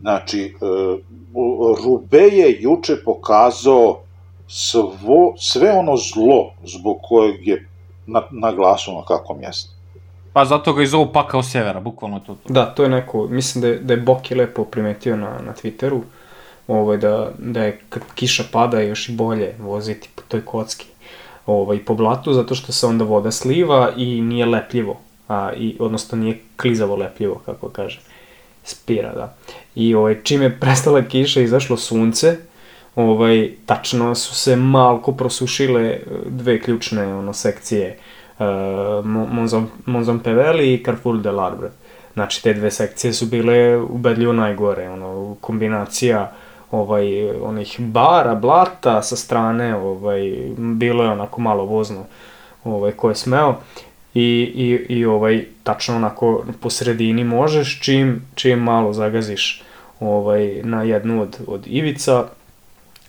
Znači, 0.00 0.42
e, 0.42 0.50
Rube 1.84 2.22
je 2.22 2.56
juče 2.60 2.96
pokazao 3.04 4.00
svo, 4.46 5.34
sve 5.38 5.72
ono 5.72 5.96
zlo 5.96 6.52
zbog 6.64 6.98
kojeg 7.02 7.48
je 7.48 7.68
na, 8.06 8.22
na 8.30 8.52
glasu 8.52 8.92
na 8.92 9.02
kakvom 9.04 9.38
mjestu. 9.38 9.76
Pa 10.32 10.44
zato 10.44 10.72
ga 10.72 10.82
i 10.82 10.86
zovu 10.86 11.12
pakao 11.12 11.42
severa, 11.42 11.80
bukvalno 11.80 12.20
to. 12.20 12.36
Da, 12.48 12.66
to 12.66 12.82
je 12.82 12.88
neko, 12.88 13.26
mislim 13.30 13.62
da 13.62 13.68
je, 13.68 13.78
da 13.78 13.94
je 13.94 14.00
Boki 14.00 14.34
lepo 14.34 14.64
primetio 14.64 15.16
na, 15.16 15.38
na 15.46 15.54
Twitteru, 15.54 16.00
ovaj, 16.68 16.96
da, 16.96 17.30
da 17.38 17.62
je 17.64 17.80
kad 17.88 18.02
kiša 18.14 18.44
pada 18.52 18.80
još 18.80 19.08
i 19.08 19.12
bolje 19.12 19.54
voziti 19.58 20.08
po 20.14 20.22
toj 20.28 20.44
kocki 20.44 20.86
ovaj, 21.46 21.84
po 21.84 21.94
blatu, 21.94 22.32
zato 22.32 22.54
što 22.54 22.72
se 22.72 22.86
onda 22.86 23.04
voda 23.04 23.30
sliva 23.30 23.92
i 23.96 24.20
nije 24.20 24.46
lepljivo, 24.46 25.00
a, 25.28 25.52
i, 25.56 25.76
odnosno 25.78 26.18
nije 26.18 26.38
klizavo 26.56 26.96
lepljivo, 26.96 27.42
kako 27.46 27.68
kaže, 27.68 28.00
spira, 28.64 29.14
da. 29.14 29.34
I 29.74 29.94
ovaj, 29.94 30.22
čim 30.22 30.42
je 30.42 30.60
prestala 30.60 31.02
kiša 31.02 31.40
i 31.40 31.44
izašlo 31.44 31.76
sunce, 31.76 32.36
ovaj, 32.96 33.50
tačno 33.66 34.14
su 34.14 34.34
se 34.34 34.56
malko 34.56 35.12
prosušile 35.12 35.98
dve 36.26 36.60
ključne 36.60 37.14
ono, 37.14 37.32
sekcije 37.32 37.98
uh, 38.38 38.46
Monzon, 39.06 39.68
Monzon 39.86 40.18
Peveli 40.18 40.74
i 40.74 40.84
Carrefour 40.84 41.20
de 41.20 41.30
l'Arbre. 41.30 41.68
Znači, 42.14 42.42
te 42.42 42.54
dve 42.54 42.70
sekcije 42.70 43.12
su 43.12 43.26
bile 43.26 43.76
ubedljivo 43.76 44.32
najgore, 44.32 44.88
ono, 44.88 45.36
kombinacija 45.40 46.32
ovaj, 46.70 47.30
onih 47.30 47.76
bara, 47.78 48.34
blata 48.34 49.02
sa 49.02 49.16
strane, 49.16 49.76
ovaj, 49.76 50.20
bilo 50.58 51.04
je 51.04 51.10
onako 51.10 51.40
malo 51.40 51.64
vozno 51.64 52.04
ovaj, 52.64 52.92
ko 52.92 53.08
je 53.08 53.14
smeo. 53.14 53.54
I, 54.14 54.52
i, 54.54 54.94
i 54.94 55.04
ovaj, 55.04 55.44
tačno 55.62 55.96
onako 55.96 56.44
po 56.60 56.70
sredini 56.70 57.24
možeš 57.24 57.80
čim, 57.80 58.22
čim 58.34 58.58
malo 58.58 58.92
zagaziš 58.92 59.62
ovaj, 60.00 60.60
na 60.64 60.82
jednu 60.82 61.22
od, 61.22 61.36
od 61.46 61.66
ivica, 61.66 62.24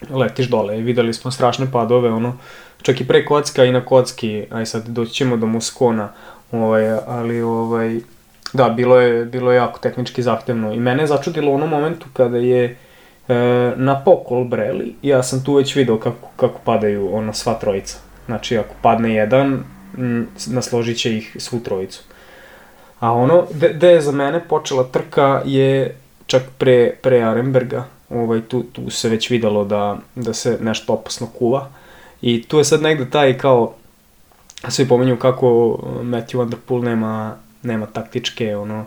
letiš 0.09 0.47
dole. 0.47 0.75
Videli 0.75 1.13
smo 1.13 1.31
strašne 1.31 1.71
padove, 1.71 2.11
ono, 2.11 2.37
čak 2.81 3.01
i 3.01 3.07
pre 3.07 3.25
kocka 3.25 3.65
i 3.65 3.71
na 3.71 3.85
kocki, 3.85 4.45
aj 4.51 4.65
sad 4.65 4.87
doći 4.87 5.13
ćemo 5.13 5.37
do 5.37 5.45
Muskona, 5.45 6.09
ovaj, 6.51 6.97
ali 7.07 7.41
ovaj, 7.41 7.99
da, 8.53 8.69
bilo 8.69 8.99
je, 8.99 9.25
bilo 9.25 9.51
je 9.51 9.55
jako 9.55 9.79
tehnički 9.79 10.23
zahtevno. 10.23 10.73
I 10.73 10.79
mene 10.79 11.03
je 11.03 11.07
začudilo 11.07 11.51
u 11.51 11.55
onom 11.55 11.69
momentu 11.69 12.05
kada 12.13 12.37
je 12.37 12.77
na 13.75 14.01
pokol 14.05 14.43
breli, 14.43 14.95
ja 15.01 15.23
sam 15.23 15.43
tu 15.43 15.53
već 15.53 15.75
video 15.75 15.99
kako, 15.99 16.27
kako 16.35 16.59
padaju 16.63 17.15
ono 17.15 17.33
sva 17.33 17.53
trojica. 17.53 17.97
Znači, 18.25 18.57
ako 18.57 18.75
padne 18.81 19.13
jedan, 19.13 19.63
nasložit 20.47 20.97
će 20.97 21.17
ih 21.17 21.35
svu 21.39 21.59
trojicu. 21.59 22.03
A 22.99 23.11
ono, 23.11 23.45
gde 23.73 23.87
je 23.87 24.01
za 24.01 24.11
mene 24.11 24.43
počela 24.47 24.83
trka 24.83 25.41
je 25.45 25.95
čak 26.25 26.43
pre, 26.57 26.95
pre 27.01 27.21
Arenberga, 27.21 27.85
ovaj, 28.09 28.41
tu, 28.41 28.63
tu 28.63 28.89
se 28.89 29.09
već 29.09 29.29
videlo 29.29 29.65
da, 29.65 29.97
da 30.15 30.33
se 30.33 30.57
nešto 30.61 30.93
opasno 30.93 31.27
kuva. 31.39 31.69
I 32.21 32.43
tu 32.43 32.57
je 32.57 32.63
sad 32.63 32.81
negde 32.81 33.09
taj 33.09 33.37
kao, 33.37 33.73
svi 34.69 34.87
pomenju 34.87 35.17
kako 35.17 35.47
Matthew 36.03 36.37
Van 36.37 36.49
Der 36.49 36.59
Poel 36.65 36.83
nema, 36.83 37.35
nema 37.63 37.85
taktičke, 37.85 38.55
ono, 38.55 38.85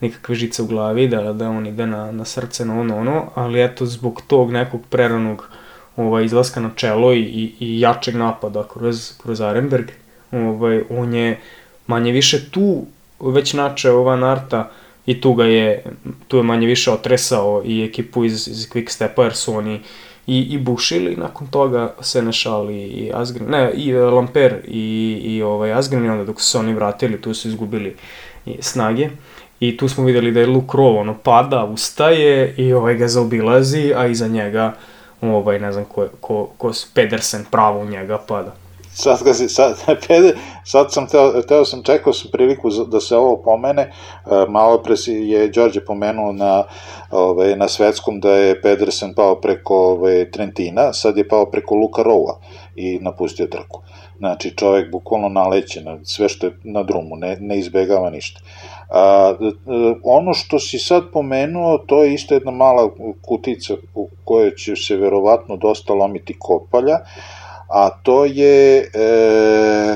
nikakve 0.00 0.34
žice 0.34 0.62
u 0.62 0.66
glavi, 0.66 1.08
da, 1.08 1.32
da 1.32 1.50
on 1.50 1.66
ide 1.66 1.86
na, 1.86 2.12
na 2.12 2.24
srce, 2.24 2.64
na 2.64 2.80
ono, 2.80 2.98
ono, 2.98 3.24
ali 3.34 3.64
eto, 3.64 3.86
zbog 3.86 4.22
tog 4.26 4.52
nekog 4.52 4.80
preranog 4.90 5.48
ovaj, 5.96 6.24
izlaska 6.24 6.60
na 6.60 6.70
čelo 6.76 7.12
i, 7.12 7.20
i, 7.20 7.54
i 7.60 7.80
jačeg 7.80 8.16
napada 8.16 8.68
kroz, 8.72 9.12
kroz 9.22 9.40
Arenberg, 9.40 9.90
ovaj, 10.32 10.82
on 10.90 11.14
je 11.14 11.40
manje 11.86 12.12
više 12.12 12.50
tu 12.50 12.86
već 13.20 13.52
načeo 13.52 13.98
ova 13.98 14.16
Narta 14.16 14.70
i 15.06 15.20
tu 15.20 15.34
ga 15.34 15.44
je, 15.44 15.84
tu 16.28 16.36
je 16.36 16.42
manje 16.42 16.66
više 16.66 16.90
otresao 16.90 17.62
i 17.64 17.84
ekipu 17.84 18.24
iz, 18.24 18.48
iz 18.48 18.68
Quick 18.68 18.90
Stepa, 18.90 19.24
jer 19.24 19.34
su 19.34 19.54
oni 19.54 19.80
i, 20.26 20.40
i 20.40 20.58
bušili, 20.58 21.16
nakon 21.16 21.46
toga 21.46 21.94
se 22.00 22.22
našali 22.22 22.82
i 22.82 23.10
Asgren, 23.14 23.50
ne, 23.50 23.72
i 23.74 23.92
Lamper 23.92 24.56
i, 24.68 25.20
i 25.24 25.42
ovaj 25.42 25.72
Asgren, 25.72 26.04
i 26.04 26.08
onda 26.08 26.24
dok 26.24 26.40
su 26.40 26.46
se 26.50 26.58
oni 26.58 26.74
vratili, 26.74 27.20
tu 27.20 27.34
su 27.34 27.48
izgubili 27.48 27.96
snage. 28.60 29.10
I 29.68 29.76
tu 29.76 29.88
smo 29.88 30.04
videli 30.04 30.32
da 30.32 30.40
je 30.40 30.46
Luke 30.46 30.76
Rowe, 30.76 31.00
ono, 31.00 31.14
pada, 31.22 31.64
ustaje 31.64 32.54
i 32.56 32.72
ovaj 32.72 32.94
ga 32.94 33.08
zaobilazi, 33.08 33.92
a 33.96 34.06
iza 34.06 34.28
njega, 34.28 34.72
ovaj, 35.20 35.58
ne 35.58 35.72
znam 35.72 35.84
ko, 35.84 36.06
ko, 36.20 36.48
ko 36.58 36.72
Pedersen 36.94 37.44
pravo 37.50 37.80
u 37.80 37.84
njega 37.84 38.18
pada. 38.28 38.54
Sad, 38.92 39.22
ga 39.24 39.34
si, 39.34 39.48
sad, 39.48 39.80
pede, 40.08 40.34
sad 40.64 40.92
sam 40.92 41.06
teo, 41.06 41.42
teo 41.42 41.64
sam, 41.64 41.82
čekao 41.82 42.12
sam 42.12 42.30
priliku 42.30 42.70
da 42.70 43.00
se 43.00 43.16
ovo 43.16 43.36
pomene, 43.36 43.82
e, 43.82 43.90
malo 44.48 44.78
pre 44.82 44.96
si 44.96 45.12
je 45.12 45.48
Đorđe 45.48 45.80
pomenuo 45.84 46.32
na, 46.32 46.64
ovaj, 47.10 47.56
na 47.56 47.68
svetskom 47.68 48.20
da 48.20 48.34
je 48.34 48.60
Pedersen 48.60 49.14
pao 49.14 49.40
preko 49.40 49.76
ovaj, 49.76 50.30
Trentina, 50.30 50.92
sad 50.92 51.16
je 51.16 51.28
pao 51.28 51.50
preko 51.50 51.74
Luka 51.74 52.02
Rowa 52.02 52.36
i 52.76 52.98
napustio 53.02 53.46
trku. 53.46 53.82
Znači, 54.18 54.50
čovek 54.56 54.90
bukvalno 54.90 55.28
naleće 55.28 55.80
na 55.80 55.98
sve 56.02 56.28
što 56.28 56.46
je 56.46 56.52
na 56.62 56.82
drumu, 56.82 57.16
ne, 57.16 57.36
ne 57.40 57.58
izbegava 57.58 58.10
ništa. 58.10 58.40
A, 58.90 59.34
ono 60.02 60.34
što 60.34 60.58
si 60.58 60.78
sad 60.78 61.02
pomenuo, 61.12 61.78
to 61.78 62.02
je 62.04 62.14
isto 62.14 62.34
jedna 62.34 62.50
mala 62.50 62.90
kutica 63.22 63.74
u 63.94 64.08
kojoj 64.24 64.56
će 64.56 64.76
se 64.76 64.96
verovatno 64.96 65.56
dosta 65.56 65.92
lomiti 65.92 66.36
kopalja, 66.38 66.98
a 67.68 67.90
to 68.02 68.24
je 68.24 68.78
e, 68.78 68.86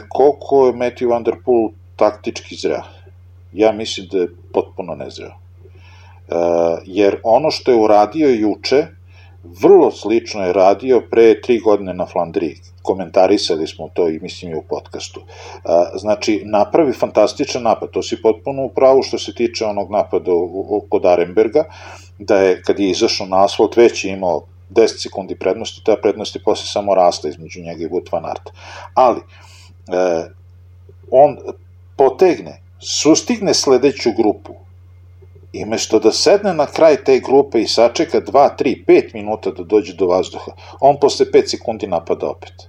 koliko 0.09 0.67
je 0.67 0.73
Matthew 0.73 1.11
Van 1.11 1.23
Der 1.23 1.35
Poel 1.45 1.69
taktički 1.97 2.57
zreo. 2.57 2.83
Ja 3.53 3.73
mislim 3.73 4.07
da 4.11 4.19
je 4.19 4.29
potpuno 4.53 4.95
nezreo. 4.95 5.31
E, 5.31 5.35
jer 6.85 7.21
ono 7.23 7.51
što 7.51 7.71
je 7.71 7.77
uradio 7.77 8.29
juče, 8.29 8.87
vrlo 9.63 9.91
slično 9.91 10.47
je 10.47 10.53
radio 10.53 11.03
pre 11.11 11.41
tri 11.41 11.59
godine 11.59 11.95
na 11.95 12.07
Flandriji. 12.07 12.57
Komentarisali 12.89 13.67
smo 13.67 13.89
to 13.95 14.09
i 14.09 14.19
mislim 14.23 14.53
i 14.53 14.57
u 14.57 14.63
podcastu. 14.69 15.21
Znači, 15.95 16.43
napravi 16.45 16.93
fantastičan 16.93 17.63
napad, 17.63 17.91
to 17.91 18.03
si 18.03 18.23
potpuno 18.23 18.65
u 18.65 18.71
pravu 18.75 19.03
što 19.03 19.19
se 19.19 19.35
tiče 19.35 19.67
onog 19.67 19.91
napada 19.91 20.33
kod 20.89 21.07
Arenberga, 21.07 21.65
da 22.19 22.39
je 22.39 22.63
kad 22.63 22.81
je 22.81 22.91
izašao 22.91 23.27
na 23.27 23.45
asfalt 23.45 23.77
već 23.77 24.05
imao 24.05 24.47
10 24.71 25.03
sekundi 25.03 25.37
prednosti, 25.39 25.85
ta 25.85 25.97
prednost 26.03 26.37
je 26.37 26.43
posle 26.43 26.67
samo 26.67 26.95
rasla 26.95 27.31
između 27.31 27.61
njega 27.61 27.85
i 27.85 27.89
Wout 27.89 28.13
van 28.13 28.25
Aert. 28.25 28.51
Ali, 28.95 29.21
e, 29.21 30.31
on 31.11 31.37
potegne, 31.97 32.61
sustigne 32.79 33.55
sledeću 33.55 34.11
grupu, 34.17 34.55
i 35.53 35.65
mesto 35.65 35.99
da 35.99 36.13
sedne 36.13 36.55
na 36.55 36.67
kraj 36.67 36.97
te 37.05 37.19
grupe 37.21 37.61
i 37.61 37.69
sačeka 37.69 38.21
2, 38.21 38.49
3, 38.59 38.85
5 38.87 39.15
minuta 39.15 39.51
da 39.51 39.65
dođe 39.65 39.95
do 39.95 40.07
vazduha, 40.07 40.53
on 40.81 40.99
posle 41.01 41.27
5 41.33 41.51
sekundi 41.51 41.87
napada 41.87 42.27
opet. 42.27 42.69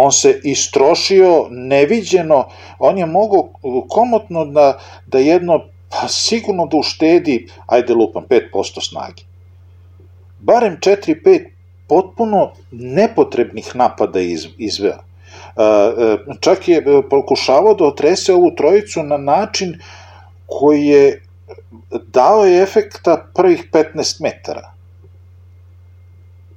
On 0.00 0.12
se 0.12 0.40
istrošio 0.44 1.46
neviđeno, 1.50 2.44
on 2.78 2.98
je 2.98 3.06
mogao 3.06 3.48
komotno 3.88 4.44
da, 4.44 4.78
da 5.06 5.18
jedno, 5.18 5.64
pa 5.88 6.08
sigurno 6.08 6.66
da 6.66 6.76
uštedi, 6.76 7.48
ajde 7.66 7.94
lupam, 7.94 8.24
5% 8.28 8.88
snage. 8.88 9.22
Barem 10.38 10.76
4-5 10.80 11.48
potpuno 11.88 12.52
nepotrebnih 12.70 13.76
napada 13.76 14.20
iz, 14.20 14.46
izveo. 14.58 15.02
Čak 16.40 16.68
je 16.68 16.84
pokušavao 17.10 17.74
da 17.74 17.84
otrese 17.84 18.34
ovu 18.34 18.54
trojicu 18.56 19.02
na 19.02 19.16
način 19.16 19.78
koji 20.46 20.86
je 20.86 21.22
dao 22.06 22.44
je 22.44 22.62
efekta 22.62 23.26
prvih 23.34 23.70
15 23.72 24.22
metara. 24.22 24.72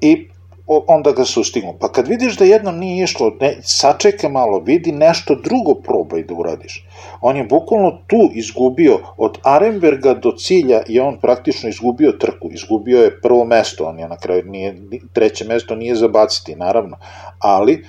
I 0.01 0.27
onda 0.87 1.11
ga 1.11 1.25
sustignu. 1.25 1.73
Pa 1.79 1.91
kad 1.91 2.07
vidiš 2.07 2.37
da 2.37 2.45
jednom 2.45 2.77
nije 2.77 3.03
išlo, 3.03 3.31
ne, 3.39 3.57
sačeka 3.63 4.29
malo, 4.29 4.59
vidi 4.59 4.91
nešto 4.91 5.35
drugo 5.35 5.73
probaj 5.73 6.23
da 6.23 6.33
uradiš. 6.33 6.85
On 7.21 7.37
je 7.37 7.43
bukvalno 7.43 7.91
tu 8.07 8.29
izgubio, 8.33 8.99
od 9.17 9.37
Arenberga 9.43 10.13
do 10.13 10.31
cilja 10.31 10.81
je 10.87 11.01
on 11.01 11.19
praktično 11.19 11.69
izgubio 11.69 12.11
trku, 12.11 12.49
izgubio 12.51 13.03
je 13.03 13.21
prvo 13.21 13.45
mesto, 13.45 13.85
on 13.85 13.99
je 13.99 14.07
na 14.07 14.17
kraju, 14.17 14.45
nije, 14.45 14.75
treće 15.13 15.45
mesto 15.45 15.75
nije 15.75 15.95
zabaciti, 15.95 16.55
naravno, 16.55 16.97
ali 17.39 17.73
e, 17.73 17.83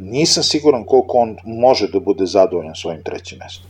nisam 0.00 0.42
siguran 0.42 0.84
koliko 0.84 1.18
on 1.18 1.36
može 1.44 1.88
da 1.88 2.00
bude 2.00 2.26
zadovoljan 2.26 2.74
svojim 2.74 3.02
trećim 3.02 3.38
mestom. 3.38 3.67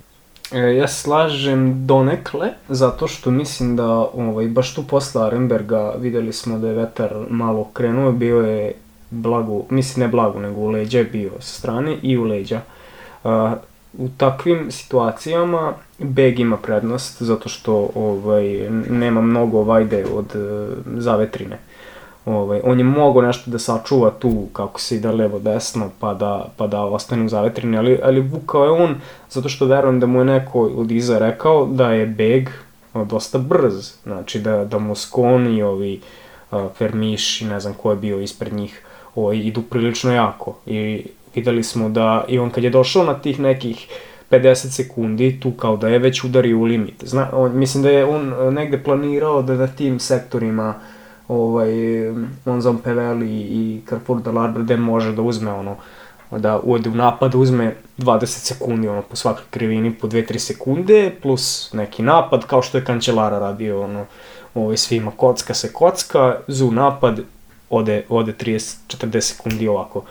E, 0.52 0.58
ja 0.58 0.88
slažem 0.88 1.86
donekle, 1.86 2.48
zato 2.68 3.08
što 3.08 3.30
mislim 3.30 3.76
da 3.76 3.86
ovaj, 3.92 4.46
baš 4.46 4.74
tu 4.74 4.82
posle 4.82 5.22
Arenberga 5.26 5.94
videli 5.98 6.32
smo 6.32 6.58
da 6.58 6.68
je 6.68 6.74
vetar 6.74 7.14
malo 7.30 7.64
krenuo, 7.72 8.12
bio 8.12 8.40
je 8.40 8.72
blago, 9.10 9.62
mislim 9.70 10.06
ne 10.06 10.08
blago, 10.08 10.40
nego 10.40 10.60
u 10.60 10.70
leđa 10.70 10.98
je 10.98 11.04
bio 11.04 11.30
sa 11.40 11.58
strane 11.58 11.96
i 12.02 12.18
u 12.18 12.24
leđa. 12.24 12.60
U 13.98 14.08
takvim 14.16 14.70
situacijama 14.70 15.72
beg 15.98 16.40
ima 16.40 16.56
prednost 16.56 17.22
zato 17.22 17.48
što 17.48 17.90
ovaj, 17.94 18.70
nema 18.90 19.20
mnogo 19.20 19.62
vajde 19.62 20.04
od 20.14 20.36
uh, 20.36 20.76
zavetrine. 20.96 21.58
Ovaj, 22.28 22.60
on 22.64 22.78
je 22.78 22.84
mogao 22.84 23.22
nešto 23.22 23.50
da 23.50 23.58
sačuva 23.58 24.10
tu 24.10 24.46
kako 24.52 24.80
se 24.80 24.96
ide 24.96 25.12
levo 25.12 25.38
desno 25.38 25.90
pa 25.98 26.14
da, 26.14 26.48
pa 26.56 26.66
da 26.66 26.82
ostane 26.82 27.24
u 27.24 27.28
zavetrini, 27.28 27.78
ali, 27.78 28.00
ali 28.02 28.20
vukao 28.20 28.64
je 28.64 28.70
on 28.70 28.94
zato 29.30 29.48
što 29.48 29.66
verujem 29.66 30.00
da 30.00 30.06
mu 30.06 30.18
je 30.18 30.24
neko 30.24 30.60
od 30.60 30.90
iza 30.90 31.18
rekao 31.18 31.66
da 31.66 31.92
je 31.92 32.06
beg 32.06 32.48
dosta 32.94 33.38
brz, 33.38 33.92
znači 34.02 34.40
da, 34.40 34.64
da 34.64 34.78
Moscon 34.78 35.56
i 35.56 35.62
ovi 35.62 36.00
Fermiš 36.74 37.42
i 37.42 37.44
ne 37.44 37.60
znam 37.60 37.74
ko 37.74 37.90
je 37.90 37.96
bio 37.96 38.20
ispred 38.20 38.52
njih 38.52 38.82
ovaj, 39.14 39.36
idu 39.36 39.62
prilično 39.62 40.12
jako 40.12 40.56
i 40.66 41.06
videli 41.34 41.62
smo 41.62 41.88
da 41.88 42.24
i 42.28 42.38
on 42.38 42.50
kad 42.50 42.64
je 42.64 42.70
došao 42.70 43.04
na 43.04 43.14
tih 43.14 43.40
nekih 43.40 43.88
50 44.30 44.54
sekundi, 44.54 45.40
tu 45.40 45.50
kao 45.50 45.76
da 45.76 45.88
je 45.88 45.98
već 45.98 46.24
udario 46.24 46.58
u 46.58 46.64
limit. 46.64 47.04
Zna, 47.04 47.28
on, 47.32 47.58
mislim 47.58 47.82
da 47.82 47.90
je 47.90 48.04
on 48.04 48.54
negde 48.54 48.82
planirao 48.82 49.42
da 49.42 49.54
na 49.54 49.66
tim 49.66 50.00
sektorima 50.00 50.68
uh, 50.68 50.97
ovaj, 51.28 51.70
Monzon 52.44 52.78
Peveli 52.78 53.40
i 53.40 53.80
Carrefour 53.88 54.22
de 54.22 54.30
l'Arbre 54.30 54.62
gde 54.62 54.76
može 54.76 55.12
da 55.12 55.22
uzme 55.22 55.52
ono, 55.52 55.76
da 56.30 56.60
ode 56.64 56.90
u 56.90 56.94
napad, 56.94 57.34
uzme 57.34 57.74
20 57.98 58.26
sekundi 58.26 58.88
ono, 58.88 59.02
po 59.02 59.16
svakoj 59.16 59.44
krivini, 59.50 59.94
po 59.94 60.06
2-3 60.06 60.38
sekunde, 60.38 61.12
plus 61.22 61.72
neki 61.72 62.02
napad, 62.02 62.46
kao 62.46 62.62
što 62.62 62.78
je 62.78 62.84
Kančelara 62.84 63.38
radio, 63.38 63.82
ono, 63.82 64.06
ovaj, 64.54 64.76
svima 64.76 65.10
kocka 65.16 65.54
se 65.54 65.72
kocka, 65.72 66.36
zu 66.48 66.70
napad, 66.70 67.20
ode, 67.70 68.04
ode 68.08 68.32
30-40 68.32 69.20
sekundi 69.20 69.68
ovako. 69.68 70.04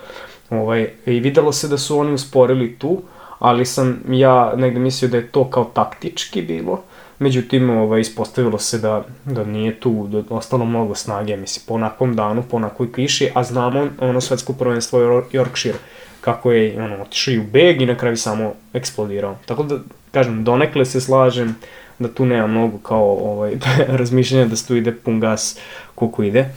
Ovaj, 0.50 0.90
I 1.06 1.20
videlo 1.20 1.52
se 1.52 1.68
da 1.68 1.78
su 1.78 2.00
oni 2.00 2.14
usporili 2.14 2.76
tu, 2.76 3.02
ali 3.40 3.66
sam 3.66 4.04
ja 4.10 4.54
negde 4.56 4.80
mislio 4.80 5.10
da 5.10 5.18
je 5.18 5.28
to 5.28 5.50
kao 5.50 5.64
taktički 5.64 6.42
bilo, 6.42 6.82
Međutim, 7.20 7.70
ovaj, 7.70 8.02
ispostavilo 8.02 8.60
se 8.60 8.78
da, 8.78 9.06
da 9.26 9.44
nije 9.44 9.80
tu 9.80 10.08
da 10.08 10.36
ostalo 10.36 10.66
mnogo 10.66 10.96
snage, 10.96 11.38
mislim, 11.38 11.64
po 11.68 11.74
onakvom 11.74 12.16
danu, 12.16 12.44
po 12.52 12.58
onakvoj 12.58 12.92
kiši, 12.92 13.30
a 13.34 13.44
znamo 13.44 13.88
ono 14.00 14.22
svetsko 14.22 14.54
prvenstvo 14.54 15.00
Yorkshire, 15.32 15.78
kako 16.22 16.52
je 16.52 16.84
ono, 16.84 17.02
otišao 17.02 17.34
i 17.34 17.40
u 17.40 17.44
beg 17.44 17.82
i 17.82 17.86
na 17.86 17.96
kraju 17.98 18.18
samo 18.18 18.54
eksplodirao. 18.74 19.38
Tako 19.46 19.64
da, 19.64 19.80
kažem, 20.12 20.44
donekle 20.44 20.86
se 20.86 21.02
slažem 21.02 21.56
da 22.00 22.08
tu 22.14 22.26
nema 22.26 22.48
mnogo 22.48 22.78
kao 22.78 23.18
ovaj, 23.32 23.54
razmišljanja 24.00 24.46
da 24.46 24.56
se 24.56 24.68
tu 24.68 24.76
ide 24.76 24.92
pun 24.92 25.20
gas 25.20 25.60
koliko 25.96 26.24
ide, 26.24 26.50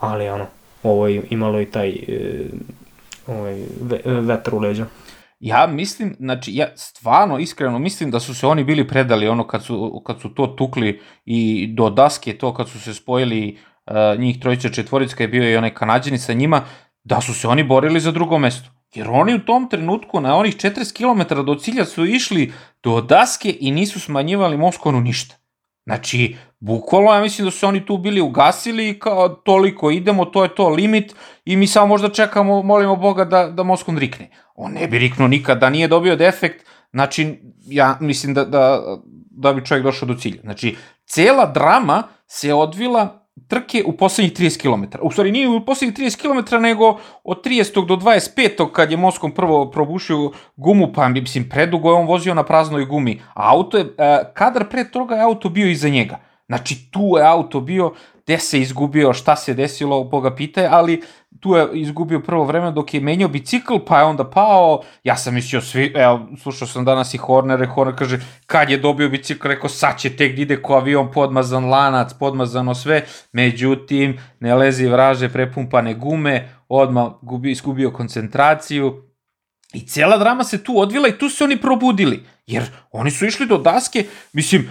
ali 0.00 0.28
ono, 0.28 0.46
ovo 0.82 1.06
je 1.06 1.22
imalo 1.30 1.60
i 1.60 1.66
taj 1.66 1.88
e, 1.88 2.44
ovaj, 3.26 3.64
vetar 4.04 4.54
u 4.54 4.58
leđa. 4.58 4.86
Ja 5.40 5.66
mislim, 5.66 6.16
znači, 6.18 6.54
ja 6.54 6.68
stvarno, 6.76 7.38
iskreno 7.38 7.78
mislim 7.78 8.10
da 8.10 8.20
su 8.20 8.34
se 8.34 8.46
oni 8.46 8.64
bili 8.64 8.88
predali 8.88 9.28
ono 9.28 9.46
kad 9.46 9.64
su, 9.64 10.02
kad 10.06 10.20
su 10.20 10.34
to 10.34 10.46
tukli 10.46 11.00
i 11.24 11.66
do 11.66 11.90
daske, 11.90 12.38
to 12.38 12.54
kad 12.54 12.68
su 12.68 12.80
se 12.80 12.94
spojili 12.94 13.58
uh, 13.86 14.20
njih 14.20 14.40
trojica 14.40 14.68
četvorica, 14.68 15.16
je 15.18 15.28
bio 15.28 15.50
i 15.50 15.56
onaj 15.56 15.74
kanadjani 15.74 16.18
sa 16.18 16.32
njima, 16.32 16.62
da 17.04 17.20
su 17.20 17.34
se 17.34 17.48
oni 17.48 17.64
borili 17.64 18.00
za 18.00 18.12
drugo 18.12 18.38
mesto. 18.38 18.70
Jer 18.94 19.08
oni 19.10 19.34
u 19.34 19.44
tom 19.44 19.68
trenutku 19.68 20.20
na 20.20 20.36
onih 20.36 20.56
40 20.56 20.96
km 20.96 21.44
do 21.44 21.54
cilja 21.54 21.84
su 21.84 22.04
išli 22.04 22.52
do 22.82 23.00
daske 23.00 23.56
i 23.60 23.70
nisu 23.70 24.00
smanjivali 24.00 24.56
Moskonu 24.56 25.00
ništa. 25.00 25.36
Znači, 25.86 26.36
bukvalno 26.60 27.12
ja 27.12 27.20
mislim 27.20 27.44
da 27.44 27.50
su 27.50 27.66
oni 27.66 27.86
tu 27.86 27.98
bili 27.98 28.20
ugasili 28.20 28.88
i 28.88 28.98
kao 28.98 29.28
toliko 29.28 29.90
idemo, 29.90 30.24
to 30.24 30.42
je 30.42 30.54
to 30.54 30.68
limit 30.68 31.14
i 31.44 31.56
mi 31.56 31.66
samo 31.66 31.86
možda 31.86 32.08
čekamo, 32.08 32.62
molimo 32.62 32.96
Boga 32.96 33.24
da, 33.24 33.46
da 33.48 33.62
Moskon 33.62 33.98
rikne. 33.98 34.30
On 34.54 34.72
ne 34.72 34.86
bi 34.86 34.98
riknuo 34.98 35.28
da 35.60 35.70
nije 35.70 35.88
dobio 35.88 36.16
defekt, 36.16 36.66
znači 36.92 37.38
ja 37.66 37.96
mislim 38.00 38.34
da, 38.34 38.44
da, 38.44 38.82
da 39.30 39.52
bi 39.52 39.64
čovjek 39.64 39.84
došao 39.84 40.08
do 40.08 40.14
cilja. 40.14 40.40
Znači, 40.42 40.76
cela 41.04 41.46
drama 41.46 42.02
se 42.26 42.54
odvila 42.54 43.25
trke 43.48 43.82
u 43.86 43.92
poslednjih 43.92 44.32
30 44.32 44.60
km. 44.60 44.98
U 45.02 45.10
stvari 45.10 45.32
nije 45.32 45.48
u 45.48 45.64
poslednjih 45.64 45.98
30 45.98 46.20
km, 46.20 46.62
nego 46.62 46.98
od 47.24 47.44
30. 47.44 47.86
do 47.86 47.96
25. 47.96 48.72
kad 48.72 48.90
je 48.90 48.96
Moskom 48.96 49.32
prvo 49.32 49.70
probušio 49.70 50.30
gumu, 50.56 50.92
pa 50.94 51.08
mislim 51.08 51.48
predugo 51.48 51.88
je 51.88 51.94
on 51.94 52.06
vozio 52.06 52.34
na 52.34 52.42
praznoj 52.42 52.84
gumi. 52.84 53.20
A 53.34 53.52
auto 53.52 53.78
je, 53.78 53.84
e, 53.98 54.32
kadar 54.34 54.68
pre 54.68 54.90
toga 54.90 55.14
je 55.14 55.22
auto 55.22 55.48
bio 55.48 55.70
iza 55.70 55.88
njega. 55.88 56.18
Znači 56.46 56.90
tu 56.90 57.16
je 57.16 57.26
auto 57.26 57.60
bio, 57.60 57.92
gde 58.24 58.38
se 58.38 58.60
izgubio, 58.60 59.12
šta 59.12 59.36
se 59.36 59.54
desilo, 59.54 60.04
Boga 60.04 60.34
pitaje, 60.34 60.68
ali 60.70 61.02
tu 61.40 61.54
je 61.54 61.68
izgubio 61.72 62.20
prvo 62.20 62.44
vreme 62.44 62.70
dok 62.72 62.94
je 62.94 63.00
menjao 63.00 63.28
bicikl, 63.28 63.78
pa 63.86 63.98
je 63.98 64.04
onda 64.04 64.30
pao, 64.30 64.82
ja 65.04 65.16
sam 65.16 65.34
mislio 65.34 65.60
svi, 65.60 65.92
evo, 65.96 66.28
slušao 66.42 66.68
sam 66.68 66.84
danas 66.84 67.14
i 67.14 67.18
Horner, 67.18 67.62
i 67.62 67.66
Horner 67.66 67.96
kaže, 67.96 68.18
kad 68.46 68.70
je 68.70 68.78
dobio 68.78 69.08
bicikl, 69.08 69.48
rekao, 69.48 69.68
sad 69.68 69.98
će 69.98 70.16
tek 70.16 70.36
da 70.36 70.42
ide 70.42 70.62
ko 70.62 70.74
avion, 70.74 71.10
podmazan 71.12 71.68
lanac, 71.68 72.14
podmazano 72.14 72.74
sve, 72.74 73.04
međutim, 73.32 74.18
ne 74.40 74.54
lezi 74.54 74.86
vraže, 74.86 75.28
prepumpane 75.28 75.94
gume, 75.94 76.48
odmah 76.68 77.12
gubi, 77.22 77.50
izgubio 77.50 77.90
koncentraciju, 77.90 79.02
I 79.72 79.80
cela 79.86 80.16
drama 80.18 80.44
se 80.44 80.64
tu 80.64 80.78
odvila 80.80 81.08
i 81.08 81.18
tu 81.18 81.28
se 81.28 81.44
oni 81.44 81.56
probudili. 81.60 82.22
Jer 82.46 82.64
oni 82.92 83.10
su 83.10 83.26
išli 83.26 83.46
do 83.46 83.58
daske, 83.58 84.04
mislim, 84.32 84.70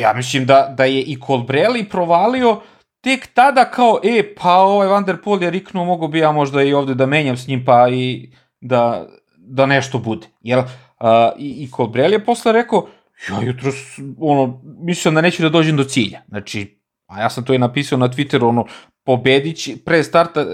ja 0.00 0.12
mislim 0.12 0.46
da, 0.46 0.74
da 0.76 0.84
je 0.84 1.02
i 1.02 1.18
Colbrelli 1.26 1.84
provalio 1.88 2.60
tek 3.04 3.26
tada 3.34 3.64
kao, 3.70 4.00
e, 4.02 4.34
pa 4.34 4.56
ovaj 4.56 4.88
Van 4.88 5.04
der 5.04 5.20
Pol 5.22 5.42
je 5.42 5.50
riknuo, 5.50 5.84
mogu 5.84 6.08
bi 6.08 6.18
ja 6.18 6.32
možda 6.32 6.62
i 6.62 6.74
ovde 6.74 6.94
da 6.94 7.06
menjam 7.06 7.36
s 7.36 7.46
njim, 7.48 7.64
pa 7.64 7.88
i 7.88 8.30
da, 8.60 9.06
da 9.36 9.66
nešto 9.66 9.98
bude. 9.98 10.26
Jel, 10.40 10.62
a, 10.98 11.30
i, 11.38 11.64
i 11.64 11.68
Colbrelli 11.76 12.14
je 12.14 12.24
posle 12.24 12.52
rekao, 12.52 12.86
ja 13.30 13.42
jutro, 13.42 13.72
ono, 14.18 14.60
mislim 14.64 15.14
da 15.14 15.20
neću 15.20 15.42
da 15.42 15.48
dođem 15.48 15.76
do 15.76 15.84
cilja. 15.84 16.20
Znači, 16.28 16.80
a 17.06 17.20
ja 17.20 17.30
sam 17.30 17.44
to 17.44 17.54
i 17.54 17.58
napisao 17.58 17.98
na 17.98 18.08
Twitteru, 18.08 18.48
ono, 18.48 18.66
pobedić, 19.04 19.68
pre 19.84 20.02
starta, 20.02 20.46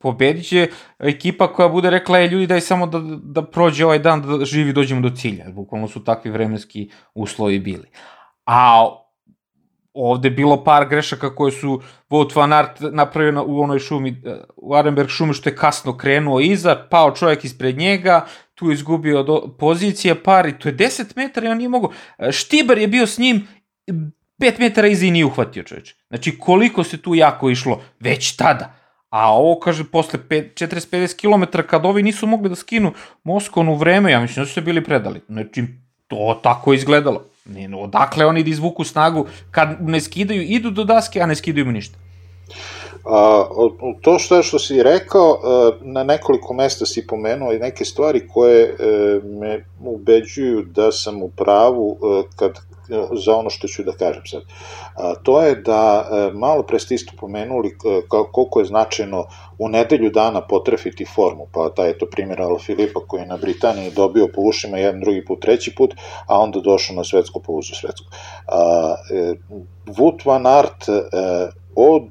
pobedit 0.00 0.48
će 0.48 0.68
ekipa 0.98 1.52
koja 1.52 1.68
bude 1.68 1.90
rekla, 1.90 2.20
e, 2.20 2.28
ljudi, 2.28 2.46
daj 2.46 2.60
samo 2.60 2.86
da, 2.86 3.00
da 3.22 3.42
prođe 3.42 3.84
ovaj 3.84 3.98
dan, 3.98 4.22
da 4.22 4.44
živi 4.44 4.72
dođemo 4.72 5.00
do 5.00 5.16
cilja. 5.16 5.50
Bukvalno 5.50 5.88
su 5.88 6.04
takvi 6.04 6.30
vremenski 6.30 6.90
uslovi 7.14 7.58
bili. 7.58 7.88
A 8.46 8.88
ovde 9.94 10.30
bilo 10.30 10.64
par 10.64 10.88
grešaka 10.88 11.34
koje 11.34 11.52
su 11.52 11.82
Wout 12.10 12.36
van 12.36 12.52
Aert 12.52 12.80
napravio 12.80 13.44
u 13.46 13.60
onoj 13.60 13.78
šumi, 13.78 14.22
u 14.56 14.74
Arenberg 14.74 15.08
šumi 15.08 15.34
što 15.34 15.50
je 15.50 15.56
kasno 15.56 15.96
krenuo 15.96 16.40
iza, 16.40 16.86
pao 16.90 17.10
čovjek 17.10 17.44
ispred 17.44 17.78
njega, 17.78 18.26
tu 18.54 18.70
je 18.70 18.74
izgubio 18.74 19.22
do, 19.22 19.56
pozicije 19.58 20.22
par 20.22 20.46
i 20.46 20.58
to 20.58 20.68
je 20.68 20.76
10 20.76 21.16
metara 21.16 21.46
i 21.46 21.50
on 21.50 21.58
nije 21.58 21.68
mogo. 21.68 21.92
Štibar 22.30 22.78
je 22.78 22.88
bio 22.88 23.06
s 23.06 23.18
njim 23.18 23.48
5 24.40 24.58
metara 24.58 24.88
iza 24.88 25.06
i 25.06 25.10
nije 25.10 25.24
uhvatio 25.24 25.62
čovječ. 25.62 25.94
Znači 26.08 26.38
koliko 26.38 26.84
se 26.84 27.02
tu 27.02 27.14
jako 27.14 27.50
išlo 27.50 27.82
već 28.00 28.36
tada. 28.36 28.74
A 29.10 29.32
ovo, 29.32 29.60
kaže, 29.60 29.84
posle 29.84 30.18
40-50 30.18 31.20
km, 31.20 31.58
kad 31.66 31.86
ovi 31.86 32.02
nisu 32.02 32.26
mogli 32.26 32.48
da 32.48 32.54
skinu 32.54 32.92
Moskon 33.24 33.68
u 33.68 33.74
vreme, 33.74 34.12
ja 34.12 34.20
mislim 34.20 34.42
da 34.42 34.48
su 34.48 34.54
se 34.54 34.60
bili 34.60 34.84
predali. 34.84 35.20
Znači, 35.28 35.64
to 36.12 36.40
tako 36.42 36.72
izgledalo. 36.72 37.22
Ne, 37.44 37.76
odakle 37.76 38.26
oni 38.26 38.42
da 38.42 38.50
izvuku 38.50 38.84
snagu 38.84 39.26
kad 39.50 39.76
ne 39.80 40.00
skidaju, 40.00 40.42
idu 40.42 40.70
do 40.70 40.84
daske, 40.84 41.20
a 41.20 41.26
ne 41.26 41.34
skidaju 41.34 41.66
mu 41.66 41.72
ništa? 41.72 41.98
A, 43.04 43.44
to 44.02 44.18
što 44.18 44.42
što 44.42 44.58
si 44.58 44.82
rekao, 44.82 45.40
na 45.80 46.04
nekoliko 46.04 46.54
mesta 46.54 46.86
si 46.86 47.06
pomenuo 47.06 47.52
i 47.52 47.58
neke 47.58 47.84
stvari 47.84 48.28
koje 48.28 48.62
e, 48.62 48.74
me 49.24 49.64
ubeđuju 49.80 50.62
da 50.62 50.92
sam 50.92 51.22
u 51.22 51.28
pravu 51.28 51.96
e, 51.96 52.22
kad 52.36 52.52
za 53.12 53.36
ono 53.36 53.50
što 53.50 53.68
ću 53.68 53.82
da 53.82 53.92
kažem 53.92 54.26
sad. 54.26 54.42
A, 54.96 55.14
to 55.22 55.42
je 55.42 55.54
da 55.54 56.08
e, 56.10 56.30
malo 56.34 56.62
pre 56.62 56.78
ste 56.78 56.94
isto 56.94 57.12
pomenuli 57.20 57.68
e, 57.68 58.00
koliko 58.08 58.60
je 58.60 58.64
značajno 58.64 59.24
u 59.58 59.68
nedelju 59.68 60.10
dana 60.10 60.40
potrefiti 60.40 61.04
formu, 61.14 61.46
pa 61.52 61.68
taj 61.68 61.88
je 61.88 61.98
to 61.98 62.06
primjer 62.06 62.42
Ala 62.42 62.58
Filipa 62.58 63.00
koji 63.06 63.20
je 63.20 63.26
na 63.26 63.36
Britaniji 63.36 63.90
dobio 63.90 64.28
po 64.34 64.40
ušima 64.40 64.78
jedan, 64.78 65.00
drugi 65.00 65.24
put, 65.24 65.40
treći 65.40 65.74
put, 65.74 65.94
a 66.26 66.38
onda 66.38 66.60
došao 66.60 66.96
na 66.96 67.04
svetsko 67.04 67.40
po 67.40 67.52
uzu 67.52 67.74
svetsku. 67.74 68.06
A, 68.46 68.94
e, 69.10 69.34
Wout 69.86 70.26
van 70.26 70.46
Aert 70.46 70.88
e, 70.88 70.92
od 71.76 72.08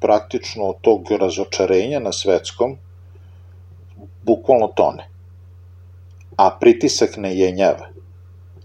praktično 0.00 0.74
tog 0.80 1.10
razočarenja 1.10 2.00
na 2.00 2.12
svetskom 2.12 2.76
bukvalno 4.22 4.66
tone. 4.66 5.08
A 6.36 6.50
pritisak 6.60 7.16
ne 7.16 7.36
jenjava. 7.36 7.91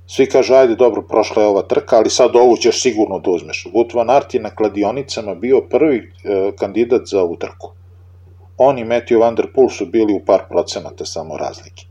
Svi 0.08 0.26
kažu, 0.30 0.54
ajde, 0.54 0.76
dobro, 0.76 1.02
prošla 1.02 1.42
je 1.44 1.48
ova 1.48 1.62
trka, 1.62 1.98
ali 1.98 2.10
sad 2.10 2.36
ovu 2.36 2.58
ćeš 2.58 2.82
sigurno 2.82 3.20
da 3.20 3.32
uzmeš. 3.32 3.66
Wout 3.74 3.96
van 3.96 4.10
Aert 4.10 4.34
je 4.34 4.42
na 4.42 4.50
kladionicama 4.50 5.36
bio 5.36 5.62
prvi 5.70 5.98
e, 5.98 6.52
kandidat 6.60 7.02
za 7.06 7.22
ovu 7.22 7.36
trku. 7.36 7.72
On 8.58 8.80
i 8.80 8.86
Matthew 8.86 9.20
Van 9.20 9.36
Der 9.36 9.48
Poel 9.56 9.70
su 9.70 9.86
bili 9.86 10.14
u 10.14 10.26
par 10.26 10.48
procenata 10.50 11.06
samo 11.06 11.38
razlike. 11.38 11.86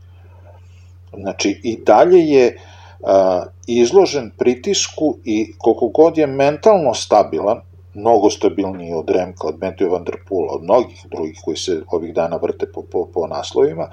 Znači, 1.13 1.61
i 1.63 1.77
dalje 1.85 2.19
je 2.27 2.57
a, 3.03 3.43
izložen 3.67 4.31
pritisku 4.37 5.17
i 5.23 5.53
koliko 5.57 5.87
god 5.87 6.17
je 6.17 6.27
mentalno 6.27 6.93
stabilan, 6.93 7.61
mnogo 7.93 8.29
stabilniji 8.29 8.93
od 8.93 9.09
Remka, 9.09 9.47
od 9.47 9.59
Matthew 9.59 9.91
Van 9.91 10.03
Der 10.03 10.17
Poel, 10.29 10.47
od 10.49 10.63
mnogih 10.63 11.05
drugih 11.11 11.39
koji 11.45 11.57
se 11.57 11.81
ovih 11.91 12.13
dana 12.13 12.37
vrte 12.37 12.71
po, 12.71 12.81
po, 12.81 13.07
po 13.13 13.27
naslovima, 13.27 13.89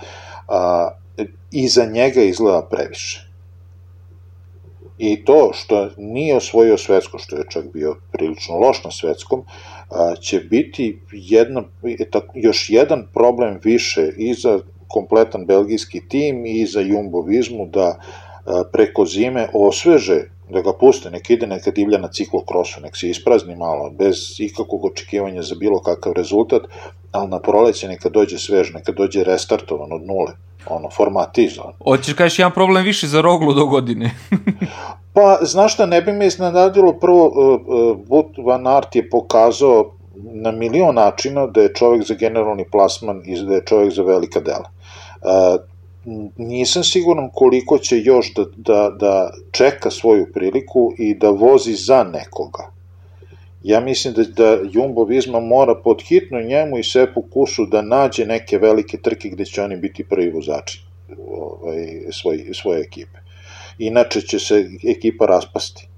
a, 0.49 0.91
iza 1.51 1.85
njega 1.85 2.23
izgleda 2.23 2.67
previše. 2.71 3.34
I 4.99 5.25
to 5.25 5.51
što 5.53 5.89
nije 5.97 6.37
osvojio 6.37 6.79
svetsko, 6.79 7.19
što 7.19 7.37
je 7.37 7.45
čak 7.51 7.73
bio 7.73 7.97
prilično 8.13 8.59
loš 8.59 8.85
na 8.85 8.91
svetskom, 8.91 9.45
će 10.21 10.41
biti 10.41 11.01
jedna, 11.13 11.63
još 12.35 12.71
jedan 12.71 13.07
problem 13.15 13.59
više 13.65 14.13
i 14.17 14.35
za 14.35 14.59
kompletan 14.89 15.47
belgijski 15.47 16.09
tim 16.09 16.47
i 16.47 16.67
za 16.67 16.81
Jumbo 16.81 17.23
Vizmu 17.23 17.67
da 17.67 17.99
preko 18.73 19.07
zime 19.07 19.49
osveže 19.53 20.23
da 20.51 20.61
ga 20.61 20.73
puste, 20.73 21.11
nek 21.11 21.31
ide, 21.31 21.47
neka 21.47 21.71
divlja 21.71 21.99
na 21.99 22.09
ciklokrosu, 22.09 22.81
nek 22.81 22.97
se 22.97 23.09
isprazni 23.09 23.57
malo, 23.57 23.91
bez 23.91 24.17
ikakvog 24.39 24.85
očekivanja 24.85 25.43
za 25.43 25.55
bilo 25.55 25.81
kakav 25.81 26.13
rezultat, 26.13 26.63
ali 27.13 27.31
na 27.31 27.41
proleće 27.41 27.89
neka 27.89 28.09
dođe 28.09 28.39
svež, 28.39 28.73
neka 28.75 28.93
dođe 28.93 29.25
restartovan 29.25 29.93
od 29.93 30.07
nule, 30.07 30.33
ono, 30.67 30.91
formatizovan. 30.91 31.73
Hoćeš 31.85 32.15
kažeš 32.15 32.39
jedan 32.39 32.53
problem 32.53 32.85
više 32.85 33.07
za 33.07 33.21
Roglu 33.21 33.53
do 33.53 33.67
godine? 33.67 34.11
pa, 35.15 35.39
znaš 35.43 35.75
šta, 35.75 35.87
ne 35.87 36.03
bi 36.03 36.13
me 36.13 36.27
iznenadilo, 36.27 36.93
prvo, 36.93 37.27
uh, 37.27 38.25
uh, 38.39 38.47
Van 38.47 38.67
Aert 38.67 38.97
je 38.97 39.11
pokazao 39.11 39.91
na 40.17 40.51
milion 40.53 40.95
načina 40.95 41.47
da 41.47 41.61
je 41.61 41.75
čovek 41.75 42.07
za 42.07 42.15
generalni 42.15 42.65
plasman 42.71 43.23
i 43.27 43.41
da 43.45 43.55
je 43.55 43.65
čovek 43.67 43.93
za 43.93 44.03
velika 44.03 44.41
dela. 44.41 44.71
Uh, 45.23 45.61
nisam 46.37 46.85
siguran 46.85 47.31
koliko 47.35 47.79
će 47.79 47.99
još 47.99 48.35
da, 48.35 48.45
da, 48.57 48.91
da 49.01 49.31
čeka 49.53 49.91
svoju 49.91 50.27
priliku 50.35 50.93
i 50.99 51.15
da 51.15 51.31
vozi 51.31 51.73
za 51.75 52.05
nekoga. 52.05 52.74
Ja 53.65 53.81
mislim 53.81 54.15
da, 54.15 54.23
da 54.23 54.59
Jumbo 54.73 55.05
Visma 55.05 55.41
mora 55.41 55.75
pod 55.75 56.03
hitno 56.03 56.41
njemu 56.41 56.79
i 56.79 56.85
Sepu 56.85 57.23
Kusu 57.23 57.67
da 57.67 57.83
nađe 57.83 58.27
neke 58.27 58.59
velike 58.59 58.99
trke 58.99 59.29
gde 59.29 59.45
će 59.45 59.63
oni 59.63 59.77
biti 59.77 60.05
prvi 60.05 60.31
vozači 60.31 60.83
ovaj, 61.29 61.87
svoj, 62.13 62.45
svoje 62.55 62.81
ekipe. 62.81 63.19
Inače 63.79 64.21
će 64.21 64.39
se 64.39 64.69
ekipa 64.89 65.27
raspasti. 65.27 65.89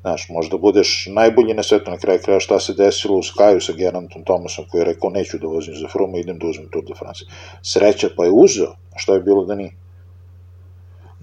Znaš, 0.00 0.28
možda 0.28 0.58
budeš 0.58 1.08
najbolji 1.10 1.54
na 1.54 1.62
svetu 1.62 1.90
na 1.90 1.98
kraju 1.98 2.20
kraja 2.24 2.40
šta 2.40 2.60
se 2.60 2.74
desilo 2.74 3.16
u 3.16 3.22
Skyu 3.22 3.60
sa 3.60 3.72
Gerantom 3.72 4.24
Thomasom 4.24 4.64
koji 4.70 4.80
je 4.80 4.84
rekao 4.84 5.10
neću 5.10 5.38
da 5.38 5.46
vozim 5.46 5.74
za 5.74 5.88
Fruma, 5.88 6.18
idem 6.18 6.38
da 6.38 6.46
uzmem 6.46 6.68
Tour 6.68 6.84
de 6.84 6.94
France. 6.98 7.24
Sreća 7.62 8.08
pa 8.16 8.24
je 8.24 8.30
uzeo, 8.30 8.74
što 8.96 9.14
je 9.14 9.20
bilo 9.20 9.44
da 9.44 9.54
nije. 9.54 9.72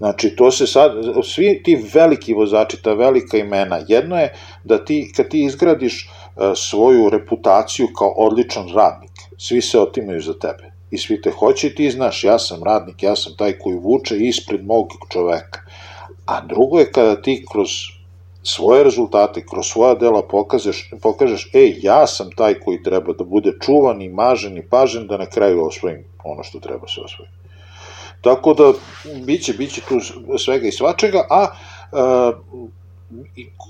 Znači, 0.00 0.36
to 0.36 0.50
se 0.50 0.66
sad, 0.66 0.92
svi 1.24 1.62
ti 1.62 1.74
veliki 1.94 2.34
vozači, 2.34 2.82
ta 2.82 2.92
velika 2.94 3.36
imena, 3.36 3.80
jedno 3.88 4.16
je 4.16 4.32
da 4.64 4.84
ti, 4.84 5.12
kad 5.16 5.28
ti 5.28 5.44
izgradiš 5.44 6.08
uh, 6.08 6.42
svoju 6.56 7.08
reputaciju 7.08 7.88
kao 7.98 8.08
odličan 8.08 8.68
radnik, 8.74 9.10
svi 9.38 9.60
se 9.60 9.80
otimaju 9.80 10.20
za 10.20 10.34
tebe 10.34 10.72
i 10.90 10.98
svi 10.98 11.20
te 11.22 11.30
hoće 11.30 11.66
i 11.66 11.74
ti 11.74 11.90
znaš, 11.90 12.24
ja 12.24 12.38
sam 12.38 12.62
radnik, 12.64 13.02
ja 13.02 13.16
sam 13.16 13.36
taj 13.36 13.58
koji 13.58 13.76
vuče 13.76 14.16
ispred 14.18 14.64
mog 14.66 14.88
čoveka. 15.12 15.60
A 16.26 16.40
drugo 16.46 16.78
je 16.78 16.92
kada 16.92 17.22
ti 17.22 17.44
kroz 17.52 17.68
svoje 18.42 18.84
rezultate, 18.84 19.44
kroz 19.50 19.66
svoja 19.66 19.94
dela 19.94 20.22
pokažeš, 20.22 20.90
pokažeš, 21.02 21.50
ej, 21.54 21.74
ja 21.82 22.06
sam 22.06 22.30
taj 22.36 22.54
koji 22.54 22.82
treba 22.82 23.12
da 23.12 23.24
bude 23.24 23.52
čuvan 23.60 24.02
i 24.02 24.08
mažen 24.08 24.56
i 24.56 24.68
pažen 24.70 25.06
da 25.06 25.16
na 25.16 25.26
kraju 25.26 25.66
osvojim 25.66 26.04
ono 26.24 26.42
što 26.42 26.60
treba 26.60 26.88
se 26.88 27.00
osvojiti. 27.00 27.39
Tako 28.20 28.54
da, 28.54 28.72
biće, 29.24 29.52
biće 29.52 29.80
tu 29.88 30.00
svega 30.38 30.68
i 30.68 30.72
svačega, 30.72 31.26
a 31.30 31.46
a 31.92 32.32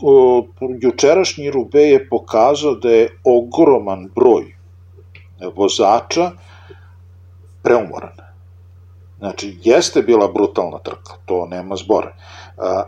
o, 0.03 0.47
jučerašnji 0.81 1.51
Rube 1.51 1.81
je 1.81 2.09
pokazao 2.09 2.75
da 2.75 2.91
je 2.91 3.09
ogroman 3.25 4.11
broj 4.15 4.55
vozača 5.55 6.31
preumoran. 7.63 8.17
Znači, 9.19 9.59
jeste 9.63 10.03
bila 10.03 10.29
brutalna 10.33 10.79
trka, 10.79 11.15
to 11.27 11.47
nema 11.47 11.77
zbora 11.77 12.15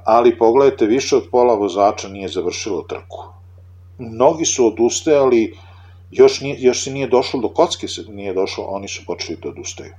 ali 0.04 0.38
pogledajte, 0.38 0.86
više 0.86 1.16
od 1.16 1.28
pola 1.30 1.54
vozača 1.54 2.08
nije 2.08 2.28
završilo 2.28 2.82
trku. 2.82 3.24
Mnogi 3.98 4.44
su 4.44 4.66
odustajali, 4.66 5.56
još, 6.10 6.40
nije, 6.40 6.56
još 6.60 6.84
se 6.84 6.90
nije 6.90 7.06
došlo 7.06 7.40
do 7.40 7.48
kocke, 7.48 7.88
se 7.88 8.02
nije 8.08 8.34
došlo, 8.34 8.64
oni 8.64 8.88
su 8.88 9.02
počeli 9.06 9.38
da 9.42 9.48
odustaju. 9.48 9.92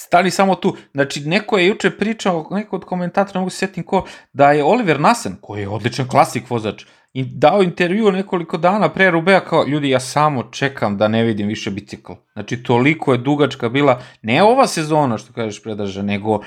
Stali 0.00 0.30
samo 0.30 0.54
tu, 0.54 0.76
znači 0.92 1.20
neko 1.20 1.58
je 1.58 1.66
juče 1.66 1.90
pričao, 1.90 2.48
neko 2.50 2.76
od 2.76 2.84
komentatora, 2.84 3.40
mogu 3.40 3.50
se 3.50 3.56
sjetim 3.56 3.84
ko, 3.84 4.04
da 4.32 4.52
je 4.52 4.64
Oliver 4.64 5.00
Nasen, 5.00 5.36
koji 5.40 5.60
je 5.60 5.68
odličan 5.68 6.08
klasik 6.08 6.50
vozač, 6.50 6.84
i 7.12 7.24
dao 7.24 7.62
intervju 7.62 8.12
nekoliko 8.12 8.56
dana 8.56 8.88
pre 8.88 9.10
Rubea 9.10 9.40
kao, 9.40 9.64
ljudi, 9.66 9.90
ja 9.90 10.00
samo 10.00 10.42
čekam 10.42 10.96
da 10.98 11.08
ne 11.08 11.24
vidim 11.24 11.48
više 11.48 11.70
bicikl. 11.70 12.12
Znači, 12.32 12.62
toliko 12.62 13.12
je 13.12 13.18
dugačka 13.18 13.68
bila, 13.68 14.00
ne 14.22 14.42
ova 14.42 14.66
sezona, 14.66 15.18
što 15.18 15.32
kažeš 15.32 15.62
predraža, 15.62 16.02
nego 16.02 16.40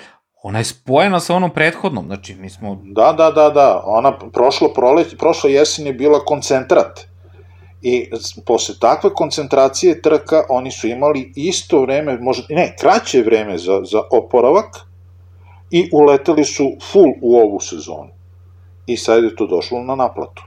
ona 0.44 0.60
je 0.60 0.66
spojena 0.66 1.20
sa 1.20 1.36
onom 1.36 1.50
prethodnom, 1.50 2.06
znači 2.06 2.36
mi 2.36 2.50
smo... 2.50 2.82
Da, 2.84 3.14
da, 3.14 3.32
da, 3.32 3.50
da, 3.50 3.84
ona 3.86 4.18
prošlo 4.34 4.74
proleć, 4.74 5.18
prošlo 5.18 5.50
jesen 5.50 5.88
je 5.88 5.94
bila 5.94 6.20
koncentrat. 6.26 7.11
I 7.82 8.10
posle 8.46 8.76
takve 8.80 9.14
koncentracije 9.14 10.02
trka 10.02 10.44
oni 10.50 10.72
su 10.72 10.88
imali 10.88 11.34
isto 11.36 11.82
vreme, 11.82 12.18
možda, 12.18 12.44
ne, 12.50 12.76
kraće 12.80 13.22
vreme 13.22 13.58
za, 13.58 13.82
za 13.84 14.02
oporavak 14.12 14.78
i 15.72 15.90
uleteli 15.94 16.46
su 16.46 16.72
full 16.92 17.14
u 17.22 17.36
ovu 17.36 17.60
sezonu. 17.60 18.10
I 18.86 18.98
sad 18.98 19.24
je 19.24 19.36
to 19.36 19.48
došlo 19.48 19.84
na 19.84 19.96
naplatu. 19.96 20.44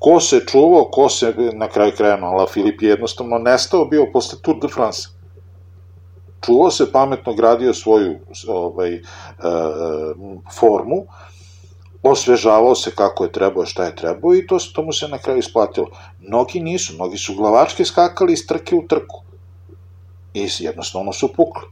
Ko 0.00 0.20
se 0.20 0.40
čuvao, 0.46 0.84
ko 0.84 1.08
se 1.08 1.34
na 1.52 1.68
kraju 1.68 1.92
kraja, 1.96 2.18
Ala 2.22 2.46
Filip 2.46 2.82
je 2.82 2.88
jednostavno 2.88 3.38
nestao 3.38 3.84
bio 3.84 4.06
posle 4.12 4.38
Tour 4.42 4.60
de 4.60 4.68
France 4.68 5.16
čuvao 6.46 6.70
se 6.70 6.92
pametno, 6.92 7.34
gradio 7.34 7.74
svoju 7.74 8.18
ovaj, 8.48 8.94
e, 8.94 9.00
formu, 10.58 11.06
osvežavao 12.10 12.74
se 12.74 12.90
kako 12.90 13.24
je 13.24 13.32
trebao, 13.32 13.66
šta 13.66 13.84
je 13.84 13.96
trebao 13.96 14.34
i 14.34 14.46
to, 14.46 14.58
to 14.74 14.82
mu 14.82 14.92
se 14.92 15.08
na 15.08 15.18
kraju 15.18 15.38
isplatilo. 15.38 15.86
Mnogi 16.20 16.60
nisu, 16.60 16.94
mnogi 16.94 17.18
su 17.18 17.34
glavačke 17.34 17.84
skakali 17.84 18.32
iz 18.32 18.46
trke 18.46 18.76
u 18.76 18.86
trku. 18.88 19.22
I 20.34 20.48
jednostavno 20.58 21.12
su 21.12 21.32
pukli. 21.32 21.62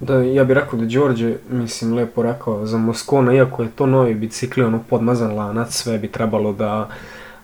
Da, 0.00 0.14
ja 0.14 0.44
bih 0.44 0.54
rekao 0.54 0.78
da 0.78 0.86
Đorđe, 0.86 1.36
mislim, 1.50 1.94
lepo 1.94 2.22
rekao 2.22 2.66
za 2.66 2.78
Moskona, 2.78 3.34
iako 3.34 3.62
je 3.62 3.70
to 3.76 3.86
novi 3.86 4.14
bicikli, 4.14 4.64
ono 4.64 4.80
podmazan 4.90 5.34
lanac, 5.34 5.74
sve 5.74 5.98
bi 5.98 6.12
trebalo 6.12 6.52
da, 6.52 6.88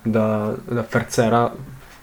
da, 0.04 0.52
da 0.70 0.82
fercera 0.82 1.50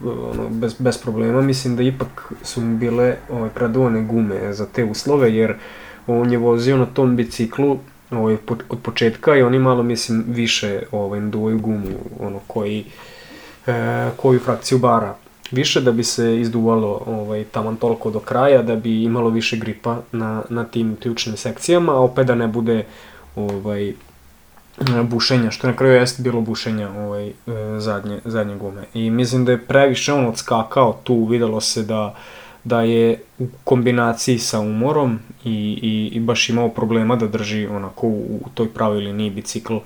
ono, 0.05 0.49
bez, 0.49 0.75
bez 0.79 0.97
problema. 0.97 1.41
Mislim 1.41 1.75
da 1.75 1.83
ipak 1.83 2.33
su 2.43 2.61
mu 2.61 2.77
bile 2.77 3.15
ovaj, 3.31 3.49
predovane 3.49 4.01
gume 4.01 4.53
za 4.53 4.65
te 4.65 4.85
uslove, 4.85 5.35
jer 5.35 5.55
on 6.07 6.31
je 6.31 6.37
vozio 6.37 6.77
na 6.77 6.85
tom 6.85 7.15
biciklu 7.15 7.77
ovaj, 8.11 8.37
od 8.69 8.79
početka 8.83 9.35
i 9.35 9.41
oni 9.41 9.59
malo, 9.59 9.83
mislim, 9.83 10.23
više 10.27 10.83
ovaj, 10.91 11.19
naduvaju 11.19 11.59
gumu, 11.59 11.89
ono, 12.19 12.39
koji, 12.47 12.85
e, 13.67 14.09
koju 14.17 14.39
frakciju 14.39 14.77
bara 14.77 15.15
više 15.51 15.81
da 15.81 15.91
bi 15.91 16.03
se 16.03 16.39
izduvalo 16.39 17.01
ovaj, 17.05 17.43
taman 17.43 17.75
toliko 17.75 18.11
do 18.11 18.19
kraja, 18.19 18.61
da 18.61 18.75
bi 18.75 19.03
imalo 19.03 19.29
više 19.29 19.57
gripa 19.57 20.01
na, 20.11 20.43
na 20.49 20.63
tim 20.63 20.95
ključnim 21.01 21.37
sekcijama, 21.37 21.93
a 21.93 21.99
opet 21.99 22.27
da 22.27 22.35
ne 22.35 22.47
bude 22.47 22.85
ovaj, 23.35 23.93
bušenja, 25.03 25.51
što 25.51 25.67
na 25.67 25.75
kraju 25.75 25.93
jeste 25.93 26.23
bilo 26.23 26.41
bušenja 26.41 26.89
ovaj, 26.89 27.27
e, 27.27 27.33
zadnje, 27.77 28.19
zadnje 28.25 28.55
gume. 28.55 28.83
I 28.93 29.09
mislim 29.09 29.45
da 29.45 29.51
je 29.51 29.65
previše 29.65 30.13
on 30.13 30.25
odskakao 30.25 30.99
tu, 31.03 31.25
videlo 31.25 31.61
se 31.61 31.83
da, 31.83 32.15
da 32.67 32.81
je 32.81 33.19
u 33.39 33.47
kombinaciji 33.63 34.39
sa 34.39 34.59
umorom 34.59 35.19
i, 35.43 35.79
i, 35.81 36.09
i 36.17 36.19
baš 36.19 36.49
imao 36.49 36.69
problema 36.69 37.15
da 37.15 37.27
drži 37.27 37.67
onako 37.67 38.07
u, 38.07 38.41
u 38.45 38.49
toj 38.53 38.73
pravoj 38.73 38.99
liniji 38.99 39.29
bicikl. 39.29 39.77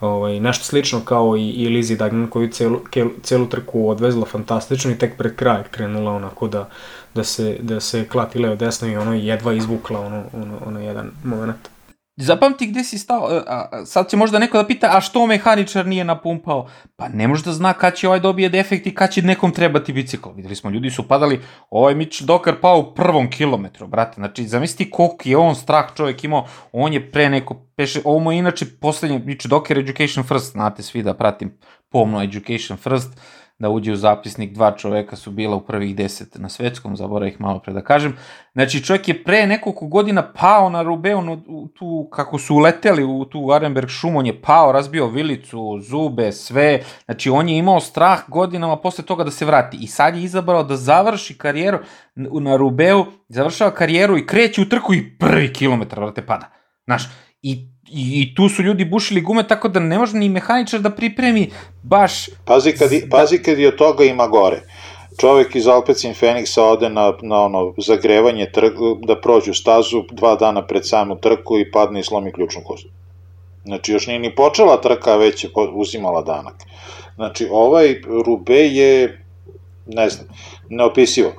Ovaj, 0.00 0.40
nešto 0.40 0.64
slično 0.64 1.00
kao 1.00 1.36
i, 1.36 1.50
i 1.50 1.68
Lizzie 1.68 1.96
Dagnan 1.96 2.26
koju 2.26 2.50
celu, 2.50 2.80
celu 3.22 3.46
trku 3.46 3.88
odvezla 3.88 4.26
fantastično 4.26 4.90
i 4.90 4.98
tek 4.98 5.16
pred 5.16 5.36
kraj 5.36 5.62
krenula 5.70 6.12
onako 6.12 6.48
da, 6.48 6.68
da 7.14 7.24
se, 7.24 7.56
da 7.60 7.80
se 7.80 8.04
klati 8.08 8.38
leo 8.38 8.56
desno 8.56 8.88
i 8.88 8.96
ono 8.96 9.14
jedva 9.14 9.52
izvukla 9.52 10.00
ono, 10.00 10.24
ono, 10.32 10.58
ono 10.66 10.80
jedan 10.80 11.10
moment. 11.24 11.75
Zapamti 12.16 12.66
gde 12.66 12.84
si 12.84 12.98
stao, 12.98 13.28
a, 13.46 13.68
a, 13.72 13.86
sad 13.86 14.10
će 14.10 14.16
možda 14.16 14.38
neko 14.38 14.58
da 14.58 14.66
pita, 14.66 14.90
a 14.96 15.00
što 15.00 15.26
mehaničar 15.26 15.86
nije 15.86 16.04
napumpao? 16.04 16.68
Pa 16.96 17.08
ne 17.08 17.28
može 17.28 17.44
da 17.44 17.52
zna 17.52 17.72
kad 17.72 17.94
će 17.94 18.08
ovaj 18.08 18.20
dobije 18.20 18.48
defekt 18.48 18.86
i 18.86 18.94
kad 18.94 19.10
će 19.10 19.22
nekom 19.22 19.52
trebati 19.52 19.92
bicikl. 19.92 20.28
Videli 20.36 20.56
smo, 20.56 20.70
ljudi 20.70 20.90
su 20.90 21.08
padali, 21.08 21.40
ovaj 21.70 21.94
Mitch 21.94 22.22
Dokar 22.22 22.60
pao 22.60 22.78
u 22.78 22.94
prvom 22.94 23.30
kilometru, 23.30 23.86
brate. 23.86 24.14
Znači, 24.14 24.46
zamisli 24.46 24.90
koliko 24.90 25.22
je 25.24 25.36
on 25.36 25.54
strah 25.54 25.94
čovjek 25.96 26.24
imao, 26.24 26.46
on 26.72 26.92
je 26.92 27.12
pre 27.12 27.30
neko, 27.30 27.66
peše, 27.76 28.00
ovo 28.04 28.18
mu 28.18 28.32
je 28.32 28.38
inače 28.38 28.66
poslednje, 28.80 29.18
Mitch 29.18 29.46
Docker 29.46 29.78
Education 29.78 30.24
First, 30.24 30.52
znate 30.52 30.82
svi 30.82 31.02
da 31.02 31.14
pratim 31.14 31.58
pomno 31.88 32.22
Education 32.22 32.78
First, 32.78 33.20
da 33.58 33.70
uđe 33.70 33.92
u 33.92 33.96
zapisnik, 33.96 34.52
dva 34.52 34.76
čoveka 34.76 35.16
su 35.16 35.30
bila 35.30 35.56
u 35.56 35.60
prvih 35.60 35.96
deset 35.96 36.38
na 36.38 36.48
svetskom, 36.48 36.96
zaboravim 36.96 37.34
ih 37.34 37.40
malo 37.40 37.58
pre 37.58 37.72
da 37.72 37.80
kažem. 37.80 38.16
Znači 38.52 38.84
čovjek 38.84 39.08
je 39.08 39.24
pre 39.24 39.46
nekoliko 39.46 39.86
godina 39.86 40.32
pao 40.32 40.70
na 40.70 40.82
Rubeu, 40.82 41.22
no, 41.22 41.36
tu, 41.74 42.08
kako 42.12 42.38
su 42.38 42.54
uleteli 42.54 43.04
u 43.04 43.24
tu 43.24 43.52
Arenberg 43.52 43.88
šumu, 43.88 44.18
on 44.18 44.26
je 44.26 44.42
pao, 44.42 44.72
razbio 44.72 45.06
vilicu, 45.06 45.78
zube, 45.80 46.32
sve, 46.32 46.82
znači 47.04 47.30
on 47.30 47.48
je 47.48 47.58
imao 47.58 47.80
strah 47.80 48.20
godinama 48.28 48.76
posle 48.76 49.04
toga 49.04 49.24
da 49.24 49.30
se 49.30 49.44
vrati 49.44 49.78
i 49.80 49.86
sad 49.86 50.16
je 50.16 50.22
izabrao 50.22 50.62
da 50.62 50.76
završi 50.76 51.38
karijeru 51.38 51.78
na 52.14 52.56
Rubeu, 52.56 53.04
završava 53.28 53.70
karijeru 53.70 54.18
i 54.18 54.26
kreće 54.26 54.60
u 54.60 54.68
trku 54.68 54.94
i 54.94 55.18
prvi 55.18 55.52
kilometar, 55.52 56.00
vrate, 56.00 56.26
pada. 56.26 56.50
Znaš, 56.84 57.08
i 57.50 57.56
I, 57.86 58.04
I 58.20 58.34
tu 58.34 58.48
su 58.48 58.62
ljudi 58.62 58.84
bušili 58.84 59.20
gume, 59.22 59.42
tako 59.48 59.68
da 59.68 59.80
ne 59.80 59.98
može 59.98 60.16
ni 60.18 60.28
mehaničar 60.28 60.80
da 60.80 60.90
pripremi 60.90 61.50
baš... 61.82 62.14
Pazi 62.44 62.72
kad, 62.72 62.92
i, 62.92 62.98
pazi 63.10 63.38
kad 63.38 63.58
i 63.58 63.66
od 63.66 63.76
toga 63.76 64.04
ima 64.04 64.26
gore. 64.26 64.62
Čovek 65.20 65.54
iz 65.56 65.68
Alpecin 65.68 66.14
Feniksa 66.14 66.64
ode 66.64 66.88
na, 66.88 67.12
na 67.22 67.44
ono 67.44 67.74
zagrevanje 67.78 68.48
trk, 68.50 68.74
da 69.06 69.20
prođu 69.20 69.54
stazu 69.54 70.02
dva 70.10 70.34
dana 70.36 70.64
pred 70.66 70.88
samu 70.88 71.16
trku 71.16 71.60
i 71.60 71.70
padne 71.70 72.00
i 72.00 72.02
slomi 72.02 72.32
ključnu 72.32 72.62
kostu. 72.66 72.88
Znači, 73.64 73.92
još 73.92 74.06
nije 74.06 74.18
ni 74.18 74.34
počela 74.34 74.80
trka, 74.80 75.16
već 75.16 75.44
je 75.44 75.50
uzimala 75.74 76.22
danak. 76.22 76.54
Znači, 77.14 77.48
ovaj 77.50 78.00
Rube 78.26 78.66
je, 78.66 79.22
ne 79.86 80.08
znam, 80.08 80.26
neopisivo. 80.68 81.32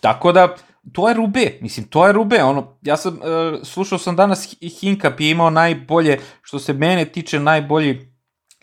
Tako 0.00 0.32
da, 0.32 0.48
to 0.92 1.08
je 1.08 1.14
Rube, 1.14 1.58
mislim, 1.60 1.86
to 1.86 2.06
je 2.06 2.12
Rube, 2.12 2.42
ono, 2.42 2.78
ja 2.82 2.96
sam, 2.96 3.14
uh, 3.14 3.20
slušao 3.62 3.98
sam 3.98 4.16
danas 4.16 4.56
Hinkap 4.80 5.20
je 5.20 5.30
imao 5.30 5.50
najbolje, 5.50 6.18
što 6.42 6.58
se 6.58 6.72
mene 6.72 7.04
tiče, 7.04 7.40
najbolji, 7.40 8.12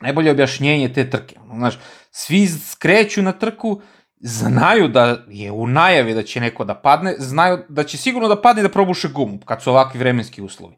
najbolje 0.02 0.32
objašnjenje 0.32 0.94
te 0.94 1.10
trke, 1.10 1.36
ono, 1.42 1.56
znaš, 1.56 1.80
svi 2.12 2.48
skreću 2.48 3.22
na 3.22 3.32
trku, 3.32 3.82
znaju 4.20 4.88
da 4.88 5.26
je 5.30 5.52
u 5.52 5.68
najavi 5.68 6.14
da 6.14 6.24
će 6.24 6.40
neko 6.40 6.66
da 6.66 6.76
padne, 6.76 7.16
znaju 7.18 7.58
da 7.70 7.84
će 7.84 7.98
sigurno 7.98 8.28
da 8.28 8.42
padne 8.42 8.64
da 8.64 8.70
probuše 8.70 9.08
gumu, 9.08 9.40
kad 9.46 9.62
su 9.62 9.70
ovakvi 9.72 10.00
vremenski 10.00 10.42
uslovi. 10.42 10.76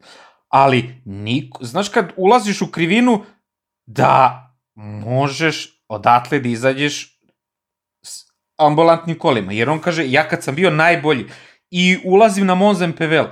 Ali, 0.47 1.01
niko, 1.05 1.65
znaš 1.65 1.89
kad 1.89 2.11
ulaziš 2.17 2.61
u 2.61 2.71
krivinu, 2.71 3.23
da 3.85 4.41
možeš 4.75 5.83
odatle 5.87 6.39
da 6.39 6.49
izađeš 6.49 7.14
ambulantnim 8.57 9.17
kolima, 9.17 9.51
jer 9.51 9.69
on 9.69 9.79
kaže, 9.79 10.11
ja 10.11 10.27
kad 10.27 10.43
sam 10.43 10.55
bio 10.55 10.69
najbolji 10.69 11.25
i 11.71 11.97
ulazim 12.03 12.45
na 12.45 12.55
Monzen 12.55 12.93
PVL, 12.93 13.25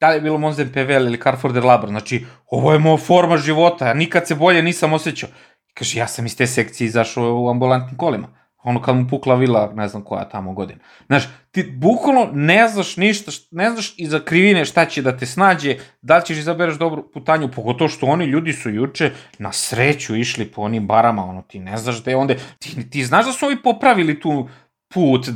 da 0.00 0.08
li 0.08 0.16
je 0.16 0.20
bilo 0.20 0.38
Monzen 0.38 0.72
PVL 0.72 1.06
ili 1.06 1.20
Carrefour 1.20 1.64
Labor, 1.64 1.88
znači, 1.88 2.24
ovo 2.46 2.72
je 2.72 2.78
moja 2.78 2.96
forma 2.96 3.36
života, 3.36 3.86
ja 3.86 3.94
nikad 3.94 4.26
se 4.26 4.34
bolje 4.34 4.62
nisam 4.62 4.92
osjećao. 4.92 5.28
Kaže, 5.74 5.98
ja 5.98 6.06
sam 6.06 6.26
iz 6.26 6.36
te 6.36 6.46
sekcije 6.46 6.86
izašao 6.86 7.42
u 7.42 7.48
ambulantnim 7.48 7.96
kolima. 7.96 8.28
Ono 8.64 8.82
kad 8.82 8.96
mu 8.96 9.08
pukla 9.08 9.34
vila, 9.34 9.72
ne 9.74 9.88
znam 9.88 10.04
koja 10.04 10.28
tamo 10.28 10.52
godina. 10.52 10.80
Znaš, 11.06 11.24
ti 11.50 11.62
bukvalno 11.62 12.30
ne 12.32 12.68
znaš 12.68 12.96
ništa, 12.96 13.30
ne 13.50 13.70
znaš 13.70 13.94
iza 13.96 14.20
krivine 14.20 14.64
šta 14.64 14.84
će 14.86 15.02
da 15.02 15.16
te 15.16 15.26
snađe, 15.26 15.76
da 16.02 16.16
li 16.16 16.24
ćeš 16.24 16.38
izabereš 16.38 16.78
dobru 16.78 17.10
putanju, 17.12 17.50
pogotovo 17.50 17.88
što 17.88 18.06
oni 18.06 18.24
ljudi 18.24 18.52
su 18.52 18.70
juče 18.70 19.10
na 19.38 19.52
sreću 19.52 20.16
išli 20.16 20.44
po 20.44 20.62
onim 20.62 20.86
barama, 20.86 21.24
ono, 21.24 21.42
ti 21.42 21.58
ne 21.58 21.76
znaš 21.76 22.06
je 22.06 22.16
onda, 22.16 22.34
ti, 22.58 22.90
ti 22.90 23.04
znaš 23.04 23.26
da 23.26 23.32
su 23.32 23.46
ovi 23.46 23.62
popravili 23.62 24.20
tu 24.20 24.48
put, 24.94 25.28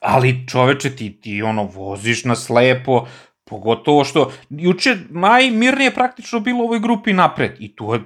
ali 0.00 0.48
čoveče 0.48 0.96
ti, 0.96 1.20
ti 1.20 1.42
ono 1.42 1.64
voziš 1.64 2.24
na 2.24 2.36
slepo, 2.36 3.06
pogotovo 3.44 4.04
što 4.04 4.32
juče 4.50 4.96
najmirnije 5.10 5.94
praktično 5.94 6.40
bilo 6.40 6.58
u 6.58 6.66
ovoj 6.66 6.80
grupi 6.80 7.12
napred 7.12 7.56
i 7.58 7.76
tu 7.76 7.94
je 7.94 8.00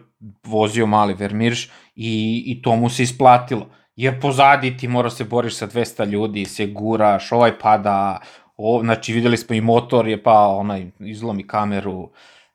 vozio 0.46 0.86
mali 0.86 1.14
Vermirš 1.14 1.68
i, 1.94 2.42
i 2.46 2.62
to 2.62 2.76
mu 2.76 2.90
se 2.90 3.02
isplatilo. 3.02 3.66
Jer 3.96 4.20
pozadi 4.20 4.76
ti 4.76 4.88
mora 4.88 5.10
se 5.10 5.24
boriš 5.24 5.56
sa 5.56 5.66
200 5.66 6.06
ljudi, 6.06 6.44
se 6.44 6.66
guraš, 6.66 7.32
ovaj 7.32 7.58
pada, 7.58 8.20
o, 8.56 8.80
znači 8.82 9.12
videli 9.12 9.36
smo 9.36 9.56
i 9.56 9.60
motor 9.60 10.08
je 10.08 10.22
pa 10.22 10.46
onaj 10.46 10.90
izlomi 10.98 11.46
kameru, 11.46 12.10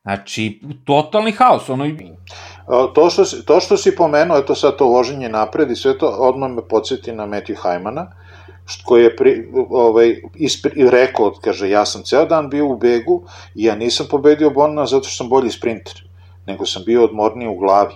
Znači, 0.05 0.61
totalni 0.85 1.31
haos. 1.31 1.69
Ono... 1.69 1.85
To, 2.95 3.09
što, 3.09 3.23
to 3.45 3.59
što 3.59 3.77
si 3.77 3.95
pomenuo, 3.95 4.37
eto 4.37 4.55
sad 4.55 4.77
to 4.77 4.85
voženje 4.85 5.29
napred 5.29 5.71
i 5.71 5.75
sve 5.75 5.97
to 5.97 6.07
odmah 6.07 6.51
me 6.51 6.67
podsjeti 6.67 7.11
na 7.11 7.27
Matthew 7.27 7.55
Hajmana, 7.61 8.07
koji 8.85 9.03
je 9.03 9.15
pri, 9.15 9.47
ovaj, 9.69 10.21
ispri, 10.35 10.89
rekao, 10.89 11.33
kaže, 11.41 11.69
ja 11.69 11.85
sam 11.85 12.03
ceo 12.03 12.25
dan 12.25 12.49
bio 12.49 12.67
u 12.67 12.77
begu 12.77 13.23
i 13.55 13.63
ja 13.63 13.75
nisam 13.75 14.07
pobedio 14.09 14.49
Bonana 14.49 14.85
zato 14.85 15.03
što 15.03 15.23
sam 15.23 15.29
bolji 15.29 15.51
sprinter, 15.51 16.03
nego 16.45 16.65
sam 16.65 16.83
bio 16.85 17.03
odmorniji 17.03 17.47
u 17.47 17.57
glavi. 17.57 17.95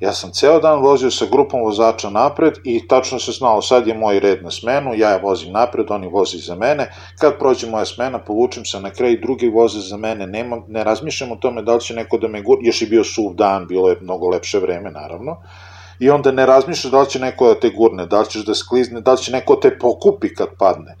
Ja 0.00 0.12
sam 0.12 0.30
ceo 0.30 0.60
dan 0.60 0.80
vozio 0.80 1.10
sa 1.10 1.26
grupom 1.30 1.62
vozača 1.62 2.10
napred 2.10 2.54
i 2.64 2.88
tačno 2.88 3.18
se 3.18 3.32
znao, 3.32 3.62
sad 3.62 3.86
je 3.86 3.94
moj 3.94 4.20
red 4.20 4.42
na 4.42 4.50
smenu, 4.50 4.94
ja 4.94 5.10
je 5.10 5.20
vozim 5.22 5.52
napred, 5.52 5.90
oni 5.90 6.08
vozi 6.08 6.38
za 6.38 6.54
mene, 6.54 6.92
kad 7.20 7.38
prođe 7.38 7.66
moja 7.70 7.84
smena, 7.84 8.18
povučem 8.18 8.64
se 8.64 8.80
na 8.80 8.90
kraj, 8.90 9.18
drugi 9.20 9.48
voze 9.48 9.80
za 9.80 9.96
mene, 9.96 10.26
nema, 10.26 10.62
ne 10.68 10.84
razmišljam 10.84 11.32
o 11.32 11.36
tome 11.36 11.62
da 11.62 11.74
li 11.74 11.80
će 11.80 11.94
neko 11.94 12.18
da 12.18 12.28
me 12.28 12.42
gur, 12.42 12.58
još 12.62 12.82
je 12.82 12.88
bio 12.88 13.04
suv 13.04 13.34
dan, 13.34 13.66
bilo 13.66 13.88
je 13.88 13.98
mnogo 14.00 14.28
lepše 14.28 14.58
vreme, 14.58 14.90
naravno, 14.90 15.36
i 15.98 16.10
onda 16.10 16.32
ne 16.32 16.46
razmišljaš 16.46 16.92
da 16.92 17.00
li 17.00 17.10
će 17.10 17.18
neko 17.18 17.48
da 17.48 17.60
te 17.60 17.70
gurne, 17.70 18.06
da 18.06 18.20
li 18.20 18.30
ćeš 18.30 18.44
da 18.44 18.54
sklizne, 18.54 19.00
da 19.00 19.12
li 19.12 19.18
će 19.18 19.32
neko 19.32 19.56
te 19.56 19.78
pokupi 19.78 20.34
kad 20.34 20.48
padne. 20.58 20.96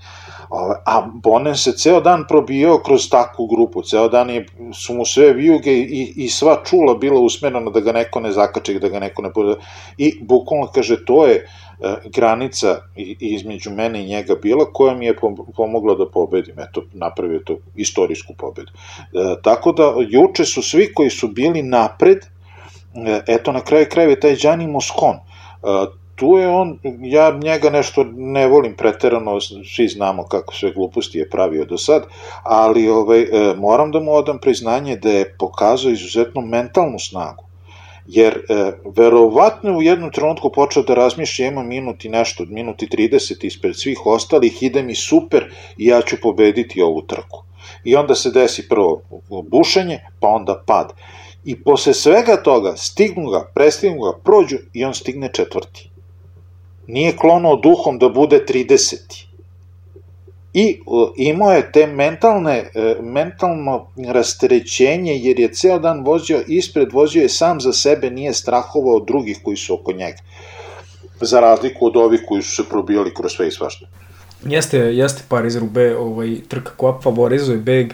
A 0.86 1.10
Bonen 1.22 1.56
se 1.56 1.72
ceo 1.72 2.00
dan 2.00 2.24
probijao 2.28 2.78
kroz 2.78 3.08
takvu 3.10 3.46
grupu, 3.46 3.82
ceo 3.82 4.08
dan 4.08 4.30
je, 4.30 4.46
su 4.74 4.94
mu 4.94 5.04
sve 5.04 5.32
vijuge 5.32 5.72
i, 5.72 6.12
i 6.16 6.28
sva 6.28 6.62
čula 6.64 6.94
bila 6.94 7.20
usmerena 7.20 7.70
da 7.70 7.80
ga 7.80 7.92
neko 7.92 8.20
ne 8.20 8.32
zakače, 8.32 8.78
da 8.78 8.88
ga 8.88 8.98
neko 8.98 9.22
ne 9.22 9.30
bude. 9.34 9.56
I 9.98 10.12
bukvalno 10.20 10.70
kaže, 10.74 11.04
to 11.04 11.26
je 11.26 11.34
e, 11.34 11.44
granica 12.14 12.76
između 13.20 13.70
mene 13.70 14.02
i 14.04 14.06
njega 14.06 14.34
bila 14.42 14.64
koja 14.72 14.94
mi 14.94 15.06
je 15.06 15.16
pomogla 15.56 15.94
da 15.94 16.08
pobedim. 16.10 16.60
Eto, 16.60 16.84
napravio 16.92 17.42
to 17.44 17.58
istorijsku 17.76 18.34
pobedu. 18.38 18.72
E, 18.72 19.36
tako 19.42 19.72
da, 19.72 19.92
juče 20.08 20.44
su 20.44 20.62
svi 20.62 20.92
koji 20.94 21.10
su 21.10 21.28
bili 21.28 21.62
napred, 21.62 22.18
eto 23.26 23.52
na 23.52 23.60
kraju 23.60 23.86
krajeva 23.90 24.20
taj 24.20 24.34
Gianni 24.34 24.66
Moscon, 24.66 25.16
e, 25.16 25.20
tu 26.18 26.38
je 26.38 26.48
on, 26.48 26.78
ja 27.02 27.30
njega 27.30 27.70
nešto 27.70 28.04
ne 28.16 28.46
volim 28.46 28.74
preterano, 28.76 29.40
svi 29.76 29.88
znamo 29.88 30.22
kako 30.22 30.54
sve 30.54 30.72
gluposti 30.72 31.18
je 31.18 31.30
pravio 31.30 31.64
do 31.64 31.78
sad, 31.78 32.06
ali 32.42 32.88
ovaj, 32.88 33.20
e, 33.22 33.54
moram 33.56 33.90
da 33.90 34.00
mu 34.00 34.12
odam 34.12 34.38
priznanje 34.38 34.96
da 34.96 35.10
je 35.10 35.34
pokazao 35.38 35.90
izuzetno 35.90 36.40
mentalnu 36.40 36.98
snagu. 36.98 37.44
Jer 38.06 38.34
e, 38.34 38.72
verovatno 38.96 39.76
u 39.76 39.82
jednom 39.82 40.10
trenutku 40.12 40.50
počeo 40.52 40.82
da 40.82 40.94
razmišlja 40.94 41.46
ima 41.46 41.62
minut 41.62 42.04
i 42.04 42.08
nešto, 42.08 42.44
minut 42.48 42.82
i 42.82 42.86
30 42.86 43.44
ispred 43.46 43.76
svih 43.76 44.06
ostalih, 44.06 44.62
ide 44.62 44.82
mi 44.82 44.94
super 44.94 45.44
i 45.76 45.86
ja 45.86 46.00
ću 46.02 46.16
pobediti 46.22 46.82
ovu 46.82 47.02
trku. 47.02 47.44
I 47.84 47.96
onda 47.96 48.14
se 48.14 48.30
desi 48.30 48.68
prvo 48.68 49.02
bušenje, 49.50 50.00
pa 50.20 50.28
onda 50.28 50.62
pad. 50.66 50.92
I 51.44 51.62
posle 51.62 51.94
svega 51.94 52.36
toga 52.42 52.76
stignu 52.76 53.30
ga, 53.30 53.50
prestignu 53.54 54.00
ga, 54.00 54.12
prođu 54.24 54.56
i 54.72 54.84
on 54.84 54.94
stigne 54.94 55.30
četvrti. 55.32 55.90
Nije 56.86 57.16
klonuo 57.16 57.56
duhom 57.56 57.98
da 57.98 58.08
bude 58.08 58.44
30. 58.48 59.28
I 60.54 60.80
imao 61.16 61.52
je 61.52 61.72
te 61.72 61.86
mentalne, 61.86 62.70
e, 62.74 62.96
mentalno 63.02 63.86
rastrećenje 64.08 65.16
jer 65.16 65.40
je 65.40 65.52
ceo 65.52 65.78
dan 65.78 66.04
vozio 66.04 66.42
ispred, 66.46 66.92
vozio 66.92 67.22
je 67.22 67.28
sam 67.28 67.60
za 67.60 67.72
sebe, 67.72 68.10
nije 68.10 68.32
strahovao 68.34 69.00
drugih 69.00 69.38
koji 69.42 69.56
su 69.56 69.74
oko 69.74 69.92
njega. 69.92 70.18
Za 71.20 71.40
razliku 71.40 71.86
od 71.86 71.96
ovih 71.96 72.22
koji 72.28 72.42
su 72.42 72.56
se 72.56 72.68
probijali 72.68 73.14
kroz 73.14 73.32
sve 73.32 73.48
i 73.48 73.50
svašta. 73.50 73.86
Jeste, 74.44 74.78
jeste 74.78 75.22
Paris 75.28 75.56
Rube, 75.56 75.96
ovaj, 75.96 76.36
trka 76.48 76.70
koja 76.76 77.00
favorizuje 77.02 77.58
beg, 77.58 77.92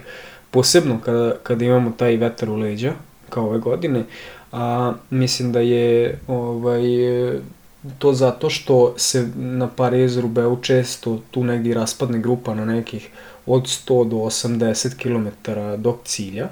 posebno 0.50 1.00
kada, 1.04 1.36
kada 1.42 1.64
imamo 1.64 1.92
taj 1.96 2.16
vetar 2.16 2.50
u 2.50 2.56
leđa, 2.56 2.92
kao 3.34 3.46
ove 3.46 3.58
godine, 3.58 4.04
a 4.52 4.92
mislim 5.10 5.52
da 5.52 5.60
je 5.60 6.18
ovaj, 6.28 6.82
to 7.98 8.12
zato 8.12 8.50
što 8.50 8.94
se 8.96 9.28
na 9.36 9.68
Pariz 9.68 10.18
Rubeu 10.18 10.56
često 10.62 11.18
tu 11.30 11.44
negdje 11.44 11.74
raspadne 11.74 12.18
grupa 12.18 12.54
na 12.54 12.64
nekih 12.64 13.08
od 13.46 13.62
100 13.62 14.08
do 14.08 14.16
80 14.16 14.96
km 15.02 15.50
do 15.82 15.98
cilja 16.04 16.48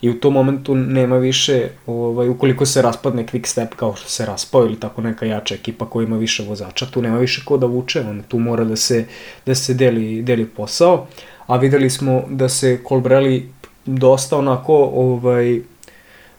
i 0.00 0.10
u 0.10 0.20
tom 0.20 0.34
momentu 0.34 0.74
nema 0.74 1.16
više, 1.16 1.68
ovaj, 1.86 2.28
ukoliko 2.28 2.66
se 2.66 2.82
raspadne 2.82 3.26
quick 3.26 3.46
step 3.46 3.74
kao 3.74 3.96
što 3.96 4.08
se 4.08 4.26
raspao 4.26 4.64
ili 4.64 4.80
tako 4.80 5.02
neka 5.02 5.26
jača 5.26 5.54
ekipa 5.54 5.86
koja 5.86 6.04
ima 6.04 6.16
više 6.16 6.42
vozača, 6.42 6.86
tu 6.86 7.02
nema 7.02 7.18
više 7.18 7.42
ko 7.44 7.56
da 7.56 7.66
vuče, 7.66 8.00
on 8.00 8.22
tu 8.28 8.38
mora 8.38 8.64
da 8.64 8.76
se, 8.76 9.04
da 9.46 9.54
se 9.54 9.74
deli, 9.74 10.22
deli 10.22 10.46
posao, 10.46 11.06
a 11.46 11.56
videli 11.56 11.90
smo 11.90 12.22
da 12.28 12.48
se 12.48 12.80
Colbrelli 12.88 13.48
dosta 13.86 14.38
onako 14.38 14.74
ovaj, 14.94 15.60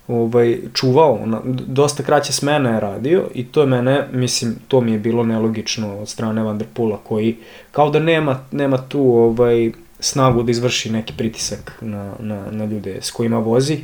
ovaj, 0.10 0.58
čuvao, 0.74 1.20
na, 1.26 1.42
dosta 1.46 2.04
kraće 2.04 2.34
smene 2.34 2.70
je 2.70 2.80
radio 2.80 3.24
i 3.34 3.46
to 3.46 3.62
je 3.62 3.68
mene, 3.68 4.08
mislim, 4.12 4.56
to 4.68 4.82
mi 4.82 4.92
je 4.92 5.00
bilo 5.00 5.24
nelogično 5.24 5.98
od 6.00 6.10
strane 6.10 6.44
Vanderpula 6.44 6.98
koji 7.04 7.36
kao 7.72 7.90
da 7.90 8.00
nema, 8.00 8.40
nema 8.52 8.78
tu 8.78 9.02
ovaj, 9.02 9.72
snagu 10.00 10.44
da 10.44 10.52
izvrši 10.52 10.92
neki 10.92 11.14
pritisak 11.18 11.78
na, 11.82 12.14
na, 12.20 12.52
na 12.52 12.66
ljude 12.66 12.98
s 13.02 13.12
kojima 13.12 13.38
vozi. 13.38 13.78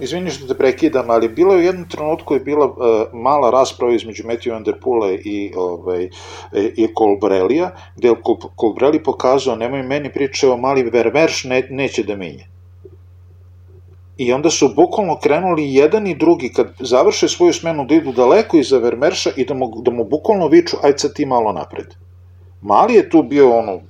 Izvini 0.00 0.30
što 0.30 0.46
te 0.46 0.54
prekidam, 0.54 1.10
ali 1.10 1.28
bilo 1.28 1.54
je 1.54 1.58
u 1.58 1.62
jednom 1.62 1.88
trenutku 1.88 2.34
je 2.34 2.40
bila 2.40 2.66
uh, 2.66 2.74
mala 3.12 3.50
rasprava 3.50 3.94
između 3.94 4.22
Matthew 4.22 4.52
Vanderpula 4.52 5.12
i, 5.12 5.52
ovaj, 5.56 6.08
i 6.52 6.88
Colbrelija, 6.98 7.70
gde 7.96 8.08
je 8.08 8.14
Colbrelli 8.60 9.02
pokazao, 9.02 9.56
nemoj 9.56 9.82
meni 9.82 10.12
priče 10.12 10.48
o 10.48 10.56
mali 10.56 10.82
Vermerš, 10.82 11.44
ne, 11.44 11.66
neće 11.70 12.02
da 12.02 12.16
menje. 12.16 12.46
I 14.18 14.32
onda 14.32 14.50
su 14.50 14.68
bukvalno 14.74 15.18
krenuli 15.22 15.74
jedan 15.74 16.06
i 16.06 16.14
drugi, 16.14 16.48
kad 16.52 16.72
završe 16.80 17.28
svoju 17.28 17.52
smenu, 17.52 17.84
da 17.84 17.94
idu 17.94 18.12
daleko 18.12 18.56
iza 18.56 18.78
Vermerša 18.78 19.30
i 19.36 19.44
da 19.46 19.54
mu, 19.54 19.70
da 19.82 19.90
mu 19.90 20.04
bukvalno 20.04 20.48
viču, 20.48 20.76
ajde 20.82 20.98
sad 20.98 21.14
ti 21.14 21.26
malo 21.26 21.52
napred. 21.52 21.94
Mali 22.60 22.94
je 22.94 23.10
tu 23.10 23.22
bio 23.22 23.52
ono, 23.58 23.80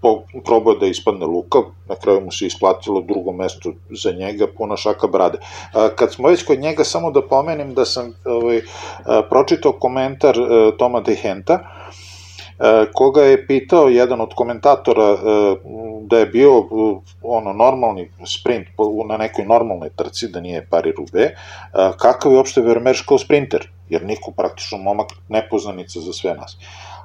po, 0.00 0.22
probao 0.44 0.74
da 0.74 0.86
ispadne 0.86 1.26
Luka, 1.26 1.58
na 1.88 1.94
kraju 1.94 2.20
mu 2.20 2.32
se 2.32 2.46
isplatilo 2.46 3.00
drugo 3.00 3.32
mesto 3.32 3.72
za 3.90 4.12
njega, 4.12 4.46
puna 4.56 4.76
šaka 4.76 5.06
brade. 5.06 5.38
A, 5.72 5.88
kad 5.96 6.12
smo 6.12 6.28
već 6.28 6.44
kod 6.44 6.58
njega, 6.58 6.84
samo 6.84 7.10
da 7.10 7.22
pomenem 7.22 7.74
da 7.74 7.84
sam 7.84 8.12
ovaj, 8.24 8.60
a, 9.04 9.22
pročitao 9.30 9.72
komentar 9.72 10.40
a, 10.40 10.70
Toma 10.78 11.00
Dehenta, 11.00 11.58
koga 12.94 13.22
je 13.22 13.46
pitao 13.46 13.88
jedan 13.88 14.20
od 14.20 14.34
komentatora 14.34 15.16
da 16.02 16.18
je 16.18 16.26
bio 16.26 16.64
ono 17.22 17.52
normalni 17.52 18.10
sprint 18.26 18.68
na 19.08 19.16
nekoj 19.16 19.44
normalnoj 19.44 19.90
trci, 19.96 20.28
da 20.28 20.40
nije 20.40 20.66
pari 20.70 20.92
rube, 20.92 21.30
kakav 21.98 22.32
je 22.32 22.38
uopšte 22.38 22.60
Vermeerš 22.60 23.00
kao 23.00 23.18
sprinter, 23.18 23.68
jer 23.88 24.04
niko 24.04 24.30
praktično 24.30 24.78
momak 24.78 25.08
nepoznanica 25.28 26.00
za 26.00 26.12
sve 26.12 26.34
nas. 26.34 26.56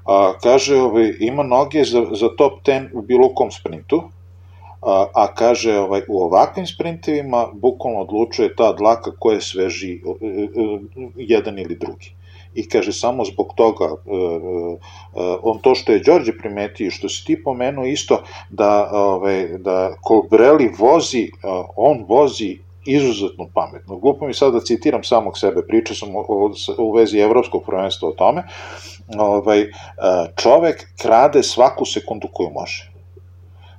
A, 0.05 0.33
kaže, 0.43 0.75
ovaj, 0.81 1.13
ima 1.19 1.43
noge 1.43 1.83
za, 1.83 2.05
za 2.11 2.29
top 2.37 2.61
10 2.63 2.89
u 2.93 3.01
bilo 3.01 3.33
kom 3.35 3.51
sprintu, 3.51 4.03
a, 4.81 5.05
a 5.13 5.33
kaže, 5.33 5.79
ovaj, 5.79 6.01
u 6.07 6.21
ovakvim 6.21 6.67
sprintovima 6.67 7.47
bukvalno 7.53 7.99
odlučuje 7.99 8.55
ta 8.55 8.73
dlaka 8.73 9.11
ko 9.19 9.31
je 9.31 9.41
sveži 9.41 10.01
jedan 11.15 11.59
ili 11.59 11.75
drugi 11.75 12.14
i 12.55 12.69
kaže 12.69 12.93
samo 12.93 13.25
zbog 13.25 13.53
toga 13.55 13.85
e, 13.85 13.89
e, 13.89 15.37
on 15.43 15.59
to 15.59 15.75
što 15.75 15.91
je 15.91 15.99
Đorđe 15.99 16.37
primetio 16.37 16.91
što 16.91 17.09
si 17.09 17.25
ti 17.25 17.43
pomenuo 17.43 17.85
isto 17.85 18.21
da 18.49 18.89
ovaj 18.91 19.47
da 19.57 19.95
Colbrelli 20.07 20.71
vozi 20.77 21.31
on 21.75 22.05
vozi 22.07 22.57
izuzetno 22.85 23.47
pametno. 23.53 23.97
Glupo 23.97 24.27
mi 24.27 24.33
sad 24.33 24.53
da 24.53 24.59
citiram 24.59 25.03
samog 25.03 25.37
sebe, 25.37 25.61
pričao 25.67 25.95
sam 25.95 26.09
u 26.77 26.91
vezi 26.91 27.19
evropskog 27.19 27.63
prvenstva 27.65 28.09
o 28.09 28.11
tome, 28.11 28.43
ovaj, 29.17 29.65
čovek 30.35 30.87
krade 31.01 31.43
svaku 31.43 31.85
sekundu 31.85 32.27
koju 32.33 32.49
može. 32.49 32.91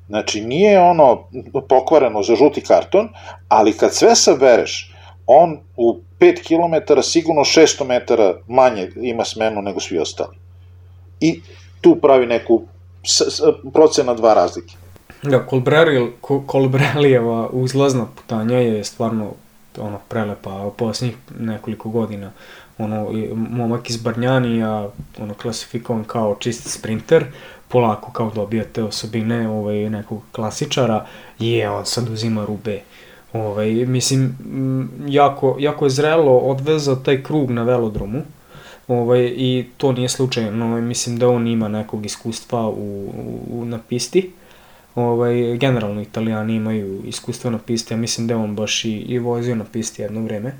Znači, 0.09 0.41
nije 0.41 0.81
ono 0.81 1.29
pokvareno 1.69 2.23
za 2.23 2.35
žuti 2.35 2.61
karton, 2.61 3.09
ali 3.49 3.73
kad 3.73 3.95
sve 3.95 4.17
sabereš, 4.17 4.93
on 5.27 5.59
u 5.77 6.01
5 6.21 6.43
km 6.43 7.01
sigurno 7.03 7.41
600 7.41 7.87
metara 7.87 8.35
manje 8.49 8.91
ima 8.97 9.25
smenu 9.25 9.63
nego 9.63 9.81
svi 9.81 9.99
ostali. 9.99 10.37
I 11.21 11.41
tu 11.81 11.97
pravi 12.03 12.27
neku 12.27 12.63
procena 13.73 14.15
dva 14.15 14.35
razlike. 14.35 14.75
Da, 15.23 15.47
Kolbrelijeva 16.47 17.49
uzlazna 17.53 18.07
putanja 18.17 18.59
je 18.59 18.85
stvarno 18.85 19.33
ono 19.79 19.99
prelepa 20.09 20.71
posljednjih 20.77 21.17
nekoliko 21.39 21.89
godina 21.89 22.31
ono 22.79 23.13
momak 23.35 23.91
iz 23.91 23.97
Barnjanija 23.97 24.89
ono 25.19 25.35
klasifikovan 25.35 26.05
kao 26.05 26.37
čist 26.39 26.71
sprinter 26.71 27.25
polako 27.69 28.13
kao 28.13 28.31
dobija 28.35 28.65
te 28.73 28.83
osobine 28.83 29.49
ovaj 29.49 29.91
nekog 29.91 30.23
klasičara 30.33 31.07
je 31.39 31.71
on 31.71 31.87
sad 31.87 32.09
uzima 32.09 32.45
rube 32.45 32.81
Ovaj, 33.33 33.71
mislim, 33.71 34.37
jako, 35.09 35.57
jako 35.59 35.87
je 35.87 35.91
zrelo 35.91 36.39
odvezao 36.39 36.97
taj 36.97 37.23
krug 37.23 37.51
na 37.51 37.63
velodromu. 37.63 38.23
Ovaj, 38.89 39.33
I 39.37 39.67
to 39.77 39.93
nije 39.93 40.09
slučajno. 40.09 40.81
Mislim 40.81 41.19
da 41.19 41.29
on 41.29 41.47
ima 41.47 41.69
nekog 41.69 42.07
iskustva 42.07 42.69
u, 42.69 43.11
u, 43.51 43.65
na 43.65 43.79
pisti. 43.89 44.31
Ovaj, 44.95 45.57
generalno 45.57 46.01
italijani 46.01 46.55
imaju 46.55 47.03
iskustva 47.05 47.51
na 47.51 47.59
pisti, 47.59 47.95
ja 47.95 47.99
mislim 47.99 48.27
da 48.27 48.37
on 48.37 48.57
baš 48.57 48.85
i, 48.85 48.93
i 48.93 49.19
vozio 49.19 49.55
na 49.55 49.65
pisti 49.73 50.03
jedno 50.03 50.21
vreme. 50.21 50.53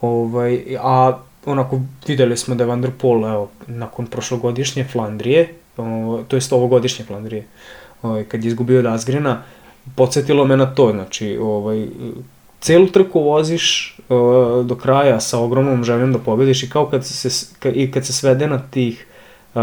Ovaj, 0.00 0.76
a 0.80 1.18
onako 1.46 1.80
videli 2.06 2.36
smo 2.36 2.54
da 2.54 2.64
je 2.64 2.68
Van 2.68 2.80
der 2.82 2.90
Pol, 2.98 3.26
evo, 3.26 3.48
nakon 3.66 4.06
prošlogodišnje 4.06 4.84
Flandrije, 4.84 5.54
o, 5.76 6.20
to 6.28 6.36
jest 6.36 6.52
ovogodišnje 6.52 7.04
Flandrije, 7.04 7.46
ovaj, 8.02 8.24
kad 8.24 8.44
je 8.44 8.48
izgubio 8.48 8.82
Dasgrena, 8.82 9.42
podsjetilo 9.96 10.44
me 10.44 10.56
na 10.56 10.66
to, 10.74 10.90
znači, 10.92 11.38
ovaj, 11.40 11.86
celu 12.60 12.86
trku 12.86 13.20
voziš 13.20 13.96
uh, 14.08 14.66
do 14.66 14.74
kraja 14.74 15.20
sa 15.20 15.38
ogromnom 15.38 15.84
željom 15.84 16.12
da 16.12 16.18
pobediš 16.18 16.62
i 16.62 16.70
kao 16.70 16.86
kad 16.86 17.06
se, 17.06 17.56
ka, 17.58 17.68
i 17.68 17.90
kad 17.90 18.06
se 18.06 18.12
svede 18.12 18.46
na 18.46 18.58
tih 18.70 19.06
uh, 19.54 19.62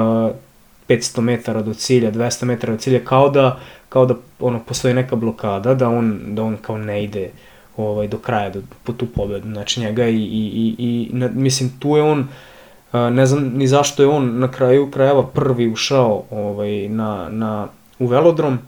500 0.89 1.21
metara 1.21 1.61
do 1.61 1.73
cilja, 1.73 2.11
200 2.11 2.45
metara 2.45 2.73
do 2.73 2.79
cilja, 2.79 2.99
kao 3.05 3.29
da, 3.29 3.59
kao 3.89 4.05
da 4.05 4.15
ono, 4.39 4.59
postoji 4.59 4.93
neka 4.93 5.15
blokada, 5.15 5.73
da 5.73 5.89
on, 5.89 6.19
da 6.27 6.43
on 6.43 6.57
kao 6.61 6.77
ne 6.77 7.03
ide 7.03 7.29
ovaj, 7.77 8.07
do 8.07 8.17
kraja, 8.17 8.49
do, 8.49 8.61
po 8.83 8.93
tu 8.93 9.05
pobedu, 9.05 9.51
znači 9.51 9.79
njega 9.79 10.07
i, 10.07 10.15
i, 10.15 10.45
i, 10.57 10.75
i 10.77 11.09
na, 11.13 11.29
mislim, 11.33 11.71
tu 11.79 11.97
je 11.97 12.03
on, 12.03 12.19
uh, 12.19 12.99
ne 12.99 13.25
znam 13.25 13.43
ni 13.43 13.67
zašto 13.67 14.03
je 14.03 14.09
on 14.09 14.39
na 14.39 14.51
kraju 14.51 14.91
krajeva 14.91 15.27
prvi 15.27 15.71
ušao 15.71 16.23
ovaj, 16.31 16.89
na, 16.89 17.29
na, 17.29 17.67
u 17.99 18.07
velodrom, 18.07 18.59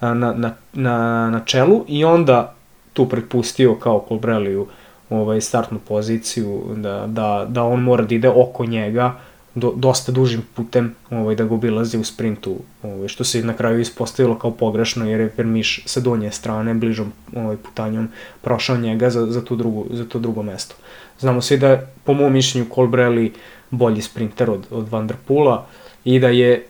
na, 0.00 0.14
na, 0.14 0.54
na, 0.72 1.30
na 1.30 1.40
čelu 1.44 1.84
i 1.88 2.04
onda 2.04 2.54
tu 2.92 3.08
prepustio 3.08 3.74
kao 3.74 4.04
Colbrelliju 4.08 4.66
ovaj, 5.10 5.40
startnu 5.40 5.78
poziciju, 5.78 6.62
da, 6.76 7.06
da, 7.06 7.46
da 7.48 7.62
on 7.62 7.82
mora 7.82 8.04
da 8.04 8.14
ide 8.14 8.28
oko 8.28 8.64
njega 8.64 9.18
do, 9.54 9.72
dosta 9.76 10.12
dužim 10.12 10.42
putem 10.54 10.94
ovaj, 11.10 11.34
da 11.34 11.44
ga 11.44 11.54
obilazi 11.54 11.98
u 11.98 12.04
sprintu, 12.04 12.56
ovaj, 12.82 13.08
što 13.08 13.24
se 13.24 13.42
na 13.42 13.52
kraju 13.52 13.80
ispostavilo 13.80 14.38
kao 14.38 14.50
pogrešno 14.50 15.08
jer 15.08 15.20
je 15.20 15.32
Vermiš 15.36 15.82
sa 15.86 16.00
donje 16.00 16.30
strane 16.30 16.74
bližom 16.74 17.12
ovaj, 17.34 17.56
putanjom 17.56 18.08
prošao 18.42 18.76
njega 18.76 19.10
za, 19.10 19.26
za, 19.26 19.44
tu 19.44 19.56
drugu, 19.56 19.86
za 19.90 20.04
to 20.04 20.18
drugo 20.18 20.42
mesto. 20.42 20.74
Znamo 21.18 21.42
svi 21.42 21.58
da 21.58 21.80
po 22.04 22.14
mom 22.14 22.32
mišljenju 22.32 22.66
Colbrelli 22.74 23.32
bolji 23.70 24.02
sprinter 24.02 24.50
od, 24.50 24.66
od 24.70 24.88
Van 24.88 25.06
der 25.06 25.16
Pula 25.26 25.66
i 26.04 26.18
da 26.20 26.28
je 26.28 26.66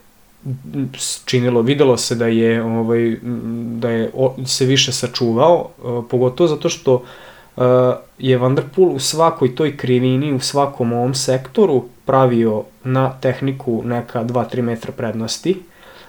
činilo, 1.24 1.62
videlo 1.62 1.97
se 1.97 2.14
da 2.14 2.26
je 2.26 2.62
ovaj 2.62 3.16
da 3.78 3.90
je 3.90 4.11
se 4.47 4.64
više 4.64 4.92
sačuvao, 4.92 5.68
pogotovo 6.11 6.49
zato 6.49 6.68
što 6.68 7.03
je 8.18 8.38
Van 8.38 8.55
der 8.55 8.64
Poel 8.76 8.88
u 8.88 8.99
svakoj 8.99 9.55
toj 9.55 9.76
krivini, 9.76 10.32
u 10.32 10.40
svakom 10.40 10.92
ovom 10.92 11.14
sektoru 11.14 11.84
pravio 12.05 12.64
na 12.84 13.12
tehniku 13.20 13.82
neka 13.84 14.24
2-3 14.24 14.62
metra 14.62 14.92
prednosti, 14.92 15.62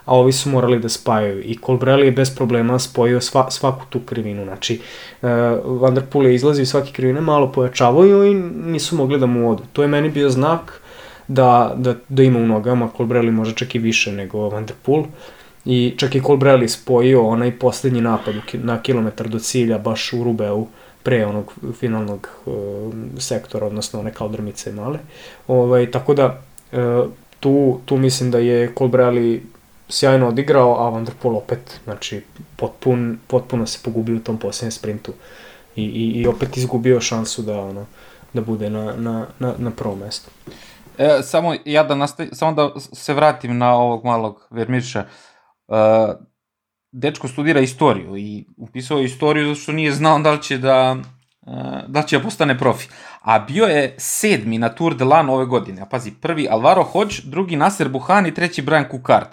a 0.05 0.15
ovi 0.15 0.31
su 0.31 0.49
morali 0.49 0.79
da 0.79 0.89
spajaju. 0.89 1.41
I 1.43 1.57
Colbrelli 1.65 2.05
je 2.05 2.11
bez 2.11 2.35
problema 2.35 2.79
spojio 2.79 3.21
sva, 3.21 3.51
svaku 3.51 3.85
tu 3.89 3.99
krivinu. 3.99 4.43
Znači, 4.43 4.81
uh, 5.21 5.29
Van 5.81 5.95
der 5.95 6.03
Poel 6.05 6.27
je 6.27 6.35
izlazio 6.35 6.61
iz 6.61 6.69
svake 6.69 6.91
krivine, 6.91 7.21
malo 7.21 7.51
pojačavao 7.51 8.25
i 8.25 8.33
nisu 8.65 8.95
mogli 8.95 9.19
da 9.19 9.25
mu 9.25 9.51
odu. 9.51 9.63
To 9.73 9.81
je 9.81 9.87
meni 9.87 10.09
bio 10.09 10.29
znak 10.29 10.81
da, 11.27 11.73
da, 11.77 11.95
da 12.09 12.23
ima 12.23 12.39
u 12.39 12.47
nogama, 12.47 12.89
Colbrelli 12.97 13.31
može 13.31 13.55
čak 13.55 13.75
i 13.75 13.79
više 13.79 14.11
nego 14.11 14.49
Van 14.49 14.65
der 14.65 14.75
Poel. 14.81 15.03
I 15.65 15.93
čak 15.97 16.15
i 16.15 16.21
Colbrelli 16.21 16.69
spojio 16.69 17.27
onaj 17.27 17.59
poslednji 17.59 18.01
napad 18.01 18.35
na 18.53 18.81
kilometar 18.81 19.27
do 19.27 19.39
cilja 19.39 19.77
baš 19.77 20.13
u 20.13 20.23
Rubeu 20.23 20.67
pre 21.03 21.25
onog 21.25 21.53
finalnog 21.79 22.29
uh, 22.45 22.53
sektora, 23.17 23.67
odnosno 23.67 23.99
one 23.99 24.13
kaldrmice 24.13 24.71
male. 24.71 24.99
Ovaj, 25.47 25.91
tako 25.91 26.13
da 26.13 26.41
uh, 26.71 27.09
tu, 27.39 27.79
tu 27.85 27.97
mislim 27.97 28.31
da 28.31 28.37
je 28.37 28.73
Colbrelli 28.77 29.43
sjajno 29.89 30.27
odigrao, 30.27 30.75
a 30.79 30.89
Van 30.89 31.05
der 31.05 31.13
Poel 31.21 31.35
opet, 31.35 31.79
znači, 31.83 32.21
potpun, 32.55 33.19
potpuno 33.27 33.67
se 33.67 33.79
pogubio 33.83 34.15
u 34.15 34.19
tom 34.19 34.37
posljednjem 34.37 34.71
sprintu 34.71 35.13
i, 35.75 35.83
i, 35.83 36.21
i 36.21 36.27
opet 36.27 36.57
izgubio 36.57 37.01
šansu 37.01 37.41
da, 37.41 37.59
ono, 37.59 37.85
da 38.33 38.41
bude 38.41 38.69
na, 38.69 38.95
na, 38.95 39.27
na, 39.39 39.53
na 39.57 39.71
prvom 39.71 39.99
mestu. 39.99 40.29
E, 40.97 41.21
samo 41.23 41.55
ja 41.65 41.83
da 41.83 41.95
nastavi, 41.95 42.29
samo 42.33 42.53
da 42.53 42.79
se 42.79 43.13
vratim 43.13 43.57
na 43.57 43.73
ovog 43.75 44.05
malog 44.05 44.47
Vermiša. 44.51 44.99
E, 44.99 45.05
dečko 46.91 47.27
studira 47.27 47.59
istoriju 47.59 48.17
i 48.17 48.45
upisao 48.57 48.97
je 48.97 49.05
istoriju 49.05 49.47
zato 49.47 49.59
što 49.59 49.71
nije 49.71 49.91
znao 49.91 50.19
da 50.19 50.31
li 50.31 50.41
će 50.41 50.57
da 50.57 50.95
e, 51.47 51.51
da 51.87 52.01
će 52.01 52.17
da 52.17 52.23
postane 52.23 52.57
profi. 52.57 52.87
A 53.21 53.39
bio 53.39 53.65
je 53.65 53.95
sedmi 53.97 54.57
na 54.57 54.69
Tour 54.69 54.95
de 54.95 55.05
Lan 55.05 55.29
ove 55.29 55.45
godine. 55.45 55.81
A 55.81 55.85
pazi, 55.85 56.11
prvi 56.21 56.47
Alvaro 56.49 56.83
Hodge, 56.83 57.15
drugi 57.23 57.55
Nasser 57.55 57.89
Buhan 57.89 58.25
i 58.25 58.33
treći 58.33 58.61
Brian 58.61 58.89
Kukart. 58.89 59.29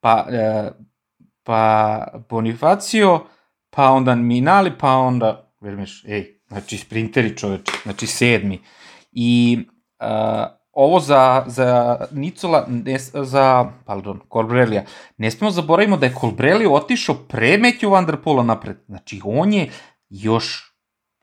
Pa, 0.00 0.26
e, 0.30 0.70
pa 1.42 2.04
Bonifacio, 2.28 3.20
pa 3.70 3.90
onda 3.90 4.14
Minali, 4.14 4.72
pa 4.78 4.96
onda, 4.96 5.52
vermiš, 5.60 6.04
ej, 6.04 6.40
znači 6.48 6.78
sprinteri 6.78 7.36
čoveče, 7.36 7.72
znači 7.82 8.06
sedmi. 8.06 8.60
I 9.12 9.58
uh, 10.00 10.57
ovo 10.80 11.00
za, 11.00 11.44
za 11.46 11.96
Nicola, 12.12 12.64
ne, 12.68 12.98
za, 13.14 13.66
pardon, 13.84 14.20
Colbrelija, 14.32 14.82
ne 15.16 15.30
smemo 15.30 15.50
zaboravimo 15.50 15.96
da 15.96 16.06
je 16.06 16.14
Colbrelli 16.20 16.66
otišao 16.66 17.14
pre 17.28 17.58
Matthew 17.58 17.90
Van 17.90 18.06
Der 18.06 18.16
Poola 18.16 18.42
napred. 18.42 18.76
Znači, 18.86 19.20
on 19.24 19.52
je 19.52 19.70
još 20.10 20.74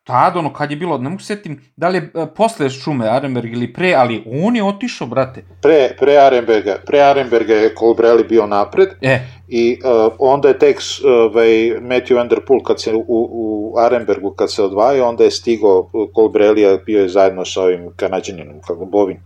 tad, 0.03 0.37
ono, 0.37 0.53
kad 0.53 0.71
je 0.71 0.77
bilo, 0.77 0.97
ne 0.97 1.09
mogu 1.09 1.21
setim 1.21 1.61
da 1.75 1.89
li 1.89 1.97
je 1.97 2.11
uh, 2.13 2.27
posle 2.35 2.69
Šume 2.69 3.07
Arenberg 3.07 3.53
ili 3.53 3.73
pre, 3.73 3.93
ali 3.93 4.23
on 4.43 4.55
je 4.55 4.63
otišao, 4.63 5.07
brate. 5.07 5.45
Pre, 5.61 5.95
pre 5.99 6.17
Arenberga, 6.17 6.75
pre 6.85 6.99
Arenberga 7.01 7.53
je 7.53 7.75
Colbrelli 7.79 8.23
bio 8.23 8.47
napred 8.47 8.89
E, 9.01 9.19
i 9.47 9.79
uh, 9.83 10.13
onda 10.19 10.47
je 10.47 10.59
tek 10.59 10.81
ovaj, 11.05 11.47
Matthew 11.81 12.15
Van 12.15 12.27
Der 12.27 12.45
Poel 12.47 12.59
kad 12.59 12.81
se 12.81 12.93
u, 12.93 13.05
u 13.07 13.73
Arenbergu 13.77 14.31
kad 14.31 14.51
se 14.53 14.63
odvajao, 14.63 15.09
onda 15.09 15.23
je 15.23 15.31
stigao 15.31 15.89
Colbrelli, 16.15 16.79
bio 16.85 17.01
je 17.01 17.09
zajedno 17.09 17.45
sa 17.45 17.61
ovim 17.61 17.89
kanadjaninom, 17.95 18.61
kako 18.67 18.85
Bovin. 18.85 19.17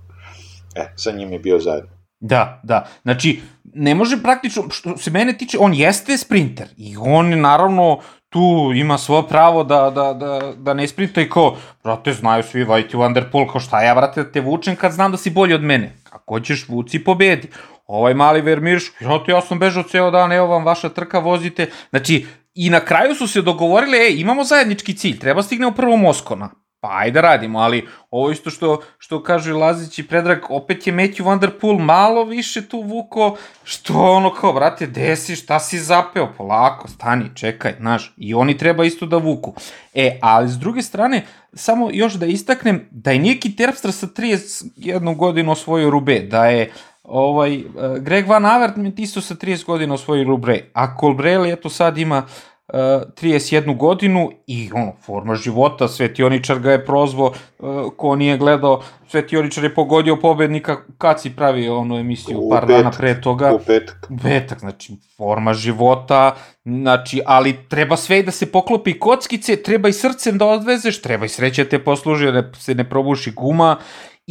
E, 0.76 0.93
sa 0.95 1.11
njim 1.11 1.34
je 1.34 1.39
bio 1.39 1.59
zajedno. 1.59 1.89
Da, 2.20 2.61
da. 2.63 2.88
Znači, 3.01 3.41
ne 3.63 3.95
može 3.95 4.24
praktično, 4.24 4.63
što 4.70 4.97
se 4.97 5.11
mene 5.11 5.38
tiče, 5.38 5.57
on 5.59 5.74
jeste 5.74 6.17
sprinter 6.17 6.67
i 6.78 6.95
on 6.97 7.39
naravno 7.39 7.99
tu 8.30 8.72
ima 8.76 8.97
svoje 8.97 9.28
pravo 9.28 9.63
da, 9.63 9.89
da, 9.89 10.13
da, 10.13 10.53
da 10.57 10.74
ne 10.74 10.88
sprinta 10.88 11.22
i 11.22 11.30
kao, 11.30 11.55
brate, 11.84 12.13
znaju 12.13 12.43
svi 12.43 12.63
Vajti 12.63 12.97
Van 12.97 13.13
Der 13.13 13.32
Poel, 13.32 13.47
kao 13.47 13.61
šta 13.61 13.82
ja, 13.82 13.95
brate, 13.95 14.24
da 14.24 14.32
te 14.32 14.41
vučem 14.41 14.76
kad 14.76 14.91
znam 14.91 15.11
da 15.11 15.17
si 15.17 15.30
bolji 15.30 15.53
od 15.53 15.63
mene. 15.63 15.95
Kako 16.03 16.39
ćeš 16.39 16.70
vuci 16.70 17.03
pobedi. 17.03 17.47
Ovaj 17.88 18.13
mali 18.13 18.41
Vermirš, 18.41 18.91
brate, 19.01 19.32
ja 19.32 19.41
sam 19.41 19.59
bežao 19.59 19.84
ceo 19.84 20.11
dan, 20.11 20.32
evo 20.32 20.47
vam 20.47 20.65
vaša 20.65 20.89
trka, 20.89 21.20
vozite. 21.20 21.70
Znači, 21.89 22.26
i 22.53 22.70
na 22.70 22.80
kraju 22.80 23.15
su 23.15 23.28
se 23.28 23.41
dogovorili, 23.41 23.97
ej, 23.97 24.20
imamo 24.20 24.43
zajednički 24.43 24.93
cilj, 24.93 25.20
treba 25.20 25.43
stignemo 25.43 25.72
prvo 25.72 25.95
Moskona. 25.97 26.49
Pa 26.82 26.90
ajde 26.92 27.22
radimo, 27.22 27.60
ali 27.60 27.88
ovo 28.12 28.32
isto 28.32 28.50
što, 28.50 28.82
što 28.98 29.24
kaže 29.24 29.54
Lazić 29.54 30.00
i 30.00 30.08
Predrag, 30.08 30.40
opet 30.50 30.88
je 30.88 30.94
Matthew 30.94 31.26
Van 31.26 31.40
Der 31.40 31.60
Poel 31.60 31.78
malo 31.78 32.24
više 32.24 32.68
tu 32.68 32.82
vuko, 32.82 33.38
što 33.64 33.94
ono 33.94 34.34
kao, 34.34 34.54
brate, 34.54 34.88
desi, 34.88 35.36
šta 35.36 35.60
si 35.60 35.80
zapeo, 35.80 36.34
polako, 36.38 36.88
stani, 36.88 37.26
čekaj, 37.36 37.74
znaš, 37.80 38.14
i 38.18 38.34
oni 38.34 38.58
treba 38.58 38.86
isto 38.86 39.06
da 39.06 39.18
vuku. 39.18 39.54
E, 39.94 40.20
ali 40.22 40.50
s 40.50 40.58
druge 40.58 40.82
strane, 40.82 41.26
samo 41.54 41.90
još 41.94 42.14
da 42.14 42.26
istaknem 42.26 42.88
da 42.92 43.12
je 43.12 43.20
Niki 43.20 43.56
Terpstra 43.56 43.92
sa 43.92 44.08
31 44.08 45.16
godinu 45.16 45.52
osvojio 45.52 45.90
Rube, 45.90 46.20
da 46.20 46.46
je 46.46 46.72
ovaj, 47.04 47.56
eh, 47.56 47.64
Greg 48.00 48.28
Van 48.28 48.46
Avermaet 48.46 49.00
isto 49.00 49.22
sa 49.22 49.36
30 49.36 49.66
godina 49.66 49.94
osvojio 49.94 50.24
Rube, 50.24 50.72
a 50.74 50.98
Colbrelli 51.00 51.52
eto 51.52 51.70
sad 51.70 51.98
ima 51.98 52.18
uh, 52.18 52.49
31 52.74 53.78
godinu 53.78 54.32
i 54.47 54.70
ono, 54.74 54.93
forma 55.05 55.36
života, 55.36 55.88
Svetioničar 55.88 56.59
ga 56.59 56.72
je 56.72 56.86
prozvao, 56.86 57.34
uh, 57.59 57.91
ko 57.97 58.15
nije 58.15 58.38
gledao, 58.38 58.82
Svetioničar 59.07 59.63
je 59.63 59.76
pogodio 59.76 60.15
pobednika 60.15 60.78
kad 60.97 61.22
si 61.22 61.36
pravio 61.36 61.78
onu 61.78 61.97
emisiju 61.97 62.39
U 62.39 62.49
par 62.49 62.67
petak. 62.67 62.78
dana 62.78 62.91
pre 62.91 63.22
toga. 63.22 63.53
U 63.53 63.59
petak. 63.59 64.07
Petak, 64.24 64.59
znači, 64.59 64.93
forma 65.17 65.53
života, 65.53 66.36
znači, 66.65 67.22
ali 67.26 67.57
treba 67.70 67.97
sve 67.97 68.20
i 68.20 68.24
da 68.24 68.32
se 68.32 68.51
poklopi 68.51 68.99
kockice, 68.99 69.55
treba 69.55 69.89
i 69.89 69.93
srcem 69.93 70.38
da 70.38 70.45
odvezeš, 70.45 71.01
treba 71.01 71.26
i 71.26 71.30
sreće 71.30 71.63
da 71.63 71.70
te 71.70 71.84
posluži, 71.84 72.32
da 72.32 72.53
se 72.53 72.76
ne 72.76 72.89
probuši 72.89 73.32
guma, 73.32 73.78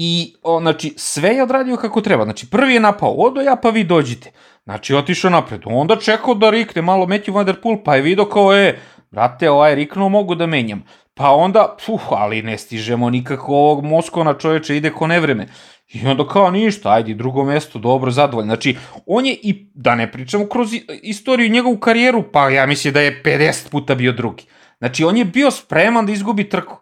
i, 0.00 0.34
o, 0.42 0.60
znači, 0.60 0.94
sve 0.96 1.30
je 1.30 1.42
odradio 1.42 1.76
kako 1.76 2.00
treba. 2.00 2.24
Znači, 2.24 2.50
prvi 2.50 2.74
je 2.74 2.80
napao, 2.80 3.10
odo 3.10 3.40
ja, 3.40 3.56
pa 3.56 3.70
vi 3.70 3.84
dođite. 3.84 4.30
Znači, 4.64 4.94
otišao 4.94 5.30
napred. 5.30 5.60
Onda 5.64 5.96
čekao 5.96 6.34
da 6.34 6.50
rikne 6.50 6.82
malo 6.82 7.06
Matthew 7.06 7.34
Van 7.34 7.46
Der 7.46 7.60
Poel, 7.60 7.76
pa 7.84 7.96
je 7.96 8.02
vidio 8.02 8.24
kao, 8.24 8.54
e, 8.56 8.78
brate, 9.10 9.50
ovaj 9.50 9.74
riknuo, 9.74 10.08
mogu 10.08 10.34
da 10.34 10.46
menjam. 10.46 10.84
Pa 11.14 11.30
onda, 11.30 11.76
puh, 11.86 12.00
ali 12.10 12.42
ne 12.42 12.58
stižemo 12.58 13.10
nikako 13.10 13.54
ovog 13.54 13.84
Moskona 13.84 14.34
čoveče, 14.34 14.76
ide 14.76 14.90
ko 14.90 15.06
nevreme. 15.06 15.48
I 15.88 16.06
onda 16.06 16.28
kao 16.28 16.50
ništa, 16.50 16.92
ajde, 16.92 17.14
drugo 17.14 17.44
mesto, 17.44 17.78
dobro, 17.78 18.10
zadovoljno. 18.10 18.54
Znači, 18.54 18.76
on 19.06 19.26
je 19.26 19.36
i, 19.42 19.70
da 19.74 19.94
ne 19.94 20.12
pričamo 20.12 20.46
kroz 20.46 20.74
istoriju 21.02 21.50
njegovu 21.50 21.78
karijeru, 21.78 22.22
pa 22.32 22.48
ja 22.48 22.66
mislim 22.66 22.94
da 22.94 23.00
je 23.00 23.22
50 23.24 23.70
puta 23.70 23.94
bio 23.94 24.12
drugi. 24.12 24.44
Znači, 24.78 25.04
on 25.04 25.16
je 25.16 25.24
bio 25.24 25.50
spreman 25.50 26.06
da 26.06 26.12
izgubi 26.12 26.48
trku. 26.48 26.76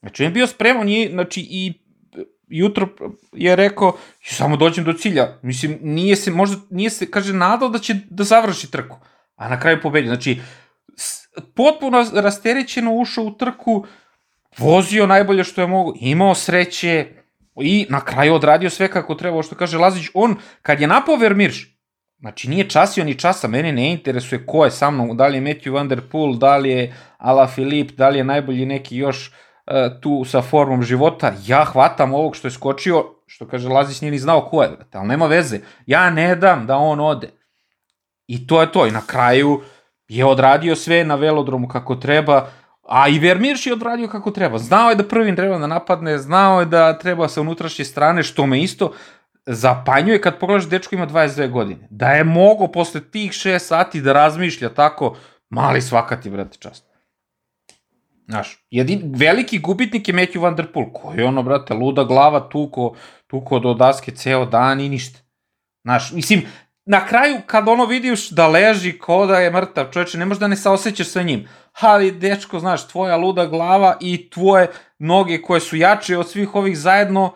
Znači, 0.00 0.22
on 0.22 0.26
je 0.26 0.32
bio 0.32 0.46
spreman, 0.46 0.88
je, 0.88 1.10
znači, 1.10 1.46
i 1.50 1.81
jutro 2.52 2.88
je 3.32 3.56
rekao, 3.56 3.96
samo 4.24 4.56
dođem 4.56 4.84
do 4.84 4.92
cilja. 4.92 5.38
Mislim, 5.42 5.78
nije 5.82 6.16
se, 6.16 6.30
možda, 6.30 6.56
nije 6.70 6.90
se, 6.90 7.10
kaže, 7.10 7.32
nadao 7.32 7.68
da 7.68 7.78
će 7.78 7.94
da 8.10 8.24
završi 8.24 8.70
trku. 8.70 8.98
A 9.36 9.48
na 9.48 9.60
kraju 9.60 9.80
pobedio. 9.82 10.08
Znači, 10.08 10.40
potpuno 11.54 12.06
rasterećeno 12.14 12.92
ušao 12.94 13.24
u 13.24 13.36
trku, 13.36 13.86
vozio 14.58 15.06
najbolje 15.06 15.44
što 15.44 15.60
je 15.60 15.66
mogo, 15.66 15.92
imao 16.00 16.34
sreće 16.34 17.06
i 17.60 17.86
na 17.90 18.04
kraju 18.04 18.34
odradio 18.34 18.70
sve 18.70 18.90
kako 18.90 19.14
treba, 19.14 19.42
što 19.42 19.54
kaže 19.54 19.78
Lazić, 19.78 20.06
on 20.14 20.36
kad 20.62 20.80
je 20.80 20.86
napao 20.86 21.16
Vermirš, 21.16 21.78
znači 22.18 22.48
nije 22.48 22.68
časio 22.68 23.04
ni 23.04 23.18
časa, 23.18 23.48
mene 23.48 23.72
ne 23.72 23.92
interesuje 23.92 24.46
ko 24.46 24.64
je 24.64 24.70
sa 24.70 24.90
mnom, 24.90 25.16
da 25.16 25.26
li 25.26 25.38
je 25.38 25.42
Matthew 25.42 25.70
Van 25.70 25.88
Der 25.88 26.00
Poel, 26.10 26.34
da 26.34 26.56
li 26.56 26.70
je 26.70 26.94
Ala 27.18 27.46
Filip, 27.46 27.90
da 27.90 28.08
li 28.08 28.18
je 28.18 28.24
najbolji 28.24 28.66
neki 28.66 28.96
još 28.96 29.32
tu 30.00 30.24
sa 30.24 30.42
formom 30.42 30.82
života, 30.82 31.32
ja 31.46 31.64
hvatam 31.64 32.14
ovog 32.14 32.36
što 32.36 32.48
je 32.48 32.52
skočio, 32.52 33.04
što 33.26 33.46
kaže 33.46 33.68
Lazić 33.68 34.00
nije 34.00 34.10
ni 34.10 34.18
znao 34.18 34.40
ko 34.40 34.62
je, 34.62 34.68
brate, 34.68 34.98
ali 34.98 35.08
nema 35.08 35.26
veze, 35.26 35.60
ja 35.86 36.10
ne 36.10 36.36
dam 36.36 36.66
da 36.66 36.76
on 36.76 37.00
ode. 37.00 37.30
I 38.26 38.46
to 38.46 38.60
je 38.60 38.72
to, 38.72 38.86
i 38.86 38.90
na 38.90 39.00
kraju 39.06 39.60
je 40.08 40.24
odradio 40.24 40.76
sve 40.76 41.04
na 41.04 41.14
velodromu 41.14 41.68
kako 41.68 41.96
treba, 41.96 42.46
a 42.88 43.08
i 43.08 43.18
Vermirš 43.18 43.66
je 43.66 43.72
odradio 43.72 44.08
kako 44.08 44.30
treba. 44.30 44.58
Znao 44.58 44.90
je 44.90 44.96
da 44.96 45.08
prvim 45.08 45.36
treba 45.36 45.58
da 45.58 45.66
napadne, 45.66 46.18
znao 46.18 46.60
je 46.60 46.66
da 46.66 46.98
treba 46.98 47.28
sa 47.28 47.40
unutrašnje 47.40 47.84
strane, 47.84 48.22
što 48.22 48.46
me 48.46 48.60
isto 48.60 48.92
zapanjuje 49.46 50.20
kad 50.20 50.38
pogledaš 50.38 50.68
dečko 50.68 50.94
ima 50.94 51.06
22 51.06 51.50
godine. 51.50 51.88
Da 51.90 52.08
je 52.08 52.24
mogo 52.24 52.66
posle 52.66 53.00
tih 53.00 53.32
6 53.32 53.58
sati 53.58 54.00
da 54.00 54.12
razmišlja 54.12 54.68
tako, 54.68 55.16
mali 55.50 55.80
svaka 55.80 56.20
ti, 56.20 56.30
brate, 56.30 56.58
čast. 56.58 56.91
Znaš, 58.28 58.66
jedin, 58.70 59.12
veliki 59.16 59.58
gubitnik 59.58 60.08
je 60.08 60.14
Matthew 60.14 60.40
Van 60.40 60.54
Der 60.56 60.72
Poel, 60.72 60.86
koji 60.92 61.18
je 61.18 61.24
ono, 61.24 61.42
brate, 61.42 61.74
luda 61.74 62.04
glava, 62.04 62.48
tuko, 62.48 62.94
tuko 63.26 63.58
do 63.58 63.74
daske 63.74 64.12
ceo 64.12 64.46
dan 64.46 64.80
i 64.80 64.88
ništa. 64.88 65.18
Znaš, 65.84 66.12
mislim, 66.12 66.42
na 66.84 67.06
kraju 67.06 67.40
kad 67.46 67.68
ono 67.68 67.86
vidiš 67.86 68.30
da 68.30 68.48
leži 68.48 68.98
ko 68.98 69.26
da 69.26 69.40
je 69.40 69.50
mrtav, 69.50 69.90
čoveče, 69.92 70.18
ne 70.18 70.24
možeš 70.24 70.40
da 70.40 70.48
ne 70.48 70.56
saosećaš 70.56 71.08
sa 71.08 71.22
njim. 71.22 71.48
Ali, 71.80 72.12
dečko, 72.12 72.60
znaš, 72.60 72.88
tvoja 72.88 73.16
luda 73.16 73.46
glava 73.46 73.96
i 74.00 74.30
tvoje 74.30 74.70
noge 74.98 75.42
koje 75.42 75.60
su 75.60 75.76
jače 75.76 76.18
od 76.18 76.30
svih 76.30 76.54
ovih 76.54 76.78
zajedno 76.78 77.32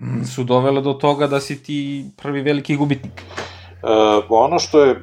mm, 0.00 0.24
su 0.24 0.44
dovele 0.44 0.80
do 0.80 0.92
toga 0.92 1.26
da 1.26 1.40
si 1.40 1.62
ti 1.62 2.04
prvi 2.22 2.42
veliki 2.42 2.76
gubitnik. 2.76 3.22
E, 3.82 4.22
ono 4.28 4.58
što 4.58 4.80
je, 4.80 4.90
e, 4.90 4.96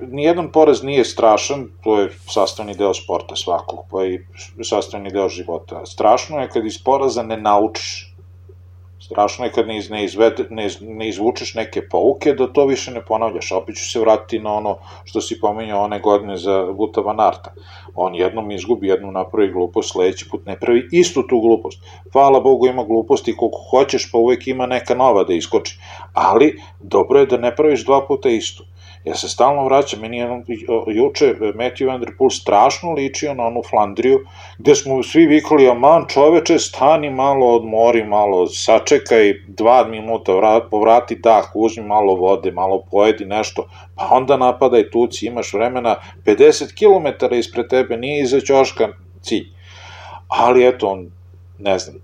nijedan 0.00 0.52
poraz 0.52 0.82
nije 0.82 1.04
strašan, 1.04 1.68
to 1.84 2.00
je 2.00 2.12
sastavni 2.28 2.74
deo 2.74 2.94
sporta 2.94 3.36
svakog, 3.36 3.78
pa 3.90 4.04
i 4.04 4.20
sastavni 4.64 5.10
deo 5.10 5.28
života. 5.28 5.86
Strašno 5.86 6.40
je 6.40 6.48
kad 6.48 6.66
iz 6.66 6.82
poraza 6.84 7.22
ne 7.22 7.36
naučiš. 7.36 8.05
Strašno 9.06 9.44
je 9.44 9.52
kad 9.52 9.66
ne, 9.68 9.76
iz, 9.78 9.90
ne, 9.90 10.04
izvede, 10.04 10.44
ne, 10.50 10.66
iz- 10.66 10.78
ne 10.80 11.08
izvučeš 11.08 11.54
neke 11.54 11.82
pouke, 11.88 12.32
da 12.34 12.46
to 12.52 12.64
više 12.66 12.90
ne 12.90 13.04
ponavljaš. 13.04 13.52
Opet 13.52 13.76
ću 13.76 13.84
se 13.90 14.00
vratiti 14.00 14.38
na 14.38 14.54
ono 14.54 14.78
što 15.04 15.20
si 15.20 15.40
pominjao 15.40 15.84
one 15.84 16.00
godine 16.00 16.36
za 16.36 16.56
Vuta 16.62 17.00
Van 17.00 17.20
Arta. 17.20 17.52
On 17.94 18.14
jednom 18.14 18.50
izgubi, 18.50 18.88
jednom 18.88 19.14
napravi 19.14 19.52
glupost, 19.52 19.92
sledeći 19.92 20.28
put 20.30 20.46
ne 20.46 20.58
pravi 20.60 20.88
istu 20.92 21.22
tu 21.22 21.40
glupost. 21.40 21.78
Hvala 22.12 22.40
Bogu 22.40 22.66
ima 22.66 22.84
gluposti 22.84 23.36
koliko 23.36 23.58
hoćeš, 23.70 24.10
pa 24.12 24.18
uvek 24.18 24.46
ima 24.48 24.66
neka 24.66 24.94
nova 24.94 25.24
da 25.24 25.34
iskoči. 25.34 25.78
Ali, 26.14 26.50
dobro 26.80 27.20
je 27.20 27.26
da 27.26 27.36
ne 27.38 27.56
praviš 27.56 27.84
dva 27.84 28.06
puta 28.06 28.28
istu. 28.28 28.64
Ja 29.06 29.14
se 29.14 29.28
stalno 29.28 29.64
vraćam, 29.64 30.00
meni 30.00 30.18
je 30.18 30.42
juče 30.94 31.34
Matthew 31.40 31.86
Van 31.86 32.00
Der 32.00 32.10
Poel 32.18 32.30
strašno 32.30 32.92
ličio 32.92 33.34
na 33.34 33.46
onu 33.46 33.62
Flandriju, 33.70 34.18
gde 34.58 34.74
smo 34.74 35.02
svi 35.02 35.26
vikali, 35.26 35.68
aman 35.70 36.04
čoveče, 36.08 36.58
stani 36.58 37.10
malo, 37.10 37.46
odmori 37.54 38.04
malo, 38.04 38.46
sačekaj 38.46 39.32
dva 39.46 39.84
minuta, 39.88 40.34
vrat, 40.34 40.70
povrati 40.70 41.16
dah, 41.16 41.50
uzmi 41.54 41.84
malo 41.84 42.14
vode, 42.14 42.50
malo 42.50 42.82
pojedi 42.90 43.24
nešto, 43.24 43.68
pa 43.94 44.08
onda 44.10 44.36
napadaj 44.36 44.90
tuci, 44.90 45.26
imaš 45.26 45.52
vremena, 45.54 45.96
50 46.24 46.74
km 46.74 47.34
ispred 47.34 47.68
tebe, 47.68 47.96
nije 47.96 48.22
iza 48.22 48.40
ćoška 48.40 48.88
cilj. 49.22 49.46
Ali 50.28 50.66
eto, 50.66 50.88
on, 50.88 51.10
ne 51.58 51.78
znam, 51.78 51.96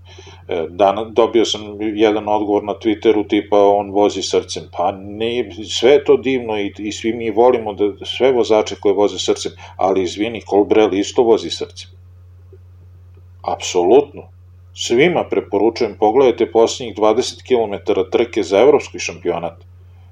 E, 0.47 0.65
Dan, 0.69 1.13
dobio 1.13 1.45
sam 1.45 1.61
jedan 1.95 2.27
odgovor 2.27 2.63
na 2.63 2.73
Twitteru 2.73 3.27
tipa 3.27 3.57
on 3.57 3.91
vozi 3.91 4.21
srcem. 4.21 4.63
Pa 4.77 4.91
ne, 4.91 5.49
sve 5.69 5.91
je 5.91 6.03
to 6.03 6.17
divno 6.17 6.59
i, 6.59 6.73
i 6.77 6.91
svi 6.91 7.13
mi 7.13 7.29
volimo 7.31 7.73
da 7.73 8.05
sve 8.05 8.31
vozače 8.31 8.75
koje 8.75 8.93
voze 8.93 9.19
srcem, 9.19 9.51
ali 9.77 10.03
izvini, 10.03 10.41
Colbrelli 10.49 10.99
isto 10.99 11.23
vozi 11.23 11.49
srcem. 11.49 11.89
Apsolutno. 13.41 14.29
Svima 14.75 15.23
preporučujem, 15.29 15.95
pogledajte 15.99 16.51
posljednjih 16.51 16.97
20 16.97 17.43
km 17.47 18.01
trke 18.11 18.43
za 18.43 18.59
evropski 18.59 18.99
šampionat. 18.99 19.53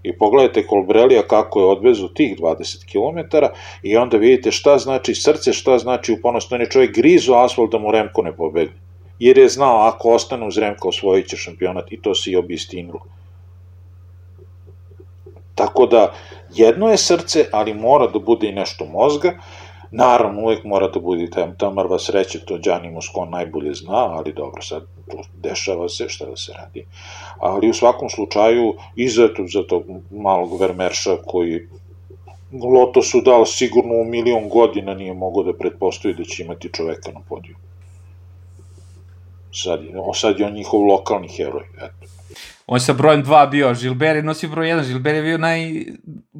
I 0.04 0.18
pogledajte 0.18 0.68
Kolbrelija 0.68 1.22
kako 1.28 1.60
je 1.60 1.66
odvezu 1.66 2.08
tih 2.08 2.38
20 2.40 2.86
km 2.92 3.38
i 3.84 3.98
onda 3.98 4.18
vidite 4.18 4.52
šta 4.52 4.78
znači 4.78 5.16
srce, 5.16 5.54
šta 5.54 5.78
znači 5.78 6.12
uponost. 6.12 6.54
On 6.54 6.62
je 6.62 6.70
čovjek 6.70 6.96
grizo 6.96 7.34
asfalt 7.34 7.72
da 7.72 7.78
mu 7.78 7.92
Remko 7.92 8.22
ne 8.22 8.36
pobedi. 8.36 8.72
Jer 9.22 9.38
je 9.38 9.50
znao 9.50 9.82
ako 9.88 10.10
ostane 10.10 10.48
uz 10.48 10.58
Remka 10.58 10.88
osvojit 10.90 11.28
će 11.30 11.38
šampionat 11.38 11.92
i 11.92 12.02
to 12.02 12.16
se 12.16 12.32
i 12.32 12.36
obistinilo. 12.36 13.02
Tako 15.56 15.86
da, 15.86 16.14
jedno 16.50 16.90
je 16.90 16.98
srce, 16.98 17.46
ali 17.52 17.74
mora 17.74 18.08
da 18.08 18.20
bude 18.20 18.50
i 18.50 18.56
nešto 18.56 18.86
mozga. 18.86 19.36
Naravno, 19.92 20.42
uvek 20.42 20.64
mora 20.64 20.88
da 20.88 21.00
bude 21.00 21.30
ta, 21.30 21.46
ta 21.58 21.70
mrva 21.70 22.00
sreće, 22.00 22.40
to 22.46 22.58
Đani 22.58 22.90
Moskon 22.90 23.30
najbolje 23.30 23.74
zna, 23.84 24.02
ali 24.18 24.34
dobro, 24.34 24.62
sad 24.62 24.84
dešava 25.44 25.90
se 25.90 26.10
šta 26.10 26.26
da 26.26 26.38
se 26.38 26.54
radi. 26.54 26.86
Ali 27.40 27.70
u 27.70 27.74
svakom 27.74 28.10
slučaju, 28.10 28.74
izuzetno 28.96 29.46
za 29.48 29.64
tog 29.64 29.84
malog 30.12 30.60
Vermerša 30.62 31.18
koji 31.26 31.68
Lotosu 32.52 33.22
dao 33.22 33.46
sigurno 33.46 34.02
u 34.02 34.06
milion 34.06 34.50
godina 34.50 34.94
nije 34.94 35.14
mogao 35.14 35.44
da 35.44 35.54
pretpostavi 35.54 36.14
da 36.14 36.24
će 36.24 36.44
imati 36.44 36.74
čoveka 36.74 37.12
na 37.12 37.20
podiju. 37.30 37.56
Sad, 39.54 39.80
sad 40.16 40.40
je 40.40 40.46
on 40.46 40.54
njihov 40.54 40.82
lokalni 40.82 41.28
heroj, 41.28 41.64
eto. 41.78 42.12
On 42.68 42.80
sa 42.80 42.94
brojem 42.94 43.24
2 43.24 43.50
bio, 43.50 43.74
Žilber 43.74 44.16
je 44.16 44.24
nosio 44.24 44.50
broj 44.50 44.68
1, 44.68 44.84
Žilber 44.84 45.16
je 45.16 45.22
bio 45.22 45.38
naj... 45.38 45.86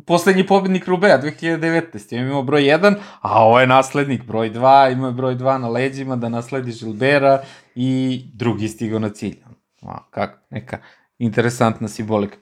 poslednji 0.06 0.48
pobednik 0.48 0.88
Rubea 0.88 1.22
2019. 1.22 2.18
On 2.18 2.28
imao 2.28 2.44
broj 2.44 2.62
1, 2.62 2.96
a 3.22 3.44
ovo 3.44 3.60
je 3.60 3.68
naslednik 3.68 4.24
broj 4.24 4.52
2, 4.52 4.92
imao 4.92 5.08
je 5.08 5.14
broj 5.14 5.36
2 5.36 5.58
na 5.58 5.70
leđima 5.70 6.16
da 6.16 6.30
nasledi 6.30 6.72
Žilbera 6.72 7.42
i 7.76 8.22
drugi 8.34 8.68
stigao 8.68 9.00
na 9.00 9.10
cilj. 9.10 9.38
A, 9.82 9.98
kako, 10.10 10.38
neka 10.50 10.78
interesantna 11.20 11.88
simbolika. 11.88 12.38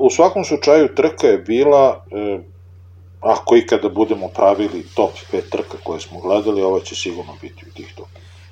U 0.00 0.10
svakom 0.10 0.44
slučaju 0.44 0.94
trka 0.94 1.26
je 1.26 1.38
bila, 1.38 2.04
e, 2.12 2.38
ako 3.20 3.56
ikada 3.56 3.88
budemo 3.88 4.28
pravili 4.28 4.86
top 4.94 5.10
5 5.32 5.50
trka 5.50 5.76
koje 5.84 6.00
smo 6.00 6.20
gledali, 6.20 6.62
ovo 6.62 6.80
će 6.80 6.94
sigurno 6.94 7.36
biti 7.42 7.64
u 7.70 7.74
tih 7.74 7.94
top 7.96 8.08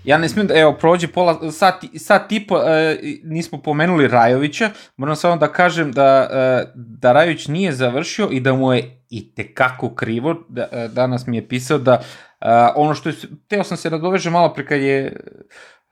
Ja 0.09 0.19
ne 0.19 0.29
smijem 0.29 0.47
da, 0.47 0.55
evo, 0.59 0.73
prođe 0.73 1.09
pola, 1.09 1.53
sat, 1.53 1.85
sat 1.97 2.33
i 2.33 2.47
po, 2.47 2.59
e, 2.59 2.99
nismo 3.25 3.63
pomenuli 3.63 4.09
Rajovića, 4.09 4.71
moram 4.97 5.17
samo 5.17 5.37
da 5.37 5.53
kažem 5.53 5.93
da, 5.93 6.29
e, 6.33 6.73
da 6.75 7.13
Rajović 7.13 7.49
nije 7.49 7.73
završio 7.73 8.29
i 8.31 8.41
da 8.41 8.53
mu 8.53 8.73
je 8.73 9.03
i 9.11 9.35
tekako 9.35 9.95
krivo, 9.95 10.35
da, 10.49 10.69
e, 10.73 10.89
danas 10.89 11.27
mi 11.27 11.37
je 11.37 11.49
pisao 11.49 11.79
da 11.79 11.93
e, 11.93 12.47
ono 12.77 12.95
što 12.95 13.09
je, 13.09 13.15
teo 13.49 13.65
sam 13.65 13.77
se 13.77 13.91
nadoveže 13.91 14.31
malo 14.31 14.55
pre 14.55 14.67
kad 14.67 14.81
je 14.81 15.21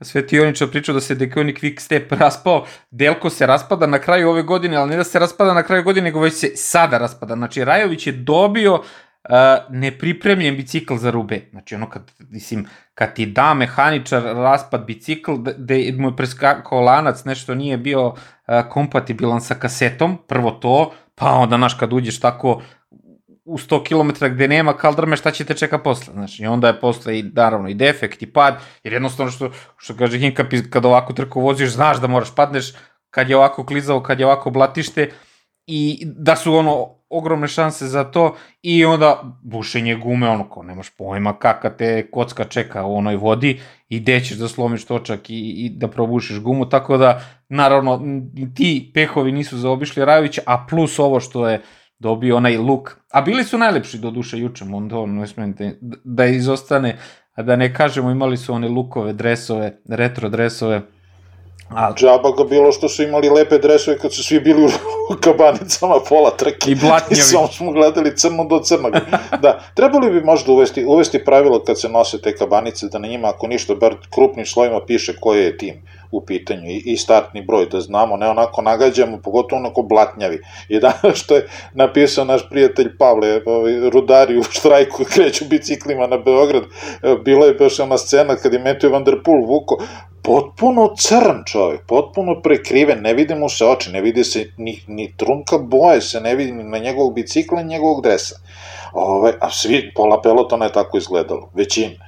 Svetioniča 0.01 0.67
pričao 0.67 0.95
da 0.95 1.01
se 1.01 1.15
Dekoni 1.15 1.55
Quick 1.55 1.81
Step 1.81 2.13
raspao, 2.13 2.65
Delko 2.91 3.31
se 3.31 3.47
raspada 3.47 3.87
na 3.87 3.99
kraju 3.99 4.29
ove 4.31 4.43
godine, 4.43 4.77
ali 4.77 4.91
ne 4.91 4.97
da 4.97 5.05
se 5.05 5.19
raspada 5.19 5.55
na 5.55 5.63
kraju 5.63 5.83
godine, 5.83 6.05
nego 6.05 6.21
već 6.21 6.35
se 6.35 6.51
sada 6.57 6.99
raspada. 6.99 7.35
Znači, 7.35 7.65
Rajović 7.65 8.07
je 8.07 8.13
dobio 8.13 8.83
nepripremljen 9.69 10.57
bicikl 10.57 10.97
za 10.97 11.11
rube. 11.11 11.41
Znači 11.51 11.75
ono 11.75 11.91
kad, 11.91 12.13
mislim, 12.19 12.67
kad 12.95 13.15
ti 13.15 13.27
da 13.27 13.55
mehaničar 13.55 14.23
raspad 14.23 14.87
bicikl, 14.87 15.35
da, 15.37 15.53
da 15.53 15.75
mu 15.99 16.09
je 16.09 16.17
preskakao 16.17 16.81
lanac, 16.81 17.25
nešto 17.25 17.55
nije 17.55 17.79
bio 17.79 18.07
uh, 18.07 18.15
kompatibilan 18.71 19.41
sa 19.41 19.55
kasetom, 19.55 20.19
prvo 20.29 20.51
to, 20.51 20.93
pa 21.15 21.31
onda, 21.31 21.57
znaš, 21.57 21.75
kad 21.75 21.93
uđeš 21.93 22.21
tako 22.21 22.63
u 23.45 23.59
100 23.59 23.83
km 23.89 24.35
gde 24.35 24.49
nema 24.49 24.77
kaldrme, 24.77 25.17
šta 25.17 25.31
će 25.31 25.45
te 25.45 25.55
čeka 25.55 25.79
posle? 25.79 26.13
Znači, 26.13 26.43
i 26.43 26.47
onda 26.47 26.67
je 26.67 26.81
posle 26.81 27.19
i, 27.19 27.23
naravno, 27.23 27.69
i 27.69 27.75
defekt, 27.75 28.23
i 28.23 28.33
pad, 28.33 28.61
jer 28.83 28.93
jednostavno 28.93 29.33
što, 29.33 29.51
što 29.77 29.97
kaže 29.97 30.19
Hinka, 30.19 30.45
kad 30.71 30.85
ovako 30.85 31.13
trku 31.13 31.41
voziš, 31.41 31.71
znaš 31.71 32.01
da 32.01 32.07
moraš 32.07 32.35
padneš, 32.35 32.73
kad 33.11 33.31
je 33.31 33.37
ovako 33.37 33.67
klizao, 33.67 34.03
kad 34.03 34.21
je 34.21 34.27
ovako 34.27 34.51
blatište, 34.51 35.11
i 35.67 36.07
da 36.07 36.37
su 36.37 36.55
ono 36.55 36.96
ogromne 37.11 37.49
šanse 37.49 37.87
za 37.87 38.05
to 38.05 38.37
i 38.63 38.85
onda 38.85 39.23
bušenje 39.43 39.95
gume, 39.97 40.29
ono 40.29 40.49
ko 40.49 40.63
nemaš 40.63 40.91
pojma 40.91 41.39
kakva 41.39 41.71
te 41.71 42.11
kocka 42.11 42.45
čeka 42.45 42.85
u 42.85 42.97
onoj 42.97 43.17
vodi 43.17 43.61
i 43.89 44.01
gde 44.01 44.21
ćeš 44.21 44.37
da 44.39 44.49
slomiš 44.49 44.85
točak 44.85 45.31
i, 45.31 45.35
i 45.35 45.71
da 45.71 45.89
probušiš 45.89 46.41
gumu, 46.41 46.69
tako 46.69 46.97
da 46.97 47.21
naravno 47.49 48.03
ti 48.55 48.91
pehovi 48.95 49.33
nisu 49.33 49.59
zaobišli 49.59 50.05
Rajovića, 50.05 50.43
a 50.47 50.67
plus 50.71 50.99
ovo 50.99 51.21
što 51.21 51.49
je 51.49 51.63
dobio 51.99 52.37
onaj 52.37 52.57
luk, 52.57 52.97
a 53.11 53.23
bili 53.23 53.45
su 53.45 53.59
najlepši 53.59 53.99
do 53.99 54.11
duše 54.11 54.39
juče, 54.39 54.65
onda 54.73 54.99
on 54.99 55.15
ne 55.15 55.27
smijem 55.27 55.55
da, 55.81 55.97
da 56.05 56.27
izostane, 56.27 56.99
a 57.35 57.43
da 57.43 57.57
ne 57.57 57.75
kažemo 57.75 58.11
imali 58.11 58.37
su 58.37 58.55
one 58.55 58.69
lukove, 58.69 59.13
dresove, 59.13 59.81
retro 59.89 60.29
dresove, 60.29 60.83
A 61.69 61.93
džaba 61.95 62.31
ga 62.31 62.45
bilo 62.45 62.73
što 62.73 62.89
su 62.89 63.03
imali 63.03 63.29
lepe 63.29 63.59
dresove 63.59 63.99
kad 63.99 64.13
su 64.13 64.25
svi 64.25 64.41
bili 64.41 64.65
u 64.65 64.71
kabanicama 65.25 65.95
pola 66.09 66.31
trke. 66.31 66.71
I 66.71 66.75
blatnjavi. 66.75 67.19
I 67.21 67.23
samo 67.23 67.47
smo 67.49 67.73
gledali 67.73 68.17
crno 68.17 68.45
do 68.45 68.61
crnog. 68.61 68.93
da, 69.43 69.61
trebali 69.75 70.11
bi 70.11 70.21
možda 70.21 70.53
uvesti, 70.53 70.85
uvesti 70.85 71.25
pravilo 71.25 71.65
kad 71.65 71.81
se 71.81 71.89
nose 71.89 72.21
te 72.21 72.37
kabanice, 72.37 72.87
da 72.87 72.99
na 72.99 73.09
njima 73.09 73.29
ako 73.29 73.47
ništa, 73.47 73.75
bar 73.75 73.95
krupnim 74.15 74.47
slovima 74.47 74.81
piše 74.87 75.17
koji 75.21 75.45
je 75.45 75.59
tim 75.59 75.83
u 76.11 76.25
pitanju 76.27 76.71
i, 76.71 76.83
i 76.85 76.97
startni 76.97 77.43
broj, 77.43 77.67
da 77.67 77.81
znamo, 77.81 78.17
ne 78.17 78.29
onako 78.29 78.63
nagađamo, 78.63 79.21
pogotovo 79.25 79.61
onako 79.61 79.83
blatnjavi. 79.83 80.39
I 80.69 80.81
danas 80.81 81.19
što 81.19 81.37
je 81.37 81.49
napisao 81.75 82.25
naš 82.25 82.49
prijatelj 82.51 82.97
Pavle, 82.99 83.41
ovaj, 83.47 83.91
rudari 83.91 84.39
u 84.39 84.43
štrajku 84.43 85.05
kreću 85.15 85.45
biciklima 85.45 86.07
na 86.07 86.19
Beograd, 86.19 86.63
bilo 87.25 87.47
je 87.47 87.55
baš 87.55 87.81
ona 87.81 87.99
scena 87.99 88.37
kad 88.37 88.53
je 88.53 88.65
Matthew 88.65 88.93
Van 88.93 89.05
Der 89.05 89.23
Poel 89.25 89.45
vuko, 89.47 89.79
potpuno 90.23 90.95
crn 90.99 91.45
čovjek, 91.47 91.87
potpuno 91.87 92.41
prekriven, 92.43 93.03
ne 93.03 93.15
vidi 93.15 93.35
mu 93.35 93.49
se 93.49 93.67
oči, 93.67 93.93
ne 93.93 94.01
vidi 94.01 94.25
se 94.25 94.51
ni, 94.57 94.81
ni 94.87 95.13
trunka 95.17 95.59
boje 95.59 96.01
se, 96.01 96.21
ne 96.21 96.35
vidi 96.35 96.53
ni 96.53 96.65
na 96.65 96.79
njegovog 96.79 97.15
bicikla, 97.15 97.63
ni 97.63 97.69
njegovog 97.69 98.03
dresa. 98.03 98.41
Ove, 98.93 99.17
ovaj, 99.17 99.33
a 99.41 99.51
svi, 99.51 99.93
pola 99.95 100.23
pelotona 100.23 100.65
je 100.65 100.73
tako 100.73 100.99
izgledalo, 100.99 101.51
većina. 101.55 102.06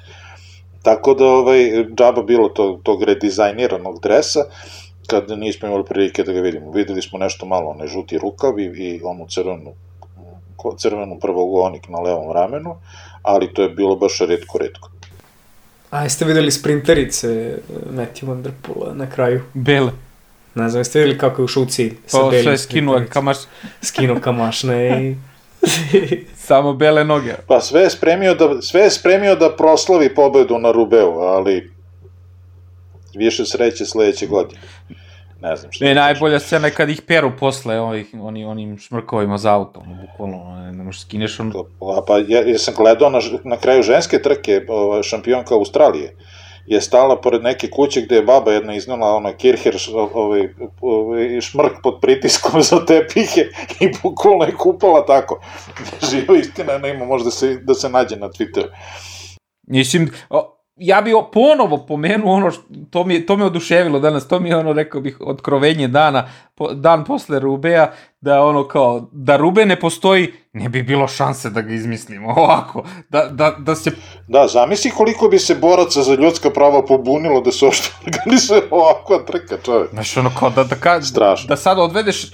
Tako 0.83 1.15
da, 1.15 1.27
ovaj, 1.27 1.87
džaba 1.95 2.23
bilo 2.23 2.49
to, 2.49 2.81
tog 2.83 3.03
redizajniranog 3.03 4.01
dresa, 4.03 4.41
kad 5.07 5.31
nismo 5.31 5.69
imali 5.69 5.85
prilike 5.85 6.23
da 6.23 6.33
ga 6.33 6.41
vidimo. 6.41 6.71
Videli 6.71 7.03
smo 7.03 7.19
nešto 7.19 7.47
malo, 7.47 7.71
onaj 7.71 7.87
žuti 7.87 8.19
rukav 8.19 8.59
i, 8.59 8.65
i 8.65 9.01
onu 9.05 9.27
crvenu, 9.29 9.73
crvenu 10.79 11.19
prvogonik 11.21 11.89
na 11.89 11.99
levom 11.99 12.33
ramenu, 12.33 12.77
ali 13.23 13.55
to 13.55 13.63
je 13.63 13.69
bilo 13.69 13.97
baš 13.97 14.19
redko, 14.19 14.59
redko. 14.59 14.91
A 15.91 16.03
jeste 16.03 16.25
videli 16.25 16.51
sprinterice 16.51 17.29
eh, 17.29 17.57
Matthew 17.97 18.29
Van 18.29 18.43
Der 18.43 18.53
Poola 18.63 18.95
na 18.95 19.11
kraju? 19.11 19.41
Bele. 19.55 19.93
Ne 20.55 20.69
znam, 20.69 20.81
jeste 20.81 20.99
videli 20.99 21.19
kako 21.19 21.43
je 21.43 21.45
u 21.45 21.49
šuci 21.49 21.93
sa 22.07 22.19
pa, 22.19 22.29
belim 22.31 22.45
sve 22.45 22.59
skinuo 22.59 23.03
kamaš. 23.09 23.37
Skinuo 23.83 24.21
kamašne 24.21 25.05
i... 25.05 25.17
Samo 26.49 26.73
bele 26.73 27.05
noge. 27.05 27.35
Pa 27.47 27.61
sve 27.61 27.81
je 27.81 27.91
spremio 27.91 28.35
da, 28.35 28.63
sve 28.63 28.81
je 28.81 28.91
spremio 28.91 29.37
da 29.37 29.57
proslavi 29.57 30.15
pobedu 30.15 30.59
na 30.59 30.71
Rubeu, 30.71 31.19
ali 31.21 31.73
više 33.15 33.45
sreće 33.45 33.85
sledeće 33.85 34.27
godine. 34.27 34.61
Ne 35.41 35.57
znam 35.57 35.73
šta. 35.73 35.85
Ne, 35.85 35.95
najbolja 35.95 36.39
scena 36.39 36.67
je 36.67 36.75
kad 36.75 36.89
ih 36.89 37.03
peru 37.03 37.33
posle 37.41 37.81
ovih, 37.81 38.07
oni, 38.21 38.45
onim 38.45 38.79
šmrkovima 38.79 39.39
za 39.39 39.55
auto, 39.55 39.83
bukvalno, 40.03 40.57
ne, 40.57 40.73
ne 40.73 40.85
možeš 40.85 41.01
skineš 41.01 41.41
on... 41.41 41.53
Pa, 41.81 42.03
pa 42.07 42.19
ja, 42.19 42.43
ja 42.47 42.59
sam 42.59 42.75
gledao 42.75 43.11
na, 43.11 43.19
na 43.45 43.57
kraju 43.57 43.83
ženske 43.83 44.23
trke, 44.23 44.61
šampionka 45.03 45.55
Australije, 45.55 46.17
je 46.69 46.81
stala 46.81 47.21
pored 47.21 47.43
neke 47.43 47.71
kuće 47.71 48.01
gde 48.01 48.17
je 48.17 48.23
baba 48.23 48.53
jedna 48.53 48.75
iznala 48.75 49.15
ona 49.15 49.33
Kircher 49.33 49.77
ovaj, 50.15 50.49
ovaj, 50.81 51.41
šmrk 51.41 51.73
pod 51.83 51.99
pritiskom 52.01 52.63
za 52.71 52.87
tepihe 52.87 53.41
i 53.81 53.91
bukvalno 54.03 54.45
je 54.45 54.57
kupala 54.57 55.07
tako. 55.07 55.41
Živa 56.11 56.37
istina, 56.37 56.79
nema 56.79 57.05
možda 57.05 57.31
se, 57.31 57.59
da 57.63 57.75
se 57.75 57.89
nađe 57.89 58.17
na 58.17 58.29
Twitteru. 58.29 58.69
Mislim, 59.67 60.11
ja 60.77 61.01
bi 61.01 61.13
ponovo 61.33 61.87
pomenuo 61.87 62.33
ono, 62.33 62.51
što, 62.51 62.63
to, 62.91 63.05
mi, 63.05 63.27
to 63.27 63.37
me 63.37 63.45
oduševilo 63.45 64.01
danas, 64.01 64.29
to 64.29 64.41
mi 64.41 64.49
je 64.49 64.57
ono, 64.57 64.73
rekao 64.73 65.01
bih, 65.01 65.17
otkrovenje 65.21 65.89
dana, 65.89 66.29
po, 66.59 66.75
dan 66.75 67.05
posle 67.05 67.39
Rubea, 67.39 67.93
da 68.21 68.43
ono 68.43 68.69
kao, 68.69 69.09
da 69.13 69.37
Rube 69.37 69.67
ne 69.67 69.81
postoji, 69.81 70.33
ne 70.53 70.69
bi 70.69 70.83
bilo 70.83 71.09
šanse 71.09 71.51
da 71.51 71.61
ga 71.61 71.75
izmislimo 71.75 72.31
ovako, 72.37 72.85
da, 73.09 73.29
da, 73.31 73.51
da 73.59 73.75
se... 73.75 73.91
Da, 74.29 74.47
zamisli 74.47 74.91
koliko 74.91 75.29
bi 75.29 75.39
se 75.39 75.55
boraca 75.55 76.03
za 76.03 76.15
ljudska 76.15 76.51
prava 76.51 76.85
pobunilo 76.85 77.41
da 77.41 77.53
se 77.53 77.67
ošto 77.67 77.89
organizuje 78.07 78.63
ovakva 78.71 79.19
trka, 79.27 79.57
čovjek. 79.65 79.91
Znaš, 79.91 80.17
ono 80.17 80.31
kao 80.39 80.51
da, 80.51 80.65
da, 80.65 80.77
ka, 80.77 81.03
Strašno. 81.03 81.49
da 81.49 81.57
sad 81.57 81.79
odvedeš 81.79 82.31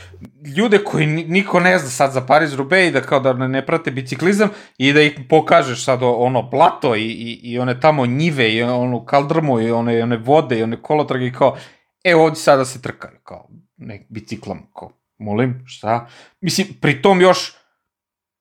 ljude 0.57 0.85
koji 0.85 1.07
niko 1.07 1.61
ne 1.61 1.79
zna 1.79 1.91
sad 1.91 2.13
za 2.13 2.21
Paris 2.21 2.51
Roubaix 2.51 2.89
i 2.89 2.91
da 2.91 3.01
kao 3.01 3.21
da 3.21 3.33
ne 3.33 3.67
prate 3.67 3.91
biciklizam 3.91 4.49
i 4.79 4.93
da 4.93 5.03
ih 5.03 5.21
pokažeš 5.29 5.85
sad 5.85 6.03
ono 6.03 6.51
plato 6.51 6.95
i, 6.95 7.05
i, 7.05 7.41
i 7.43 7.59
one 7.59 7.81
tamo 7.81 8.07
njive 8.07 8.53
i 8.55 8.63
ono 8.63 9.05
kaldrmu 9.05 9.61
i 9.61 9.71
one, 9.71 10.03
one 10.03 10.17
vode 10.17 10.59
i 10.59 10.63
one 10.63 10.83
kolotrage 10.83 11.27
i 11.27 11.33
kao, 11.33 11.57
e 12.05 12.15
ovdje 12.15 12.37
sada 12.37 12.65
se 12.65 12.83
trkaju, 12.83 13.19
kao, 13.23 13.49
nek 13.77 14.07
biciklam, 14.09 14.71
kao, 14.79 14.93
molim, 15.19 15.63
šta? 15.67 16.09
Mislim, 16.41 16.67
pritom 16.81 17.21
još, 17.21 17.53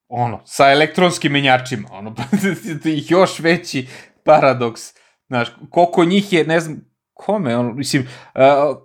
ono, 0.07 0.41
sa 0.45 0.71
elektronskim 0.71 1.31
menjačima, 1.31 1.87
ono, 1.91 2.15
još 3.09 3.39
veći 3.39 3.87
paradoks, 4.23 4.81
znaš, 5.27 5.47
koliko 5.69 6.05
njih 6.05 6.33
je, 6.33 6.43
ne 6.45 6.59
znam, 6.59 6.77
kome, 7.13 7.57
ono, 7.57 7.73
mislim, 7.73 8.07
uh, 8.35 8.77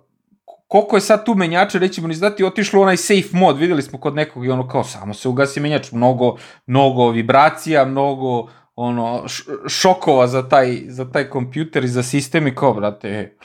koliko 0.67 0.97
je 0.97 1.01
sad 1.01 1.25
tu 1.25 1.35
menjača, 1.35 1.79
nećemo 1.79 2.07
ni 2.07 2.13
znati, 2.13 2.43
otišlo 2.43 2.81
onaj 2.81 2.97
safe 2.97 3.29
mod, 3.31 3.57
videli 3.57 3.81
smo 3.81 3.99
kod 3.99 4.15
nekog 4.15 4.45
i 4.45 4.49
ono 4.49 4.67
kao 4.67 4.83
samo 4.83 5.13
se 5.13 5.29
ugasi 5.29 5.59
menjač, 5.59 5.91
mnogo, 5.91 6.37
mnogo 6.65 7.09
vibracija, 7.09 7.85
mnogo 7.85 8.49
ono, 8.75 9.23
šokova 9.67 10.27
za 10.27 10.49
taj, 10.49 10.81
za 10.87 11.11
taj 11.11 11.29
kompjuter 11.29 11.83
i 11.83 11.87
za 11.87 12.03
sistem 12.03 12.47
i 12.47 12.55
kao, 12.55 12.73
brate, 12.73 13.37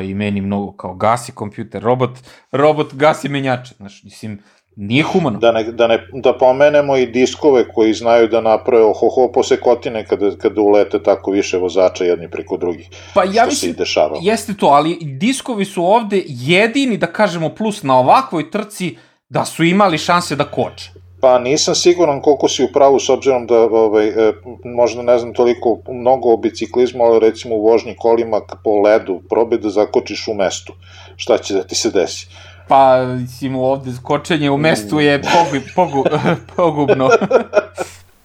je 0.00 0.10
i 0.10 0.14
meni 0.14 0.40
mnogo 0.40 0.72
kao 0.72 0.94
gasi 0.94 1.32
kompjuter, 1.32 1.82
robot, 1.82 2.10
robot 2.52 2.94
gasi 2.94 3.28
menjače, 3.28 3.74
znaš, 3.74 4.02
mislim, 4.04 4.42
Nije 4.80 5.02
humano. 5.02 5.38
Da, 5.38 5.52
ne, 5.52 5.64
da, 5.64 5.86
ne, 5.86 5.98
da 6.12 6.32
pomenemo 6.38 6.96
i 6.96 7.06
diskove 7.06 7.64
koji 7.68 7.94
znaju 7.94 8.28
da 8.28 8.40
naprave 8.40 8.84
ohoho 8.84 9.32
posekotine 9.34 10.04
kada, 10.06 10.30
kada 10.36 10.60
ulete 10.60 11.02
tako 11.02 11.30
više 11.30 11.58
vozača 11.58 12.04
jedni 12.04 12.30
preko 12.30 12.56
drugih. 12.56 12.88
Pa 13.14 13.24
ja 13.24 13.46
mislim, 13.46 13.74
jeste 14.20 14.54
to, 14.54 14.66
ali 14.66 14.98
diskovi 15.02 15.64
su 15.64 15.84
ovde 15.84 16.22
jedini, 16.26 16.96
da 16.96 17.06
kažemo, 17.06 17.48
plus 17.48 17.82
na 17.82 17.98
ovakvoj 17.98 18.50
trci 18.50 18.96
da 19.28 19.44
su 19.44 19.64
imali 19.64 19.98
šanse 19.98 20.36
da 20.36 20.44
koče. 20.44 20.90
Pa 21.20 21.38
nisam 21.38 21.74
siguran 21.74 22.20
koliko 22.20 22.48
si 22.48 22.64
u 22.64 22.72
pravu 22.72 23.00
s 23.00 23.08
obzirom 23.08 23.46
da 23.46 23.58
ovaj, 23.60 24.08
e, 24.08 24.32
možda 24.64 25.02
ne 25.02 25.18
znam 25.18 25.34
toliko 25.34 25.78
mnogo 25.88 26.32
o 26.32 26.36
biciklizmu, 26.36 27.04
ali 27.04 27.20
recimo 27.20 27.54
u 27.54 27.62
vožnji 27.62 27.96
kolima 27.98 28.40
po 28.64 28.80
ledu 28.80 29.20
probe 29.28 29.58
da 29.58 29.70
zakočiš 29.70 30.28
u 30.28 30.34
mestu. 30.34 30.72
Šta 31.16 31.38
će 31.38 31.54
da 31.54 31.62
ti 31.62 31.74
se 31.74 31.90
desi? 31.90 32.26
Pa, 32.68 33.04
mislim, 33.04 33.56
ovde 33.56 33.90
kočenje 34.02 34.50
u 34.50 34.56
mestu 34.56 35.00
je 35.00 35.22
pogu, 35.22 35.64
pogu, 35.74 36.04
pogubno. 36.56 37.08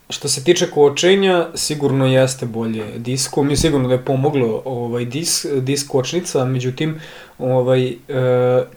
Što 0.09 0.27
se 0.27 0.43
tiče 0.43 0.71
kočenja, 0.71 1.47
sigurno 1.55 2.07
jeste 2.07 2.45
bolje 2.45 2.85
disko. 2.97 3.43
Mi 3.43 3.57
sigurno 3.57 3.87
da 3.87 3.93
je 3.93 4.05
pomoglo 4.05 4.61
ovaj 4.65 5.05
disk, 5.05 5.45
disk 5.61 5.91
kočnica, 5.91 6.45
međutim, 6.45 7.01
ovaj, 7.39 7.87
e, 7.87 7.95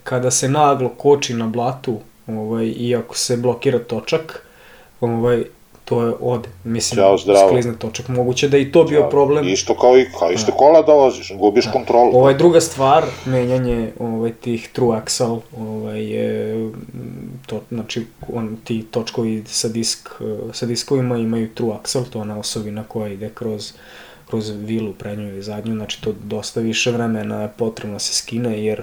kada 0.05 0.31
se 0.31 0.49
naglo 0.49 0.89
koči 0.89 1.35
na 1.35 1.47
blatu, 1.47 1.99
ovaj, 2.27 2.75
iako 2.77 3.17
se 3.17 3.37
blokira 3.37 3.79
točak, 3.79 4.47
ovaj, 5.01 5.45
to 5.85 6.03
je 6.03 6.13
ode. 6.21 6.49
Mislim, 6.65 6.97
Ćao, 6.97 7.19
zdravo. 7.19 7.49
sklizne 7.49 7.75
točak. 7.79 8.09
Moguće 8.09 8.49
da 8.49 8.59
i 8.59 8.73
to 8.73 8.79
Ćao. 8.79 8.89
bio 8.89 9.09
problem. 9.11 9.49
Isto 9.49 9.75
kao 9.75 9.99
i, 9.99 10.07
kao 10.19 10.31
isto 10.31 10.53
da. 10.53 10.57
kola 10.57 10.83
dolaziš, 10.83 11.33
gubiš 11.39 11.65
da. 11.65 11.73
kontrolu. 11.73 12.17
Ovaj, 12.17 12.35
druga 12.35 12.61
stvar, 12.61 13.05
menjanje 13.25 13.93
ovaj, 13.99 14.33
tih 14.33 14.69
true 14.73 15.01
axle, 15.01 15.41
ovaj, 15.59 16.05
je, 16.05 16.71
to, 17.47 17.61
znači, 17.71 18.07
on, 18.33 18.57
ti 18.65 18.87
točkovi 18.91 19.45
sa, 19.47 19.69
disk, 19.69 20.09
sa 20.53 20.67
diskovima 20.67 21.17
imaju 21.19 21.49
true 21.55 21.77
axle, 21.83 22.03
to 22.11 22.19
je 22.19 22.23
ona 22.23 22.39
osovina 22.39 22.85
koja 22.89 23.09
ide 23.09 23.31
kroz 23.35 23.73
kroz 24.27 24.53
vilu 24.57 24.93
prednju 24.93 25.37
i 25.37 25.43
zadnju, 25.43 25.75
znači 25.75 26.03
to 26.03 26.13
dosta 26.23 26.61
više 26.61 26.91
vremena 26.91 27.43
je 27.43 27.49
potrebno 27.57 27.95
da 27.95 27.99
se 27.99 28.15
skine 28.15 28.65
jer 28.65 28.83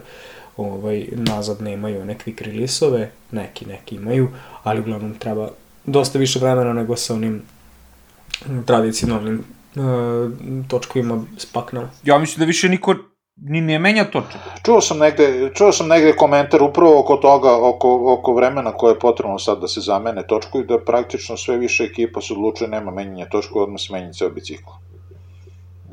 ovaj, 0.57 1.07
nazad 1.11 1.61
nemaju 1.61 2.05
nekvi 2.05 2.35
krilisove, 2.35 3.11
neki 3.31 3.65
neki 3.65 3.95
imaju, 3.95 4.29
ali 4.63 4.79
uglavnom 4.79 5.13
treba 5.19 5.49
dosta 5.85 6.19
više 6.19 6.39
vremena 6.39 6.73
nego 6.73 6.95
sa 6.95 7.13
onim 7.13 7.41
tradicionalnim 8.65 9.43
uh, 9.75 10.63
točkovima 10.67 11.23
s 11.37 11.45
paknama. 11.45 11.89
Ja 12.03 12.17
mislim 12.17 12.39
da 12.39 12.45
više 12.45 12.69
niko 12.69 12.95
ni 13.35 13.61
ne 13.61 13.79
menja 13.79 14.03
točak. 14.05 14.41
Čuo 14.65 14.81
sam 14.81 14.97
negde, 14.97 15.51
čuo 15.53 15.71
sam 15.71 15.87
negde 15.87 16.15
komentar 16.15 16.63
upravo 16.63 16.99
oko 16.99 17.17
toga, 17.17 17.57
oko, 17.67 18.13
oko 18.13 18.33
vremena 18.33 18.71
koje 18.71 18.91
je 18.91 18.99
potrebno 18.99 19.39
sad 19.39 19.61
da 19.61 19.67
se 19.67 19.81
zamene 19.81 20.27
točku 20.27 20.59
i 20.59 20.65
da 20.65 20.79
praktično 20.85 21.37
sve 21.37 21.57
više 21.57 21.83
ekipa 21.83 22.21
se 22.21 22.33
odlučuje 22.33 22.69
nema 22.69 22.91
menjanja 22.91 23.29
točku, 23.29 23.59
odmah 23.59 23.81
se 23.81 23.93
menja 23.93 24.13
ceo 24.13 24.29
bicikl. 24.29 24.69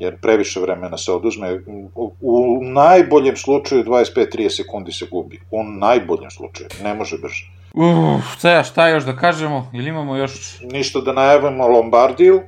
Jer 0.00 0.16
previše 0.20 0.60
vremena 0.60 0.98
se 0.98 1.12
oduzme. 1.12 1.60
U, 1.94 2.12
u 2.20 2.64
najboljem 2.64 3.36
slučaju 3.36 3.84
25-30 3.84 4.56
sekundi 4.56 4.92
se 4.92 5.06
gubi. 5.10 5.40
U 5.50 5.64
najboljem 5.64 6.30
slučaju. 6.30 6.68
Ne 6.82 6.94
može 6.94 7.18
brže. 7.18 7.50
Uf, 7.74 8.38
šta, 8.38 8.62
šta 8.62 8.88
još 8.88 9.04
da 9.04 9.16
kažemo? 9.16 9.70
Ili 9.72 9.88
imamo 9.88 10.16
još... 10.16 10.60
Ništa 10.62 11.00
da 11.00 11.12
najavimo 11.12 11.68
Lombardiju. 11.68 12.40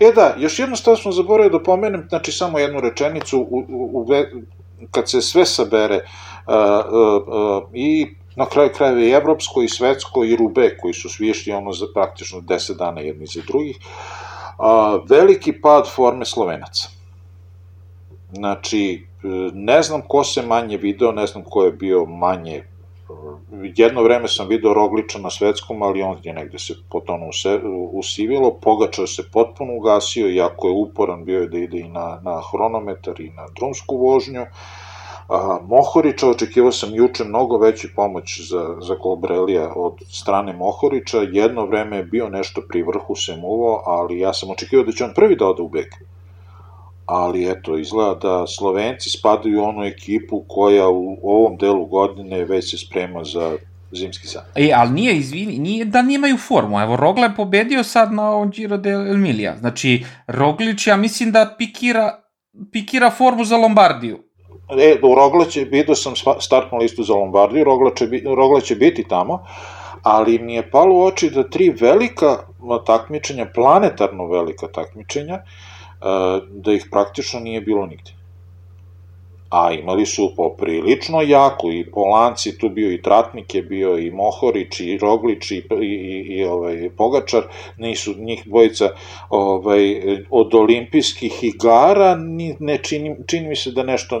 E 0.00 0.12
da, 0.14 0.34
još 0.38 0.58
jedno 0.58 0.76
stav 0.76 0.96
smo 0.96 1.12
zaboravili 1.12 1.52
da 1.52 1.62
pomenem, 1.62 2.06
znači 2.08 2.32
samo 2.32 2.58
jednu 2.58 2.80
rečenicu, 2.80 3.40
u, 3.40 3.64
u, 3.68 4.00
u, 4.00 4.06
kad 4.90 5.10
se 5.10 5.20
sve 5.20 5.46
sabere, 5.46 5.96
uh, 5.96 6.54
uh, 6.54 7.22
uh, 7.26 7.62
i 7.74 8.14
na 8.36 8.46
kraju 8.46 8.70
krajeva 8.76 9.00
i 9.00 9.10
evropsko 9.10 9.62
i 9.62 9.68
svetsko 9.68 10.24
i 10.24 10.36
Rube, 10.36 10.76
koji 10.80 10.94
su 10.94 11.08
svi 11.08 11.28
išli 11.28 11.52
ono 11.52 11.72
za 11.72 11.86
praktično 11.94 12.40
10 12.40 12.76
dana 12.76 13.00
jedni 13.00 13.26
za 13.26 13.42
drugih, 13.46 13.76
uh, 13.76 15.08
veliki 15.08 15.52
pad 15.60 15.90
forme 15.94 16.24
Slovenaca. 16.24 16.99
Znači, 18.32 19.06
e, 19.24 19.26
ne 19.54 19.82
znam 19.82 20.02
ko 20.08 20.24
se 20.24 20.42
manje 20.42 20.76
video, 20.76 21.12
ne 21.12 21.26
znam 21.26 21.44
ko 21.44 21.64
je 21.64 21.72
bio 21.72 22.04
manje 22.04 22.62
jedno 23.76 24.02
vreme 24.02 24.28
sam 24.28 24.48
video 24.48 24.74
Rogliča 24.74 25.18
na 25.18 25.30
svetskom, 25.30 25.82
ali 25.82 26.02
on 26.02 26.18
je 26.22 26.32
negde 26.32 26.58
se 26.58 26.74
potonuo 26.90 27.30
usivilo, 27.92 28.50
Pogačar 28.62 29.08
se 29.08 29.30
potpuno 29.32 29.76
ugasio, 29.76 30.30
iako 30.30 30.68
je 30.68 30.74
uporan 30.74 31.24
bio 31.24 31.46
da 31.46 31.58
ide 31.58 31.78
i 31.78 31.88
na, 31.88 32.20
na 32.22 32.40
hronometar 32.50 33.20
i 33.20 33.30
na 33.30 33.46
drumsku 33.56 33.96
vožnju. 33.96 34.46
A, 35.28 35.58
Mohorića, 35.62 36.28
očekivao 36.28 36.72
sam 36.72 36.94
juče 36.94 37.24
mnogo 37.24 37.58
veći 37.58 37.88
pomoć 37.96 38.40
za, 38.50 38.76
za 38.80 38.94
Kolbrelija 38.94 39.72
od 39.76 39.94
strane 40.08 40.52
Mohorića, 40.52 41.18
jedno 41.32 41.66
vreme 41.66 41.96
je 41.96 42.04
bio 42.04 42.28
nešto 42.28 42.62
pri 42.68 42.82
vrhu 42.82 43.14
se 43.16 43.36
muvo, 43.36 43.82
ali 43.86 44.18
ja 44.18 44.32
sam 44.32 44.50
očekivao 44.50 44.84
da 44.84 44.92
će 44.92 45.04
on 45.04 45.12
prvi 45.14 45.36
da 45.36 45.46
ode 45.46 45.62
u 45.62 45.68
beg 45.68 45.86
ali 47.10 47.50
eto, 47.50 47.78
izgleda 47.78 48.14
da 48.14 48.46
Slovenci 48.46 49.10
spadaju 49.10 49.60
u 49.60 49.64
onu 49.64 49.84
ekipu 49.84 50.44
koja 50.48 50.88
u 50.88 51.18
ovom 51.22 51.56
delu 51.56 51.86
godine 51.86 52.44
već 52.44 52.70
se 52.70 52.78
sprema 52.78 53.24
za 53.24 53.56
zimski 53.92 54.26
san. 54.26 54.42
E, 54.54 54.70
ali 54.74 54.90
nije, 54.90 55.16
izvini, 55.16 55.58
nije 55.58 55.84
da 55.84 56.02
nemaju 56.02 56.36
formu. 56.36 56.80
Evo, 56.80 56.96
Rogla 56.96 57.24
je 57.24 57.36
pobedio 57.36 57.82
sad 57.84 58.12
na 58.12 58.30
ovom 58.30 58.50
Giro 58.50 58.76
de 58.76 58.90
Emilia. 58.90 59.56
Znači, 59.56 60.04
Roglić, 60.26 60.86
ja 60.86 60.96
mislim 60.96 61.32
da 61.32 61.54
pikira, 61.58 62.22
pikira 62.72 63.10
formu 63.10 63.44
za 63.44 63.56
Lombardiju. 63.56 64.18
E, 64.78 64.96
u 65.02 65.14
Rogla 65.14 65.44
će, 65.44 65.64
vidio 65.64 65.94
sam 65.94 66.12
startnu 66.40 66.78
listu 66.78 67.02
za 67.02 67.14
Lombardiju, 67.14 67.64
Rogla 67.64 67.90
će, 67.94 68.08
Rogla 68.36 68.60
će 68.60 68.76
biti 68.76 69.04
tamo, 69.08 69.44
ali 70.02 70.38
mi 70.38 70.54
je 70.54 70.70
palo 70.70 70.94
u 70.94 71.02
oči 71.02 71.30
da 71.30 71.50
tri 71.50 71.70
velika 71.80 72.36
takmičenja, 72.86 73.46
planetarno 73.54 74.26
velika 74.26 74.66
takmičenja, 74.68 75.34
uh, 75.34 75.69
da 76.50 76.72
ih 76.72 76.86
praktično 76.90 77.40
nije 77.40 77.60
bilo 77.60 77.86
nigde. 77.86 78.19
A 79.50 79.72
imali 79.72 80.06
su 80.06 80.32
poprilično 80.36 81.22
jako 81.22 81.70
i 81.70 81.90
Polanci, 81.90 82.58
tu 82.58 82.68
bio 82.68 82.92
i 82.92 83.02
Tratnik 83.02 83.54
je 83.54 83.62
bio 83.62 83.98
i 83.98 84.10
Mohorić 84.10 84.80
i 84.80 84.98
Roglić 84.98 85.50
i, 85.50 85.56
i, 85.56 85.84
i, 85.84 86.38
i 86.38 86.44
ovaj, 86.44 86.90
Pogačar, 86.96 87.42
nisu 87.76 88.14
njih 88.18 88.42
dvojica 88.46 88.88
ovaj, 89.30 90.02
od 90.30 90.54
olimpijskih 90.54 91.44
igara, 91.44 92.14
ni, 92.16 92.56
ne 92.60 92.78
čini, 92.78 93.16
čini 93.26 93.48
mi 93.48 93.56
se 93.56 93.70
da 93.70 93.82
nešto 93.82 94.20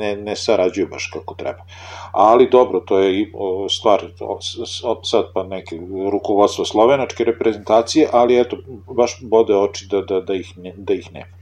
ne, 0.00 0.16
ne 0.16 0.36
sarađuju 0.36 0.88
baš 0.90 1.10
kako 1.12 1.34
treba. 1.34 1.64
Ali 2.12 2.50
dobro, 2.50 2.80
to 2.80 2.98
je 2.98 3.20
i 3.20 3.32
stvar 3.70 4.00
od 4.84 5.08
sad 5.08 5.24
pa 5.34 5.42
neke 5.42 5.76
rukovodstvo 6.12 6.64
slovenačke 6.64 7.24
reprezentacije, 7.24 8.08
ali 8.12 8.40
eto, 8.40 8.56
baš 8.96 9.18
bode 9.22 9.56
oči 9.56 9.86
da, 9.90 10.00
da, 10.00 10.20
da, 10.20 10.34
ih, 10.34 10.58
ne, 10.58 10.74
da 10.76 10.94
ih 10.94 11.12
nema. 11.12 11.40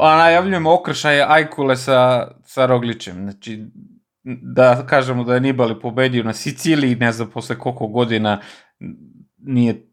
A 0.00 0.16
najavljujemo 0.16 0.74
okršaje 0.74 1.26
Ajkule 1.28 1.76
sa, 1.76 2.30
sa 2.44 2.66
Roglićem, 2.66 3.14
znači 3.14 3.64
da 4.42 4.86
kažemo 4.86 5.24
da 5.24 5.34
je 5.34 5.40
Nibali 5.40 5.80
pobedio 5.80 6.22
na 6.24 6.32
Siciliji, 6.32 6.96
ne 6.96 7.12
znam 7.12 7.30
posle 7.30 7.58
koliko 7.58 7.86
godina 7.86 8.40
nije 9.38 9.86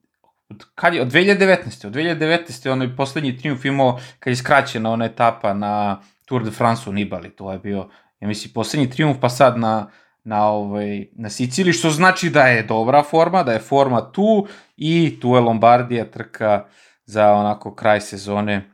kad 0.76 0.94
je, 0.94 1.02
od 1.02 1.12
2019. 1.12 1.88
Od 1.88 1.94
2019. 1.94 2.70
onaj 2.70 2.96
poslednji 2.96 3.38
triumf 3.38 3.66
imao 3.66 4.00
kad 4.20 4.32
je 4.32 4.36
skraćena 4.36 4.92
ona 4.92 5.06
etapa 5.06 5.54
na 5.54 6.02
Tour 6.26 6.44
de 6.44 6.52
France 6.52 6.90
u 6.90 6.94
Nibali, 6.94 7.30
to 7.30 7.52
je 7.52 7.60
bio, 7.60 7.90
ja 8.20 8.28
mislim, 8.28 8.54
poslednji 8.54 8.90
triumf, 8.90 9.18
pa 9.22 9.30
sad 9.30 9.58
na, 9.58 9.88
na, 10.24 10.48
ovaj, 10.48 11.08
na 11.12 11.30
Siciliji, 11.30 11.74
što 11.74 11.90
znači 11.90 12.30
da 12.30 12.48
je 12.48 12.64
dobra 12.64 13.04
forma, 13.04 13.44
da 13.44 13.54
je 13.54 13.60
forma 13.60 14.12
tu 14.12 14.48
i 14.78 15.18
tu 15.22 15.36
je 15.36 15.42
Lombardija 15.42 16.12
trka 16.12 16.66
za 17.06 17.34
onako 17.34 17.76
kraj 17.76 18.02
sezone 18.02 18.71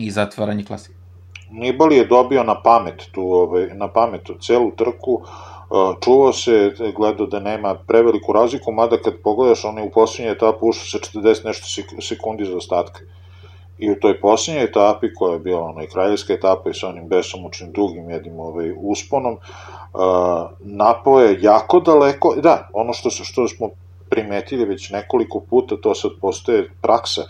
i 0.00 0.10
zatvaranje 0.10 0.64
klasike. 0.64 0.94
Nibali 1.50 1.96
je 1.96 2.06
dobio 2.06 2.44
na 2.44 2.62
pamet 2.62 3.06
tu, 3.12 3.22
ovaj, 3.22 3.66
na 3.74 3.88
pamet 3.88 4.30
celu 4.40 4.70
trku, 4.70 5.22
čuvao 6.04 6.32
se, 6.32 6.72
gledao 6.96 7.26
da 7.26 7.40
nema 7.40 7.74
preveliku 7.74 8.32
razliku, 8.32 8.72
mada 8.72 8.96
kad 8.96 9.14
pogledaš, 9.24 9.64
on 9.64 9.78
je 9.78 9.84
u 9.84 9.90
poslednjoj 9.90 10.32
etapu 10.32 10.68
ušao 10.68 10.84
sa 10.84 11.18
40 11.18 11.44
nešto 11.44 11.82
sekundi 12.00 12.44
za 12.44 12.56
ostatka. 12.56 13.00
I 13.78 13.90
u 13.90 14.00
toj 14.00 14.20
posljednjoj 14.20 14.64
etapi, 14.64 15.14
koja 15.14 15.32
je 15.32 15.38
bila 15.38 15.60
onaj 15.60 15.86
kraljevska 15.86 16.32
etapa 16.32 16.70
i 16.70 16.74
sa 16.74 16.88
onim 16.88 17.08
besomučnim 17.08 17.72
dugim 17.72 18.10
jednim 18.10 18.40
ovaj, 18.40 18.72
usponom, 18.76 19.32
uh, 19.34 20.50
napao 20.60 21.20
je 21.20 21.38
jako 21.42 21.80
daleko, 21.80 22.34
da, 22.36 22.68
ono 22.72 22.92
što, 22.92 23.10
što 23.10 23.48
smo 23.48 23.70
primetili 24.10 24.64
već 24.64 24.90
nekoliko 24.90 25.40
puta, 25.40 25.76
to 25.82 25.94
sad 25.94 26.10
postoje 26.20 26.70
praksa. 26.82 27.22
E, 27.22 27.28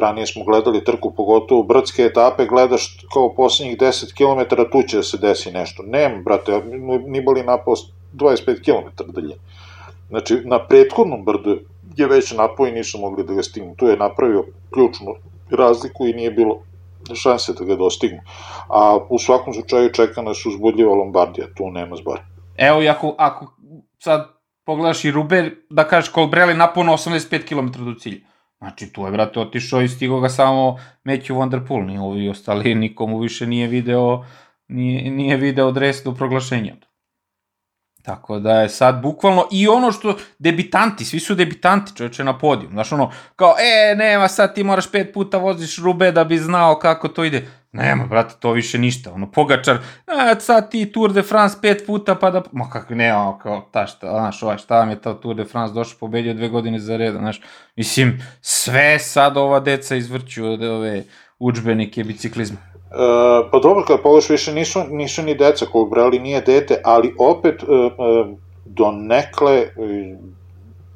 ranije 0.00 0.26
smo 0.26 0.44
gledali 0.44 0.84
trku, 0.84 1.12
pogotovo 1.16 1.62
brdske 1.62 2.02
etape, 2.02 2.46
gledaš 2.46 2.98
kao 3.12 3.34
poslednjih 3.34 3.78
10 3.78 4.14
km, 4.16 4.62
tu 4.72 4.82
će 4.82 4.96
da 4.96 5.02
se 5.02 5.18
desi 5.18 5.50
nešto. 5.50 5.82
Nema, 5.82 6.22
brate, 6.22 6.62
Nibali 7.06 7.42
napao 7.42 7.74
25 8.14 8.64
km 8.64 9.12
dalje. 9.12 9.36
Znači, 10.08 10.40
na 10.44 10.66
prethodnom 10.66 11.24
brdu 11.24 11.58
je 11.96 12.06
već 12.06 12.32
napao 12.32 12.66
i 12.66 12.72
nisu 12.72 12.98
mogli 12.98 13.24
da 13.24 13.34
ga 13.34 13.42
stignu. 13.42 13.74
Tu 13.76 13.86
je 13.86 13.96
napravio 13.96 14.44
ključnu 14.74 15.14
razliku 15.50 16.06
i 16.06 16.12
nije 16.12 16.30
bilo 16.30 16.62
šanse 17.14 17.52
da 17.52 17.64
ga 17.64 17.76
dostignu. 17.76 18.20
A 18.68 18.98
u 19.08 19.18
svakom 19.18 19.54
slučaju 19.54 19.92
čeka 19.92 20.22
nas 20.22 20.46
uzbudljiva 20.46 20.94
Lombardija, 20.94 21.46
tu 21.56 21.70
nema 21.70 21.96
zbora. 21.96 22.22
Evo, 22.56 22.80
ako, 22.90 23.14
ako 23.18 23.46
sad 23.98 24.28
pogledaš 24.64 25.04
i 25.04 25.10
Ruber, 25.10 25.54
da 25.70 25.88
kažeš 25.88 26.12
Colbrelli 26.12 26.54
napuno 26.54 26.92
85 26.92 27.48
km 27.48 27.84
do 27.84 27.94
cilja. 27.94 28.20
Znači, 28.58 28.92
tu 28.92 29.04
je, 29.04 29.10
brate, 29.10 29.40
otišao 29.40 29.82
i 29.82 29.88
stigo 29.88 30.20
ga 30.20 30.28
samo 30.28 30.78
Matthew 31.04 31.38
Van 31.38 31.50
Der 31.50 31.66
Poel, 31.68 31.86
ni 31.86 31.98
ovi 31.98 32.28
ostali, 32.28 32.74
nikomu 32.74 33.18
više 33.18 33.46
nije 33.46 33.66
video, 33.66 34.24
nije, 34.68 35.10
nije 35.10 35.36
video 35.36 35.70
dres 35.72 36.02
do 36.04 36.14
proglašenja. 36.14 36.74
Tako 38.02 38.38
da 38.38 38.60
je 38.60 38.68
sad 38.68 39.02
bukvalno 39.02 39.46
i 39.50 39.68
ono 39.68 39.92
što 39.92 40.16
debitanti, 40.38 41.04
svi 41.04 41.20
su 41.20 41.34
debitanti 41.34 41.96
čoveče 41.96 42.24
na 42.24 42.38
podiju. 42.38 42.70
Znaš 42.70 42.92
ono, 42.92 43.10
kao, 43.36 43.54
e, 43.58 43.94
nema, 43.94 44.28
sad 44.28 44.54
ti 44.54 44.64
moraš 44.64 44.90
pet 44.92 45.14
puta 45.14 45.38
voziš 45.38 45.78
rube 45.78 46.12
da 46.12 46.24
bi 46.24 46.38
znao 46.38 46.78
kako 46.78 47.08
to 47.08 47.24
ide. 47.24 47.48
Nema, 47.72 48.06
brate, 48.06 48.34
to 48.40 48.52
više 48.52 48.78
ništa. 48.78 49.12
Ono, 49.12 49.30
Pogačar, 49.30 49.78
a, 50.06 50.40
sad 50.40 50.70
ti 50.70 50.92
Tour 50.92 51.12
de 51.12 51.22
France 51.22 51.56
pet 51.62 51.86
puta 51.86 52.14
pa 52.14 52.30
da... 52.30 52.42
Ma 52.52 52.70
kako, 52.70 52.94
ne, 52.94 53.14
ono, 53.16 53.38
kao, 53.38 53.68
ta 53.70 53.86
šta, 53.86 54.10
znaš, 54.10 54.42
ovaj, 54.42 54.58
šta 54.58 54.78
vam 54.78 54.90
je 54.90 55.00
ta 55.00 55.14
Tour 55.14 55.36
de 55.36 55.44
France 55.44 55.74
došao, 55.74 55.98
pobedio 56.00 56.34
dve 56.34 56.48
godine 56.48 56.78
za 56.78 56.96
reda, 56.96 57.18
znaš. 57.18 57.40
Mislim, 57.76 58.22
sve 58.40 58.98
sad 58.98 59.36
ova 59.36 59.60
deca 59.60 59.96
izvrću 59.96 60.46
od 60.46 60.62
ove 60.62 61.04
učbenike 61.38 62.04
biciklizma. 62.04 62.58
Uh, 62.74 63.50
pa 63.52 63.58
dobro, 63.58 63.84
kada 63.86 64.02
pogledaš 64.02 64.30
više 64.30 64.52
nisu, 64.52 64.80
nisu 64.90 65.22
ni 65.22 65.34
deca, 65.34 65.66
kog 65.66 65.90
brali 65.90 66.18
nije 66.18 66.40
dete, 66.40 66.80
ali 66.84 67.14
opet 67.18 67.62
uh, 67.62 67.68
uh, 67.68 68.38
do 68.64 68.90
nekle 68.90 69.66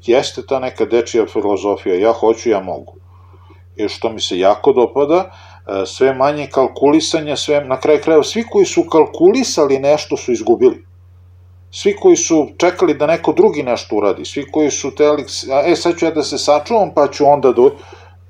jeste 0.03 0.43
ta 0.49 0.59
neka 0.59 0.85
dečija 0.85 1.27
filozofija, 1.27 1.95
ja 1.95 2.13
hoću, 2.13 2.51
ja 2.51 2.61
mogu. 2.61 2.97
I 3.77 3.89
što 3.89 4.13
mi 4.13 4.21
se 4.21 4.39
jako 4.39 4.73
dopada, 4.73 5.31
sve 5.87 6.15
manje 6.15 6.47
kalkulisanja, 6.53 7.37
sve, 7.37 7.65
na 7.65 7.81
kraju 7.81 8.01
krajeva, 8.05 8.25
svi 8.25 8.45
koji 8.51 8.67
su 8.67 8.85
kalkulisali 8.85 9.79
nešto 9.79 10.17
su 10.17 10.33
izgubili. 10.33 10.87
Svi 11.71 11.97
koji 12.01 12.17
su 12.17 12.49
čekali 12.59 12.95
da 12.95 13.07
neko 13.07 13.33
drugi 13.33 13.63
nešto 13.63 13.97
uradi, 13.97 14.25
svi 14.25 14.47
koji 14.53 14.71
su 14.71 14.95
teli, 14.95 15.25
e 15.67 15.77
sad 15.77 15.99
ću 15.99 16.05
ja 16.05 16.11
da 16.11 16.23
se 16.23 16.39
sačuvam 16.39 16.91
pa 16.95 17.09
ću 17.09 17.27
onda 17.27 17.53
do... 17.53 17.71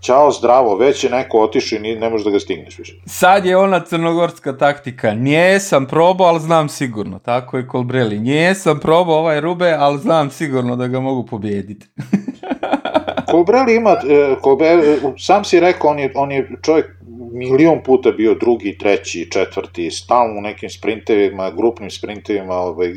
Ćao, 0.00 0.30
zdravo, 0.30 0.76
već 0.76 1.04
je 1.04 1.10
neko 1.10 1.38
otišao 1.38 1.76
i 1.76 1.94
ne 1.94 2.10
možeš 2.10 2.24
da 2.24 2.30
ga 2.30 2.40
stigneš 2.40 2.78
više. 2.78 3.00
Sad 3.06 3.44
je 3.44 3.56
ona 3.56 3.80
crnogorska 3.80 4.56
taktika. 4.56 5.14
Nije 5.14 5.60
sam 5.60 5.86
probao, 5.86 6.26
ali 6.26 6.40
znam 6.40 6.68
sigurno. 6.68 7.18
Tako 7.18 7.56
je 7.56 7.66
Kolbreli. 7.66 8.18
Nije 8.18 8.54
sam 8.54 8.80
probao 8.80 9.16
ovaj 9.16 9.40
Rube, 9.40 9.76
ali 9.78 9.98
znam 9.98 10.30
sigurno 10.30 10.76
da 10.76 10.86
ga 10.86 11.00
mogu 11.00 11.26
pobijediti. 11.26 11.86
Kolbreli 13.30 13.76
ima, 13.76 13.90
e, 13.90 14.36
Kolbreli, 14.40 15.00
sam 15.18 15.44
si 15.44 15.60
rekao, 15.60 15.90
on 15.90 15.98
je, 15.98 16.12
on 16.14 16.32
je 16.32 16.50
čovjek 16.62 16.95
milion 17.36 17.82
puta 17.84 18.12
bio 18.12 18.34
drugi, 18.34 18.78
treći, 18.78 19.28
četvrti, 19.30 19.90
stalno 19.90 20.38
u 20.38 20.42
nekim 20.42 20.70
sprintevima, 20.70 21.50
grupnim 21.50 21.90
sprintevima 21.90 22.54
ovaj, 22.54 22.92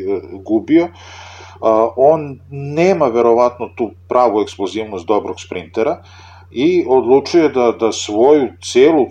gubio. 0.45 0.87
on 1.95 2.39
nema 2.49 3.05
verovatno 3.05 3.69
tu 3.75 3.91
pravu 4.07 4.41
eksplozivnost 4.41 5.07
dobrog 5.07 5.41
sprintera 5.41 6.03
i 6.51 6.85
odlučuje 6.87 7.49
da, 7.49 7.71
da 7.71 7.91
svoju 7.91 8.47
celu, 8.71 9.05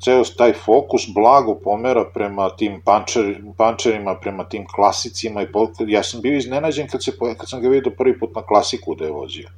ceo 0.00 0.22
taj 0.38 0.52
fokus 0.52 1.02
blago 1.14 1.54
pomera 1.54 2.04
prema 2.14 2.50
tim 2.50 2.80
pančer, 2.84 3.42
pančerima, 3.56 4.14
prema 4.14 4.44
tim 4.44 4.66
klasicima 4.74 5.42
i 5.42 5.46
ja 5.88 6.02
sam 6.02 6.20
bio 6.20 6.36
iznenađen 6.36 6.88
kad, 6.88 7.04
se, 7.04 7.12
kad 7.38 7.48
sam 7.48 7.62
ga 7.62 7.68
vidio 7.68 7.92
prvi 7.98 8.18
put 8.18 8.34
na 8.34 8.42
klasiku 8.42 8.94
da 8.94 9.04
je 9.04 9.10
vozio 9.10 9.48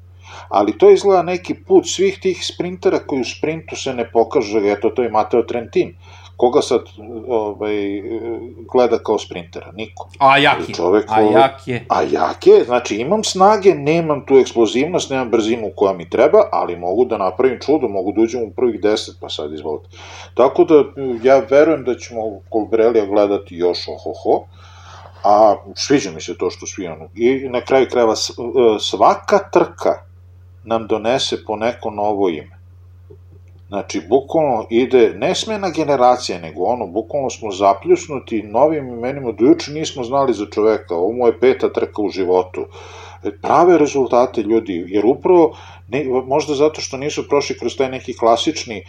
ali 0.49 0.79
to 0.79 0.91
izgleda 0.91 1.23
neki 1.23 1.55
put 1.55 1.89
svih 1.89 2.19
tih 2.21 2.47
sprintera 2.47 2.99
koji 2.99 3.21
u 3.21 3.25
sprintu 3.25 3.77
se 3.77 3.95
ne 3.95 4.11
pokaže, 4.13 4.63
eto 4.73 4.91
to 4.91 5.03
je 5.03 5.11
Mateo 5.11 5.43
Trentin, 5.43 5.95
koga 6.37 6.63
sad 6.63 6.81
ovaj, 7.29 8.03
gleda 8.73 8.99
kao 8.99 9.19
sprintera? 9.19 9.73
Niko. 9.73 10.09
A 10.19 10.39
jak 10.39 10.69
je. 10.69 10.75
Čovek, 10.75 11.05
a 11.09 11.21
jak 11.21 11.69
je. 11.69 11.85
A 11.89 12.03
jak 12.03 12.47
je, 12.47 12.65
znači 12.65 12.97
imam 12.97 13.25
snage, 13.25 13.75
nemam 13.75 14.27
tu 14.27 14.39
eksplozivnost, 14.39 15.11
nemam 15.11 15.31
brzinu 15.31 15.71
koja 15.77 15.93
mi 15.93 16.11
treba, 16.11 16.43
ali 16.53 16.77
mogu 16.77 17.05
da 17.05 17.19
napravim 17.19 17.59
čudo, 17.61 17.89
mogu 17.89 18.13
da 18.13 18.21
uđem 18.21 18.43
u 18.43 18.51
prvih 18.51 18.81
deset, 18.81 19.17
pa 19.21 19.29
sad 19.29 19.53
izvolite. 19.53 19.89
Tako 20.35 20.65
da 20.65 20.85
ja 21.23 21.39
verujem 21.51 21.85
da 21.85 21.95
ćemo 21.95 22.23
Kolbrelija 22.49 23.07
gledati 23.07 23.57
još 23.57 23.79
ohoho, 23.89 24.45
a 25.25 25.57
sviđa 25.75 26.11
mi 26.11 26.21
se 26.21 26.39
to 26.39 26.51
što 26.51 26.67
svi 26.67 26.87
ono. 26.87 27.09
I 27.15 27.49
na 27.49 27.61
kraju 27.61 27.87
krajeva 27.91 28.15
svaka 28.81 29.39
trka 29.39 30.12
nam 30.65 30.87
donese 30.87 31.45
po 31.47 31.57
neko 31.57 31.91
novo 31.91 32.29
ime. 32.29 32.63
Znači, 33.69 34.01
bukvalno 34.09 34.67
ide, 34.71 35.15
ne 35.17 35.35
smena 35.35 35.71
generacija, 35.71 36.39
nego 36.39 36.65
ono, 36.65 36.87
bukvalno 36.87 37.31
smo 37.31 37.53
zapljusnuti 37.53 38.43
novim 38.43 38.89
imenima, 38.89 39.33
dojuče 39.33 39.73
nismo 39.73 40.05
znali 40.05 40.35
za 40.35 40.47
čoveka, 40.47 40.95
ovo 40.95 41.13
mu 41.13 41.27
je 41.27 41.39
peta 41.39 41.73
trka 41.73 42.03
u 42.03 42.09
životu, 42.09 42.67
prave 43.43 43.79
rezultate 43.79 44.43
ljudi, 44.43 44.85
jer 44.89 45.07
upravo, 45.07 45.57
ne, 45.93 46.05
možda 46.27 46.55
zato 46.55 46.81
što 46.81 46.97
nisu 46.97 47.29
prošli 47.29 47.59
kroz 47.59 47.77
taj 47.77 47.91
neki 47.91 48.17
klasični 48.17 48.85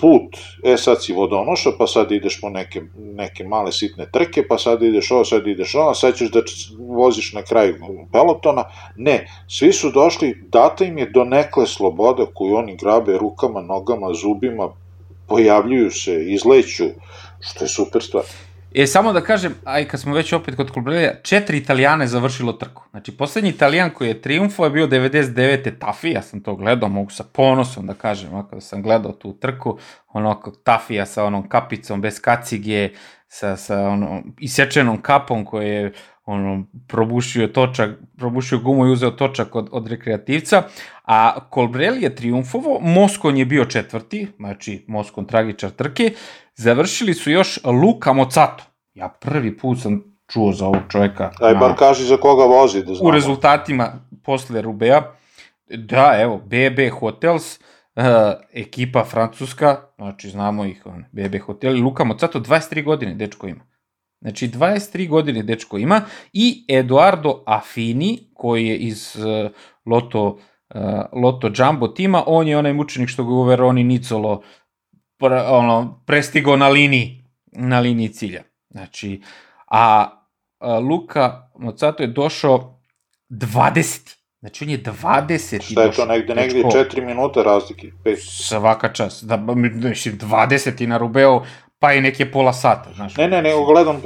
put, 0.00 0.36
e 0.64 0.76
sad 0.76 1.04
si 1.04 1.12
vodonoša, 1.12 1.70
pa 1.78 1.86
sad 1.86 2.12
ideš 2.12 2.40
po 2.40 2.48
neke, 2.48 2.82
neke 2.96 3.44
male 3.44 3.72
sitne 3.72 4.06
trke, 4.12 4.46
pa 4.48 4.58
sad 4.58 4.82
ideš 4.82 5.10
ovo, 5.10 5.24
sad 5.24 5.46
ideš 5.46 5.74
ovo, 5.74 5.94
sad 5.94 6.16
ćeš 6.16 6.30
da 6.30 6.42
voziš 6.78 7.32
na 7.32 7.42
kraju 7.42 7.76
pelotona. 8.12 8.64
Ne, 8.96 9.26
svi 9.48 9.72
su 9.72 9.90
došli, 9.90 10.34
data 10.52 10.84
im 10.84 10.98
je 10.98 11.10
do 11.10 11.24
nekle 11.24 11.66
sloboda 11.66 12.26
koju 12.34 12.56
oni 12.56 12.76
grabe 12.76 13.18
rukama, 13.18 13.60
nogama, 13.60 14.14
zubima, 14.14 14.68
pojavljuju 15.28 15.90
se, 15.90 16.24
izleću, 16.32 16.84
što 17.40 17.64
je 17.64 17.68
super 17.68 18.02
stvar. 18.02 18.24
E, 18.74 18.86
samo 18.86 19.12
da 19.12 19.20
kažem, 19.20 19.54
aj 19.64 19.84
kad 19.84 20.00
smo 20.00 20.14
već 20.14 20.32
opet 20.32 20.56
kod 20.56 20.70
Kolbrelija, 20.70 21.14
četiri 21.22 21.58
Italijane 21.58 22.06
završilo 22.06 22.52
trku. 22.52 22.82
Znači, 22.90 23.16
poslednji 23.16 23.50
Italijan 23.50 23.90
koji 23.90 24.08
je 24.08 24.22
triumfo 24.22 24.64
je 24.64 24.70
bio 24.70 24.86
99. 24.86 25.78
Tafi, 25.78 26.10
ja 26.10 26.22
sam 26.22 26.40
to 26.40 26.54
gledao, 26.56 26.88
mogu 26.88 27.10
sa 27.10 27.24
ponosom 27.32 27.86
da 27.86 27.94
kažem, 27.94 28.34
ako 28.34 28.54
da 28.54 28.60
sam 28.60 28.82
gledao 28.82 29.12
tu 29.12 29.32
trku, 29.32 29.78
ono 30.08 30.42
Tafija 30.64 31.06
sa 31.06 31.24
onom 31.24 31.48
kapicom 31.48 32.00
bez 32.00 32.20
kacige, 32.20 32.90
sa, 33.28 33.56
sa 33.56 33.88
onom 33.88 34.34
isečenom 34.38 35.02
kapom 35.02 35.44
koje 35.44 35.68
je 35.68 35.92
ono, 36.24 36.64
probušio 36.88 37.46
točak, 37.46 37.90
probušio 38.16 38.58
gumu 38.58 38.86
i 38.86 38.90
uzeo 38.90 39.10
točak 39.10 39.54
od, 39.54 39.68
od 39.72 39.86
rekreativca, 39.86 40.62
a 41.04 41.48
Kolbrelli 41.50 42.02
je 42.02 42.14
triumfovo, 42.14 42.78
Moskon 42.80 43.36
je 43.36 43.44
bio 43.44 43.64
četvrti, 43.64 44.28
znači 44.36 44.84
Moskon 44.88 45.26
tragičar 45.26 45.70
trke, 45.70 46.12
završili 46.58 47.14
su 47.14 47.30
još 47.30 47.58
Luka 47.64 48.12
Mocato. 48.12 48.64
Ja 48.94 49.08
prvi 49.08 49.58
put 49.58 49.80
sam 49.80 50.18
čuo 50.32 50.52
za 50.52 50.66
ovog 50.66 50.82
čoveka. 50.88 51.30
Aj, 51.40 51.54
bar 51.54 51.74
kaži 51.78 52.04
za 52.04 52.16
koga 52.16 52.44
vozi, 52.44 52.84
da 52.84 52.94
znamo. 52.94 53.08
U 53.08 53.10
rezultatima 53.10 53.92
posle 54.24 54.62
Rubea. 54.62 55.02
Da, 55.68 56.16
evo, 56.20 56.38
BB 56.44 56.90
Hotels, 57.00 57.58
uh, 57.58 58.02
ekipa 58.52 59.04
francuska, 59.04 59.76
znači 59.96 60.30
znamo 60.30 60.64
ih, 60.64 60.86
on, 60.86 61.04
BB 61.12 61.40
Hotel, 61.46 61.84
Luka 61.84 62.04
Mocato, 62.04 62.40
23 62.40 62.84
godine 62.84 63.14
dečko 63.14 63.46
ima. 63.46 63.64
Znači, 64.20 64.48
23 64.48 65.08
godine 65.08 65.42
dečko 65.42 65.78
ima 65.78 66.00
i 66.32 66.64
Eduardo 66.68 67.42
Affini, 67.46 68.18
koji 68.34 68.66
je 68.66 68.76
iz 68.76 69.16
uh, 69.16 69.50
Loto, 69.86 70.26
uh, 70.74 70.80
Loto 71.22 71.50
Jumbo 71.54 71.88
tima, 71.88 72.24
on 72.26 72.48
je 72.48 72.58
onaj 72.58 72.72
mučenik 72.72 73.08
što 73.08 73.24
ga 73.24 73.30
u 73.30 73.42
Veroni 73.42 73.84
Nicolo 73.84 74.42
pre, 75.18 75.42
ono, 75.42 76.02
prestigo 76.06 76.56
na 76.56 76.68
liniji, 76.68 77.24
na 77.52 77.80
liniji 77.80 78.08
cilja. 78.08 78.42
Znači, 78.70 79.20
a, 79.66 80.08
a 80.58 80.78
Luka 80.78 81.50
Mocato 81.58 82.02
je 82.02 82.06
došao 82.06 82.80
20. 83.30 84.18
Znači 84.40 84.64
on 84.64 84.70
je 84.70 84.82
20. 84.82 85.72
Šta 85.72 85.82
je 85.82 85.92
to 85.92 86.04
negde, 86.04 86.34
negde 86.34 86.62
4 86.62 87.06
minuta 87.06 87.42
razlike? 87.42 87.90
5. 88.04 88.16
Svaka 88.48 88.92
čast. 88.92 89.24
Da, 89.24 89.36
mislim, 89.36 90.18
20 90.18 90.86
na 90.86 90.98
Rubeo, 90.98 91.42
pa 91.78 91.92
i 91.92 92.00
neke 92.00 92.30
pola 92.30 92.52
sata, 92.52 92.90
znaš. 92.94 93.16
Ne, 93.16 93.28
ne, 93.28 93.42
nego 93.42 93.64
gledam, 93.64 94.02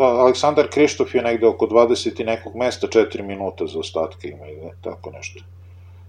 Aleksandar 0.00 0.68
Krištof 0.70 1.14
je 1.14 1.22
negde 1.22 1.46
oko 1.46 1.66
20 1.66 2.20
i 2.20 2.24
nekog 2.24 2.56
mesta 2.56 2.86
4 2.86 3.22
minuta 3.22 3.66
za 3.66 3.78
ostatke 3.78 4.28
ima, 4.28 4.44
ne, 4.44 4.70
tako 4.82 5.10
nešto. 5.10 5.40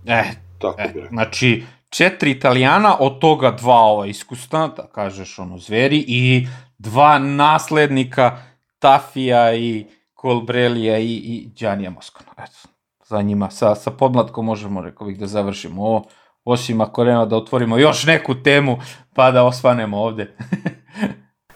E, 0.08 0.24
tako 0.60 0.82
e, 0.82 1.08
znači, 1.10 1.64
četiri 1.90 2.32
italijana, 2.32 2.96
od 3.00 3.20
toga 3.20 3.52
dva 3.52 3.80
ova 3.80 4.06
iskusna, 4.06 4.68
da 4.68 4.88
kažeš 4.88 5.40
ono 5.40 5.58
zveri, 5.58 6.06
i 6.08 6.48
dva 6.78 7.20
naslednika 7.20 8.38
Tafija 8.80 9.54
i 9.56 9.86
Kolbrelija 10.14 10.98
i, 10.98 11.14
i 11.14 11.50
Đanija 11.60 11.90
Moskona. 11.90 12.30
Eto, 12.38 12.70
za 13.06 13.22
njima. 13.22 13.50
Sa, 13.50 13.76
sa 13.76 13.92
podmlatkom 13.92 14.46
možemo, 14.46 14.82
rekao 14.82 15.08
bih, 15.08 15.20
da 15.20 15.28
završimo 15.28 15.84
ovo. 15.84 16.06
Osim 16.44 16.82
ako 16.82 17.04
nema 17.04 17.26
da 17.26 17.38
otvorimo 17.38 17.78
još 17.78 18.06
neku 18.06 18.44
temu, 18.44 18.78
pa 19.14 19.32
da 19.32 19.44
osvanemo 19.44 19.98
ovde. 19.98 20.36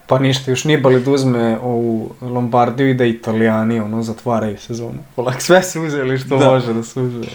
Pa 0.07 0.19
ništa, 0.19 0.51
još 0.51 0.63
nije 0.63 0.77
bali 0.77 1.01
da 1.01 1.11
uzme 1.11 1.57
ovu 1.63 2.09
Lombardiju 2.21 2.89
i 2.89 2.93
da 2.93 3.05
italijani 3.05 3.79
ono 3.79 4.01
zatvaraju 4.01 4.57
sezonu. 4.57 4.99
Polak 5.15 5.41
sve 5.41 5.63
su 5.63 5.81
uzeli 5.81 6.17
što 6.17 6.37
Da. 6.37 6.49
može 6.49 6.73
da 6.73 6.83
su 6.83 7.01
uzeli. 7.03 7.27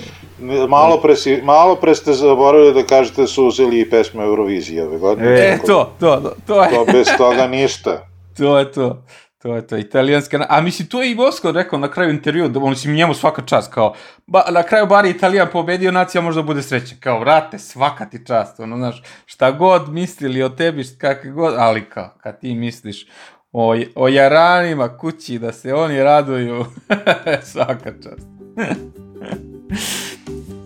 Malo 0.69 1.01
pre, 1.01 1.17
si, 1.17 1.41
malo 1.45 1.77
pre 1.77 1.95
ste 1.95 2.13
zaboravili 2.13 2.75
da 2.75 2.83
kažete 2.83 3.27
su 3.27 3.47
uzeli 3.47 3.81
i 3.81 3.91
pesmu 3.91 4.23
Eurovizije 4.23 4.85
ove 4.85 4.99
godine. 4.99 5.29
E, 5.31 5.59
to, 5.67 5.93
to, 6.01 6.17
to, 6.17 6.33
to 6.47 6.63
je, 6.63 6.71
To 6.71 6.85
bez 6.85 7.07
toga 7.19 7.47
ništa. 7.47 8.07
to 8.37 8.59
je 8.59 8.73
to. 8.73 9.03
To 9.43 9.57
je 9.57 9.67
to, 9.67 9.77
italijanska, 9.77 10.47
a 10.49 10.61
mislim, 10.61 10.89
to 10.89 11.03
je 11.03 11.11
i 11.11 11.15
Vosko 11.15 11.53
rekao 11.53 11.79
na 11.79 11.91
kraju 11.91 12.11
intervju, 12.11 12.49
da 12.49 12.61
on 12.61 12.71
mislim, 12.71 12.95
njemu 12.95 13.15
svaka 13.15 13.43
čast, 13.43 13.73
kao, 13.73 13.95
ba, 14.27 14.45
na 14.51 14.63
kraju 14.63 14.87
bar 14.87 15.05
je 15.05 15.11
Italijan 15.11 15.49
pobedio, 15.53 15.93
nacija 15.93 16.23
možda 16.23 16.43
bude 16.43 16.63
srećan, 16.63 16.99
kao, 17.01 17.21
vrate, 17.21 17.59
svaka 17.59 18.07
ti 18.07 18.27
čast, 18.27 18.61
ono, 18.61 18.77
znaš, 18.77 19.03
šta 19.27 19.51
god 19.51 19.89
mislili 19.89 20.43
o 20.43 20.49
tebi, 20.49 20.85
kakve 20.99 21.31
god, 21.31 21.55
ali 21.59 21.85
kao, 21.85 22.15
kad 22.23 22.41
ti 22.41 22.55
misliš 22.55 23.07
o, 23.53 23.77
o 23.95 24.09
jaranima 24.09 24.99
kući, 24.99 25.39
da 25.39 25.53
se 25.53 25.75
oni 25.75 26.03
raduju, 26.03 26.67
svaka 27.53 27.93
čast. 28.03 28.29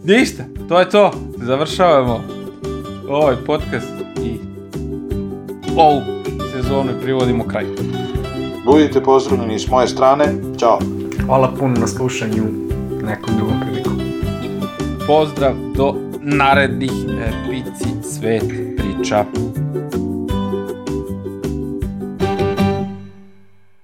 Ništa, 0.04 0.42
to 0.68 0.80
je 0.80 0.90
to, 0.90 1.12
završavamo 1.36 2.24
ovaj 3.08 3.36
podcast 3.46 3.92
i 4.24 4.38
ovu 5.76 6.02
sezonu 6.52 6.92
privodimo 7.02 7.48
kraj. 7.48 7.64
Budite 8.64 9.02
pozdravljeni 9.02 9.58
s 9.58 9.68
moje 9.68 9.88
strane. 9.88 10.24
Ćao. 10.58 10.78
Hvala 11.26 11.52
puno 11.58 11.74
na 11.80 11.86
slušanju 11.86 12.42
nekom 13.02 13.36
drugom 13.36 13.60
prilikom. 13.60 14.00
Pozdrav 15.06 15.54
do 15.76 15.94
narednih 16.20 16.92
Pici 17.50 18.08
Svet 18.12 18.44
priča. 18.76 19.24